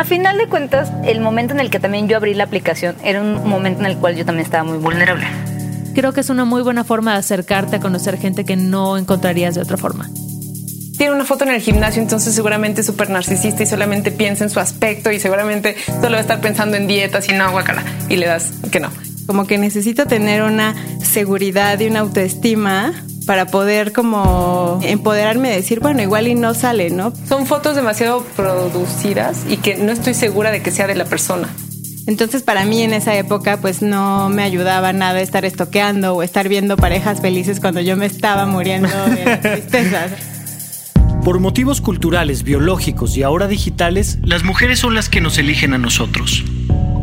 A 0.00 0.04
final 0.04 0.38
de 0.38 0.46
cuentas, 0.46 0.90
el 1.04 1.20
momento 1.20 1.52
en 1.52 1.60
el 1.60 1.68
que 1.68 1.78
también 1.78 2.08
yo 2.08 2.16
abrí 2.16 2.32
la 2.32 2.44
aplicación 2.44 2.96
era 3.04 3.20
un 3.20 3.46
momento 3.46 3.80
en 3.80 3.86
el 3.86 3.98
cual 3.98 4.16
yo 4.16 4.24
también 4.24 4.46
estaba 4.46 4.64
muy 4.64 4.78
vulnerable. 4.78 5.26
Creo 5.94 6.14
que 6.14 6.20
es 6.20 6.30
una 6.30 6.46
muy 6.46 6.62
buena 6.62 6.84
forma 6.84 7.12
de 7.12 7.18
acercarte 7.18 7.76
a 7.76 7.80
conocer 7.80 8.16
gente 8.16 8.46
que 8.46 8.56
no 8.56 8.96
encontrarías 8.96 9.56
de 9.56 9.60
otra 9.60 9.76
forma. 9.76 10.08
Tiene 10.96 11.14
una 11.14 11.26
foto 11.26 11.44
en 11.44 11.50
el 11.50 11.60
gimnasio, 11.60 12.00
entonces 12.00 12.34
seguramente 12.34 12.80
es 12.80 12.86
súper 12.86 13.10
narcisista 13.10 13.62
y 13.62 13.66
solamente 13.66 14.10
piensa 14.10 14.42
en 14.42 14.48
su 14.48 14.58
aspecto 14.58 15.12
y 15.12 15.20
seguramente 15.20 15.76
solo 15.86 16.12
va 16.12 16.16
a 16.16 16.20
estar 16.20 16.40
pensando 16.40 16.78
en 16.78 16.86
dietas 16.86 17.28
y 17.28 17.34
no, 17.34 17.50
guacala. 17.50 17.84
Y 18.08 18.16
le 18.16 18.24
das 18.24 18.52
que 18.72 18.80
no. 18.80 18.88
Como 19.26 19.46
que 19.46 19.58
necesito 19.58 20.06
tener 20.06 20.42
una 20.44 20.74
seguridad 21.02 21.78
y 21.78 21.88
una 21.88 22.00
autoestima 22.00 22.94
para 23.30 23.46
poder 23.46 23.92
como 23.92 24.80
empoderarme 24.82 25.52
y 25.52 25.54
decir, 25.54 25.78
bueno, 25.78 26.02
igual 26.02 26.26
y 26.26 26.34
no 26.34 26.52
sale, 26.52 26.90
¿no? 26.90 27.12
Son 27.28 27.46
fotos 27.46 27.76
demasiado 27.76 28.24
producidas 28.34 29.44
y 29.48 29.58
que 29.58 29.76
no 29.76 29.92
estoy 29.92 30.14
segura 30.14 30.50
de 30.50 30.62
que 30.62 30.72
sea 30.72 30.88
de 30.88 30.96
la 30.96 31.04
persona. 31.04 31.48
Entonces 32.08 32.42
para 32.42 32.64
mí 32.64 32.82
en 32.82 32.92
esa 32.92 33.14
época 33.14 33.60
pues 33.60 33.82
no 33.82 34.30
me 34.30 34.42
ayudaba 34.42 34.92
nada 34.92 35.20
estar 35.20 35.44
estoqueando 35.44 36.16
o 36.16 36.24
estar 36.24 36.48
viendo 36.48 36.76
parejas 36.76 37.20
felices 37.20 37.60
cuando 37.60 37.80
yo 37.80 37.96
me 37.96 38.06
estaba 38.06 38.46
muriendo 38.46 38.88
de 39.06 39.36
tristeza. 39.40 40.08
Por 41.24 41.38
motivos 41.38 41.80
culturales, 41.80 42.42
biológicos 42.42 43.16
y 43.16 43.22
ahora 43.22 43.46
digitales, 43.46 44.18
las 44.24 44.42
mujeres 44.42 44.80
son 44.80 44.96
las 44.96 45.08
que 45.08 45.20
nos 45.20 45.38
eligen 45.38 45.72
a 45.72 45.78
nosotros. 45.78 46.44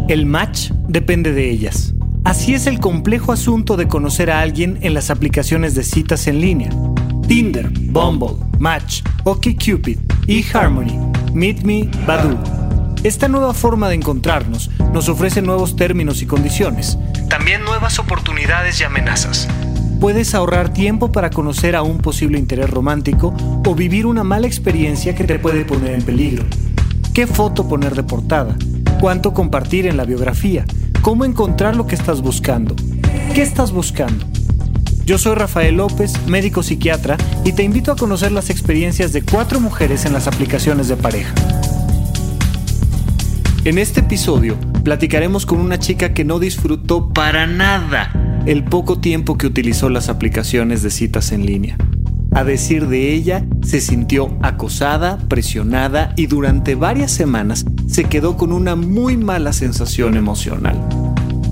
El 0.10 0.26
match 0.26 0.72
depende 0.90 1.32
de 1.32 1.50
ellas. 1.50 1.94
Así 2.28 2.54
es 2.54 2.68
el 2.68 2.82
complejo 2.82 3.32
asunto 3.32 3.78
de 3.78 3.88
conocer 3.88 4.30
a 4.32 4.42
alguien 4.42 4.80
en 4.82 4.94
las 4.94 5.10
aplicaciones 5.12 5.76
de 5.76 5.84
citas 5.86 6.28
en 6.28 6.42
línea. 6.42 6.70
Tinder, 7.26 7.70
Bumble, 7.70 8.46
Match, 8.60 9.02
OkCupid, 9.24 9.98
eHarmony, 10.28 10.92
Meet 11.32 11.62
Me, 11.62 11.90
Badoo. 12.06 12.38
Esta 13.06 13.30
nueva 13.30 13.54
forma 13.54 13.88
de 13.88 13.96
encontrarnos 13.96 14.70
nos 14.92 15.08
ofrece 15.08 15.42
nuevos 15.42 15.78
términos 15.78 16.22
y 16.22 16.26
condiciones, 16.26 16.98
también 17.30 17.64
nuevas 17.64 17.98
oportunidades 17.98 18.82
y 18.82 18.84
amenazas. 18.84 19.48
Puedes 20.02 20.36
ahorrar 20.36 20.74
tiempo 20.74 21.14
para 21.14 21.30
conocer 21.30 21.78
a 21.78 21.82
un 21.82 22.00
posible 22.00 22.38
interés 22.38 22.70
romántico 22.70 23.34
o 23.66 23.74
vivir 23.74 24.06
una 24.06 24.26
mala 24.26 24.48
experiencia 24.48 25.16
que 25.16 25.24
te 25.24 25.40
puede 25.40 25.64
poner 25.64 25.94
en 25.94 26.02
peligro. 26.02 26.44
¿Qué 27.14 27.26
foto 27.26 27.70
poner 27.70 27.96
de 27.96 28.04
portada? 28.04 28.58
¿Cuánto 29.00 29.34
compartir 29.34 29.88
en 29.88 29.96
la 29.96 30.04
biografía? 30.04 30.66
Cómo 31.02 31.26
encontrar 31.26 31.76
lo 31.76 31.88
que 31.88 31.96
estás 31.96 32.22
buscando. 32.22 32.76
¿Qué 33.34 33.42
estás 33.42 33.72
buscando? 33.72 34.26
Yo 35.06 35.18
soy 35.18 35.36
Rafael 35.36 35.78
López, 35.78 36.14
médico 36.28 36.64
psiquiatra, 36.64 37.18
y 37.46 37.54
te 37.54 37.64
invito 37.64 37.92
a 37.92 37.96
conocer 37.96 38.32
las 38.32 38.50
experiencias 38.50 39.14
de 39.14 39.22
cuatro 39.22 39.60
mujeres 39.60 40.06
en 40.06 40.14
las 40.14 40.28
aplicaciones 40.28 40.88
de 40.88 40.98
pareja. 40.98 41.34
En 43.64 43.78
este 43.78 44.02
episodio 44.02 44.58
platicaremos 44.84 45.46
con 45.46 45.60
una 45.60 45.80
chica 45.80 46.14
que 46.14 46.24
no 46.24 46.40
disfrutó 46.40 47.10
para 47.10 47.48
nada 47.48 48.12
el 48.46 48.64
poco 48.64 49.00
tiempo 49.00 49.38
que 49.38 49.48
utilizó 49.48 49.90
las 49.90 50.10
aplicaciones 50.10 50.84
de 50.84 50.90
citas 50.90 51.32
en 51.32 51.46
línea. 51.46 51.78
A 52.32 52.44
decir 52.44 52.88
de 52.88 53.14
ella, 53.14 53.46
se 53.64 53.82
sintió 53.82 54.38
acosada, 54.42 55.18
presionada 55.28 56.14
y 56.16 56.28
durante 56.28 56.76
varias 56.76 57.12
semanas 57.12 57.66
se 57.88 58.06
quedó 58.06 58.38
con 58.38 58.52
una 58.52 58.76
muy 58.76 59.18
mala 59.18 59.54
sensación 59.54 60.16
emocional. 60.16 60.78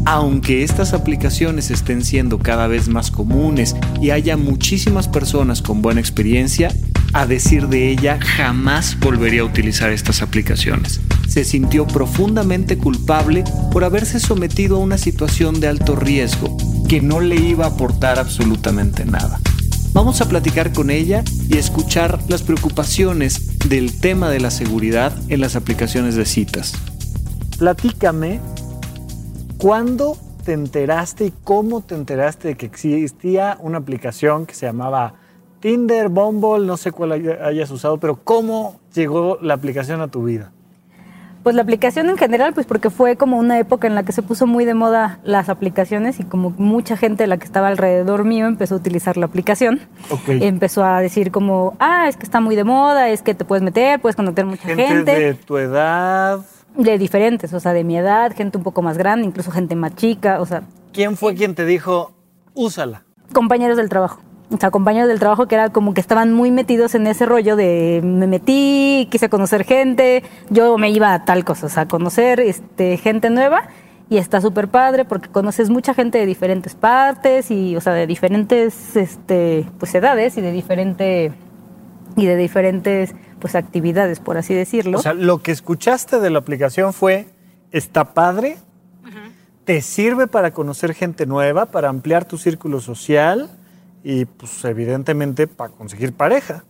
Aunque 0.05 0.63
estas 0.63 0.93
aplicaciones 0.93 1.71
estén 1.71 2.03
siendo 2.03 2.37
cada 2.37 2.67
vez 2.67 2.87
más 2.87 3.09
comunes 3.09 3.75
y 3.99 4.11
haya 4.11 4.37
muchísimas 4.37 5.07
personas 5.07 5.63
con 5.63 5.81
buena 5.81 5.99
experiencia, 5.99 6.71
a 7.13 7.25
decir 7.25 7.69
de 7.69 7.89
ella 7.89 8.19
jamás 8.21 8.99
volvería 8.99 9.41
a 9.41 9.45
utilizar 9.45 9.89
estas 9.91 10.21
aplicaciones. 10.21 10.99
Se 11.27 11.43
sintió 11.43 11.87
profundamente 11.87 12.77
culpable 12.77 13.43
por 13.71 13.83
haberse 13.83 14.19
sometido 14.19 14.75
a 14.75 14.79
una 14.79 14.97
situación 14.97 15.59
de 15.59 15.69
alto 15.69 15.95
riesgo 15.95 16.55
que 16.87 17.01
no 17.01 17.21
le 17.21 17.37
iba 17.37 17.65
a 17.65 17.69
aportar 17.69 18.19
absolutamente 18.19 19.05
nada. 19.05 19.39
Vamos 19.95 20.19
a 20.19 20.27
platicar 20.27 20.73
con 20.73 20.89
ella 20.89 21.23
y 21.49 21.57
escuchar 21.57 22.19
las 22.27 22.43
preocupaciones 22.43 23.57
del 23.69 23.97
tema 23.97 24.29
de 24.29 24.41
la 24.41 24.51
seguridad 24.51 25.13
en 25.29 25.39
las 25.39 25.55
aplicaciones 25.55 26.15
de 26.15 26.25
citas. 26.25 26.73
Platícame, 27.57 28.41
¿cuándo 29.57 30.17
te 30.43 30.51
enteraste 30.51 31.27
y 31.27 31.33
cómo 31.45 31.79
te 31.79 31.95
enteraste 31.95 32.49
de 32.49 32.55
que 32.55 32.65
existía 32.65 33.57
una 33.61 33.77
aplicación 33.77 34.45
que 34.45 34.53
se 34.53 34.65
llamaba 34.65 35.13
Tinder, 35.61 36.09
Bumble, 36.09 36.67
no 36.67 36.75
sé 36.75 36.91
cuál 36.91 37.13
hayas 37.13 37.71
usado, 37.71 37.97
pero 37.97 38.19
cómo 38.21 38.81
llegó 38.93 39.39
la 39.41 39.53
aplicación 39.53 40.01
a 40.01 40.09
tu 40.09 40.25
vida? 40.25 40.51
Pues 41.45 41.55
la 41.55 41.61
aplicación 41.61 42.09
en 42.09 42.17
general, 42.17 42.55
pues 42.55 42.65
porque 42.65 42.89
fue 42.89 43.17
como 43.17 43.37
una 43.37 43.59
época 43.59 43.85
en 43.85 43.93
la 43.93 44.01
que 44.01 44.11
se 44.11 44.23
puso 44.23 44.47
muy 44.47 44.65
de 44.65 44.73
moda 44.73 45.19
las 45.23 45.47
aplicaciones 45.47 46.19
y 46.19 46.23
como 46.23 46.55
mucha 46.57 46.97
gente 46.97 47.21
de 47.21 47.27
la 47.27 47.37
que 47.37 47.45
estaba 47.45 47.67
alrededor 47.67 48.23
mío 48.23 48.47
empezó 48.47 48.73
a 48.73 48.77
utilizar 48.79 49.15
la 49.15 49.27
aplicación. 49.27 49.79
Empezó 50.27 50.83
a 50.83 50.99
decir 51.01 51.29
como, 51.29 51.77
ah, 51.79 52.07
es 52.09 52.17
que 52.17 52.23
está 52.23 52.41
muy 52.41 52.55
de 52.55 52.63
moda, 52.63 53.09
es 53.09 53.21
que 53.21 53.35
te 53.35 53.45
puedes 53.45 53.61
meter, 53.61 53.99
puedes 54.01 54.15
conocer 54.15 54.43
mucha 54.43 54.63
gente. 54.63 54.87
Gente 54.87 55.19
de 55.19 55.33
tu 55.35 55.59
edad. 55.59 56.39
De 56.75 56.97
diferentes, 56.97 57.53
o 57.53 57.59
sea, 57.59 57.73
de 57.73 57.83
mi 57.83 57.95
edad, 57.95 58.35
gente 58.35 58.57
un 58.57 58.63
poco 58.63 58.81
más 58.81 58.97
grande, 58.97 59.27
incluso 59.27 59.51
gente 59.51 59.75
más 59.75 59.93
chica, 59.93 60.41
o 60.41 60.47
sea. 60.47 60.63
¿Quién 60.93 61.15
fue 61.15 61.35
quien 61.35 61.53
te 61.53 61.65
dijo, 61.65 62.11
úsala? 62.55 63.03
Compañeros 63.33 63.77
del 63.77 63.89
trabajo 63.89 64.19
o 64.49 64.57
sea, 64.57 64.71
compañeros 64.71 65.07
del 65.07 65.19
trabajo 65.19 65.47
que 65.47 65.55
era 65.55 65.69
como 65.69 65.93
que 65.93 66.01
estaban 66.01 66.33
muy 66.33 66.51
metidos 66.51 66.95
en 66.95 67.07
ese 67.07 67.25
rollo 67.25 67.55
de 67.55 68.01
me 68.03 68.27
metí, 68.27 69.07
quise 69.09 69.29
conocer 69.29 69.63
gente, 69.63 70.23
yo 70.49 70.77
me 70.77 70.89
iba 70.89 71.13
a 71.13 71.25
tal 71.25 71.43
cosa, 71.43 71.65
o 71.65 71.69
sea, 71.69 71.83
a 71.83 71.87
conocer 71.87 72.39
este, 72.39 72.97
gente 72.97 73.29
nueva 73.29 73.69
y 74.09 74.17
está 74.17 74.41
súper 74.41 74.67
padre 74.67 75.05
porque 75.05 75.29
conoces 75.29 75.69
mucha 75.69 75.93
gente 75.93 76.19
de 76.19 76.25
diferentes 76.25 76.75
partes 76.75 77.49
y, 77.49 77.75
o 77.75 77.81
sea, 77.81 77.93
de 77.93 78.05
diferentes 78.05 78.95
este, 78.95 79.65
pues, 79.79 79.95
edades 79.95 80.37
y 80.37 80.41
de 80.41 80.51
diferente 80.51 81.33
y 82.15 82.25
de 82.25 82.35
diferentes 82.37 83.13
pues 83.39 83.55
actividades, 83.55 84.19
por 84.19 84.37
así 84.37 84.53
decirlo. 84.53 84.99
O 84.99 85.01
sea, 85.01 85.13
lo 85.13 85.39
que 85.39 85.51
escuchaste 85.51 86.19
de 86.19 86.29
la 86.29 86.39
aplicación 86.39 86.93
fue 86.93 87.27
está 87.71 88.13
padre, 88.13 88.57
te 89.65 89.81
sirve 89.81 90.27
para 90.27 90.51
conocer 90.51 90.93
gente 90.93 91.25
nueva, 91.25 91.65
para 91.65 91.89
ampliar 91.89 92.25
tu 92.25 92.37
círculo 92.37 92.79
social 92.79 93.49
y 94.05 94.25
pues 94.25 94.63
evidentemente 94.63 95.47
para 95.47 95.71
conseguir 95.71 96.13
pareja. 96.13 96.63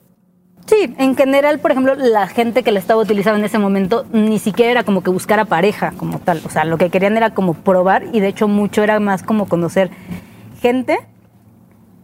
Sí, 0.68 0.96
en 0.98 1.16
general, 1.16 1.60
por 1.60 1.72
ejemplo, 1.72 1.94
la 1.94 2.28
gente 2.28 2.64
que 2.64 2.72
la 2.72 2.80
estaba 2.80 3.02
utilizando 3.02 3.38
en 3.38 3.46
ese 3.46 3.60
momento 3.60 4.06
ni 4.14 4.40
siquiera 4.40 4.72
era 4.72 4.84
como 4.84 5.04
que 5.04 5.12
buscara 5.12 5.44
pareja 5.46 5.92
como 5.98 6.20
tal. 6.20 6.42
O 6.46 6.50
sea, 6.50 6.64
lo 6.64 6.78
que 6.78 6.90
querían 6.90 7.18
era 7.18 7.36
como 7.36 7.54
probar 7.54 8.06
y 8.14 8.22
de 8.22 8.30
hecho 8.30 8.48
mucho 8.48 8.84
era 8.84 9.00
más 9.02 9.22
como 9.22 9.48
conocer 9.48 9.92
gente 10.62 10.98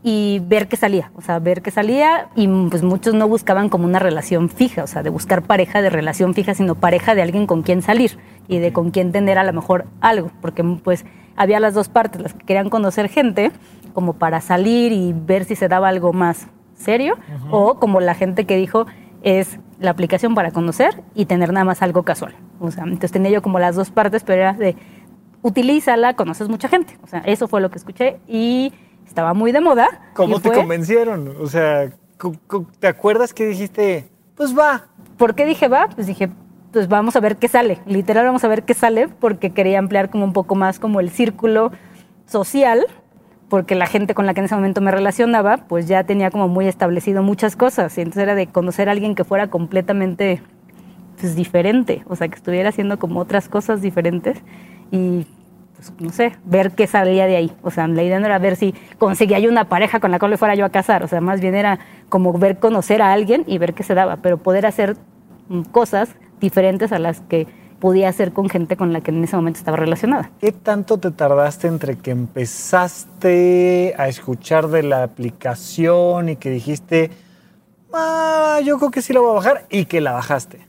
y 0.03 0.42
ver 0.46 0.68
qué 0.68 0.75
salía. 0.75 1.12
O 1.16 1.22
sea, 1.22 1.40
ver 1.40 1.62
qué 1.62 1.72
salía 1.72 2.28
y 2.36 2.48
pues 2.69 2.84
muchos 2.84 3.13
no 3.13 3.28
buscaban 3.28 3.69
como 3.69 3.86
una 3.86 4.00
relación 4.00 4.50
fija, 4.50 4.84
o 4.84 4.88
sea, 4.88 5.02
de 5.02 5.09
buscar 5.09 5.44
pareja 5.44 5.81
de 5.81 5.90
relación 5.90 6.34
fija, 6.34 6.53
sino 6.53 6.75
pareja 6.75 7.16
de 7.16 7.22
alguien 7.22 7.48
con 7.48 7.63
quien 7.63 7.81
salir 7.81 8.19
y 8.50 8.59
de 8.59 8.74
con 8.74 8.92
quien 8.92 9.13
tener 9.13 9.40
a 9.40 9.46
lo 9.46 9.53
mejor 9.53 9.86
algo. 10.02 10.30
Porque 10.42 10.62
pues 10.84 11.06
había 11.38 11.62
las 11.62 11.74
dos 11.74 11.88
partes, 11.88 12.22
las 12.22 12.34
que 12.34 12.46
querían 12.46 12.69
conocer 12.69 13.08
gente 13.08 13.52
como 13.94 14.13
para 14.13 14.41
salir 14.41 14.91
y 14.91 15.13
ver 15.13 15.46
si 15.46 15.56
se 15.56 15.68
daba 15.68 15.88
algo 15.90 16.13
más 16.13 16.47
serio, 16.75 17.18
o 17.52 17.79
como 17.79 18.00
la 18.00 18.16
gente 18.16 18.46
que 18.46 18.56
dijo 18.56 18.88
es 19.24 19.59
la 19.79 19.91
aplicación 19.91 20.34
para 20.35 20.52
conocer 20.52 21.03
y 21.13 21.25
tener 21.25 21.53
nada 21.53 21.63
más 21.63 21.81
algo 21.81 22.03
casual. 22.03 22.35
O 22.59 22.72
sea, 22.72 22.84
entonces 22.84 23.12
tenía 23.12 23.31
yo 23.31 23.41
como 23.41 23.59
las 23.59 23.75
dos 23.75 23.91
partes, 23.91 24.24
pero 24.24 24.41
era 24.41 24.53
de 24.53 24.75
utilízala, 25.41 26.16
conoces 26.16 26.50
mucha 26.50 26.68
gente. 26.68 26.97
O 27.03 27.07
sea, 27.07 27.19
eso 27.19 27.47
fue 27.47 27.62
lo 27.62 27.69
que 27.69 27.78
escuché 27.78 28.19
y 28.28 28.74
estaba 29.06 29.34
muy 29.34 29.51
de 29.51 29.62
moda. 29.62 29.88
¿Cómo 30.13 30.40
te 30.40 30.51
convencieron? 30.51 31.35
O 31.40 31.47
sea, 31.47 31.91
¿te 32.80 32.88
acuerdas 32.88 33.34
que 33.34 33.46
dijiste, 33.46 34.09
pues 34.35 34.57
va? 34.57 34.85
¿Por 35.18 35.35
qué 35.35 35.46
dije 35.46 35.68
va? 35.68 35.88
Pues 35.94 36.07
dije, 36.07 36.30
pues 36.72 36.88
vamos 36.88 37.16
a 37.16 37.19
ver 37.19 37.38
qué 37.38 37.47
sale. 37.47 37.80
Literal, 37.86 38.25
vamos 38.25 38.44
a 38.44 38.48
ver 38.48 38.63
qué 38.63 38.74
sale 38.74 39.07
porque 39.07 39.51
quería 39.51 39.80
ampliar 39.80 40.10
como 40.10 40.24
un 40.24 40.33
poco 40.33 40.56
más 40.56 40.80
como 40.80 41.00
el 41.00 41.10
círculo 41.10 41.71
social 42.25 42.86
porque 43.51 43.75
la 43.75 43.86
gente 43.86 44.13
con 44.13 44.25
la 44.25 44.33
que 44.33 44.39
en 44.39 44.45
ese 44.45 44.56
momento 44.56 44.80
me 44.80 44.92
relacionaba, 44.92 45.57
pues 45.57 45.86
ya 45.86 46.06
tenía 46.06 46.31
como 46.31 46.48
muy 46.48 46.69
establecido 46.69 47.21
muchas 47.21 47.57
cosas. 47.57 47.98
Y 47.98 48.01
entonces 48.01 48.24
era 48.24 48.33
de 48.33 48.48
conocer 48.48 48.88
a 48.88 48.94
alguien 48.94 49.13
que 49.13 49.25
fuera 49.25 49.48
completamente 49.48 50.42
pues, 51.19 51.36
diferente, 51.36 52.01
o 52.07 52.15
sea, 52.15 52.30
que 52.30 52.36
estuviera 52.36 52.69
haciendo 52.69 52.98
como 52.98 53.19
otras 53.19 53.50
cosas 53.50 53.81
diferentes 53.81 54.38
y, 54.89 55.27
pues, 55.75 55.92
no 56.00 56.12
sé, 56.12 56.31
ver 56.45 56.71
qué 56.71 56.88
salía 56.88 57.25
de 57.25 57.36
ahí. 57.36 57.51
O 57.62 57.71
sea, 57.71 57.89
la 57.89 58.03
idea 58.03 58.21
no 58.21 58.27
era 58.27 58.39
ver 58.39 58.56
si 58.56 58.74
conseguía 58.98 59.38
yo 59.39 59.50
una 59.50 59.65
pareja 59.65 60.00
con 60.00 60.12
la 60.12 60.19
cual 60.19 60.31
le 60.31 60.38
fuera 60.38 60.56
yo 60.56 60.63
a 60.63 60.69
casar, 60.69 61.04
o 61.04 61.09
sea, 61.09 61.19
más 61.19 61.42
bien 61.42 61.54
era 61.54 61.80
como 62.07 62.31
ver, 62.31 62.57
conocer 62.57 63.01
a 63.01 63.12
alguien 63.12 63.44
y 63.47 63.57
ver 63.57 63.74
qué 63.74 63.83
se 63.83 63.94
daba, 63.94 64.15
pero 64.15 64.38
poder 64.38 64.65
hacer 64.65 64.95
cosas 65.74 66.15
diferentes 66.39 66.94
a 66.94 67.00
las 67.00 67.19
que 67.19 67.47
podía 67.81 68.07
hacer 68.07 68.31
con 68.31 68.48
gente 68.48 68.78
con 68.78 68.94
la 68.94 69.01
que 69.01 69.12
en 69.12 69.22
ese 69.22 69.36
momento 69.36 69.60
estaba 69.60 69.75
relacionada. 69.75 70.31
¿Qué 70.39 70.54
tanto 70.54 71.00
te 71.00 71.12
tardaste 71.12 71.68
entre 71.68 71.98
que 71.98 72.12
empezaste 72.12 73.94
a 73.98 74.07
escuchar 74.07 74.69
de 74.69 74.83
la 74.83 75.04
aplicación 75.04 76.30
y 76.30 76.36
que 76.38 76.51
dijiste, 76.51 77.12
ah, 77.92 78.60
yo 78.63 78.78
creo 78.78 78.92
que 78.92 79.01
sí 79.01 79.12
la 79.12 79.19
voy 79.19 79.31
a 79.31 79.33
bajar 79.33 79.66
y 79.69 79.86
que 79.86 80.00
la 80.00 80.13
bajaste? 80.13 80.60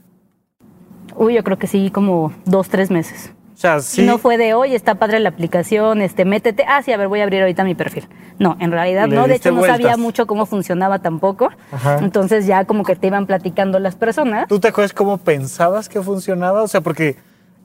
Uy, 1.15 1.35
yo 1.35 1.43
creo 1.43 1.57
que 1.57 1.67
sí, 1.67 1.91
como 1.91 2.33
dos, 2.45 2.67
tres 2.67 2.89
meses. 2.89 3.31
O 3.53 3.57
sea, 3.57 3.79
sí. 3.81 4.03
No 4.03 4.17
fue 4.17 4.37
de, 4.37 4.53
hoy 4.53 4.73
está 4.73 4.95
padre 4.95 5.19
la 5.19 5.29
aplicación, 5.29 6.01
este, 6.01 6.25
métete. 6.25 6.65
Ah, 6.67 6.81
sí, 6.81 6.91
a 6.91 6.97
ver, 6.97 7.07
voy 7.07 7.19
a 7.19 7.23
abrir 7.23 7.41
ahorita 7.41 7.63
mi 7.63 7.75
perfil. 7.75 8.07
No, 8.39 8.57
en 8.59 8.71
realidad 8.71 9.07
Le 9.07 9.15
no. 9.15 9.27
De 9.27 9.35
hecho, 9.35 9.51
no 9.51 9.63
sabía 9.63 9.95
mucho 9.95 10.25
cómo 10.25 10.45
funcionaba 10.45 10.99
tampoco. 10.99 11.49
Ajá. 11.71 11.99
Entonces 11.99 12.47
ya 12.47 12.65
como 12.65 12.83
que 12.83 12.95
te 12.95 13.07
iban 13.07 13.27
platicando 13.27 13.79
las 13.79 13.95
personas. 13.95 14.47
¿Tú 14.47 14.59
te 14.59 14.69
acuerdas 14.69 14.93
cómo 14.93 15.17
pensabas 15.19 15.87
que 15.87 16.01
funcionaba? 16.01 16.63
O 16.63 16.67
sea, 16.67 16.81
porque 16.81 17.15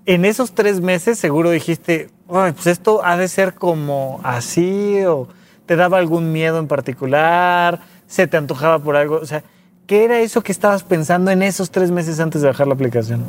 en 0.05 0.25
esos 0.25 0.52
tres 0.52 0.81
meses 0.81 1.19
seguro 1.19 1.50
dijiste, 1.50 2.11
"Ay, 2.31 2.52
pues 2.52 2.67
esto 2.67 3.00
ha 3.05 3.17
de 3.17 3.29
ser 3.29 3.55
como 3.55 4.20
así, 4.25 5.02
o 5.05 5.29
te 5.69 5.76
daba 5.76 5.99
algún 5.99 6.32
miedo 6.32 6.58
en 6.58 6.67
particular, 6.67 7.81
se 8.06 8.26
te 8.26 8.37
antojaba 8.38 8.79
por 8.79 8.96
algo. 8.96 9.17
O 9.17 9.26
sea, 9.26 9.44
¿qué 9.87 10.05
era 10.05 10.19
eso 10.20 10.43
que 10.43 10.50
estabas 10.50 10.82
pensando 10.82 11.31
en 11.31 11.43
esos 11.43 11.70
tres 11.70 11.90
meses 11.90 12.20
antes 12.20 12.40
de 12.40 12.49
bajar 12.49 12.67
la 12.67 12.75
aplicación? 12.75 13.23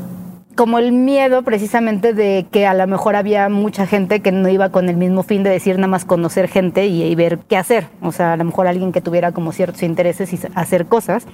Como 0.60 0.78
el 0.78 0.92
miedo 0.92 1.42
precisamente 1.44 2.14
de 2.14 2.46
que 2.52 2.68
a 2.68 2.74
lo 2.74 2.86
mejor 2.86 3.16
había 3.16 3.48
mucha 3.48 3.88
gente 3.88 4.20
que 4.20 4.34
no 4.34 4.50
iba 4.50 4.72
con 4.72 4.90
el 4.90 4.98
mismo 4.98 5.24
fin 5.24 5.42
de 5.42 5.50
decir 5.50 5.78
nada 5.78 5.88
más 5.88 6.04
conocer 6.04 6.50
gente 6.50 6.86
y, 6.86 7.02
y 7.02 7.16
ver 7.16 7.40
qué 7.48 7.56
hacer. 7.56 7.88
O 8.02 8.12
sea, 8.12 8.34
a 8.34 8.36
lo 8.38 8.44
mejor 8.44 8.68
alguien 8.68 8.92
que 8.92 9.00
tuviera 9.00 9.32
como 9.32 9.54
ciertos 9.54 9.84
intereses 9.84 10.34
y 10.34 10.40
hacer 10.56 10.88
cosas, 10.88 11.26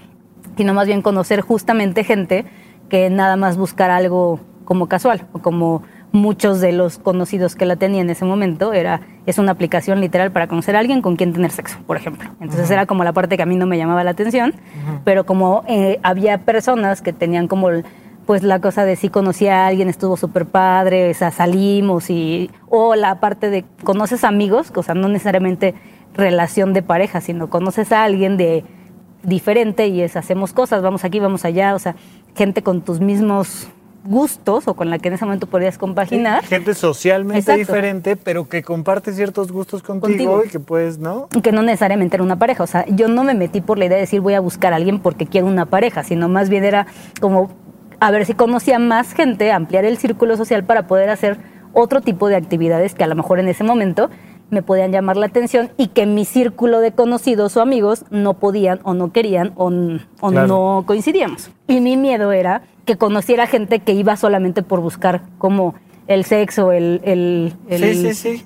sino 0.57 0.75
más 0.75 0.85
bien 0.85 1.01
conocer 1.01 1.41
justamente 1.41 2.03
gente 2.03 2.45
que 2.87 3.09
nada 3.09 3.35
más 3.35 3.57
buscar 3.57 3.89
algo 3.89 4.39
como 4.63 4.87
casual 4.87 5.25
o 5.33 5.39
como 5.39 5.81
muchos 6.11 6.61
de 6.61 6.71
los 6.71 6.99
conocidos 6.99 7.55
que 7.55 7.65
la 7.65 7.77
tenía 7.77 8.01
en 8.01 8.09
ese 8.11 8.25
momento 8.25 8.73
era 8.73 9.01
es 9.25 9.39
una 9.39 9.53
aplicación 9.53 10.01
literal 10.01 10.31
para 10.31 10.45
conocer 10.47 10.75
a 10.75 10.79
alguien 10.79 11.01
con 11.01 11.15
quien 11.15 11.33
tener 11.33 11.49
sexo, 11.49 11.79
por 11.87 11.97
ejemplo. 11.97 12.29
Entonces 12.39 12.69
era 12.69 12.85
como 12.85 13.03
la 13.03 13.11
parte 13.11 13.37
que 13.37 13.43
a 13.43 13.47
mí 13.47 13.55
no 13.55 13.65
me 13.65 13.79
llamaba 13.79 14.03
la 14.03 14.11
atención, 14.11 14.53
pero 15.03 15.25
como 15.25 15.63
eh, 15.67 15.99
había 16.03 16.37
personas 16.37 17.01
que 17.01 17.11
tenían 17.11 17.47
como 17.47 17.69
el- 17.69 17.85
pues 18.25 18.43
la 18.43 18.59
cosa 18.59 18.85
de 18.85 18.95
si 18.95 19.09
conocí 19.09 19.47
a 19.47 19.67
alguien, 19.67 19.87
estuvo 19.87 20.17
súper 20.17 20.45
padre, 20.45 21.11
o 21.11 21.13
sea, 21.13 21.31
salimos 21.31 22.09
y... 22.09 22.49
O 22.69 22.95
la 22.95 23.19
parte 23.19 23.49
de 23.49 23.65
conoces 23.83 24.23
amigos, 24.23 24.71
o 24.75 24.83
sea, 24.83 24.95
no 24.95 25.07
necesariamente 25.07 25.75
relación 26.13 26.73
de 26.73 26.81
pareja, 26.81 27.21
sino 27.21 27.49
conoces 27.49 27.91
a 27.91 28.03
alguien 28.03 28.37
de 28.37 28.63
diferente 29.23 29.87
y 29.87 30.01
es 30.01 30.15
hacemos 30.15 30.53
cosas, 30.53 30.81
vamos 30.81 31.03
aquí, 31.03 31.19
vamos 31.19 31.45
allá, 31.45 31.75
o 31.75 31.79
sea, 31.79 31.95
gente 32.35 32.63
con 32.63 32.81
tus 32.81 32.99
mismos 32.99 33.67
gustos 34.05 34.67
o 34.67 34.75
con 34.75 34.89
la 34.89 34.99
que 34.99 35.07
en 35.07 35.15
ese 35.15 35.25
momento 35.25 35.47
podrías 35.47 35.77
compaginar. 35.77 36.43
Gente 36.45 36.75
socialmente 36.75 37.39
Exacto. 37.39 37.59
diferente, 37.59 38.15
pero 38.15 38.47
que 38.47 38.61
comparte 38.61 39.11
ciertos 39.11 39.51
gustos 39.51 39.81
contigo, 39.81 40.07
Contigo. 40.09 40.43
y 40.45 40.49
que 40.49 40.59
puedes, 40.59 40.99
¿no? 40.99 41.27
que 41.41 41.51
no 41.51 41.63
necesariamente 41.63 42.15
era 42.15 42.23
una 42.23 42.37
pareja. 42.37 42.63
O 42.63 42.67
sea, 42.67 42.85
yo 42.87 43.07
no 43.07 43.23
me 43.23 43.33
metí 43.33 43.61
por 43.61 43.79
la 43.79 43.85
idea 43.85 43.95
de 43.95 44.01
decir 44.01 44.21
voy 44.21 44.35
a 44.35 44.39
buscar 44.39 44.73
a 44.73 44.75
alguien 44.75 44.99
porque 44.99 45.25
quiero 45.25 45.47
una 45.47 45.65
pareja, 45.65 46.03
sino 46.03 46.29
más 46.29 46.49
bien 46.49 46.63
era 46.63 46.85
como 47.19 47.49
a 48.05 48.11
ver 48.11 48.25
si 48.27 48.33
conocía 48.35 48.77
más 48.77 49.13
gente, 49.13 49.51
ampliar 49.51 49.83
el 49.83 49.97
círculo 49.97 50.37
social 50.37 50.63
para 50.63 50.85
poder 50.85 51.09
hacer 51.09 51.37
otro 51.73 52.01
tipo 52.01 52.27
de 52.27 52.35
actividades 52.35 52.93
que 52.93 53.03
a 53.03 53.07
lo 53.07 53.15
mejor 53.15 53.39
en 53.39 53.47
ese 53.47 53.63
momento 53.63 54.11
me 54.51 54.61
podían 54.61 54.91
llamar 54.91 55.17
la 55.17 55.25
atención 55.25 55.71
y 55.75 55.87
que 55.87 56.05
mi 56.05 56.23
círculo 56.23 56.79
de 56.81 56.91
conocidos 56.91 57.57
o 57.57 57.61
amigos 57.61 58.05
no 58.11 58.35
podían 58.35 58.79
o 58.83 58.93
no 58.93 59.11
querían 59.11 59.53
o, 59.55 59.71
o 60.21 60.29
Claro. 60.29 60.47
no 60.47 60.83
coincidíamos. 60.85 61.49
Y 61.67 61.81
mi 61.81 61.97
miedo 61.97 62.31
era 62.31 62.61
que 62.85 62.95
conociera 62.95 63.47
gente 63.47 63.79
que 63.79 63.93
iba 63.93 64.15
solamente 64.17 64.61
por 64.61 64.81
buscar 64.81 65.23
como 65.39 65.73
el 66.05 66.25
sexo, 66.25 66.71
el... 66.71 67.01
el, 67.03 67.53
el- 67.69 67.81
Sí, 67.95 68.13
sí, 68.13 68.37
sí. 68.37 68.45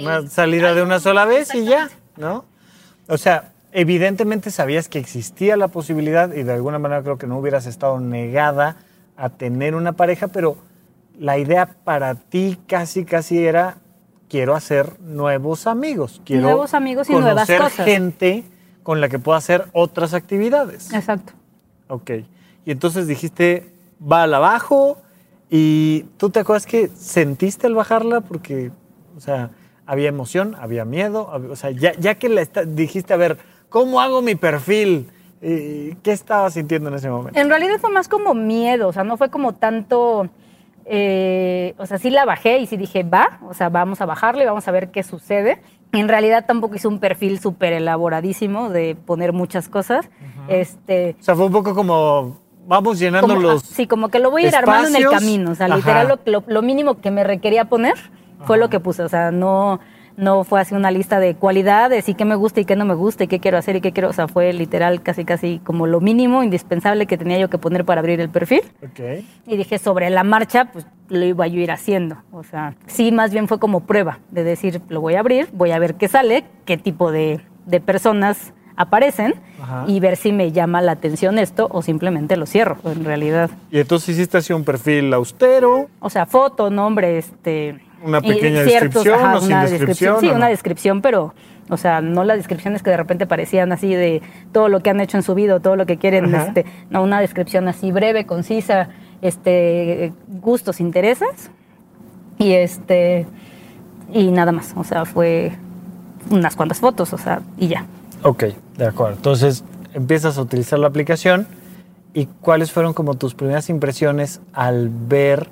Una 0.00 0.26
salida 0.26 0.74
de 0.74 0.82
una 0.82 0.98
sola 0.98 1.24
vez 1.24 1.54
y 1.54 1.64
ya, 1.64 1.88
¿no? 2.16 2.44
O 3.08 3.16
sea, 3.16 3.52
evidentemente 3.70 4.50
sabías 4.50 4.88
que 4.88 4.98
existía 4.98 5.56
la 5.56 5.68
posibilidad 5.68 6.32
y 6.34 6.42
de 6.42 6.52
alguna 6.52 6.80
manera 6.80 7.02
creo 7.04 7.16
que 7.16 7.28
no 7.28 7.38
hubieras 7.38 7.66
estado 7.66 8.00
negada 8.00 8.76
a 9.18 9.28
tener 9.30 9.74
una 9.74 9.92
pareja, 9.92 10.28
pero 10.28 10.56
la 11.18 11.36
idea 11.38 11.66
para 11.84 12.14
ti 12.14 12.56
casi, 12.66 13.04
casi 13.04 13.44
era 13.44 13.78
quiero 14.28 14.54
hacer 14.54 14.98
nuevos 15.00 15.66
amigos, 15.66 16.22
quiero 16.24 16.42
Nuevos 16.42 16.72
amigos 16.72 17.10
y 17.10 17.12
nuevas 17.12 17.34
conocer 17.34 17.60
cosas. 17.60 17.84
gente 17.84 18.44
con 18.82 19.00
la 19.00 19.08
que 19.08 19.18
pueda 19.18 19.36
hacer 19.36 19.66
otras 19.72 20.14
actividades. 20.14 20.92
Exacto. 20.94 21.32
Ok. 21.88 22.10
Y 22.64 22.70
entonces 22.70 23.06
dijiste, 23.06 23.72
va 24.00 24.22
al 24.22 24.34
abajo. 24.34 24.98
Y 25.50 26.02
tú 26.16 26.30
te 26.30 26.40
acuerdas 26.40 26.66
que 26.66 26.88
sentiste 26.88 27.66
al 27.66 27.74
bajarla 27.74 28.20
porque, 28.20 28.70
o 29.16 29.20
sea, 29.20 29.50
había 29.86 30.08
emoción, 30.08 30.54
había 30.60 30.84
miedo. 30.84 31.30
O 31.50 31.56
sea, 31.56 31.70
ya, 31.70 31.92
ya 31.98 32.14
que 32.16 32.28
la 32.28 32.44
dijiste, 32.66 33.14
a 33.14 33.16
ver, 33.16 33.38
¿cómo 33.68 34.00
hago 34.00 34.22
mi 34.22 34.34
perfil? 34.34 35.08
Eh, 35.40 35.94
¿Qué 36.02 36.12
estabas 36.12 36.54
sintiendo 36.54 36.88
en 36.88 36.96
ese 36.96 37.08
momento? 37.10 37.38
En 37.38 37.48
realidad 37.48 37.76
fue 37.80 37.90
más 37.90 38.08
como 38.08 38.34
miedo, 38.34 38.88
o 38.88 38.92
sea, 38.92 39.04
no 39.04 39.16
fue 39.16 39.30
como 39.30 39.54
tanto, 39.54 40.28
eh, 40.84 41.74
o 41.78 41.86
sea, 41.86 41.98
sí 41.98 42.10
la 42.10 42.24
bajé 42.24 42.58
y 42.58 42.66
sí 42.66 42.76
dije, 42.76 43.02
va, 43.02 43.38
o 43.48 43.54
sea, 43.54 43.68
vamos 43.68 44.00
a 44.00 44.06
bajarle, 44.06 44.46
vamos 44.46 44.66
a 44.66 44.70
ver 44.72 44.90
qué 44.90 45.02
sucede. 45.02 45.60
En 45.92 46.08
realidad 46.08 46.44
tampoco 46.46 46.74
hice 46.76 46.88
un 46.88 46.98
perfil 46.98 47.38
súper 47.40 47.72
elaboradísimo 47.72 48.68
de 48.70 48.94
poner 48.96 49.32
muchas 49.32 49.68
cosas. 49.68 50.08
Este, 50.48 51.16
O 51.20 51.22
sea, 51.22 51.34
fue 51.34 51.46
un 51.46 51.52
poco 51.52 51.74
como, 51.74 52.38
vamos 52.66 52.98
llenando 52.98 53.28
como- 53.28 53.40
los... 53.40 53.62
sí, 53.62 53.86
como 53.86 54.08
que 54.08 54.18
lo 54.18 54.30
voy 54.30 54.44
a 54.44 54.48
ir 54.48 54.56
armando 54.56 54.88
en 54.88 54.96
el 54.96 55.02
espacios. 55.02 55.20
camino. 55.22 55.50
O 55.52 55.54
sea, 55.54 55.66
Ajá. 55.66 55.76
literal, 55.76 56.08
lo, 56.08 56.18
lo- 56.24 56.44
lo 56.46 56.62
mínimo 56.62 57.00
que 57.00 57.10
me 57.10 57.24
requería 57.24 57.66
poner 57.66 57.94
fue 58.44 58.58
lo 58.58 58.68
que 58.68 58.80
puse. 58.80 59.02
O 59.02 59.08
sea, 59.08 59.30
no, 59.30 59.80
no 60.18 60.42
fue 60.42 60.60
así 60.60 60.74
una 60.74 60.90
lista 60.90 61.20
de 61.20 61.36
cualidades 61.36 62.08
y 62.08 62.14
qué 62.14 62.24
me 62.24 62.34
gusta 62.34 62.60
y 62.60 62.64
qué 62.64 62.74
no 62.74 62.84
me 62.84 62.94
gusta 62.94 63.24
y 63.24 63.28
qué 63.28 63.38
quiero 63.38 63.56
hacer 63.56 63.76
y 63.76 63.80
qué 63.80 63.92
quiero. 63.92 64.10
O 64.10 64.12
sea, 64.12 64.26
fue 64.26 64.52
literal 64.52 65.00
casi, 65.00 65.24
casi 65.24 65.60
como 65.60 65.86
lo 65.86 66.00
mínimo 66.00 66.42
indispensable 66.42 67.06
que 67.06 67.16
tenía 67.16 67.38
yo 67.38 67.48
que 67.48 67.56
poner 67.56 67.84
para 67.84 68.00
abrir 68.00 68.20
el 68.20 68.28
perfil. 68.28 68.62
Ok. 68.82 69.24
Y 69.46 69.56
dije, 69.56 69.78
sobre 69.78 70.10
la 70.10 70.24
marcha, 70.24 70.66
pues 70.72 70.86
lo 71.08 71.24
iba 71.24 71.46
yo 71.46 71.60
a 71.60 71.62
ir 71.62 71.70
haciendo. 71.70 72.16
O 72.32 72.42
sea, 72.42 72.74
sí, 72.86 73.12
más 73.12 73.30
bien 73.30 73.46
fue 73.46 73.60
como 73.60 73.80
prueba 73.80 74.18
de 74.32 74.42
decir, 74.42 74.82
lo 74.88 75.00
voy 75.00 75.14
a 75.14 75.20
abrir, 75.20 75.48
voy 75.52 75.70
a 75.70 75.78
ver 75.78 75.94
qué 75.94 76.08
sale, 76.08 76.44
qué 76.64 76.76
tipo 76.76 77.12
de, 77.12 77.40
de 77.66 77.80
personas 77.80 78.52
aparecen 78.74 79.34
Ajá. 79.62 79.84
y 79.86 80.00
ver 80.00 80.16
si 80.16 80.32
me 80.32 80.50
llama 80.50 80.82
la 80.82 80.92
atención 80.92 81.38
esto 81.38 81.68
o 81.70 81.82
simplemente 81.82 82.36
lo 82.36 82.46
cierro, 82.46 82.78
en 82.84 83.04
realidad. 83.04 83.50
Y 83.70 83.78
entonces 83.78 84.10
hiciste 84.16 84.38
así 84.38 84.52
un 84.52 84.64
perfil 84.64 85.14
austero. 85.14 85.88
O 86.00 86.10
sea, 86.10 86.26
foto, 86.26 86.70
nombre, 86.70 87.18
este... 87.18 87.80
Una 88.02 88.20
pequeña 88.20 88.62
descripción 88.62 89.34
o 89.34 89.40
sin 89.40 89.52
una 89.52 89.66
descripción, 89.66 90.20
Sí, 90.20 90.28
una 90.28 90.48
descripción, 90.48 91.02
pero... 91.02 91.34
O 91.70 91.76
sea, 91.76 92.00
no 92.00 92.24
las 92.24 92.38
descripciones 92.38 92.82
que 92.82 92.88
de 92.88 92.96
repente 92.96 93.26
parecían 93.26 93.72
así 93.72 93.94
de 93.94 94.22
todo 94.52 94.70
lo 94.70 94.80
que 94.80 94.88
han 94.88 95.00
hecho 95.00 95.18
en 95.18 95.22
su 95.22 95.34
vida, 95.34 95.60
todo 95.60 95.76
lo 95.76 95.84
que 95.84 95.98
quieren, 95.98 96.34
Ajá. 96.34 96.46
este, 96.46 96.64
no, 96.88 97.02
una 97.02 97.20
descripción 97.20 97.68
así 97.68 97.92
breve, 97.92 98.24
concisa, 98.24 98.88
este, 99.20 100.14
gustos, 100.28 100.80
intereses, 100.80 101.50
y 102.38 102.52
este, 102.52 103.26
y 104.12 104.30
nada 104.30 104.52
más, 104.52 104.72
o 104.76 104.84
sea, 104.84 105.04
fue 105.04 105.52
unas 106.30 106.56
cuantas 106.56 106.80
fotos, 106.80 107.12
o 107.12 107.18
sea, 107.18 107.42
y 107.58 107.68
ya. 107.68 107.84
Ok, 108.22 108.44
de 108.76 108.86
acuerdo. 108.86 109.16
Entonces 109.16 109.64
empiezas 109.94 110.38
a 110.38 110.42
utilizar 110.42 110.78
la 110.78 110.88
aplicación 110.88 111.46
y 112.14 112.26
cuáles 112.40 112.72
fueron 112.72 112.94
como 112.94 113.14
tus 113.14 113.34
primeras 113.34 113.68
impresiones 113.68 114.40
al 114.52 114.88
ver 114.90 115.50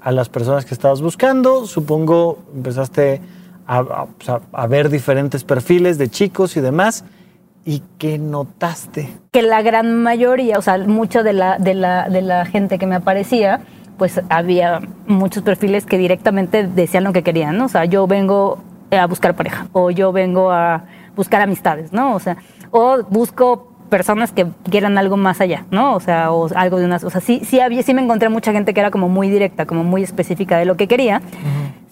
a 0.00 0.12
las 0.12 0.28
personas 0.28 0.64
que 0.64 0.74
estabas 0.74 1.00
buscando. 1.02 1.66
Supongo 1.66 2.38
empezaste 2.54 3.20
a, 3.66 4.06
a- 4.52 4.66
ver 4.66 4.88
diferentes 4.88 5.44
perfiles 5.44 5.98
de 5.98 6.08
chicos 6.08 6.56
y 6.56 6.60
demás. 6.60 7.04
¿Y 7.64 7.82
qué 7.98 8.18
notaste? 8.18 9.08
que 9.30 9.42
la 9.42 9.60
gran 9.62 10.02
mayoría, 10.02 10.58
o 10.58 10.62
sea, 10.62 10.78
mucho 10.78 11.22
de 11.22 11.34
la, 11.34 11.58
de 11.58 11.74
la, 11.74 12.08
de 12.08 12.22
la 12.22 12.46
gente 12.46 12.78
que 12.78 12.86
me 12.86 12.94
aparecía, 12.94 13.60
pues 13.98 14.20
había 14.30 14.80
muchos 15.06 15.42
perfiles 15.42 15.84
que 15.84 15.98
directamente 15.98 16.66
decían 16.66 17.04
lo 17.04 17.12
que 17.12 17.22
querían, 17.22 17.58
¿no? 17.58 17.66
O 17.66 17.68
sea, 17.68 17.84
yo 17.84 18.06
vengo 18.06 18.58
a 18.90 19.06
buscar 19.06 19.34
pareja, 19.36 19.66
o 19.72 19.90
yo 19.90 20.12
vengo 20.12 20.50
a 20.50 20.84
buscar 21.14 21.42
amistades, 21.42 21.92
¿no? 21.92 22.14
O 22.14 22.20
sea, 22.20 22.38
o 22.70 23.02
busco 23.10 23.67
personas 23.88 24.32
que 24.32 24.46
quieran 24.70 24.98
algo 24.98 25.16
más 25.16 25.40
allá, 25.40 25.66
¿no? 25.70 25.94
O 25.94 26.00
sea, 26.00 26.32
o 26.32 26.48
algo 26.54 26.78
de 26.78 26.84
unas, 26.84 27.04
o 27.04 27.10
sea, 27.10 27.20
sí, 27.20 27.40
sí 27.44 27.60
había, 27.60 27.82
sí 27.82 27.94
me 27.94 28.02
encontré 28.02 28.28
mucha 28.28 28.52
gente 28.52 28.74
que 28.74 28.80
era 28.80 28.90
como 28.90 29.08
muy 29.08 29.30
directa, 29.30 29.66
como 29.66 29.84
muy 29.84 30.02
específica 30.02 30.58
de 30.58 30.64
lo 30.64 30.76
que 30.76 30.88
quería. 30.88 31.22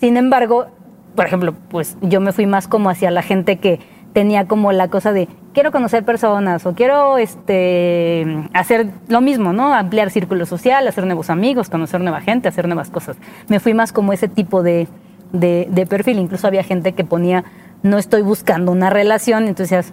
Sin 0.00 0.16
embargo, 0.16 0.66
por 1.14 1.26
ejemplo, 1.26 1.54
pues 1.68 1.96
yo 2.02 2.20
me 2.20 2.32
fui 2.32 2.46
más 2.46 2.68
como 2.68 2.90
hacia 2.90 3.10
la 3.10 3.22
gente 3.22 3.56
que 3.58 3.80
tenía 4.12 4.46
como 4.46 4.72
la 4.72 4.88
cosa 4.88 5.12
de 5.12 5.28
quiero 5.52 5.72
conocer 5.72 6.04
personas 6.04 6.64
o 6.64 6.74
quiero 6.74 7.18
este 7.18 8.26
hacer 8.54 8.88
lo 9.08 9.20
mismo, 9.20 9.52
¿no? 9.52 9.74
Ampliar 9.74 10.10
círculo 10.10 10.46
social, 10.46 10.86
hacer 10.88 11.04
nuevos 11.04 11.28
amigos, 11.28 11.68
conocer 11.68 12.00
nueva 12.00 12.20
gente, 12.20 12.48
hacer 12.48 12.66
nuevas 12.66 12.90
cosas. 12.90 13.16
Me 13.48 13.60
fui 13.60 13.74
más 13.74 13.92
como 13.92 14.12
ese 14.12 14.28
tipo 14.28 14.62
de, 14.62 14.88
de, 15.32 15.68
de 15.70 15.86
perfil. 15.86 16.18
Incluso 16.18 16.46
había 16.46 16.62
gente 16.62 16.92
que 16.92 17.04
ponía 17.04 17.44
no 17.82 17.98
estoy 17.98 18.22
buscando 18.22 18.72
una 18.72 18.90
relación, 18.90 19.48
entonces 19.48 19.92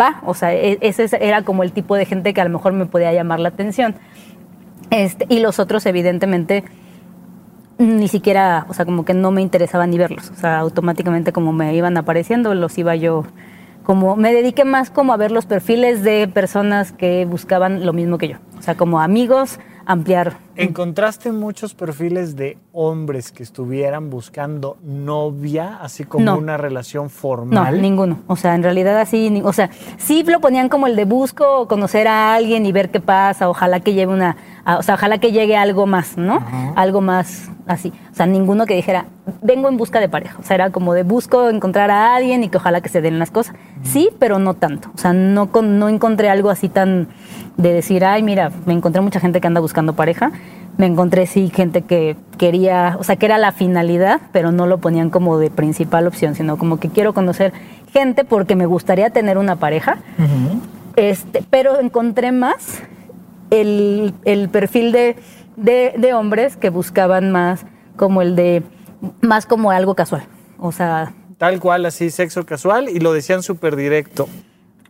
va, 0.00 0.20
o 0.24 0.34
sea, 0.34 0.54
e- 0.54 0.78
ese 0.80 1.08
era 1.20 1.42
como 1.42 1.62
el 1.62 1.72
tipo 1.72 1.94
de 1.96 2.04
gente 2.06 2.34
que 2.34 2.40
a 2.40 2.44
lo 2.44 2.50
mejor 2.50 2.72
me 2.72 2.86
podía 2.86 3.12
llamar 3.12 3.40
la 3.40 3.48
atención. 3.48 3.94
Este, 4.90 5.26
y 5.28 5.40
los 5.40 5.58
otros, 5.58 5.84
evidentemente, 5.86 6.64
ni 7.78 8.08
siquiera, 8.08 8.66
o 8.68 8.74
sea, 8.74 8.84
como 8.84 9.04
que 9.04 9.14
no 9.14 9.30
me 9.30 9.42
interesaba 9.42 9.86
ni 9.86 9.98
verlos. 9.98 10.30
O 10.30 10.34
sea, 10.34 10.58
automáticamente 10.58 11.32
como 11.32 11.52
me 11.52 11.74
iban 11.74 11.96
apareciendo, 11.96 12.54
los 12.54 12.76
iba 12.78 12.96
yo, 12.96 13.24
como 13.82 14.16
me 14.16 14.32
dediqué 14.32 14.64
más 14.64 14.90
como 14.90 15.12
a 15.12 15.16
ver 15.16 15.30
los 15.30 15.46
perfiles 15.46 16.02
de 16.02 16.28
personas 16.28 16.92
que 16.92 17.24
buscaban 17.26 17.84
lo 17.84 17.92
mismo 17.92 18.18
que 18.18 18.28
yo. 18.28 18.36
O 18.58 18.62
sea, 18.62 18.74
como 18.76 19.00
amigos, 19.00 19.58
ampliar. 19.84 20.34
¿Encontraste 20.56 21.32
muchos 21.32 21.74
perfiles 21.74 22.34
de 22.34 22.56
hombres 22.72 23.30
que 23.30 23.42
estuvieran 23.42 24.08
buscando 24.08 24.78
novia, 24.82 25.78
así 25.82 26.04
como 26.04 26.24
No. 26.24 26.38
una 26.38 26.56
relación 26.56 27.04
No, 27.04 27.10
formal? 27.10 27.82
ninguno. 27.82 28.20
O 28.26 28.36
sea, 28.36 28.54
en 28.54 28.62
realidad 28.62 28.98
así, 28.98 29.28
ni- 29.30 29.42
o 29.42 29.52
sea, 29.52 29.68
sí 29.98 30.22
lo 30.24 30.40
ponían 30.40 30.68
como 30.68 30.86
el 30.86 30.96
de 30.96 31.04
busco 31.04 31.68
conocer 31.68 32.08
a 32.08 32.34
alguien 32.34 32.64
y 32.64 32.72
ver 32.72 32.90
qué 32.90 33.00
pasa, 33.00 33.48
ojalá 33.50 33.80
que 33.80 33.92
lleve 33.92 34.12
una, 34.14 34.36
o 34.78 34.82
sea, 34.82 34.94
ojalá 34.94 35.18
que 35.18 35.30
llegue 35.32 35.56
algo 35.56 35.86
más, 35.86 36.16
¿no? 36.16 36.38
Algo 36.74 37.00
más 37.02 37.50
así. 37.66 37.92
O 38.12 38.14
sea, 38.14 38.26
ninguno 38.26 38.64
que 38.64 38.74
dijera, 38.74 39.06
vengo 39.42 39.68
en 39.68 39.76
busca 39.76 40.00
de 40.00 40.08
pareja. 40.08 40.38
O 40.40 40.42
sea, 40.42 40.54
era 40.54 40.70
como 40.70 40.94
de 40.94 41.02
busco 41.02 41.50
encontrar 41.50 41.90
a 41.90 42.14
alguien 42.14 42.42
y 42.44 42.48
que 42.48 42.56
ojalá 42.56 42.80
que 42.80 42.88
se 42.88 43.02
den 43.02 43.18
las 43.18 43.30
cosas. 43.30 43.54
Sí, 43.82 44.08
pero 44.18 44.38
no 44.38 44.54
tanto. 44.54 44.90
O 44.94 44.98
sea, 44.98 45.12
no, 45.12 45.50
no 45.62 45.88
encontré 45.88 46.30
algo 46.30 46.48
así 46.48 46.68
tan 46.70 47.08
de 47.56 47.72
decir, 47.72 48.04
ay, 48.04 48.22
mira, 48.22 48.50
me 48.66 48.72
encontré 48.74 49.00
mucha 49.00 49.18
gente 49.20 49.40
que 49.40 49.46
anda 49.46 49.60
buscando 49.60 49.94
pareja. 49.94 50.30
Me 50.78 50.86
encontré 50.86 51.26
sí 51.26 51.50
gente 51.54 51.82
que 51.82 52.16
quería, 52.36 52.96
o 52.98 53.04
sea, 53.04 53.16
que 53.16 53.26
era 53.26 53.38
la 53.38 53.52
finalidad, 53.52 54.20
pero 54.32 54.52
no 54.52 54.66
lo 54.66 54.78
ponían 54.78 55.08
como 55.10 55.38
de 55.38 55.50
principal 55.50 56.06
opción, 56.06 56.34
sino 56.34 56.58
como 56.58 56.78
que 56.78 56.90
quiero 56.90 57.14
conocer 57.14 57.52
gente 57.92 58.24
porque 58.24 58.56
me 58.56 58.66
gustaría 58.66 59.08
tener 59.10 59.38
una 59.38 59.56
pareja. 59.56 59.98
Este, 60.96 61.42
pero 61.48 61.80
encontré 61.80 62.32
más 62.32 62.82
el, 63.50 64.14
el 64.24 64.48
perfil 64.48 64.92
de, 64.92 65.16
de, 65.56 65.94
de 65.96 66.14
hombres 66.14 66.56
que 66.56 66.70
buscaban 66.70 67.30
más 67.32 67.64
como 67.96 68.20
el 68.22 68.36
de, 68.36 68.62
más 69.22 69.46
como 69.46 69.70
algo 69.70 69.94
casual. 69.94 70.24
O 70.58 70.72
sea, 70.72 71.12
Tal 71.38 71.60
cual, 71.60 71.84
así, 71.84 72.08
sexo 72.10 72.46
casual, 72.46 72.88
y 72.88 72.98
lo 72.98 73.12
decían 73.12 73.42
súper 73.42 73.76
directo. 73.76 74.26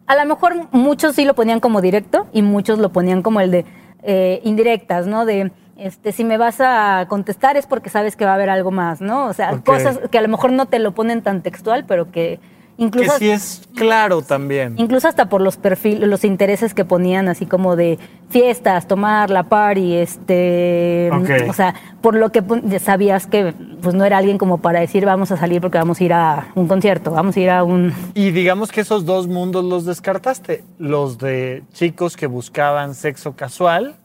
a 0.06 0.14
lo 0.14 0.24
mejor 0.26 0.54
muchos 0.70 1.16
sí 1.16 1.24
lo 1.24 1.34
ponían 1.34 1.58
como 1.58 1.80
directo 1.80 2.26
y 2.32 2.42
muchos 2.42 2.78
lo 2.78 2.90
ponían 2.92 3.22
como 3.22 3.40
el 3.40 3.50
de 3.50 3.64
eh, 4.04 4.40
indirectas, 4.44 5.08
¿no? 5.08 5.24
De 5.26 5.50
este, 5.76 6.12
si 6.12 6.24
me 6.24 6.38
vas 6.38 6.60
a 6.60 7.06
contestar 7.08 7.56
es 7.56 7.66
porque 7.66 7.90
sabes 7.90 8.16
que 8.16 8.24
va 8.24 8.32
a 8.32 8.34
haber 8.34 8.50
algo 8.50 8.70
más, 8.70 9.00
¿no? 9.00 9.26
O 9.26 9.32
sea, 9.32 9.58
cosas 9.58 9.98
que 10.10 10.18
a 10.18 10.22
lo 10.22 10.28
mejor 10.28 10.52
no 10.52 10.66
te 10.66 10.78
lo 10.78 10.92
ponen 10.92 11.22
tan 11.22 11.42
textual, 11.42 11.84
pero 11.86 12.10
que 12.10 12.40
Que 12.76 12.84
incluso 12.84 13.18
sí 13.18 13.30
es 13.30 13.62
claro 13.74 14.22
también. 14.22 14.74
Incluso 14.78 15.08
hasta 15.08 15.28
por 15.28 15.40
los 15.40 15.56
perfiles, 15.56 16.08
los 16.08 16.24
intereses 16.24 16.74
que 16.74 16.84
ponían, 16.84 17.28
así 17.28 17.46
como 17.46 17.76
de 17.76 17.98
fiestas, 18.30 18.86
tomar 18.86 19.30
la 19.30 19.44
party, 19.44 19.96
este, 19.96 21.10
o 21.48 21.52
sea, 21.52 21.74
por 22.00 22.14
lo 22.14 22.30
que 22.32 22.42
sabías 22.78 23.26
que 23.26 23.54
pues 23.82 23.94
no 23.94 24.04
era 24.04 24.18
alguien 24.18 24.38
como 24.38 24.58
para 24.58 24.80
decir 24.80 25.04
vamos 25.04 25.30
a 25.30 25.36
salir 25.36 25.60
porque 25.60 25.78
vamos 25.78 26.00
a 26.00 26.04
ir 26.04 26.12
a 26.12 26.48
un 26.54 26.68
concierto, 26.68 27.10
vamos 27.10 27.36
a 27.36 27.40
ir 27.40 27.50
a 27.50 27.64
un 27.64 27.92
Y 28.14 28.30
digamos 28.30 28.72
que 28.72 28.80
esos 28.80 29.04
dos 29.04 29.26
mundos 29.26 29.64
los 29.64 29.84
descartaste. 29.84 30.64
Los 30.78 31.18
de 31.18 31.64
chicos 31.72 32.16
que 32.16 32.26
buscaban 32.26 32.94
sexo 32.94 33.36
casual 33.36 33.96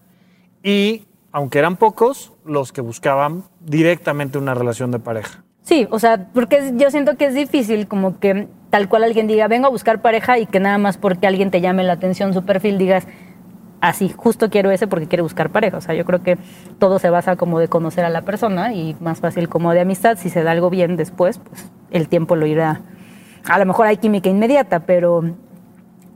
y, 0.64 1.04
aunque 1.32 1.60
eran 1.60 1.78
pocos, 1.78 2.34
los 2.46 2.72
que 2.72 2.82
buscaban 2.82 3.44
directamente 3.60 4.38
una 4.38 4.54
relación 4.54 4.92
de 4.92 5.00
pareja. 5.00 5.44
Sí, 5.64 5.88
o 5.92 6.00
sea, 6.00 6.28
porque 6.34 6.74
yo 6.76 6.90
siento 6.90 7.16
que 7.18 7.26
es 7.26 7.36
difícil 7.36 7.88
como 7.88 8.20
que 8.20 8.48
tal 8.70 8.90
cual 8.90 9.04
alguien 9.04 9.28
diga, 9.28 9.48
vengo 9.48 9.68
a 9.68 9.70
buscar 9.70 10.02
pareja 10.02 10.40
y 10.40 10.46
que 10.46 10.60
nada 10.60 10.78
más 10.78 10.98
porque 10.98 11.28
alguien 11.28 11.52
te 11.52 11.62
llame 11.62 11.84
la 11.84 11.94
atención 11.94 12.34
su 12.34 12.44
perfil 12.44 12.78
digas, 12.78 13.08
así, 13.80 14.14
justo 14.16 14.50
quiero 14.50 14.72
ese 14.72 14.88
porque 14.88 15.08
quiere 15.08 15.22
buscar 15.22 15.52
pareja. 15.52 15.78
O 15.78 15.82
sea, 15.82 15.94
yo 15.94 16.06
creo 16.06 16.24
que 16.24 16.38
todo 16.80 17.00
se 17.00 17.10
basa 17.10 17.36
como 17.36 17.60
de 17.60 17.68
conocer 17.68 18.06
a 18.06 18.10
la 18.10 18.22
persona 18.24 18.74
y 18.74 18.96
más 19.00 19.20
fácil 19.20 19.50
como 19.50 19.74
de 19.74 19.82
amistad. 19.82 20.18
Si 20.18 20.30
se 20.30 20.44
da 20.44 20.52
algo 20.52 20.70
bien 20.70 20.98
después, 20.98 21.38
pues 21.38 21.70
el 21.92 22.08
tiempo 22.08 22.36
lo 22.36 22.46
irá. 22.48 22.82
A 23.48 23.60
lo 23.60 23.66
mejor 23.66 23.88
hay 23.88 23.98
química 23.98 24.30
inmediata, 24.30 24.82
pero 24.82 25.24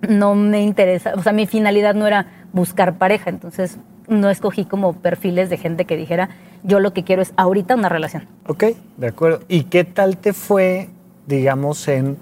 no 0.08 0.36
me 0.36 0.62
interesa, 0.62 1.14
o 1.16 1.24
sea, 1.24 1.34
mi 1.34 1.48
finalidad 1.48 1.96
no 1.96 2.06
era 2.08 2.28
buscar 2.54 2.98
pareja, 2.98 3.30
entonces 3.30 3.80
no 4.08 4.30
escogí 4.30 4.66
como 4.66 4.94
perfiles 4.94 5.50
de 5.50 5.58
gente 5.58 5.86
que 5.86 5.98
dijera, 5.98 6.30
yo 6.64 6.80
lo 6.80 6.94
que 6.94 7.04
quiero 7.04 7.22
es 7.22 7.34
ahorita 7.38 7.76
una 7.76 7.90
relación. 7.90 8.28
Ok, 8.48 8.66
de 8.98 9.08
acuerdo. 9.08 9.42
¿Y 9.48 9.64
qué 9.64 9.84
tal 9.84 10.18
te 10.18 10.34
fue, 10.34 10.90
digamos, 11.28 11.88
en, 11.88 12.18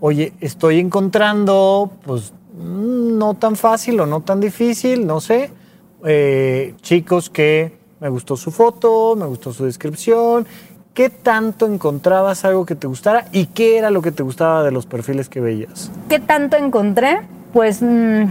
oye, 0.00 0.32
estoy 0.40 0.78
encontrando, 0.80 1.90
pues, 2.04 2.32
mm, 2.54 3.18
no 3.18 3.34
tan 3.34 3.56
fácil 3.56 4.00
o 4.00 4.06
no 4.06 4.20
tan 4.20 4.40
difícil, 4.40 5.06
no 5.06 5.20
sé, 5.20 5.50
eh, 6.04 6.74
chicos 6.82 7.30
que 7.30 7.78
me 8.00 8.08
gustó 8.08 8.36
su 8.36 8.50
foto, 8.50 9.16
me 9.16 9.26
gustó 9.26 9.52
su 9.52 9.64
descripción, 9.64 10.46
¿qué 10.92 11.08
tanto 11.08 11.66
encontrabas 11.66 12.44
algo 12.44 12.66
que 12.66 12.74
te 12.74 12.86
gustara 12.86 13.26
y 13.32 13.46
qué 13.46 13.78
era 13.78 13.90
lo 13.90 14.02
que 14.02 14.12
te 14.12 14.22
gustaba 14.22 14.62
de 14.62 14.70
los 14.70 14.84
perfiles 14.84 15.28
que 15.28 15.40
veías? 15.40 15.90
¿Qué 16.08 16.20
tanto 16.20 16.56
encontré? 16.56 17.20
Pues 17.54 17.80
mm, 17.82 18.24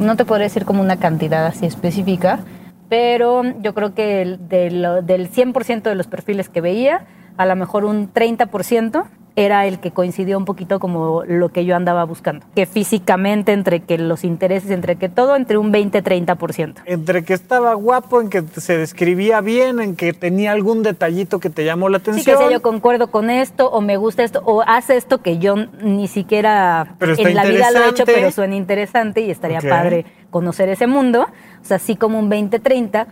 no 0.00 0.16
te 0.16 0.24
podría 0.24 0.44
decir 0.48 0.64
como 0.64 0.82
una 0.82 0.96
cantidad 0.96 1.46
así 1.46 1.64
específica, 1.64 2.40
pero 2.88 3.42
yo 3.62 3.72
creo 3.72 3.94
que 3.94 4.20
el- 4.20 4.48
de 4.48 4.70
lo- 4.72 5.00
del 5.00 5.28
100% 5.28 5.88
de 5.90 5.94
los 5.94 6.08
perfiles 6.08 6.48
que 6.48 6.60
veía, 6.60 7.06
a 7.36 7.46
lo 7.46 7.54
mejor 7.54 7.84
un 7.84 8.08
30% 8.12 9.04
era 9.44 9.66
el 9.66 9.80
que 9.80 9.90
coincidió 9.90 10.36
un 10.38 10.44
poquito 10.44 10.80
como 10.80 11.24
lo 11.24 11.48
que 11.50 11.64
yo 11.64 11.76
andaba 11.76 12.04
buscando. 12.04 12.44
Que 12.54 12.66
físicamente, 12.66 13.52
entre 13.52 13.80
que 13.80 13.98
los 13.98 14.24
intereses, 14.24 14.70
entre 14.70 14.96
que 14.96 15.08
todo, 15.08 15.36
entre 15.36 15.58
un 15.58 15.72
20-30%. 15.72 16.82
Entre 16.84 17.24
que 17.24 17.34
estaba 17.34 17.74
guapo, 17.74 18.20
en 18.20 18.30
que 18.30 18.42
se 18.42 18.76
describía 18.76 19.40
bien, 19.40 19.80
en 19.80 19.96
que 19.96 20.12
tenía 20.12 20.52
algún 20.52 20.82
detallito 20.82 21.40
que 21.40 21.50
te 21.50 21.64
llamó 21.64 21.88
la 21.88 21.98
Sí, 21.98 22.04
que 22.04 22.10
atención. 22.10 22.38
sea 22.38 22.50
yo 22.50 22.62
concuerdo 22.62 23.10
con 23.10 23.30
esto, 23.30 23.70
o 23.70 23.80
me 23.80 23.96
gusta 23.96 24.22
esto, 24.24 24.42
o 24.44 24.62
hace 24.66 24.96
esto 24.96 25.18
que 25.18 25.38
yo 25.38 25.54
ni 25.82 26.08
siquiera 26.08 26.94
Pero 26.98 27.14
en 27.16 27.34
la 27.34 27.44
vida 27.44 27.70
lo 27.70 27.84
he 27.84 27.88
hecho, 27.90 28.04
pero 28.06 28.30
suena 28.30 28.56
interesante 28.56 29.20
y 29.20 29.30
estaría 29.30 29.60
padre 29.60 30.06
conocer 30.30 30.68
ese 30.68 30.86
mundo. 30.86 31.26
O 31.60 31.64
sea, 31.64 31.76
así 31.76 31.96
como 31.96 32.18
un 32.18 32.30
20-30. 32.30 33.06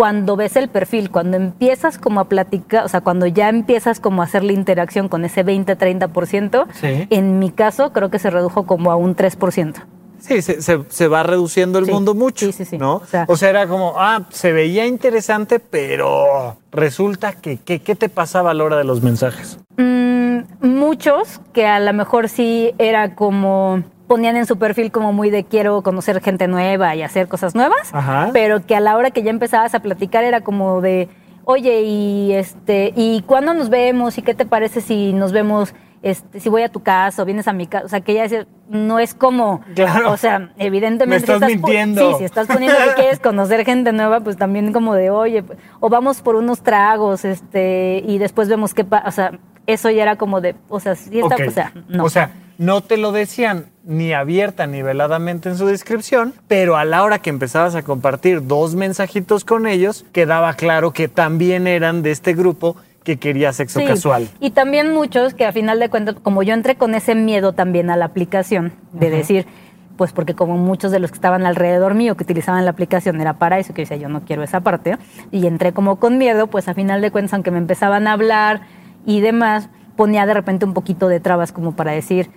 Cuando 0.00 0.34
ves 0.34 0.56
el 0.56 0.68
perfil, 0.70 1.10
cuando 1.10 1.36
empiezas 1.36 1.98
como 1.98 2.20
a 2.20 2.24
platicar, 2.24 2.86
o 2.86 2.88
sea, 2.88 3.02
cuando 3.02 3.26
ya 3.26 3.50
empiezas 3.50 4.00
como 4.00 4.22
a 4.22 4.24
hacer 4.24 4.42
la 4.42 4.52
interacción 4.52 5.10
con 5.10 5.26
ese 5.26 5.44
20-30%, 5.44 6.66
Sí. 6.72 7.06
en 7.10 7.38
mi 7.38 7.50
caso 7.50 7.92
creo 7.92 8.08
que 8.10 8.18
se 8.18 8.30
redujo 8.30 8.64
como 8.64 8.90
a 8.92 8.96
un 8.96 9.14
3%. 9.14 9.82
Sí, 10.18 10.40
se, 10.40 10.62
se- 10.62 10.84
se 10.88 11.06
va 11.06 11.22
reduciendo 11.22 11.78
el 11.78 11.84
Sí, 11.84 11.92
mundo 11.92 12.14
mucho. 12.14 12.46
sí, 12.46 12.52
sí, 12.52 12.64
sí. 12.64 12.78
¿no? 12.78 12.94
O 12.94 13.04
sea- 13.06 13.26
O 13.28 13.36
sea, 13.36 13.50
era 13.50 13.66
como, 13.68 13.92
ah, 13.98 14.22
se 14.30 14.52
veía 14.52 14.86
interesante, 14.86 15.60
pero 15.60 16.56
resulta 16.72 17.32
que, 17.32 17.58
que- 17.58 17.80
¿qué 17.82 17.94
te 17.94 18.08
pasaba 18.08 18.52
a 18.52 18.54
la 18.54 18.64
hora 18.64 18.78
de 18.78 18.84
los 18.84 19.02
mensajes? 19.02 19.58
Mm, 19.76 20.38
muchos 20.62 21.42
que 21.52 21.66
a 21.66 21.78
lo 21.78 21.92
mejor 21.92 22.30
sí 22.30 22.72
era 22.78 23.14
como 23.14 23.82
ponían 24.10 24.36
en 24.36 24.44
su 24.44 24.58
perfil 24.58 24.90
como 24.90 25.12
muy 25.12 25.30
de 25.30 25.44
quiero 25.44 25.82
conocer 25.82 26.20
gente 26.20 26.48
nueva 26.48 26.96
y 26.96 27.02
hacer 27.02 27.28
cosas 27.28 27.54
nuevas, 27.54 27.90
Ajá. 27.94 28.30
pero 28.32 28.66
que 28.66 28.74
a 28.74 28.80
la 28.80 28.96
hora 28.96 29.12
que 29.12 29.22
ya 29.22 29.30
empezabas 29.30 29.72
a 29.76 29.78
platicar 29.78 30.24
era 30.24 30.40
como 30.40 30.80
de, 30.80 31.08
oye, 31.44 31.82
y 31.82 32.32
este, 32.32 32.92
¿y 32.96 33.22
cuándo 33.22 33.54
nos 33.54 33.68
vemos? 33.70 34.18
¿Y 34.18 34.22
qué 34.22 34.34
te 34.34 34.46
parece 34.46 34.80
si 34.80 35.12
nos 35.12 35.30
vemos? 35.30 35.74
Este, 36.02 36.40
si 36.40 36.48
voy 36.48 36.62
a 36.62 36.68
tu 36.70 36.82
casa 36.82 37.22
o 37.22 37.24
vienes 37.24 37.46
a 37.46 37.52
mi 37.52 37.68
casa, 37.68 37.84
o 37.86 37.88
sea, 37.88 38.00
que 38.00 38.14
ya 38.14 38.22
decía, 38.22 38.48
no 38.68 38.98
es 38.98 39.14
como, 39.14 39.60
Claro. 39.76 40.10
o 40.10 40.16
sea, 40.16 40.50
evidentemente 40.58 41.26
Me 41.28 41.34
estás 41.34 41.48
si 41.48 41.58
po- 41.58 41.68
mintiendo. 41.68 42.10
sí, 42.12 42.18
si 42.18 42.24
estás 42.24 42.48
poniendo 42.48 42.76
que 42.88 42.94
quieres 43.02 43.20
conocer 43.22 43.64
gente 43.64 43.92
nueva, 43.92 44.18
pues 44.20 44.36
también 44.36 44.72
como 44.72 44.94
de, 44.94 45.10
oye, 45.10 45.44
pues, 45.44 45.56
o 45.78 45.88
vamos 45.88 46.20
por 46.20 46.34
unos 46.34 46.62
tragos, 46.62 47.24
este, 47.24 48.02
y 48.04 48.18
después 48.18 48.48
vemos 48.48 48.74
qué 48.74 48.82
pasa, 48.82 49.06
o 49.08 49.12
sea, 49.12 49.38
eso 49.68 49.88
ya 49.88 50.02
era 50.02 50.16
como 50.16 50.40
de, 50.40 50.56
o 50.68 50.80
sea, 50.80 50.96
sí 50.96 51.20
está, 51.20 51.36
o 51.46 51.50
sea, 51.52 51.72
no. 51.88 52.04
O 52.04 52.08
sea, 52.10 52.30
no 52.60 52.82
te 52.82 52.98
lo 52.98 53.10
decían 53.10 53.70
ni 53.84 54.12
abierta 54.12 54.66
ni 54.66 54.82
veladamente 54.82 55.48
en 55.48 55.56
su 55.56 55.64
descripción, 55.64 56.34
pero 56.46 56.76
a 56.76 56.84
la 56.84 57.02
hora 57.02 57.18
que 57.18 57.30
empezabas 57.30 57.74
a 57.74 57.82
compartir 57.82 58.46
dos 58.46 58.74
mensajitos 58.74 59.46
con 59.46 59.66
ellos, 59.66 60.04
quedaba 60.12 60.52
claro 60.52 60.92
que 60.92 61.08
también 61.08 61.66
eran 61.66 62.02
de 62.02 62.10
este 62.10 62.34
grupo 62.34 62.76
que 63.02 63.16
quería 63.16 63.54
sexo 63.54 63.80
Sí, 63.80 63.86
casual. 63.86 64.28
Y 64.40 64.50
también 64.50 64.92
muchos 64.92 65.32
que 65.32 65.46
a 65.46 65.52
final 65.52 65.80
de 65.80 65.88
cuentas, 65.88 66.16
como 66.22 66.42
yo 66.42 66.52
entré 66.52 66.74
con 66.74 66.94
ese 66.94 67.14
miedo 67.14 67.54
también 67.54 67.88
a 67.88 67.96
la 67.96 68.04
aplicación, 68.04 68.74
de 68.92 69.08
decir, 69.08 69.46
pues 69.96 70.12
porque 70.12 70.34
como 70.34 70.58
muchos 70.58 70.92
de 70.92 70.98
los 70.98 71.10
que 71.10 71.16
estaban 71.16 71.46
alrededor 71.46 71.94
mío 71.94 72.14
que 72.14 72.24
utilizaban 72.24 72.66
la 72.66 72.72
aplicación 72.72 73.22
era 73.22 73.38
para 73.38 73.58
eso, 73.58 73.72
que 73.72 73.86
yo 73.86 73.88
decía, 73.88 74.02
yo 74.02 74.10
no 74.10 74.26
quiero 74.26 74.42
esa 74.42 74.60
parte, 74.60 74.98
y 75.30 75.46
entré 75.46 75.72
como 75.72 75.96
con 75.96 76.18
miedo, 76.18 76.48
pues 76.48 76.68
a 76.68 76.74
final 76.74 77.00
de 77.00 77.10
cuentas, 77.10 77.32
aunque 77.32 77.50
me 77.50 77.58
empezaban 77.58 78.06
a 78.06 78.12
hablar 78.12 78.60
y 79.06 79.22
demás, 79.22 79.70
ponía 79.96 80.26
de 80.26 80.34
repente 80.34 80.66
un 80.66 80.74
poquito 80.74 81.08
de 81.08 81.20
trabas 81.20 81.52
como 81.52 81.74
para 81.74 81.92
decir, 81.92 82.30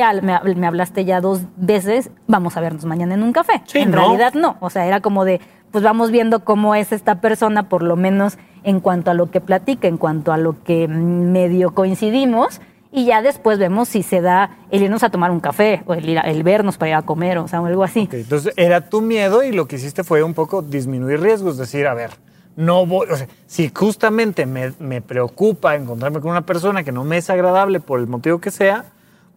Al, 0.00 0.22
me, 0.22 0.38
me 0.54 0.66
hablaste 0.66 1.04
ya 1.04 1.20
dos 1.20 1.40
veces, 1.56 2.10
vamos 2.26 2.56
a 2.56 2.60
vernos 2.60 2.84
mañana 2.84 3.14
en 3.14 3.22
un 3.22 3.32
café. 3.32 3.62
Sí, 3.66 3.78
en 3.78 3.90
¿no? 3.90 3.96
realidad 3.98 4.34
no, 4.34 4.56
o 4.60 4.70
sea, 4.70 4.86
era 4.86 5.00
como 5.00 5.24
de, 5.24 5.40
pues 5.72 5.82
vamos 5.82 6.10
viendo 6.10 6.44
cómo 6.44 6.74
es 6.74 6.92
esta 6.92 7.20
persona, 7.20 7.68
por 7.68 7.82
lo 7.82 7.96
menos 7.96 8.38
en 8.62 8.80
cuanto 8.80 9.10
a 9.10 9.14
lo 9.14 9.30
que 9.30 9.40
platica, 9.40 9.88
en 9.88 9.96
cuanto 9.96 10.32
a 10.32 10.36
lo 10.36 10.62
que 10.62 10.86
medio 10.88 11.72
coincidimos, 11.74 12.60
y 12.92 13.04
ya 13.06 13.22
después 13.22 13.58
vemos 13.58 13.88
si 13.88 14.02
se 14.02 14.20
da 14.20 14.58
el 14.70 14.82
irnos 14.82 15.02
a 15.04 15.10
tomar 15.10 15.30
un 15.30 15.40
café, 15.40 15.82
o 15.86 15.94
el, 15.94 16.08
ir 16.08 16.18
a- 16.18 16.22
el 16.22 16.42
vernos 16.42 16.76
para 16.76 16.90
ir 16.90 16.94
a 16.96 17.02
comer, 17.02 17.38
o 17.38 17.48
sea, 17.48 17.60
o 17.62 17.66
algo 17.66 17.82
así. 17.84 18.08
Entonces 18.12 18.52
era 18.56 18.88
tu 18.88 19.00
miedo 19.00 19.42
y 19.42 19.52
lo 19.52 19.66
que 19.66 19.76
hiciste 19.76 20.04
fue 20.04 20.22
un 20.22 20.34
poco 20.34 20.60
disminuir 20.62 21.20
riesgos, 21.20 21.56
decir, 21.56 21.86
a 21.86 21.94
ver, 21.94 22.10
no 22.56 22.84
voy, 22.86 23.06
o 23.10 23.16
sea, 23.16 23.28
si 23.46 23.70
justamente 23.74 24.44
me, 24.44 24.72
me 24.80 25.00
preocupa 25.00 25.74
encontrarme 25.76 26.20
con 26.20 26.32
una 26.32 26.42
persona 26.42 26.82
que 26.82 26.92
no 26.92 27.04
me 27.04 27.16
es 27.16 27.30
agradable 27.30 27.78
por 27.80 28.00
el 28.00 28.06
motivo 28.08 28.40
que 28.40 28.50
sea, 28.50 28.84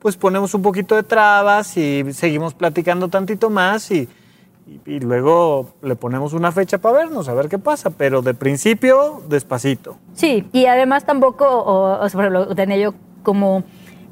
pues 0.04 0.18
ponemos 0.18 0.54
un 0.54 0.62
poquito 0.62 0.96
de 0.96 1.04
trabas 1.04 1.78
y 1.78 2.04
seguimos 2.12 2.54
platicando 2.54 3.08
tantito 3.08 3.50
más 3.50 3.90
y, 3.90 4.10
y, 4.86 5.00
luego 5.00 5.70
le 5.82 5.96
ponemos 5.96 6.34
una 6.34 6.52
fecha 6.52 6.78
para 6.78 7.00
vernos, 7.00 7.30
a 7.30 7.34
ver 7.34 7.48
qué 7.48 7.58
pasa. 7.58 7.90
Pero 7.90 8.22
de 8.22 8.34
principio, 8.34 9.24
despacito. 9.30 9.96
Sí, 10.14 10.46
y 10.52 10.66
además 10.66 11.06
tampoco, 11.06 11.46
o, 11.48 12.04
o 12.04 12.10
sea, 12.10 12.20
ejemplo, 12.20 12.54
tenía 12.54 12.78
yo 12.78 12.94
como 13.24 13.64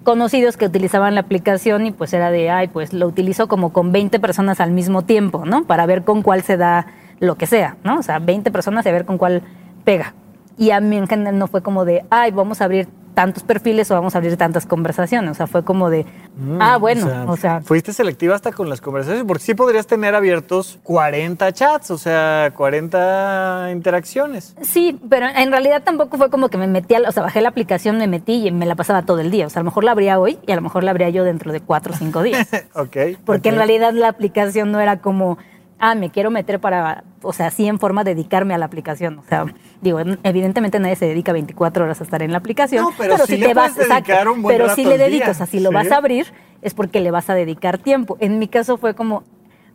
conocidos 0.04 0.56
que 0.56 0.66
utilizaban 0.66 1.14
la 1.14 1.22
aplicación 1.22 1.86
y 1.86 1.92
pues 1.92 2.14
era 2.14 2.32
de, 2.32 2.50
ay, 2.50 2.70
pues 2.70 2.94
lo 2.94 3.06
utilizo 3.06 3.50
como 3.50 3.74
con 3.74 3.92
20 3.92 4.18
personas 4.22 4.62
al 4.62 4.72
mismo 4.72 5.04
tiempo, 5.04 5.46
¿no? 5.46 5.66
Para 5.66 5.86
ver 5.86 6.06
con 6.06 6.22
cuál 6.22 6.42
se 6.42 6.56
da 6.56 6.88
lo 7.20 7.36
que 7.36 7.48
sea, 7.48 7.76
¿no? 7.84 8.00
O 8.00 8.04
sea, 8.04 8.20
20 8.20 8.50
personas 8.50 8.86
y 8.86 8.90
a 8.90 8.94
ver 8.94 9.06
con 9.06 9.18
cuál 9.18 9.44
pega. 9.84 10.14
Y 10.58 10.72
a 10.72 10.80
mí 10.80 10.96
en 10.96 11.08
general 11.08 11.38
no 11.38 11.48
fue 11.48 11.62
como 11.62 11.84
de, 11.84 12.06
ay, 12.10 12.32
vamos 12.32 12.62
a 12.62 12.66
abrir 12.66 12.88
tantos 13.14 13.44
perfiles 13.44 13.90
o 13.92 13.94
vamos 13.96 14.16
a 14.16 14.18
abrir 14.20 14.38
tantas 14.38 14.66
conversaciones. 14.66 15.32
O 15.32 15.34
sea, 15.34 15.48
fue 15.48 15.64
como 15.64 15.90
de, 15.90 16.06
Mm, 16.38 16.62
ah, 16.62 16.78
bueno, 16.78 17.26
o 17.28 17.36
sea, 17.36 17.60
Fuiste 17.62 17.92
selectiva 17.92 18.34
hasta 18.36 18.52
con 18.54 18.70
las 18.70 18.80
conversaciones, 18.80 19.26
porque 19.28 19.44
sí 19.44 19.54
podrías 19.54 19.86
tener 19.86 20.16
abiertos 20.16 20.80
40 20.84 21.52
chats, 21.52 21.92
o 21.92 21.98
sea, 21.98 22.52
40 22.56 23.70
interacciones. 23.72 24.56
Sí, 24.62 25.00
pero 25.10 25.28
en 25.28 25.52
realidad 25.52 25.84
tampoco 25.84 26.18
fue 26.18 26.30
como 26.30 26.50
que 26.50 26.58
me 26.58 26.68
metí, 26.68 26.96
a- 26.96 27.02
o 27.08 27.12
sea, 27.12 27.24
bajé 27.24 27.42
la 27.42 27.50
aplicación, 27.50 27.98
me 27.98 28.08
metí 28.08 28.48
y 28.48 28.52
me 28.52 28.66
la 28.66 28.76
pasaba 28.76 29.04
todo 29.04 29.20
el 29.20 29.30
día. 29.30 29.48
O 29.48 29.50
sea, 29.50 29.60
a 29.60 29.64
lo 29.64 29.66
mejor 29.70 29.84
la 29.84 29.92
abría 29.92 30.20
hoy 30.20 30.40
y 30.48 30.52
a 30.52 30.56
lo 30.56 30.62
mejor 30.62 30.84
la 30.84 30.92
abría 30.92 31.10
yo 31.10 31.24
dentro 31.24 31.52
de 31.52 31.60
cuatro 31.62 31.94
o 31.94 31.98
cinco 31.98 32.22
días. 32.24 32.48
ok. 32.76 32.98
Porque 33.26 33.50
en 33.50 33.56
realidad 33.56 33.92
la 33.94 34.08
aplicación 34.08 34.72
no 34.72 34.80
era 34.80 35.00
como, 35.00 35.38
ah, 35.82 35.96
me 35.96 36.12
quiero 36.12 36.32
meter 36.32 36.60
para, 36.62 37.04
o 37.22 37.34
sea, 37.34 37.52
sí 37.52 37.68
en 37.68 37.80
forma 37.80 38.04
de 38.04 38.16
dedicarme 38.16 38.54
a 38.54 38.58
la 38.58 38.66
aplicación. 38.66 39.20
O 39.20 39.24
sea, 39.28 39.46
digo, 39.82 40.00
evidentemente 40.24 40.80
nadie 40.80 40.96
se 40.96 41.08
dedica 41.08 41.34
24 41.34 41.84
horas 41.84 42.00
a 42.00 42.04
estar 42.04 42.22
en 42.22 42.32
la 42.32 42.38
aplicación. 42.38 42.86
No, 42.86 42.92
pero 42.98 43.18
le 43.18 43.54
puedes 43.54 43.76
dedicar 43.76 44.30
un 44.30 44.42
buen 44.42 44.56
pero 44.56 44.68
rato 44.68 44.76
si 44.76 44.86
le 44.86 44.98
dedicas, 44.98 45.32
o 45.32 45.34
sea, 45.34 45.46
si 45.48 45.60
lo 45.60 45.70
sí. 45.70 45.76
vas 45.76 45.92
a 45.92 45.98
abrir, 45.98 46.28
es 46.62 46.74
porque 46.74 47.02
le 47.02 47.12
vas 47.12 47.30
a 47.30 47.34
dedicar 47.34 47.80
tiempo. 47.80 48.16
En 48.20 48.40
mi 48.40 48.48
caso 48.48 48.78
fue 48.78 48.94
como, 48.94 49.24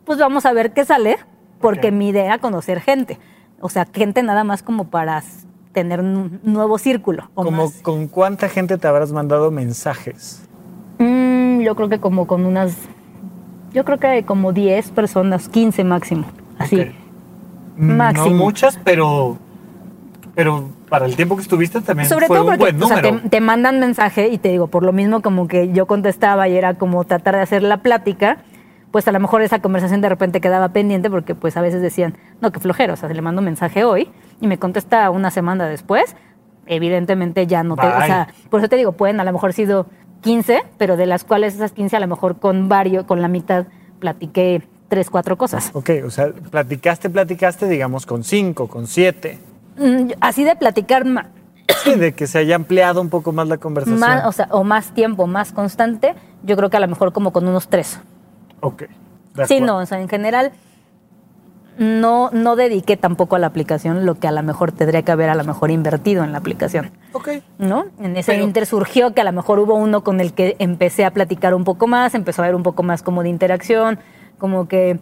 pues 0.04 0.18
vamos 0.18 0.46
a 0.46 0.52
ver 0.52 0.72
qué 0.72 0.84
sale, 0.84 1.18
porque 1.60 1.90
mi 1.90 2.08
idea 2.08 2.24
era 2.24 2.38
conocer 2.38 2.80
gente. 2.80 3.18
O 3.60 3.68
sea, 3.68 3.86
gente 3.92 4.22
nada 4.22 4.44
más 4.44 4.62
como 4.62 4.88
para 4.88 5.22
tener 5.72 6.00
un 6.00 6.40
nuevo 6.42 6.78
círculo. 6.78 7.30
o 7.34 7.44
Como, 7.44 7.64
más. 7.64 7.82
¿Con 7.82 8.08
cuánta 8.08 8.48
gente 8.48 8.78
te 8.78 8.86
habrás 8.86 9.12
mandado 9.12 9.50
mensajes? 9.50 10.42
Mm, 10.98 11.60
yo 11.60 11.74
creo 11.74 11.88
que 11.88 12.00
como 12.00 12.26
con 12.26 12.46
unas, 12.46 12.76
yo 13.72 13.84
creo 13.84 13.98
que 13.98 14.24
como 14.24 14.52
10 14.52 14.90
personas, 14.92 15.48
15 15.48 15.84
máximo. 15.84 16.24
Así. 16.58 16.90
Máximo. 17.76 18.30
No 18.30 18.36
muchas, 18.36 18.78
pero, 18.82 19.36
pero 20.34 20.70
para 20.88 21.06
el 21.06 21.16
tiempo 21.16 21.36
que 21.36 21.42
estuviste 21.42 21.80
también 21.80 22.08
Sobre 22.08 22.26
fue 22.26 22.36
todo 22.36 22.50
un 22.50 22.58
porque 22.58 22.74
o 22.82 22.86
sea, 22.88 23.02
te, 23.02 23.12
te 23.12 23.40
mandan 23.40 23.80
mensaje 23.80 24.28
y 24.28 24.38
te 24.38 24.48
digo, 24.48 24.68
por 24.68 24.82
lo 24.82 24.92
mismo 24.92 25.20
como 25.20 25.48
que 25.48 25.72
yo 25.72 25.86
contestaba 25.86 26.48
y 26.48 26.56
era 26.56 26.74
como 26.74 27.04
tratar 27.04 27.34
de 27.34 27.42
hacer 27.42 27.62
la 27.62 27.78
plática, 27.78 28.38
pues 28.90 29.06
a 29.08 29.12
lo 29.12 29.20
mejor 29.20 29.42
esa 29.42 29.60
conversación 29.60 30.00
de 30.00 30.08
repente 30.08 30.40
quedaba 30.40 30.70
pendiente 30.70 31.10
porque 31.10 31.34
pues 31.34 31.56
a 31.56 31.60
veces 31.60 31.82
decían, 31.82 32.16
no, 32.40 32.50
que 32.52 32.60
flojero, 32.60 32.94
o 32.94 32.96
sea, 32.96 33.08
le 33.08 33.20
mando 33.20 33.40
un 33.40 33.44
mensaje 33.44 33.84
hoy 33.84 34.08
y 34.40 34.46
me 34.46 34.58
contesta 34.58 35.10
una 35.10 35.30
semana 35.30 35.66
después, 35.66 36.16
evidentemente 36.66 37.46
ya 37.46 37.62
no 37.62 37.76
te, 37.76 37.86
o 37.86 38.00
sea, 38.06 38.28
por 38.48 38.60
eso 38.60 38.68
te 38.68 38.76
digo, 38.76 38.92
pueden 38.92 39.20
a 39.20 39.24
lo 39.24 39.32
mejor 39.32 39.52
sido 39.52 39.86
15, 40.22 40.62
pero 40.78 40.96
de 40.96 41.06
las 41.06 41.24
cuales 41.24 41.54
esas 41.54 41.72
15 41.72 41.96
a 41.96 42.00
lo 42.00 42.06
mejor 42.08 42.38
con 42.38 42.68
varios, 42.68 43.04
con 43.04 43.22
la 43.22 43.28
mitad 43.28 43.66
platiqué 44.00 44.62
tres, 44.88 45.10
cuatro 45.10 45.36
cosas. 45.36 45.70
Ok, 45.72 45.90
o 46.04 46.10
sea, 46.10 46.28
platicaste, 46.50 47.10
platicaste, 47.10 47.66
digamos, 47.68 48.06
con 48.06 48.24
cinco, 48.24 48.68
con 48.68 48.86
siete. 48.86 49.38
Mm, 49.78 50.12
Así 50.20 50.44
de 50.44 50.56
platicar 50.56 51.04
ma- 51.04 51.28
Sí, 51.82 51.94
de 51.96 52.12
que 52.14 52.26
se 52.28 52.38
haya 52.38 52.54
ampliado 52.54 53.00
un 53.00 53.08
poco 53.10 53.32
más 53.32 53.48
la 53.48 53.56
conversación. 53.58 53.98
más, 53.98 54.24
o 54.24 54.32
sea, 54.32 54.46
o 54.50 54.62
más 54.62 54.92
tiempo, 54.94 55.26
más 55.26 55.52
constante, 55.52 56.14
yo 56.44 56.56
creo 56.56 56.70
que 56.70 56.76
a 56.76 56.80
lo 56.80 56.86
mejor 56.88 57.12
como 57.12 57.32
con 57.32 57.46
unos 57.48 57.68
tres. 57.68 57.98
Ok. 58.60 58.84
Sí, 59.46 59.60
no, 59.60 59.78
o 59.78 59.86
sea, 59.86 60.00
en 60.00 60.08
general 60.08 60.52
no, 61.78 62.30
no 62.32 62.56
dediqué 62.56 62.96
tampoco 62.96 63.36
a 63.36 63.38
la 63.38 63.46
aplicación 63.48 64.06
lo 64.06 64.14
que 64.16 64.26
a 64.28 64.32
lo 64.32 64.42
mejor 64.42 64.72
tendría 64.72 65.02
que 65.02 65.12
haber 65.12 65.28
a 65.28 65.34
lo 65.34 65.44
mejor 65.44 65.70
invertido 65.70 66.24
en 66.24 66.32
la 66.32 66.38
aplicación. 66.38 66.90
Ok. 67.12 67.28
¿No? 67.58 67.86
En 68.00 68.16
ese 68.16 68.32
Pero- 68.32 68.44
inter 68.44 68.66
surgió 68.66 69.12
que 69.14 69.20
a 69.20 69.24
lo 69.24 69.32
mejor 69.32 69.58
hubo 69.58 69.74
uno 69.74 70.02
con 70.02 70.20
el 70.20 70.32
que 70.32 70.56
empecé 70.58 71.04
a 71.04 71.10
platicar 71.12 71.54
un 71.54 71.64
poco 71.64 71.86
más, 71.86 72.14
empezó 72.14 72.42
a 72.42 72.46
haber 72.46 72.54
un 72.54 72.62
poco 72.62 72.82
más 72.82 73.02
como 73.02 73.22
de 73.22 73.28
interacción, 73.28 73.98
como 74.38 74.68
que 74.68 74.98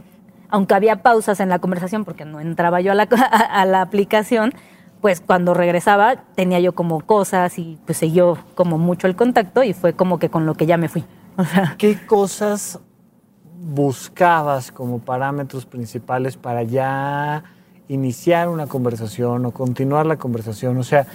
aunque 0.51 0.75
había 0.75 1.03
pausas 1.03 1.41
en 1.41 1.49
la 1.49 1.59
conversación 1.59 2.05
porque 2.05 2.25
no 2.25 2.41
entraba 2.41 2.81
yo 2.81 2.93
a 2.93 2.95
la, 2.95 3.09
a, 3.11 3.61
a 3.61 3.65
la 3.67 3.81
aplicación, 3.81 4.53
pues 5.01 5.21
cuando 5.21 5.53
regresaba 5.55 6.17
tenía 6.35 6.61
yo 6.61 6.75
como 6.75 7.01
cosas 7.01 7.59
y 7.59 7.79
pues 7.87 7.99
siguió 7.99 8.39
como 8.55 8.79
mucho 8.79 9.07
el 9.07 9.17
contacto 9.17 9.63
y 9.63 9.73
fue 9.75 9.93
como 9.93 10.19
que 10.19 10.31
con 10.31 10.47
lo 10.47 10.55
que 10.55 10.67
ya 10.67 10.77
me 10.77 10.89
fui. 10.89 11.05
O 11.37 11.45
sea, 11.45 11.75
¿Qué 11.79 11.99
cosas 12.07 12.79
buscabas 13.65 14.71
como 14.71 14.99
parámetros 14.99 15.67
principales 15.67 16.37
para 16.37 16.63
ya 16.63 17.45
iniciar 17.89 18.49
una 18.49 18.67
conversación 18.67 19.47
o 19.47 19.51
continuar 19.51 20.07
la 20.07 20.17
conversación? 20.17 20.77
O 20.79 20.85
sea, 20.85 21.07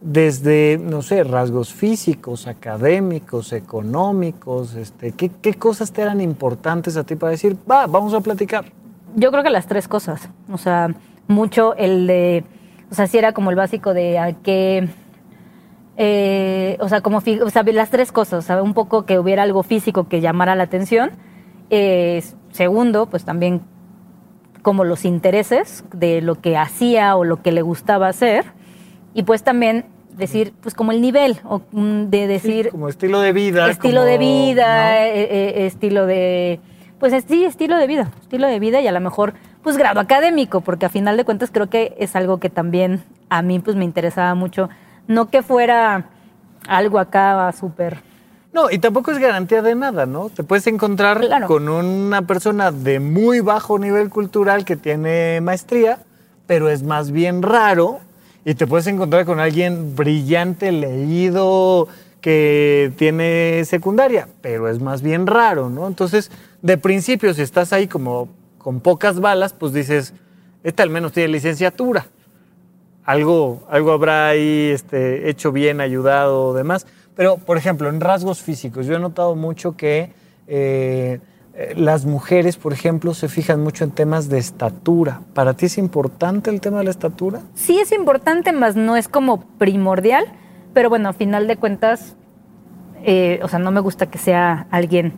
desde, 0.00 0.78
no 0.78 1.00
sé, 1.02 1.24
rasgos 1.24 1.72
físicos, 1.72 2.46
académicos, 2.46 3.52
económicos, 3.52 4.74
este, 4.74 5.12
¿qué, 5.12 5.30
qué 5.40 5.54
cosas 5.54 5.92
te 5.92 6.02
eran 6.02 6.20
importantes 6.20 6.96
a 6.96 7.04
ti 7.04 7.16
para 7.16 7.30
decir, 7.30 7.56
va, 7.70 7.86
vamos 7.86 8.12
a 8.12 8.20
platicar? 8.20 8.66
Yo 9.16 9.30
creo 9.30 9.42
que 9.42 9.50
las 9.50 9.66
tres 9.66 9.88
cosas. 9.88 10.28
O 10.50 10.58
sea, 10.58 10.88
mucho 11.26 11.74
el 11.76 12.06
de. 12.06 12.44
O 12.90 12.94
sea, 12.94 13.06
sí 13.06 13.18
era 13.18 13.32
como 13.32 13.50
el 13.50 13.56
básico 13.56 13.94
de 13.94 14.18
a 14.18 14.32
qué. 14.32 14.88
eh, 15.96 16.76
o 16.80 16.88
sea, 16.88 17.00
como. 17.00 17.18
O 17.18 17.50
sea, 17.50 17.62
las 17.62 17.90
tres 17.90 18.12
cosas. 18.12 18.44
O 18.44 18.46
sea, 18.46 18.62
un 18.62 18.74
poco 18.74 19.06
que 19.06 19.18
hubiera 19.18 19.42
algo 19.42 19.62
físico 19.62 20.08
que 20.08 20.20
llamara 20.20 20.54
la 20.54 20.64
atención. 20.64 21.12
Eh, 21.70 22.22
segundo, 22.52 23.06
pues 23.06 23.24
también 23.24 23.62
como 24.62 24.84
los 24.84 25.04
intereses 25.04 25.84
de 25.92 26.22
lo 26.22 26.36
que 26.36 26.56
hacía 26.56 27.16
o 27.16 27.24
lo 27.24 27.42
que 27.42 27.52
le 27.52 27.62
gustaba 27.62 28.08
hacer. 28.08 28.44
Y 29.12 29.22
pues 29.24 29.42
también 29.42 29.86
decir, 30.16 30.54
pues 30.60 30.74
como 30.74 30.92
el 30.92 31.00
nivel, 31.00 31.38
o 31.44 31.60
mm, 31.72 32.04
de 32.04 32.26
decir 32.26 32.70
como 32.70 32.88
estilo 32.88 33.20
de 33.20 33.32
vida. 33.32 33.68
estilo 33.70 34.00
como, 34.02 34.04
de 34.10 34.18
vida, 34.18 34.90
¿no? 34.90 34.96
eh, 34.96 35.28
eh, 35.30 35.66
estilo 35.66 36.06
de, 36.06 36.60
pues 36.98 37.12
es- 37.12 37.24
sí, 37.28 37.44
estilo 37.44 37.76
de 37.76 37.86
vida, 37.86 38.10
estilo 38.20 38.46
de 38.46 38.58
vida 38.60 38.80
y 38.80 38.86
a 38.86 38.92
lo 38.92 39.00
mejor, 39.00 39.34
pues 39.62 39.76
grado 39.76 40.00
académico, 40.00 40.60
porque 40.60 40.86
a 40.86 40.88
final 40.88 41.16
de 41.16 41.24
cuentas 41.24 41.50
creo 41.52 41.68
que 41.68 41.94
es 41.98 42.14
algo 42.16 42.38
que 42.38 42.48
también 42.48 43.02
a 43.28 43.42
mí 43.42 43.58
pues 43.58 43.76
me 43.76 43.84
interesaba 43.84 44.34
mucho, 44.36 44.68
no 45.08 45.28
que 45.30 45.42
fuera 45.42 46.10
algo 46.68 46.98
acá 47.00 47.50
súper, 47.52 47.98
No, 48.54 48.70
y 48.70 48.78
tampoco 48.78 49.10
es 49.10 49.18
garantía 49.18 49.62
de 49.62 49.74
nada, 49.74 50.06
¿no? 50.06 50.30
Te 50.30 50.44
puedes 50.44 50.68
encontrar 50.68 51.20
Claro. 51.20 51.48
con 51.48 51.68
una 51.68 52.22
persona 52.22 52.70
de 52.70 53.00
muy 53.00 53.40
bajo 53.40 53.80
nivel 53.80 54.10
cultural 54.10 54.64
que 54.64 54.76
tiene 54.76 55.40
maestría, 55.42 55.98
pero 56.46 56.70
es 56.70 56.84
más 56.84 57.10
bien 57.10 57.42
raro. 57.42 57.98
Y 58.44 58.54
te 58.54 58.68
puedes 58.68 58.86
encontrar 58.86 59.24
con 59.24 59.40
alguien 59.40 59.96
brillante, 59.96 60.70
leído, 60.70 61.88
que 62.20 62.92
tiene 62.96 63.64
secundaria, 63.64 64.28
pero 64.40 64.68
es 64.68 64.80
más 64.80 65.02
bien 65.02 65.26
raro, 65.26 65.68
¿no? 65.68 65.88
Entonces, 65.88 66.30
de 66.62 66.78
principio, 66.78 67.34
si 67.34 67.42
estás 67.42 67.72
ahí 67.72 67.88
como 67.88 68.28
con 68.58 68.78
pocas 68.78 69.18
balas, 69.18 69.52
pues 69.52 69.72
dices, 69.72 70.14
este 70.62 70.80
al 70.82 70.90
menos 70.90 71.10
tiene 71.12 71.28
licenciatura 71.30 72.06
algo, 73.04 73.62
algo 73.68 73.92
habrá 73.92 74.28
ahí 74.28 74.70
este, 74.72 75.28
hecho 75.28 75.52
bien, 75.52 75.80
ayudado 75.80 76.54
demás. 76.54 76.86
Pero, 77.16 77.36
por 77.36 77.56
ejemplo, 77.56 77.88
en 77.88 78.00
rasgos 78.00 78.42
físicos, 78.42 78.86
yo 78.86 78.96
he 78.96 78.98
notado 78.98 79.36
mucho 79.36 79.76
que 79.76 80.10
eh, 80.46 81.20
eh, 81.54 81.74
las 81.76 82.04
mujeres, 82.04 82.56
por 82.56 82.72
ejemplo, 82.72 83.14
se 83.14 83.28
fijan 83.28 83.62
mucho 83.62 83.84
en 83.84 83.92
temas 83.92 84.28
de 84.28 84.38
estatura. 84.38 85.20
¿Para 85.32 85.54
ti 85.54 85.66
es 85.66 85.78
importante 85.78 86.50
el 86.50 86.60
tema 86.60 86.78
de 86.78 86.84
la 86.84 86.90
estatura? 86.90 87.40
sí 87.54 87.78
es 87.78 87.92
importante, 87.92 88.52
más 88.52 88.74
no 88.74 88.96
es 88.96 89.08
como 89.08 89.42
primordial, 89.58 90.24
pero 90.72 90.88
bueno, 90.88 91.08
a 91.08 91.12
final 91.12 91.46
de 91.46 91.56
cuentas, 91.56 92.16
eh, 93.04 93.38
o 93.42 93.48
sea, 93.48 93.60
no 93.60 93.70
me 93.70 93.80
gusta 93.80 94.06
que 94.06 94.18
sea 94.18 94.66
alguien 94.70 95.14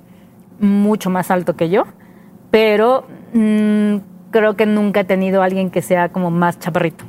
mucho 0.60 1.08
más 1.08 1.30
alto 1.30 1.56
que 1.56 1.70
yo, 1.70 1.84
pero 2.50 3.06
mm, 3.32 3.96
creo 4.30 4.54
que 4.56 4.66
nunca 4.66 5.00
he 5.00 5.04
tenido 5.04 5.42
alguien 5.42 5.70
que 5.70 5.80
sea 5.80 6.10
como 6.10 6.30
más 6.30 6.58
chaparrito. 6.58 7.04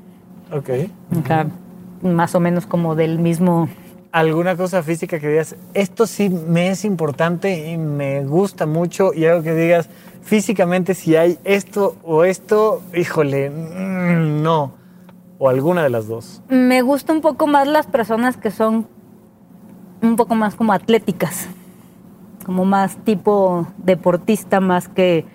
Ok. 0.52 0.69
O 1.12 1.28
sea, 1.28 1.47
más 2.02 2.36
o 2.36 2.39
menos 2.39 2.65
como 2.65 2.95
del 2.95 3.19
mismo. 3.19 3.67
¿Alguna 4.17 4.56
cosa 4.58 4.82
física 4.82 5.19
que 5.19 5.30
digas, 5.30 5.56
esto 5.75 6.08
sí 6.08 6.27
me 6.30 6.69
es 6.69 6.86
importante 6.86 7.69
y 7.69 7.77
me 7.77 8.23
gusta 8.25 8.65
mucho? 8.65 9.13
Y 9.13 9.25
algo 9.27 9.43
que 9.43 9.53
digas, 9.53 9.89
físicamente, 10.23 10.95
si 10.95 11.15
hay 11.15 11.38
esto 11.43 11.95
o 12.03 12.23
esto, 12.23 12.82
híjole, 12.95 13.51
mm, 13.51 14.41
no. 14.41 14.71
O 15.38 15.49
alguna 15.49 15.84
de 15.84 15.91
las 15.91 16.08
dos. 16.08 16.41
Me 16.49 16.82
gusta 16.82 17.13
un 17.13 17.21
poco 17.21 17.45
más 17.45 17.67
las 17.67 17.86
personas 17.86 18.38
que 18.38 18.49
son 18.49 18.88
un 20.01 20.15
poco 20.15 20.34
más 20.34 20.56
como 20.56 20.73
atléticas, 20.73 21.47
como 22.43 22.65
más 22.65 22.97
tipo 23.06 23.67
deportista, 23.77 24.60
más 24.60 24.88
que. 24.88 25.25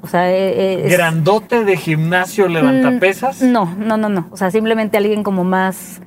O 0.00 0.06
sea, 0.06 0.32
eh, 0.32 0.86
es- 0.86 0.92
¿Grandote 0.92 1.64
de 1.64 1.76
gimnasio 1.76 2.48
levantapesas? 2.48 3.42
Mm, 3.42 3.52
No, 3.52 3.74
no, 3.76 3.98
no, 3.98 4.08
no. 4.08 4.28
O 4.30 4.38
sea, 4.38 4.50
simplemente 4.50 4.96
alguien 4.96 5.22
como 5.22 5.44
más 5.44 6.00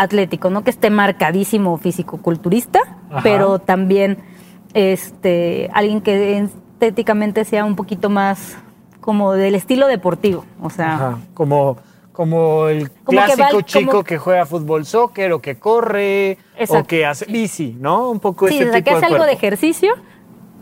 atlético, 0.00 0.50
no 0.50 0.64
que 0.64 0.70
esté 0.70 0.90
marcadísimo 0.90 1.76
físico-culturista, 1.78 2.80
Ajá. 3.10 3.20
pero 3.22 3.58
también 3.58 4.18
este 4.74 5.70
alguien 5.72 6.00
que 6.00 6.38
estéticamente 6.38 7.44
sea 7.44 7.64
un 7.64 7.76
poquito 7.76 8.10
más 8.10 8.56
como 9.00 9.32
del 9.32 9.54
estilo 9.54 9.86
deportivo. 9.86 10.44
O 10.60 10.70
sea, 10.70 10.94
Ajá, 10.94 11.18
como, 11.34 11.76
como 12.12 12.68
el 12.68 12.90
Como 13.04 13.20
que 13.20 13.26
clásico 13.34 13.56
va 13.58 13.62
chico 13.62 13.90
como- 13.90 14.04
que 14.04 14.18
juega 14.18 14.44
fútbol, 14.46 14.84
soccer 14.84 15.32
o 15.32 15.40
que 15.40 15.58
corre 15.58 16.38
o 16.68 16.84
que 16.84 17.06
hace 17.06 17.24
bici, 17.26 17.76
¿no? 17.80 18.10
Un 18.10 18.20
poco 18.20 18.48
sí, 18.48 18.56
ese 18.56 18.64
o 18.64 18.72
sea, 18.72 18.76
tipo 18.82 18.84
que 18.84 18.96
hace 18.96 19.06
de 19.06 19.12
algo 19.14 19.24
de 19.26 19.32
ejercicio, 19.32 19.94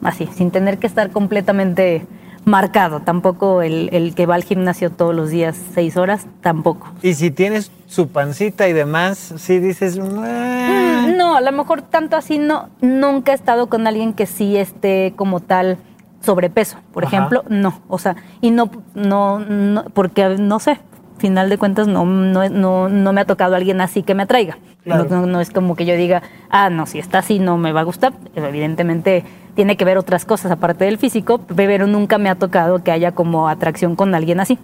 así, 0.02 0.28
sin 0.34 0.50
tener 0.50 0.78
que 0.78 0.86
estar 0.86 1.10
completamente 1.10 2.06
marcado. 2.46 3.00
Tampoco 3.00 3.60
el, 3.60 3.90
el 3.92 4.14
que 4.14 4.24
va 4.24 4.36
al 4.36 4.44
gimnasio 4.44 4.90
todos 4.90 5.14
los 5.14 5.28
días 5.30 5.60
seis 5.74 5.96
horas, 5.98 6.26
tampoco. 6.40 6.86
Y 7.02 7.12
si 7.14 7.30
tienes 7.30 7.70
su 7.86 8.08
pancita 8.08 8.66
y 8.68 8.72
demás, 8.72 9.34
sí 9.36 9.58
dices... 9.58 9.98
"Ah". 10.00 11.04
Mm, 11.06 11.16
No, 11.16 11.36
a 11.36 11.40
lo 11.42 11.52
mejor 11.52 11.82
tanto 11.82 12.16
así 12.16 12.38
no. 12.38 12.70
Nunca 12.80 13.32
he 13.32 13.34
estado 13.34 13.66
con 13.68 13.86
alguien 13.86 14.14
que 14.14 14.26
sí 14.26 14.56
esté 14.56 15.12
como 15.16 15.40
tal 15.40 15.76
sobrepeso, 16.20 16.78
por 16.92 17.04
Ajá. 17.04 17.16
ejemplo, 17.16 17.44
no. 17.48 17.80
O 17.88 17.98
sea, 17.98 18.16
y 18.40 18.50
no, 18.50 18.70
no, 18.94 19.38
no, 19.40 19.84
porque 19.92 20.36
no 20.38 20.58
sé, 20.60 20.78
final 21.18 21.48
de 21.48 21.58
cuentas 21.58 21.86
no, 21.88 22.04
no, 22.04 22.48
no, 22.48 22.88
no 22.88 23.12
me 23.12 23.20
ha 23.20 23.24
tocado 23.24 23.54
alguien 23.56 23.80
así 23.80 24.02
que 24.02 24.14
me 24.14 24.22
atraiga. 24.24 24.58
Claro. 24.84 25.06
No, 25.10 25.20
no- 25.22 25.26
no 25.26 25.40
es 25.40 25.50
como 25.50 25.74
que 25.74 25.84
yo 25.84 25.96
diga, 25.96 26.22
ah, 26.48 26.70
no, 26.70 26.86
si 26.86 26.98
está 27.00 27.18
así 27.18 27.38
no 27.40 27.58
me 27.58 27.72
va 27.72 27.80
a 27.80 27.84
gustar. 27.84 28.12
Evidentemente 28.34 29.24
tiene 29.56 29.76
que 29.76 29.84
ver 29.84 29.98
otras 29.98 30.24
cosas 30.24 30.52
aparte 30.52 30.84
del 30.84 30.98
físico, 30.98 31.38
pero 31.56 31.88
nunca 31.88 32.18
me 32.18 32.28
ha 32.28 32.36
tocado 32.36 32.84
que 32.84 32.92
haya 32.92 33.12
como 33.12 33.48
atracción 33.48 33.96
con 33.96 34.14
alguien 34.14 34.38
así. 34.38 34.58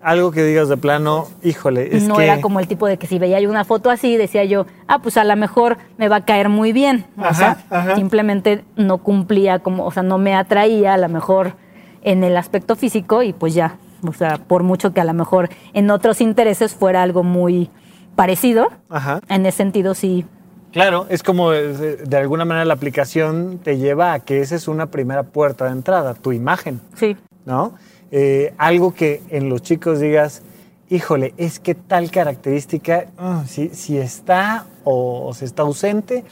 Algo 0.00 0.30
que 0.30 0.42
digas 0.44 0.68
de 0.68 0.76
plano, 0.78 1.26
híjole, 1.42 1.94
es 1.96 2.04
no 2.08 2.16
que... 2.16 2.24
era 2.24 2.40
como 2.40 2.58
el 2.60 2.68
tipo 2.68 2.86
de 2.86 2.96
que 2.96 3.06
si 3.06 3.18
veía 3.18 3.38
yo 3.40 3.50
una 3.50 3.64
foto 3.64 3.90
así, 3.90 4.16
decía 4.16 4.44
yo, 4.44 4.66
ah, 4.86 5.00
pues 5.00 5.16
a 5.18 5.24
lo 5.24 5.36
mejor 5.36 5.76
me 5.98 6.08
va 6.08 6.16
a 6.16 6.24
caer 6.24 6.48
muy 6.48 6.72
bien. 6.72 7.04
O 7.18 7.22
Ajá, 7.24 7.34
sea, 7.34 7.64
ajá. 7.68 7.96
simplemente 7.96 8.64
no 8.76 8.98
cumplía 8.98 9.58
como, 9.58 9.84
o 9.84 9.90
sea, 9.90 10.02
no 10.02 10.16
me 10.16 10.34
atraía 10.34 10.94
a 10.94 10.98
lo 10.98 11.08
mejor 11.10 11.54
en 12.02 12.24
el 12.24 12.36
aspecto 12.36 12.76
físico 12.76 13.22
y 13.22 13.32
pues 13.34 13.52
ya, 13.54 13.76
o 14.06 14.12
sea, 14.14 14.38
por 14.38 14.62
mucho 14.62 14.94
que 14.94 15.00
a 15.02 15.04
lo 15.04 15.12
mejor 15.12 15.50
en 15.74 15.90
otros 15.90 16.20
intereses 16.22 16.74
fuera 16.74 17.02
algo 17.02 17.22
muy 17.22 17.68
parecido, 18.16 18.68
Ajá. 18.88 19.20
en 19.28 19.44
ese 19.46 19.58
sentido 19.58 19.94
sí, 19.94 20.24
Claro, 20.72 21.06
es 21.10 21.22
como 21.22 21.52
eh, 21.52 21.96
de 22.04 22.16
alguna 22.16 22.44
manera 22.44 22.64
la 22.64 22.74
aplicación 22.74 23.60
te 23.62 23.76
lleva 23.76 24.14
a 24.14 24.20
que 24.20 24.40
esa 24.40 24.56
es 24.56 24.68
una 24.68 24.86
primera 24.86 25.22
puerta 25.22 25.66
de 25.66 25.72
entrada, 25.72 26.14
tu 26.14 26.32
imagen, 26.32 26.80
sí. 26.94 27.16
¿no? 27.44 27.74
Eh, 28.10 28.54
algo 28.58 28.94
que 28.94 29.22
en 29.28 29.48
los 29.50 29.62
chicos 29.62 30.00
digas, 30.00 30.42
híjole, 30.88 31.34
es 31.36 31.60
que 31.60 31.74
tal 31.74 32.10
característica, 32.10 33.06
ah, 33.18 33.44
si, 33.46 33.68
si 33.70 33.98
está 33.98 34.66
o, 34.84 35.26
o 35.26 35.34
se 35.34 35.44
está 35.44 35.62
ausente, 35.62 36.24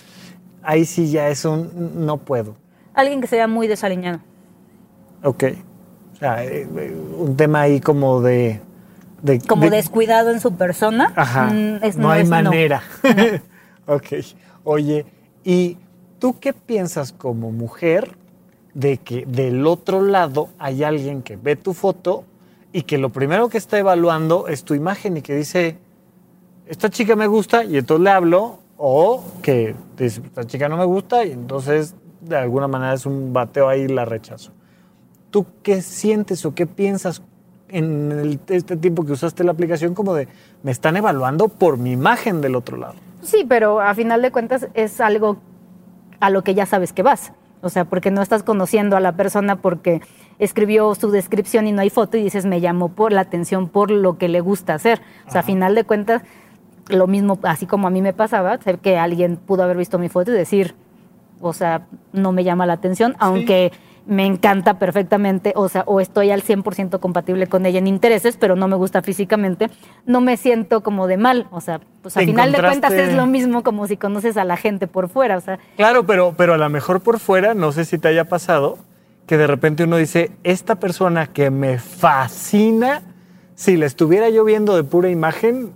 ahí 0.62 0.84
sí 0.86 1.10
ya 1.10 1.28
es 1.28 1.44
un 1.44 2.04
no 2.06 2.16
puedo. 2.16 2.56
Alguien 2.94 3.20
que 3.20 3.26
sea 3.26 3.46
muy 3.46 3.66
desaliñado. 3.68 4.20
Ok. 5.22 5.44
O 6.14 6.16
sea, 6.16 6.44
eh, 6.44 6.66
eh, 6.76 6.96
un 7.18 7.36
tema 7.36 7.62
ahí 7.62 7.80
como 7.80 8.20
de... 8.22 8.60
de- 9.22 9.38
Como 9.40 9.64
de- 9.64 9.70
descuidado 9.70 10.30
en 10.30 10.40
su 10.40 10.54
persona. 10.54 11.12
Ajá. 11.14 11.46
mm, 11.46 11.84
es- 11.84 11.96
no, 11.98 12.10
hay 12.10 12.22
es 12.22 12.28
manera. 12.28 12.82
ok. 13.90 14.06
Oye, 14.64 15.06
¿y 15.44 15.76
tú 16.18 16.38
qué 16.38 16.52
piensas 16.52 17.12
como 17.12 17.50
mujer 17.50 18.16
de 18.74 18.98
que 18.98 19.26
del 19.26 19.66
otro 19.66 20.02
lado 20.02 20.48
hay 20.58 20.84
alguien 20.84 21.22
que 21.22 21.36
ve 21.36 21.56
tu 21.56 21.74
foto 21.74 22.24
y 22.72 22.82
que 22.82 22.98
lo 22.98 23.10
primero 23.10 23.48
que 23.48 23.58
está 23.58 23.78
evaluando 23.78 24.46
es 24.46 24.64
tu 24.64 24.74
imagen 24.74 25.16
y 25.16 25.22
que 25.22 25.34
dice, 25.34 25.76
esta 26.66 26.88
chica 26.88 27.16
me 27.16 27.26
gusta 27.26 27.64
y 27.64 27.76
entonces 27.76 28.04
le 28.04 28.10
hablo, 28.10 28.60
o 28.76 29.24
que 29.42 29.74
dice, 29.96 30.22
esta 30.24 30.46
chica 30.46 30.68
no 30.68 30.76
me 30.76 30.84
gusta 30.84 31.24
y 31.24 31.32
entonces 31.32 31.94
de 32.20 32.36
alguna 32.36 32.68
manera 32.68 32.94
es 32.94 33.06
un 33.06 33.32
bateo 33.32 33.68
ahí 33.68 33.82
y 33.82 33.88
la 33.88 34.04
rechazo. 34.04 34.52
¿Tú 35.30 35.46
qué 35.62 35.82
sientes 35.82 36.44
o 36.46 36.54
qué 36.54 36.66
piensas 36.66 37.22
en 37.68 38.40
este 38.48 38.76
tiempo 38.76 39.04
que 39.04 39.12
usaste 39.12 39.44
la 39.44 39.52
aplicación 39.52 39.94
como 39.94 40.14
de, 40.14 40.28
me 40.62 40.70
están 40.70 40.96
evaluando 40.96 41.48
por 41.48 41.76
mi 41.76 41.92
imagen 41.92 42.40
del 42.40 42.56
otro 42.56 42.76
lado? 42.76 43.09
Sí, 43.22 43.44
pero 43.48 43.80
a 43.80 43.94
final 43.94 44.22
de 44.22 44.30
cuentas 44.30 44.68
es 44.74 45.00
algo 45.00 45.38
a 46.20 46.30
lo 46.30 46.42
que 46.42 46.54
ya 46.54 46.66
sabes 46.66 46.92
que 46.92 47.02
vas. 47.02 47.32
O 47.62 47.68
sea, 47.68 47.84
porque 47.84 48.10
no 48.10 48.22
estás 48.22 48.42
conociendo 48.42 48.96
a 48.96 49.00
la 49.00 49.12
persona 49.12 49.56
porque 49.56 50.00
escribió 50.38 50.94
su 50.94 51.10
descripción 51.10 51.66
y 51.66 51.72
no 51.72 51.82
hay 51.82 51.90
foto 51.90 52.16
y 52.16 52.22
dices, 52.22 52.46
me 52.46 52.60
llamó 52.60 52.88
por 52.88 53.12
la 53.12 53.20
atención, 53.20 53.68
por 53.68 53.90
lo 53.90 54.16
que 54.16 54.28
le 54.28 54.40
gusta 54.40 54.74
hacer. 54.74 55.02
O 55.26 55.30
sea, 55.30 55.42
a 55.42 55.44
final 55.44 55.74
de 55.74 55.84
cuentas, 55.84 56.22
lo 56.88 57.06
mismo, 57.06 57.38
así 57.42 57.66
como 57.66 57.86
a 57.86 57.90
mí 57.90 58.00
me 58.00 58.14
pasaba, 58.14 58.58
que 58.58 58.98
alguien 58.98 59.36
pudo 59.36 59.62
haber 59.62 59.76
visto 59.76 59.98
mi 59.98 60.08
foto 60.08 60.30
y 60.30 60.34
decir, 60.34 60.74
o 61.40 61.52
sea, 61.52 61.86
no 62.12 62.32
me 62.32 62.44
llama 62.44 62.64
la 62.64 62.74
atención, 62.74 63.14
aunque 63.18 63.72
me 64.10 64.26
encanta 64.26 64.76
perfectamente, 64.80 65.52
o 65.54 65.68
sea, 65.68 65.84
o 65.86 66.00
estoy 66.00 66.32
al 66.32 66.42
100% 66.42 66.98
compatible 66.98 67.46
con 67.46 67.64
ella 67.64 67.78
en 67.78 67.86
intereses, 67.86 68.36
pero 68.36 68.56
no 68.56 68.66
me 68.66 68.74
gusta 68.74 69.02
físicamente, 69.02 69.70
no 70.04 70.20
me 70.20 70.36
siento 70.36 70.82
como 70.82 71.06
de 71.06 71.16
mal, 71.16 71.46
o 71.52 71.60
sea, 71.60 71.80
pues 72.02 72.16
a 72.16 72.20
final 72.22 72.50
de 72.50 72.58
cuentas 72.58 72.92
es 72.92 73.14
lo 73.14 73.26
mismo 73.26 73.62
como 73.62 73.86
si 73.86 73.96
conoces 73.96 74.36
a 74.36 74.42
la 74.42 74.56
gente 74.56 74.88
por 74.88 75.08
fuera, 75.08 75.36
o 75.36 75.40
sea, 75.40 75.60
Claro, 75.76 76.06
pero, 76.06 76.34
pero 76.36 76.54
a 76.54 76.58
lo 76.58 76.68
mejor 76.68 77.02
por 77.02 77.20
fuera, 77.20 77.54
no 77.54 77.70
sé 77.70 77.84
si 77.84 77.98
te 77.98 78.08
haya 78.08 78.24
pasado, 78.24 78.78
que 79.28 79.36
de 79.36 79.46
repente 79.46 79.84
uno 79.84 79.96
dice, 79.96 80.32
esta 80.42 80.74
persona 80.74 81.28
que 81.28 81.52
me 81.52 81.78
fascina, 81.78 83.02
si 83.54 83.76
la 83.76 83.86
estuviera 83.86 84.28
yo 84.28 84.44
viendo 84.44 84.74
de 84.74 84.82
pura 84.82 85.08
imagen, 85.08 85.72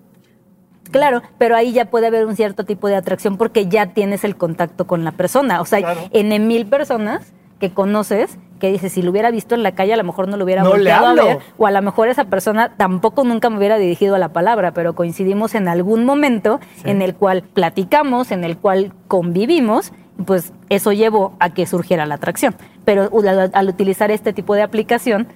Claro, 0.91 1.23
pero 1.39 1.57
ahí 1.57 1.73
ya 1.73 1.87
puede 1.87 2.09
haber 2.09 2.27
un 2.27 2.37
cierto 2.37 2.65
tipo 2.65 2.89
de 2.89 2.97
atracción 2.97 3.37
porque 3.37 3.67
ya 3.69 3.95
tienes 3.95 4.23
el 4.23 4.37
contacto 4.37 4.87
con 4.87 5.03
la 5.03 5.13
persona. 5.13 5.61
O 5.61 5.65
sea, 5.65 5.79
Claro. 5.81 6.01
en 6.13 6.47
mil 6.47 6.67
personas 6.67 7.33
que 7.69 7.73
conoces, 7.75 8.39
que 8.61 8.71
dices, 8.71 8.93
si 8.93 9.01
lo 9.01 9.11
hubiera 9.11 9.31
visto 9.31 9.55
en 9.55 9.63
la 9.63 9.73
calle, 9.73 9.95
a 9.95 9.97
lo 9.97 10.05
mejor 10.05 10.29
no 10.29 10.37
lo 10.37 10.45
hubiera 10.45 10.63
No 10.63 10.71
volteado 10.71 11.07
a 11.07 11.15
ver, 11.15 11.39
o 11.57 11.67
a 11.67 11.71
lo 11.71 11.81
mejor 11.81 12.09
esa 12.09 12.25
persona 12.25 12.75
tampoco 12.77 13.25
nunca 13.25 13.49
me 13.49 13.57
hubiera 13.57 13.79
dirigido 13.79 14.15
a 14.15 14.19
la 14.19 14.35
palabra, 14.35 14.73
pero 14.73 14.95
coincidimos 14.95 15.55
en 15.55 15.67
algún 15.69 16.05
momento 16.05 16.61
en 16.85 17.01
el 17.01 17.15
cual 17.15 17.43
platicamos, 17.43 18.33
en 18.33 18.45
el 18.45 18.59
cual 18.59 18.93
convivimos, 19.09 19.93
pues 20.27 20.53
eso 20.69 20.93
llevó 20.93 21.35
a 21.41 21.55
que 21.55 21.65
surgiera 21.67 22.05
la 22.05 22.17
atracción. 22.17 22.55
Pero 22.85 23.09
al, 23.27 23.51
al 23.53 23.69
utilizar 23.69 24.11
este 24.11 24.35
tipo 24.35 24.55
de 24.55 24.61
aplicación, 24.63 25.27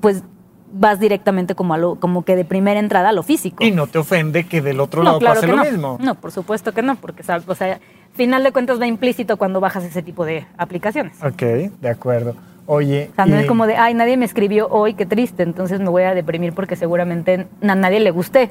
pues 0.00 0.24
vas 0.72 0.98
directamente 1.00 1.54
como 1.54 1.72
a 1.74 1.78
lo, 1.78 1.94
como 1.96 2.24
que 2.24 2.34
de 2.36 2.44
primera 2.44 2.80
entrada 2.80 3.10
a 3.10 3.12
lo 3.12 3.22
físico. 3.22 3.64
y 3.64 3.70
no 3.70 3.86
te 3.86 3.98
ofende 3.98 4.44
que 4.46 4.60
del 4.60 4.80
otro 4.80 5.02
No, 5.02 5.10
lado 5.10 5.18
claro 5.20 5.40
pase 5.40 5.46
lo 5.46 5.56
no. 5.56 5.64
mismo. 5.64 5.98
No, 6.00 6.14
por 6.16 6.32
supuesto 6.32 6.72
que 6.72 6.82
no, 6.82 6.96
porque 6.96 7.22
o 7.22 7.54
sea, 7.54 7.78
final 8.14 8.42
de 8.42 8.52
cuentas 8.52 8.80
va 8.80 8.86
implícito 8.86 9.36
cuando 9.36 9.60
bajas 9.60 9.84
ese 9.84 10.02
tipo 10.02 10.24
de 10.24 10.46
aplicaciones. 10.56 11.16
Ok, 11.22 11.42
de 11.80 11.88
acuerdo. 11.88 12.34
Oye, 12.66 13.08
O 13.12 13.14
sea, 13.14 13.24
no 13.26 13.36
y- 13.36 13.40
es 13.40 13.46
como 13.46 13.66
de, 13.66 13.76
ay, 13.76 13.94
nadie 13.94 14.16
me 14.16 14.24
escribió 14.26 14.68
hoy, 14.68 14.94
qué 14.94 15.06
triste, 15.06 15.42
entonces 15.42 15.80
me 15.80 15.88
voy 15.88 16.02
a 16.02 16.14
deprimir 16.14 16.52
porque 16.52 16.76
seguramente 16.76 17.46
a 17.62 17.74
nadie 17.74 18.00
le 18.00 18.10
gusté. 18.10 18.50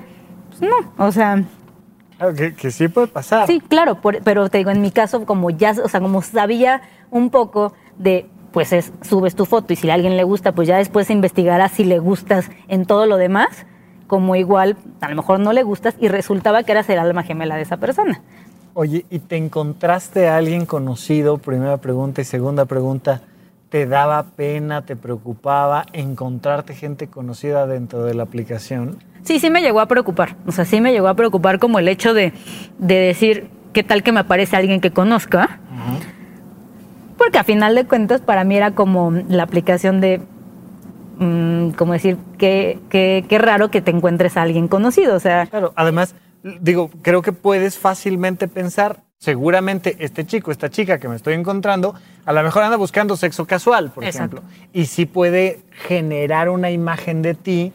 Pues 0.49 0.61
no, 0.61 1.05
o 1.05 1.11
sea, 1.11 1.43
que, 2.35 2.55
que 2.55 2.71
sí 2.71 2.87
puede 2.87 3.07
pasar. 3.07 3.45
sí, 3.45 3.59
claro, 3.59 4.01
por- 4.01 4.23
pero 4.23 4.49
te 4.49 4.57
digo, 4.57 4.71
en 4.71 4.81
mi 4.81 4.89
caso, 4.91 5.25
como 5.25 5.51
ya, 5.51 5.75
o 5.83 5.87
sea, 5.87 5.99
como 5.99 6.21
sabía 6.23 6.81
un 7.11 7.29
poco 7.29 7.73
de, 7.99 8.27
pues 8.51 8.73
es, 8.73 8.91
subes 9.01 9.35
tu 9.35 9.45
foto 9.45 9.73
y 9.73 9.75
si 9.75 9.87
a 9.89 9.93
alguien 9.93 10.17
le 10.17 10.23
gusta, 10.23 10.51
pues 10.53 10.67
ya 10.67 10.77
después 10.77 11.05
se 11.07 11.13
investigará 11.13 11.69
si 11.69 11.83
le 11.83 11.99
gustas 11.99 12.49
en 12.69 12.85
todo 12.85 13.05
lo 13.05 13.17
demás, 13.17 13.67
como 14.07 14.35
igual, 14.35 14.77
a 15.01 15.09
lo 15.09 15.15
mejor 15.17 15.39
no 15.41 15.53
le 15.53 15.61
gustas 15.61 15.93
y 15.99 16.07
resultaba 16.07 16.63
que 16.63 16.71
eras 16.71 16.89
el 16.89 16.97
alma 16.97 17.21
gemela 17.21 17.55
de 17.55 17.61
esa 17.63 17.77
persona. 17.77 18.21
Oye, 18.79 19.07
¿y 19.09 19.17
te 19.17 19.37
encontraste 19.37 20.27
a 20.27 20.37
alguien 20.37 20.67
conocido? 20.67 21.39
Primera 21.39 21.77
pregunta 21.77 22.21
y 22.21 22.25
segunda 22.25 22.65
pregunta. 22.65 23.21
¿Te 23.69 23.87
daba 23.87 24.21
pena, 24.35 24.83
te 24.83 24.95
preocupaba 24.95 25.83
encontrarte 25.93 26.75
gente 26.75 27.07
conocida 27.07 27.65
dentro 27.65 28.03
de 28.03 28.13
la 28.13 28.21
aplicación? 28.21 28.99
Sí, 29.23 29.39
sí 29.39 29.49
me 29.49 29.63
llegó 29.63 29.79
a 29.79 29.87
preocupar. 29.87 30.35
O 30.45 30.51
sea, 30.51 30.63
sí 30.63 30.79
me 30.79 30.91
llegó 30.91 31.07
a 31.07 31.15
preocupar 31.15 31.57
como 31.57 31.79
el 31.79 31.87
hecho 31.87 32.13
de, 32.13 32.33
de 32.77 32.95
decir, 32.99 33.49
¿qué 33.73 33.81
tal 33.81 34.03
que 34.03 34.11
me 34.11 34.19
aparece 34.19 34.55
alguien 34.55 34.79
que 34.79 34.91
conozca? 34.91 35.59
Porque 37.17 37.39
a 37.39 37.43
final 37.43 37.73
de 37.73 37.85
cuentas 37.85 38.21
para 38.21 38.43
mí 38.43 38.57
era 38.57 38.75
como 38.75 39.09
la 39.09 39.41
aplicación 39.41 40.01
de, 40.01 40.21
mm, 41.17 41.69
como 41.71 41.93
decir, 41.93 42.17
qué, 42.37 42.77
qué, 42.91 43.25
qué 43.27 43.39
raro 43.39 43.71
que 43.71 43.81
te 43.81 43.89
encuentres 43.89 44.37
a 44.37 44.43
alguien 44.43 44.67
conocido. 44.67 45.15
O 45.15 45.19
sea, 45.19 45.47
Claro, 45.47 45.73
además, 45.75 46.13
digo, 46.43 46.89
creo 47.01 47.21
que 47.21 47.31
puedes 47.33 47.77
fácilmente 47.77 48.47
pensar, 48.47 49.03
seguramente 49.17 49.95
este 49.99 50.25
chico, 50.25 50.51
esta 50.51 50.69
chica 50.69 50.99
que 50.99 51.07
me 51.07 51.15
estoy 51.15 51.33
encontrando, 51.33 51.95
a 52.25 52.33
lo 52.33 52.43
mejor 52.43 52.63
anda 52.63 52.77
buscando 52.77 53.15
sexo 53.17 53.45
casual, 53.45 53.89
por 53.91 54.03
Exacto. 54.03 54.37
ejemplo. 54.37 54.53
Y 54.73 54.85
sí 54.85 55.05
puede 55.05 55.61
generar 55.87 56.49
una 56.49 56.69
imagen 56.71 57.21
de 57.21 57.33
ti 57.33 57.73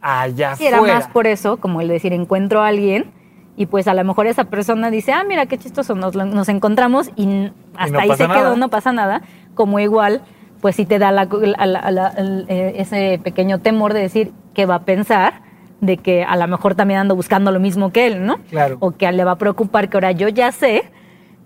allá 0.00 0.56
sí 0.56 0.66
era 0.66 0.78
afuera. 0.78 0.94
más 0.94 1.08
por 1.08 1.26
eso, 1.26 1.58
como 1.58 1.80
el 1.80 1.88
decir, 1.88 2.12
encuentro 2.12 2.62
a 2.62 2.68
alguien 2.68 3.10
y 3.56 3.66
pues 3.66 3.86
a 3.86 3.94
lo 3.94 4.02
mejor 4.04 4.26
esa 4.26 4.44
persona 4.44 4.90
dice, 4.90 5.12
ah, 5.12 5.24
mira 5.24 5.46
qué 5.46 5.58
chistoso, 5.58 5.94
nos, 5.94 6.14
nos 6.16 6.48
encontramos 6.48 7.10
y 7.16 7.50
hasta 7.76 7.92
no 7.92 7.98
ahí 8.00 8.10
se 8.16 8.26
nada. 8.26 8.40
quedó, 8.40 8.56
no 8.56 8.68
pasa 8.70 8.92
nada. 8.92 9.22
Como 9.54 9.78
igual, 9.78 10.22
pues 10.60 10.74
sí 10.76 10.86
te 10.86 10.98
da 10.98 11.12
la- 11.12 11.26
la- 11.26 11.90
la- 11.90 12.14
eh, 12.48 12.74
ese 12.78 13.20
pequeño 13.22 13.60
temor 13.60 13.92
de 13.92 14.00
decir 14.00 14.32
que 14.54 14.64
va 14.66 14.76
a 14.76 14.84
pensar 14.84 15.42
de 15.82 15.98
que 15.98 16.24
a 16.24 16.36
lo 16.36 16.48
mejor 16.48 16.74
también 16.74 17.00
ando 17.00 17.14
buscando 17.14 17.50
lo 17.52 17.60
mismo 17.60 17.92
que 17.92 18.06
él, 18.06 18.24
¿no? 18.24 18.38
Claro. 18.48 18.78
O 18.80 18.92
que 18.92 19.10
le 19.12 19.24
va 19.24 19.32
a 19.32 19.36
preocupar 19.36 19.90
que 19.90 19.96
ahora 19.98 20.12
yo 20.12 20.28
ya 20.28 20.50
sé 20.52 20.84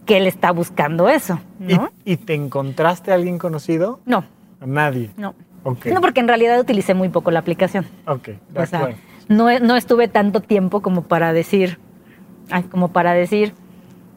que 0.05 0.19
él 0.19 0.27
está 0.29 0.53
buscando 0.53 1.09
eso, 1.09 1.41
¿Y, 1.59 1.75
¿no? 1.75 1.89
y 2.05 2.17
te 2.19 2.35
encontraste 2.35 3.11
a 3.11 3.15
alguien 3.15 3.39
conocido? 3.39 3.99
No, 4.07 4.25
A 4.61 4.67
nadie. 4.67 5.11
no. 5.17 5.35
Ok. 5.65 5.87
No, 5.87 6.01
porque 6.01 6.21
en 6.21 6.29
realidad 6.29 6.61
utilicé 6.61 6.95
muy 6.95 7.09
poco 7.09 7.33
la 7.33 7.41
aplicación. 7.41 7.87
Ok, 8.07 8.29
de 8.51 8.61
O 8.63 8.67
sea, 8.67 8.79
acuerdo. 8.81 8.99
no, 9.29 9.59
no 9.59 9.75
estuve 9.75 10.07
tanto 10.07 10.41
tiempo 10.41 10.81
como 10.81 11.03
para 11.03 11.33
decir, 11.33 11.81
ay, 12.51 12.63
como 12.65 12.93
para 12.93 13.15
decir, 13.15 13.53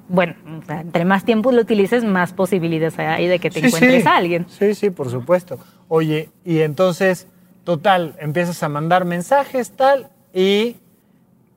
bueno, 0.09 0.35
o 0.61 0.65
sea, 0.65 0.81
entre 0.81 1.05
más 1.05 1.23
tiempo 1.23 1.51
lo 1.51 1.61
utilices, 1.61 2.03
más 2.03 2.33
posibilidades 2.33 2.99
hay 2.99 3.25
de 3.27 3.39
que 3.39 3.49
te 3.49 3.61
Sí, 3.61 3.65
encuentres 3.67 4.03
sí. 4.03 4.07
a 4.07 4.15
alguien. 4.17 4.45
Sí, 4.49 4.75
sí, 4.75 4.89
por 4.91 5.09
supuesto. 5.09 5.57
Oye, 5.87 6.29
y 6.45 6.59
entonces, 6.59 7.27
total, 7.63 8.15
empiezas 8.19 8.61
a 8.63 8.69
mandar 8.69 9.05
mensajes, 9.05 9.71
tal, 9.71 10.09
y 10.33 10.77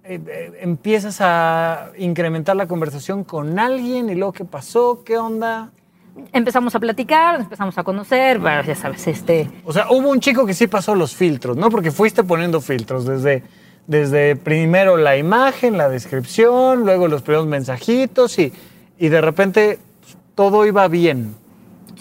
eh, 0.04 0.20
eh, 0.26 0.52
empiezas 0.60 1.18
a 1.20 1.92
incrementar 1.96 2.56
la 2.56 2.66
conversación 2.66 3.24
con 3.24 3.58
alguien, 3.58 4.10
y 4.10 4.14
luego, 4.14 4.32
¿qué 4.32 4.44
pasó? 4.44 5.02
¿Qué 5.04 5.16
onda? 5.16 5.70
Empezamos 6.32 6.74
a 6.74 6.80
platicar, 6.80 7.40
empezamos 7.40 7.78
a 7.78 7.84
conocer, 7.84 8.38
bueno, 8.38 8.62
ya 8.62 8.74
sabes, 8.74 9.06
este, 9.06 9.48
O 9.64 9.72
sea, 9.72 9.90
hubo 9.90 10.10
un 10.10 10.20
chico 10.20 10.44
que 10.44 10.54
sí 10.54 10.66
pasó 10.66 10.94
los 10.94 11.14
filtros, 11.14 11.56
¿no? 11.56 11.70
Porque 11.70 11.90
fuiste 11.90 12.22
poniendo 12.22 12.60
filtros 12.60 13.06
desde, 13.06 13.42
desde 13.86 14.36
primero 14.36 14.96
la 14.96 15.16
imagen, 15.16 15.78
la 15.78 15.88
descripción, 15.88 16.80
luego 16.80 17.08
los 17.08 17.22
primeros 17.22 17.46
mensajitos 17.46 18.38
y, 18.38 18.52
y 18.98 19.08
de 19.08 19.20
repente 19.20 19.78
pues, 20.00 20.16
todo 20.34 20.66
iba 20.66 20.86
bien. 20.88 21.34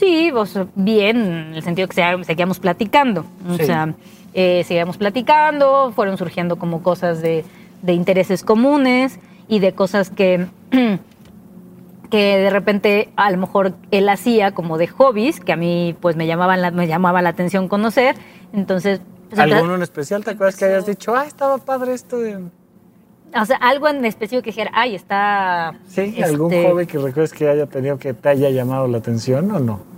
Sí, 0.02 0.32
pues, 0.34 0.58
bien, 0.74 1.18
en 1.18 1.54
el 1.54 1.62
sentido 1.62 1.88
que 1.88 1.94
se- 1.94 2.24
seguíamos 2.24 2.60
platicando. 2.60 3.24
O 3.48 3.54
Sí. 3.56 3.66
sea, 3.68 3.94
eh, 4.34 4.64
seguíamos 4.66 4.98
platicando, 4.98 5.92
fueron 5.96 6.18
surgiendo 6.18 6.56
como 6.56 6.82
cosas 6.82 7.22
de, 7.22 7.46
de 7.84 7.94
intereses 7.94 8.42
comunes 8.44 9.20
y 9.48 9.60
de 9.60 9.74
cosas 9.74 10.10
que, 10.10 10.48
que 12.10 12.38
de 12.38 12.50
repente 12.50 13.10
a 13.16 13.30
lo 13.30 13.38
mejor 13.38 13.76
él 13.92 14.10
hacía 14.10 14.54
como 14.54 14.80
de 14.80 14.88
hobbies, 14.88 15.40
que 15.40 15.54
a 15.54 15.56
mí 15.56 15.96
pues 16.02 16.16
me 16.16 16.26
llamaban 16.26 16.62
la, 16.64 16.72
me 16.72 16.88
llamaba 16.88 17.22
la 17.22 17.30
atención 17.30 17.68
conocer. 17.68 18.16
Entonces, 18.54 19.02
pues, 19.30 19.40
¿Alguno 19.40 19.76
en 19.76 19.84
especial? 19.84 20.24
¿Te 20.24 20.32
acuerdas 20.32 20.56
que 20.58 20.66
hayas 20.66 20.88
dicho, 20.88 21.16
ah, 21.16 21.26
estaba 21.28 21.60
padre 21.60 21.94
esto 21.94 22.18
de... 22.18 22.38
o 22.38 23.46
sea, 23.46 23.58
algo 23.58 23.88
en 23.88 24.04
específico 24.04 24.42
que 24.42 24.50
dijera, 24.50 24.72
ay, 24.74 24.96
está... 24.96 25.76
Sí, 25.88 26.22
algún 26.24 26.52
este, 26.52 26.68
joven 26.68 26.88
que 26.88 26.98
recuerdes 26.98 27.32
que 27.34 27.48
haya 27.48 27.68
tenido 27.68 28.00
que 28.00 28.14
te 28.16 28.30
haya 28.30 28.50
llamado 28.50 28.88
la 28.88 28.98
atención 28.98 29.52
o 29.52 29.60
no? 29.60 29.91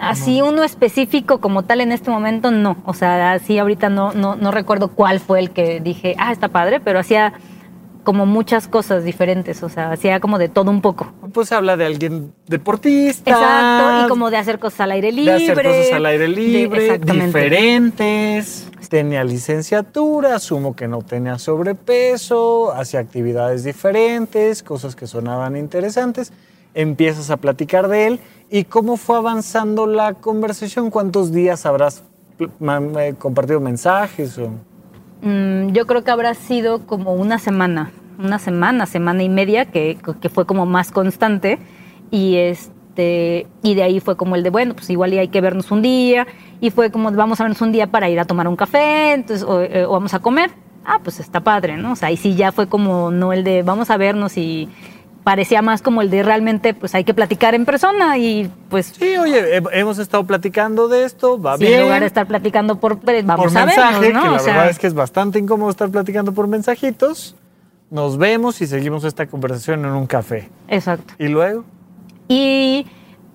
Así 0.00 0.40
uno 0.40 0.64
específico 0.64 1.40
como 1.40 1.62
tal 1.62 1.80
en 1.80 1.92
este 1.92 2.10
momento, 2.10 2.50
no. 2.50 2.78
O 2.86 2.94
sea, 2.94 3.32
así 3.32 3.58
ahorita 3.58 3.90
no, 3.90 4.12
no, 4.12 4.34
no 4.34 4.50
recuerdo 4.50 4.88
cuál 4.88 5.20
fue 5.20 5.40
el 5.40 5.50
que 5.50 5.80
dije, 5.80 6.14
ah, 6.18 6.32
está 6.32 6.48
padre, 6.48 6.80
pero 6.80 6.98
hacía 6.98 7.34
como 8.02 8.26
muchas 8.26 8.66
cosas 8.66 9.04
diferentes. 9.04 9.62
O 9.62 9.68
sea, 9.68 9.92
hacía 9.92 10.20
como 10.20 10.38
de 10.38 10.48
todo 10.48 10.70
un 10.70 10.80
poco. 10.80 11.12
Pues 11.32 11.52
habla 11.52 11.76
de 11.76 11.86
alguien 11.86 12.32
deportista. 12.46 13.30
Exacto, 13.30 14.06
y 14.06 14.08
como 14.08 14.30
de 14.30 14.38
hacer 14.38 14.58
cosas 14.58 14.80
al 14.80 14.92
aire 14.92 15.12
libre. 15.12 15.38
de 15.38 15.52
hacer 15.52 15.64
cosas 15.64 15.92
al 15.92 16.06
aire 16.06 16.28
libre, 16.28 16.98
diferentes. 16.98 18.66
Tenía 18.88 19.22
licenciatura, 19.22 20.34
asumo 20.34 20.74
que 20.74 20.88
no 20.88 21.02
tenía 21.02 21.38
sobrepeso, 21.38 22.72
hacía 22.72 22.98
actividades 22.98 23.62
diferentes, 23.62 24.64
cosas 24.64 24.96
que 24.96 25.06
sonaban 25.06 25.56
interesantes. 25.56 26.32
Empiezas 26.74 27.30
a 27.30 27.36
platicar 27.36 27.88
de 27.88 28.06
él 28.06 28.20
y 28.50 28.64
cómo 28.64 28.96
fue 28.96 29.16
avanzando 29.16 29.86
la 29.86 30.14
conversación. 30.14 30.90
¿Cuántos 30.90 31.32
días 31.32 31.66
habrás 31.66 32.04
compartido 33.18 33.60
mensajes? 33.60 34.38
O... 34.38 34.50
Mm, 35.22 35.72
yo 35.72 35.86
creo 35.86 36.04
que 36.04 36.10
habrá 36.10 36.34
sido 36.34 36.86
como 36.86 37.14
una 37.14 37.38
semana, 37.38 37.92
una 38.18 38.38
semana, 38.38 38.86
semana 38.86 39.22
y 39.22 39.28
media, 39.28 39.66
que, 39.66 39.98
que 40.20 40.28
fue 40.28 40.46
como 40.46 40.66
más 40.66 40.90
constante. 40.90 41.58
Y 42.10 42.36
este 42.36 43.46
y 43.62 43.74
de 43.74 43.82
ahí 43.82 44.00
fue 44.00 44.16
como 44.16 44.36
el 44.36 44.42
de, 44.42 44.50
bueno, 44.50 44.74
pues 44.74 44.90
igual 44.90 45.14
y 45.14 45.18
hay 45.18 45.28
que 45.28 45.40
vernos 45.40 45.70
un 45.70 45.82
día. 45.82 46.26
Y 46.60 46.70
fue 46.70 46.90
como, 46.90 47.10
vamos 47.12 47.40
a 47.40 47.44
vernos 47.44 47.60
un 47.62 47.72
día 47.72 47.86
para 47.86 48.08
ir 48.10 48.20
a 48.20 48.24
tomar 48.24 48.46
un 48.48 48.56
café, 48.56 49.12
entonces, 49.12 49.46
o, 49.46 49.62
eh, 49.62 49.84
o 49.86 49.92
vamos 49.92 50.12
a 50.14 50.18
comer. 50.18 50.50
Ah, 50.84 50.98
pues 51.02 51.20
está 51.20 51.40
padre, 51.40 51.76
¿no? 51.76 51.92
O 51.92 51.96
sea, 51.96 52.08
ahí 52.08 52.16
sí 52.16 52.34
ya 52.34 52.52
fue 52.52 52.68
como, 52.68 53.10
no 53.10 53.32
el 53.32 53.44
de, 53.44 53.62
vamos 53.62 53.90
a 53.90 53.96
vernos 53.96 54.36
y 54.36 54.68
parecía 55.24 55.60
más 55.62 55.82
como 55.82 56.02
el 56.02 56.10
de 56.10 56.22
realmente, 56.22 56.72
pues 56.74 56.94
hay 56.94 57.04
que 57.04 57.12
platicar 57.14 57.54
en 57.54 57.64
persona 57.66 58.16
y 58.18 58.50
pues... 58.68 58.86
Sí, 58.98 59.16
oye, 59.18 59.56
he- 59.58 59.78
hemos 59.78 59.98
estado 59.98 60.24
platicando 60.24 60.88
de 60.88 61.04
esto, 61.04 61.40
va 61.40 61.56
bien. 61.56 61.74
en 61.74 61.82
lugar 61.82 62.00
de 62.00 62.06
estar 62.06 62.26
platicando 62.26 62.80
por 62.80 62.98
pues, 62.98 63.24
vamos 63.26 63.46
por 63.52 63.56
a 63.58 63.66
mensaje, 63.66 64.00
vernos, 64.00 64.14
¿no? 64.14 64.22
que 64.22 64.30
la 64.30 64.36
O 64.36 64.44
sea, 64.44 64.52
verdad 64.54 64.70
es 64.70 64.78
que 64.78 64.86
es 64.86 64.94
bastante 64.94 65.38
incómodo 65.38 65.70
estar 65.70 65.90
platicando 65.90 66.32
por 66.32 66.46
mensajitos. 66.48 67.36
Nos 67.90 68.16
vemos 68.18 68.60
y 68.60 68.66
seguimos 68.66 69.04
esta 69.04 69.26
conversación 69.26 69.84
en 69.84 69.90
un 69.92 70.06
café. 70.06 70.48
Exacto. 70.68 71.14
¿Y 71.18 71.28
luego? 71.28 71.64
Y 72.28 72.86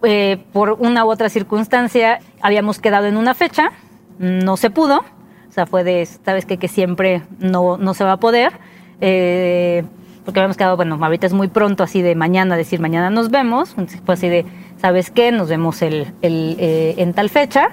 eh, 0.04 0.38
por 0.54 0.72
una 0.80 1.04
u 1.06 1.10
otra 1.12 1.30
circunstancia 1.30 2.20
habíamos 2.42 2.80
quedado 2.80 3.06
en 3.08 3.18
una 3.18 3.34
fecha, 3.36 3.70
no 4.18 4.56
se 4.58 4.70
pudo, 4.70 5.00
o 5.00 5.52
sea, 5.52 5.66
fue 5.66 5.84
de, 5.84 6.06
sabes 6.06 6.46
qué? 6.46 6.58
que 6.58 6.68
siempre 6.70 7.22
no, 7.40 7.78
no 7.78 7.94
se 7.94 8.04
va 8.06 8.14
a 8.14 8.18
poder, 8.18 8.54
eh, 9.02 9.84
porque 10.26 10.40
habíamos 10.40 10.58
quedado, 10.58 10.76
bueno, 10.76 10.98
ahorita 11.00 11.28
es 11.28 11.34
muy 11.34 11.48
pronto, 11.48 11.84
así 11.84 12.02
de 12.02 12.16
mañana, 12.16 12.58
decir 12.58 12.80
mañana 12.80 13.12
nos 13.12 13.30
vemos, 13.30 13.70
entonces 13.72 14.02
fue 14.04 14.16
así 14.16 14.28
de, 14.28 14.46
¿sabes 14.78 15.12
qué? 15.12 15.32
Nos 15.32 15.50
vemos 15.50 15.84
el, 15.84 16.14
el, 16.22 16.58
eh, 16.60 16.96
en 16.98 17.14
tal 17.14 17.30
fecha. 17.30 17.70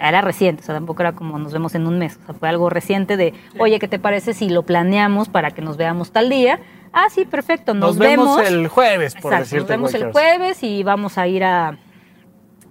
Era 0.00 0.20
reciente, 0.20 0.62
o 0.62 0.64
sea, 0.64 0.76
tampoco 0.76 1.02
era 1.02 1.12
como 1.12 1.38
nos 1.38 1.52
vemos 1.52 1.74
en 1.74 1.86
un 1.86 1.98
mes, 1.98 2.18
o 2.22 2.26
sea, 2.26 2.34
fue 2.34 2.48
algo 2.48 2.70
reciente 2.70 3.16
de, 3.16 3.34
oye, 3.58 3.80
¿qué 3.80 3.88
te 3.88 3.98
parece 3.98 4.32
si 4.32 4.48
lo 4.48 4.62
planeamos 4.62 5.28
para 5.28 5.50
que 5.50 5.60
nos 5.60 5.76
veamos 5.76 6.12
tal 6.12 6.28
día? 6.28 6.60
Ah, 6.92 7.08
sí, 7.10 7.24
perfecto, 7.24 7.74
nos, 7.74 7.96
Nos, 7.96 7.98
vemos, 7.98 8.40
el 8.46 8.68
jueves, 8.68 9.14
por 9.14 9.32
Exacto, 9.32 9.44
decirte 9.44 9.58
nos 9.58 9.68
vemos 9.68 9.94
el 9.94 10.12
jueves 10.12 10.62
y 10.62 10.84
vamos 10.84 11.18
a 11.18 11.26
ir 11.26 11.42
a, 11.42 11.76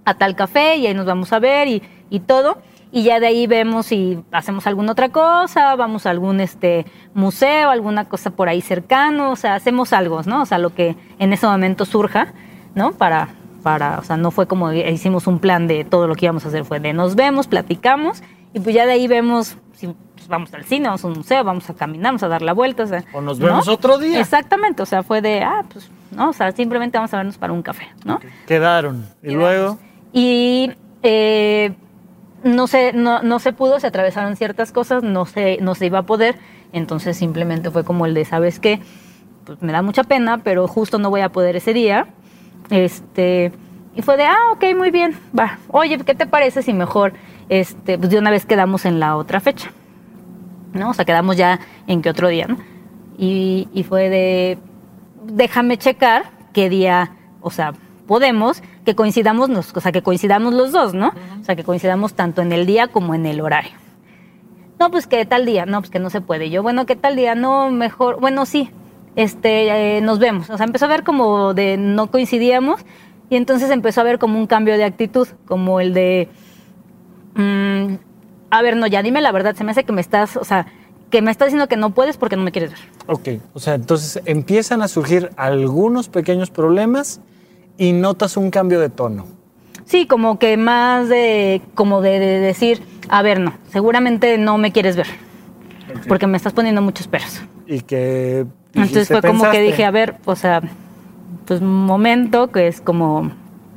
a 0.06 0.14
tal 0.14 0.36
café 0.36 0.76
y 0.76 0.86
ahí 0.86 0.94
nos 0.94 1.04
vamos 1.04 1.32
a 1.32 1.38
ver 1.38 1.68
y, 1.68 1.82
y 2.08 2.20
todo. 2.20 2.62
Y 2.90 3.02
ya 3.02 3.20
de 3.20 3.26
ahí 3.26 3.46
vemos 3.46 3.86
si 3.86 4.18
hacemos 4.32 4.66
alguna 4.66 4.92
otra 4.92 5.10
cosa, 5.10 5.76
vamos 5.76 6.06
a 6.06 6.10
algún 6.10 6.40
este 6.40 6.86
museo, 7.14 7.70
alguna 7.70 8.06
cosa 8.06 8.30
por 8.30 8.48
ahí 8.48 8.60
cercano, 8.62 9.30
o 9.32 9.36
sea, 9.36 9.54
hacemos 9.54 9.92
algo, 9.92 10.22
¿no? 10.22 10.42
O 10.42 10.46
sea, 10.46 10.58
lo 10.58 10.74
que 10.74 10.96
en 11.18 11.32
ese 11.32 11.46
momento 11.46 11.84
surja, 11.84 12.32
¿no? 12.74 12.92
Para, 12.92 13.28
para, 13.62 13.98
o 13.98 14.04
sea, 14.04 14.16
no 14.16 14.30
fue 14.30 14.46
como 14.46 14.72
hicimos 14.72 15.26
un 15.26 15.38
plan 15.38 15.66
de 15.66 15.84
todo 15.84 16.06
lo 16.06 16.14
que 16.14 16.26
íbamos 16.26 16.44
a 16.46 16.48
hacer, 16.48 16.64
fue 16.64 16.80
de 16.80 16.94
nos 16.94 17.14
vemos, 17.14 17.46
platicamos 17.46 18.22
y 18.54 18.60
pues 18.60 18.74
ya 18.74 18.86
de 18.86 18.92
ahí 18.92 19.06
vemos 19.06 19.58
si 19.74 19.88
pues, 20.14 20.26
vamos 20.28 20.52
al 20.54 20.64
cine, 20.64 20.86
vamos 20.86 21.04
a 21.04 21.08
un 21.08 21.12
museo, 21.14 21.44
vamos 21.44 21.68
a 21.70 21.74
caminar, 21.74 22.06
vamos 22.06 22.22
a 22.22 22.28
dar 22.28 22.42
la 22.42 22.52
vuelta, 22.52 22.84
o 22.84 22.86
sea, 22.86 23.04
O 23.12 23.20
nos 23.20 23.38
¿no? 23.38 23.46
vemos 23.46 23.68
otro 23.68 23.98
día. 23.98 24.18
Exactamente, 24.18 24.82
o 24.82 24.86
sea, 24.86 25.02
fue 25.02 25.20
de, 25.20 25.42
ah, 25.42 25.64
pues, 25.72 25.90
no, 26.10 26.30
o 26.30 26.32
sea, 26.32 26.50
simplemente 26.52 26.96
vamos 26.98 27.12
a 27.14 27.18
vernos 27.18 27.38
para 27.38 27.52
un 27.52 27.62
café, 27.62 27.88
¿no? 28.04 28.18
Quedaron. 28.46 29.06
Y 29.22 29.32
luego, 29.32 29.78
Y 30.12 30.72
eh, 31.02 31.74
no, 32.42 32.66
se, 32.66 32.92
no, 32.92 33.22
no 33.22 33.38
se 33.38 33.52
pudo, 33.52 33.80
se 33.80 33.86
atravesaron 33.86 34.36
ciertas 34.36 34.72
cosas, 34.72 35.02
no 35.02 35.26
se, 35.26 35.58
no 35.60 35.74
se 35.74 35.86
iba 35.86 36.00
a 36.00 36.02
poder, 36.02 36.36
entonces 36.72 37.16
simplemente 37.16 37.70
fue 37.70 37.84
como 37.84 38.06
el 38.06 38.14
de, 38.14 38.24
¿sabes 38.24 38.60
qué? 38.60 38.80
Pues 39.44 39.62
me 39.62 39.72
da 39.72 39.82
mucha 39.82 40.04
pena, 40.04 40.38
pero 40.38 40.68
justo 40.68 40.98
no 40.98 41.10
voy 41.10 41.22
a 41.22 41.30
poder 41.30 41.56
ese 41.56 41.72
día. 41.72 42.08
Este, 42.70 43.52
y 43.94 44.02
fue 44.02 44.16
de, 44.16 44.24
ah, 44.24 44.52
ok, 44.52 44.64
muy 44.76 44.90
bien, 44.90 45.18
va. 45.36 45.58
Oye, 45.68 45.98
¿qué 45.98 46.14
te 46.14 46.26
parece 46.26 46.62
si 46.62 46.72
mejor, 46.72 47.14
este, 47.48 47.98
pues 47.98 48.10
de 48.10 48.18
una 48.18 48.30
vez 48.30 48.46
quedamos 48.46 48.84
en 48.84 49.00
la 49.00 49.16
otra 49.16 49.40
fecha? 49.40 49.70
¿No? 50.72 50.90
O 50.90 50.94
sea, 50.94 51.04
quedamos 51.04 51.36
ya 51.36 51.58
en 51.86 52.02
qué 52.02 52.10
otro 52.10 52.28
día, 52.28 52.46
¿no? 52.46 52.58
Y, 53.16 53.68
y 53.72 53.82
fue 53.82 54.08
de, 54.10 54.58
déjame 55.24 55.78
checar 55.78 56.24
qué 56.52 56.68
día, 56.68 57.12
o 57.40 57.50
sea, 57.50 57.72
podemos 58.08 58.60
que 58.84 58.96
coincidamos, 58.96 59.48
nos- 59.48 59.72
o 59.76 59.80
sea, 59.80 59.92
que 59.92 60.02
coincidamos 60.02 60.52
los 60.54 60.72
dos, 60.72 60.94
¿no? 60.94 61.12
O 61.40 61.44
sea, 61.44 61.54
que 61.54 61.62
coincidamos 61.62 62.14
tanto 62.14 62.42
en 62.42 62.50
el 62.50 62.66
día 62.66 62.88
como 62.88 63.14
en 63.14 63.24
el 63.26 63.40
horario. 63.40 63.70
No, 64.80 64.90
pues 64.90 65.06
que 65.06 65.24
tal 65.26 65.44
día, 65.46 65.66
no, 65.66 65.80
pues 65.80 65.90
que 65.90 65.98
no 66.00 66.08
se 66.10 66.20
puede. 66.20 66.50
Yo, 66.50 66.62
bueno, 66.64 66.86
¿qué 66.86 66.96
tal 66.96 67.14
día? 67.14 67.34
No, 67.36 67.70
mejor, 67.70 68.18
bueno, 68.20 68.46
sí, 68.46 68.70
este, 69.16 69.96
eh, 69.98 70.00
nos 70.00 70.18
vemos. 70.18 70.50
O 70.50 70.56
sea, 70.56 70.66
empezó 70.66 70.86
a 70.86 70.88
ver 70.88 71.04
como 71.04 71.52
de 71.54 71.76
no 71.76 72.10
coincidíamos 72.10 72.80
y 73.30 73.36
entonces 73.36 73.70
empezó 73.70 74.00
a 74.00 74.04
ver 74.04 74.18
como 74.18 74.38
un 74.38 74.46
cambio 74.46 74.76
de 74.76 74.84
actitud, 74.84 75.28
como 75.46 75.80
el 75.80 75.94
de, 75.94 76.28
mm, 77.34 77.94
a 78.50 78.62
ver, 78.62 78.76
no, 78.76 78.86
ya 78.86 79.02
dime 79.02 79.20
la 79.20 79.32
verdad, 79.32 79.54
se 79.54 79.64
me 79.64 79.72
hace 79.72 79.84
que 79.84 79.92
me 79.92 80.00
estás, 80.00 80.36
o 80.36 80.44
sea, 80.44 80.66
que 81.10 81.22
me 81.22 81.30
estás 81.30 81.46
diciendo 81.48 81.68
que 81.68 81.76
no 81.76 81.90
puedes 81.90 82.16
porque 82.16 82.36
no 82.36 82.42
me 82.42 82.52
quieres 82.52 82.70
ver. 82.70 82.80
ok. 83.06 83.28
O 83.54 83.60
sea, 83.60 83.74
entonces 83.74 84.22
empiezan 84.26 84.82
a 84.82 84.88
surgir 84.88 85.30
algunos 85.36 86.08
pequeños 86.08 86.50
problemas 86.50 87.20
y 87.78 87.92
notas 87.92 88.36
un 88.36 88.50
cambio 88.50 88.80
de 88.80 88.90
tono. 88.90 89.24
Sí, 89.86 90.06
como 90.06 90.38
que 90.38 90.58
más 90.58 91.08
de, 91.08 91.62
como 91.74 92.02
de, 92.02 92.18
de 92.18 92.40
decir, 92.40 92.82
a 93.08 93.22
ver, 93.22 93.40
no, 93.40 93.54
seguramente 93.70 94.36
no 94.36 94.58
me 94.58 94.70
quieres 94.72 94.96
ver, 94.96 95.06
porque 96.06 96.26
me 96.26 96.36
estás 96.36 96.52
poniendo 96.52 96.82
muchos 96.82 97.08
peros. 97.08 97.40
Y 97.66 97.80
que. 97.80 98.44
Entonces 98.74 99.08
dijiste, 99.08 99.20
fue 99.20 99.22
como 99.22 99.50
que 99.50 99.62
dije, 99.62 99.84
a 99.86 99.90
ver, 99.90 100.16
o 100.26 100.36
sea, 100.36 100.60
pues 101.46 101.62
un 101.62 101.86
momento 101.86 102.48
que 102.52 102.68
es 102.68 102.82
como, 102.82 103.30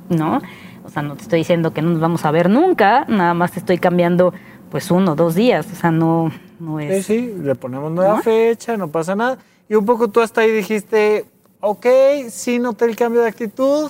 ¿no? 0.10 0.42
O 0.84 0.90
sea, 0.90 1.02
no 1.02 1.16
te 1.16 1.22
estoy 1.22 1.40
diciendo 1.40 1.74
que 1.74 1.82
no 1.82 1.92
nos 1.92 2.02
vamos 2.02 2.26
a 2.26 2.32
ver 2.32 2.50
nunca, 2.50 3.06
nada 3.08 3.34
más 3.34 3.54
te 3.54 3.60
estoy 3.60 3.78
cambiando 3.78 4.34
pues 4.70 4.92
uno, 4.92 5.16
dos 5.16 5.36
días, 5.36 5.68
o 5.72 5.76
sea, 5.76 5.92
no, 5.92 6.32
no 6.60 6.80
Sí, 6.80 6.86
es... 6.86 7.06
sí, 7.06 7.34
le 7.42 7.56
ponemos 7.56 7.92
nueva 7.92 8.18
¿No? 8.18 8.22
fecha, 8.22 8.76
no 8.76 8.90
pasa 8.90 9.16
nada. 9.16 9.38
Y 9.70 9.76
un 9.76 9.86
poco 9.86 10.10
tú 10.10 10.20
hasta 10.20 10.42
ahí 10.42 10.52
dijiste, 10.52 11.26
ok, 11.62 11.86
sí 12.30 12.60
noté 12.60 12.86
el 12.86 12.96
cambio 12.96 13.22
de 13.22 13.30
actitud, 13.30 13.90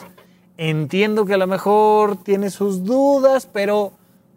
entiendo 0.57 1.25
que 1.25 1.34
a 1.34 1.38
lo 1.38 1.47
mejor 1.47 2.17
tiene 2.17 2.49
sus 2.49 2.84
dudas, 2.84 3.47
pero 3.51 3.93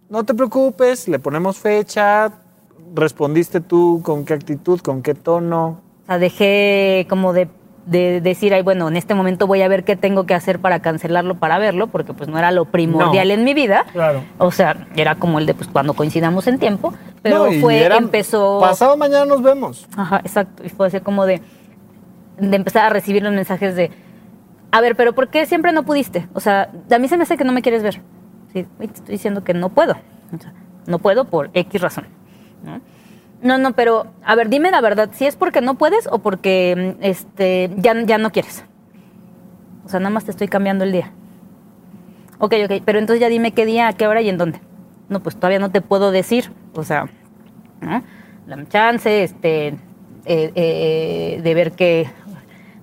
no 0.08 0.24
te 0.24 0.34
preocupes, 0.34 1.08
le 1.08 1.18
ponemos 1.18 1.58
fecha, 1.58 2.32
respondiste 2.94 3.60
tú 3.60 4.00
con 4.04 4.24
qué 4.24 4.34
actitud, 4.34 4.80
con 4.80 5.02
qué 5.02 5.14
tono. 5.14 5.80
O 6.04 6.06
sea, 6.06 6.18
dejé 6.18 7.06
como 7.08 7.32
de, 7.32 7.48
de 7.86 8.20
decir, 8.20 8.54
ay, 8.54 8.62
bueno, 8.62 8.88
en 8.88 8.96
este 8.96 9.14
momento 9.14 9.46
voy 9.46 9.62
a 9.62 9.68
ver 9.68 9.84
qué 9.84 9.96
tengo 9.96 10.26
que 10.26 10.34
hacer 10.34 10.60
para 10.60 10.80
cancelarlo, 10.80 11.34
para 11.36 11.58
verlo, 11.58 11.88
porque 11.88 12.12
pues 12.12 12.28
no 12.28 12.38
era 12.38 12.52
lo 12.52 12.66
primordial 12.66 13.28
No. 13.28 13.34
en 13.34 13.44
mi 13.44 13.54
vida. 13.54 13.84
Claro. 13.92 14.22
O 14.38 14.52
sea, 14.52 14.86
era 14.96 15.16
como 15.16 15.38
el 15.38 15.46
de 15.46 15.54
pues 15.54 15.68
cuando 15.68 15.94
coincidamos 15.94 16.46
en 16.46 16.58
tiempo, 16.58 16.94
pero 17.22 17.46
No, 17.50 17.60
fue, 17.60 17.80
era, 17.82 17.96
empezó... 17.96 18.60
Pasado 18.60 18.96
mañana 18.96 19.24
nos 19.24 19.42
vemos. 19.42 19.88
Ajá, 19.96 20.18
exacto. 20.18 20.62
Y 20.64 20.68
fue 20.68 20.86
así 20.86 21.00
como 21.00 21.26
de, 21.26 21.40
de 22.38 22.56
empezar 22.56 22.86
a 22.86 22.88
recibir 22.90 23.22
los 23.22 23.32
mensajes 23.32 23.76
de, 23.76 23.90
a 24.70 24.80
ver, 24.80 24.96
pero 24.96 25.14
¿por 25.14 25.28
qué 25.28 25.46
siempre 25.46 25.72
no 25.72 25.84
pudiste? 25.84 26.26
O 26.34 26.40
sea, 26.40 26.70
a 26.90 26.98
mí 26.98 27.08
se 27.08 27.16
me 27.16 27.22
hace 27.22 27.36
que 27.36 27.44
no 27.44 27.52
me 27.52 27.62
quieres 27.62 27.82
ver. 27.82 28.00
Sí, 28.52 28.66
te 28.78 28.84
estoy 28.84 29.12
diciendo 29.12 29.44
que 29.44 29.54
no 29.54 29.68
puedo. 29.68 29.92
O 29.92 30.40
sea, 30.40 30.52
no 30.86 30.98
puedo 30.98 31.26
por 31.26 31.50
X 31.54 31.80
razón. 31.80 32.06
¿no? 33.42 33.58
No, 33.58 33.72
pero 33.72 34.06
a 34.24 34.34
ver, 34.34 34.48
dime 34.48 34.70
la 34.70 34.80
verdad, 34.80 35.10
si 35.12 35.26
es 35.26 35.36
porque 35.36 35.60
no 35.60 35.74
puedes 35.74 36.08
o 36.10 36.18
porque 36.18 36.96
mm, 36.98 37.04
este, 37.04 37.70
ya, 37.76 37.94
ya 38.04 38.18
no 38.18 38.32
quieres. 38.32 38.64
O 39.84 39.88
sea, 39.88 40.00
nada 40.00 40.10
más 40.10 40.24
te 40.24 40.30
estoy 40.30 40.48
cambiando 40.48 40.84
el 40.84 40.92
día. 40.92 41.12
Ok, 42.38 42.54
ok, 42.64 42.82
pero 42.84 42.98
entonces 42.98 43.20
ya 43.20 43.28
dime 43.28 43.52
qué 43.52 43.66
día, 43.66 43.88
a 43.88 43.92
qué 43.92 44.06
hora 44.06 44.22
y 44.22 44.28
en 44.28 44.38
dónde. 44.38 44.60
No, 45.08 45.22
pues 45.22 45.36
todavía 45.36 45.58
no 45.58 45.70
te 45.70 45.82
puedo 45.82 46.10
decir. 46.10 46.50
O 46.74 46.82
sea. 46.82 47.08
Dame 48.46 48.66
chance, 48.66 49.22
este, 49.22 49.68
eh, 50.26 50.52
eh, 50.54 51.40
de 51.42 51.54
ver 51.54 51.72
qué, 51.72 52.08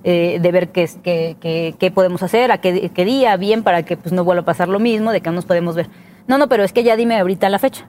eh, 0.03 0.39
de 0.41 0.51
ver 0.51 0.69
qué, 0.69 0.89
qué, 1.03 1.35
qué- 1.39 1.75
qué 1.77 1.91
podemos 1.91 2.23
hacer, 2.23 2.51
a 2.51 2.59
qué, 2.59 2.89
día, 3.05 3.37
bien, 3.37 3.63
para 3.63 3.83
que 3.83 3.97
pues 3.97 4.13
no 4.13 4.23
vuelva 4.23 4.41
a 4.41 4.45
pasar 4.45 4.67
lo 4.67 4.79
mismo, 4.79 5.11
de 5.11 5.21
que 5.21 5.29
no 5.29 5.35
nos 5.35 5.45
podemos 5.45 5.75
ver. 5.75 5.87
No, 6.27 6.37
no, 6.37 6.47
pero 6.49 6.63
es 6.63 6.73
que 6.73 6.83
ya 6.83 6.95
dime 6.95 7.17
ahorita 7.19 7.49
la 7.49 7.59
fecha. 7.59 7.87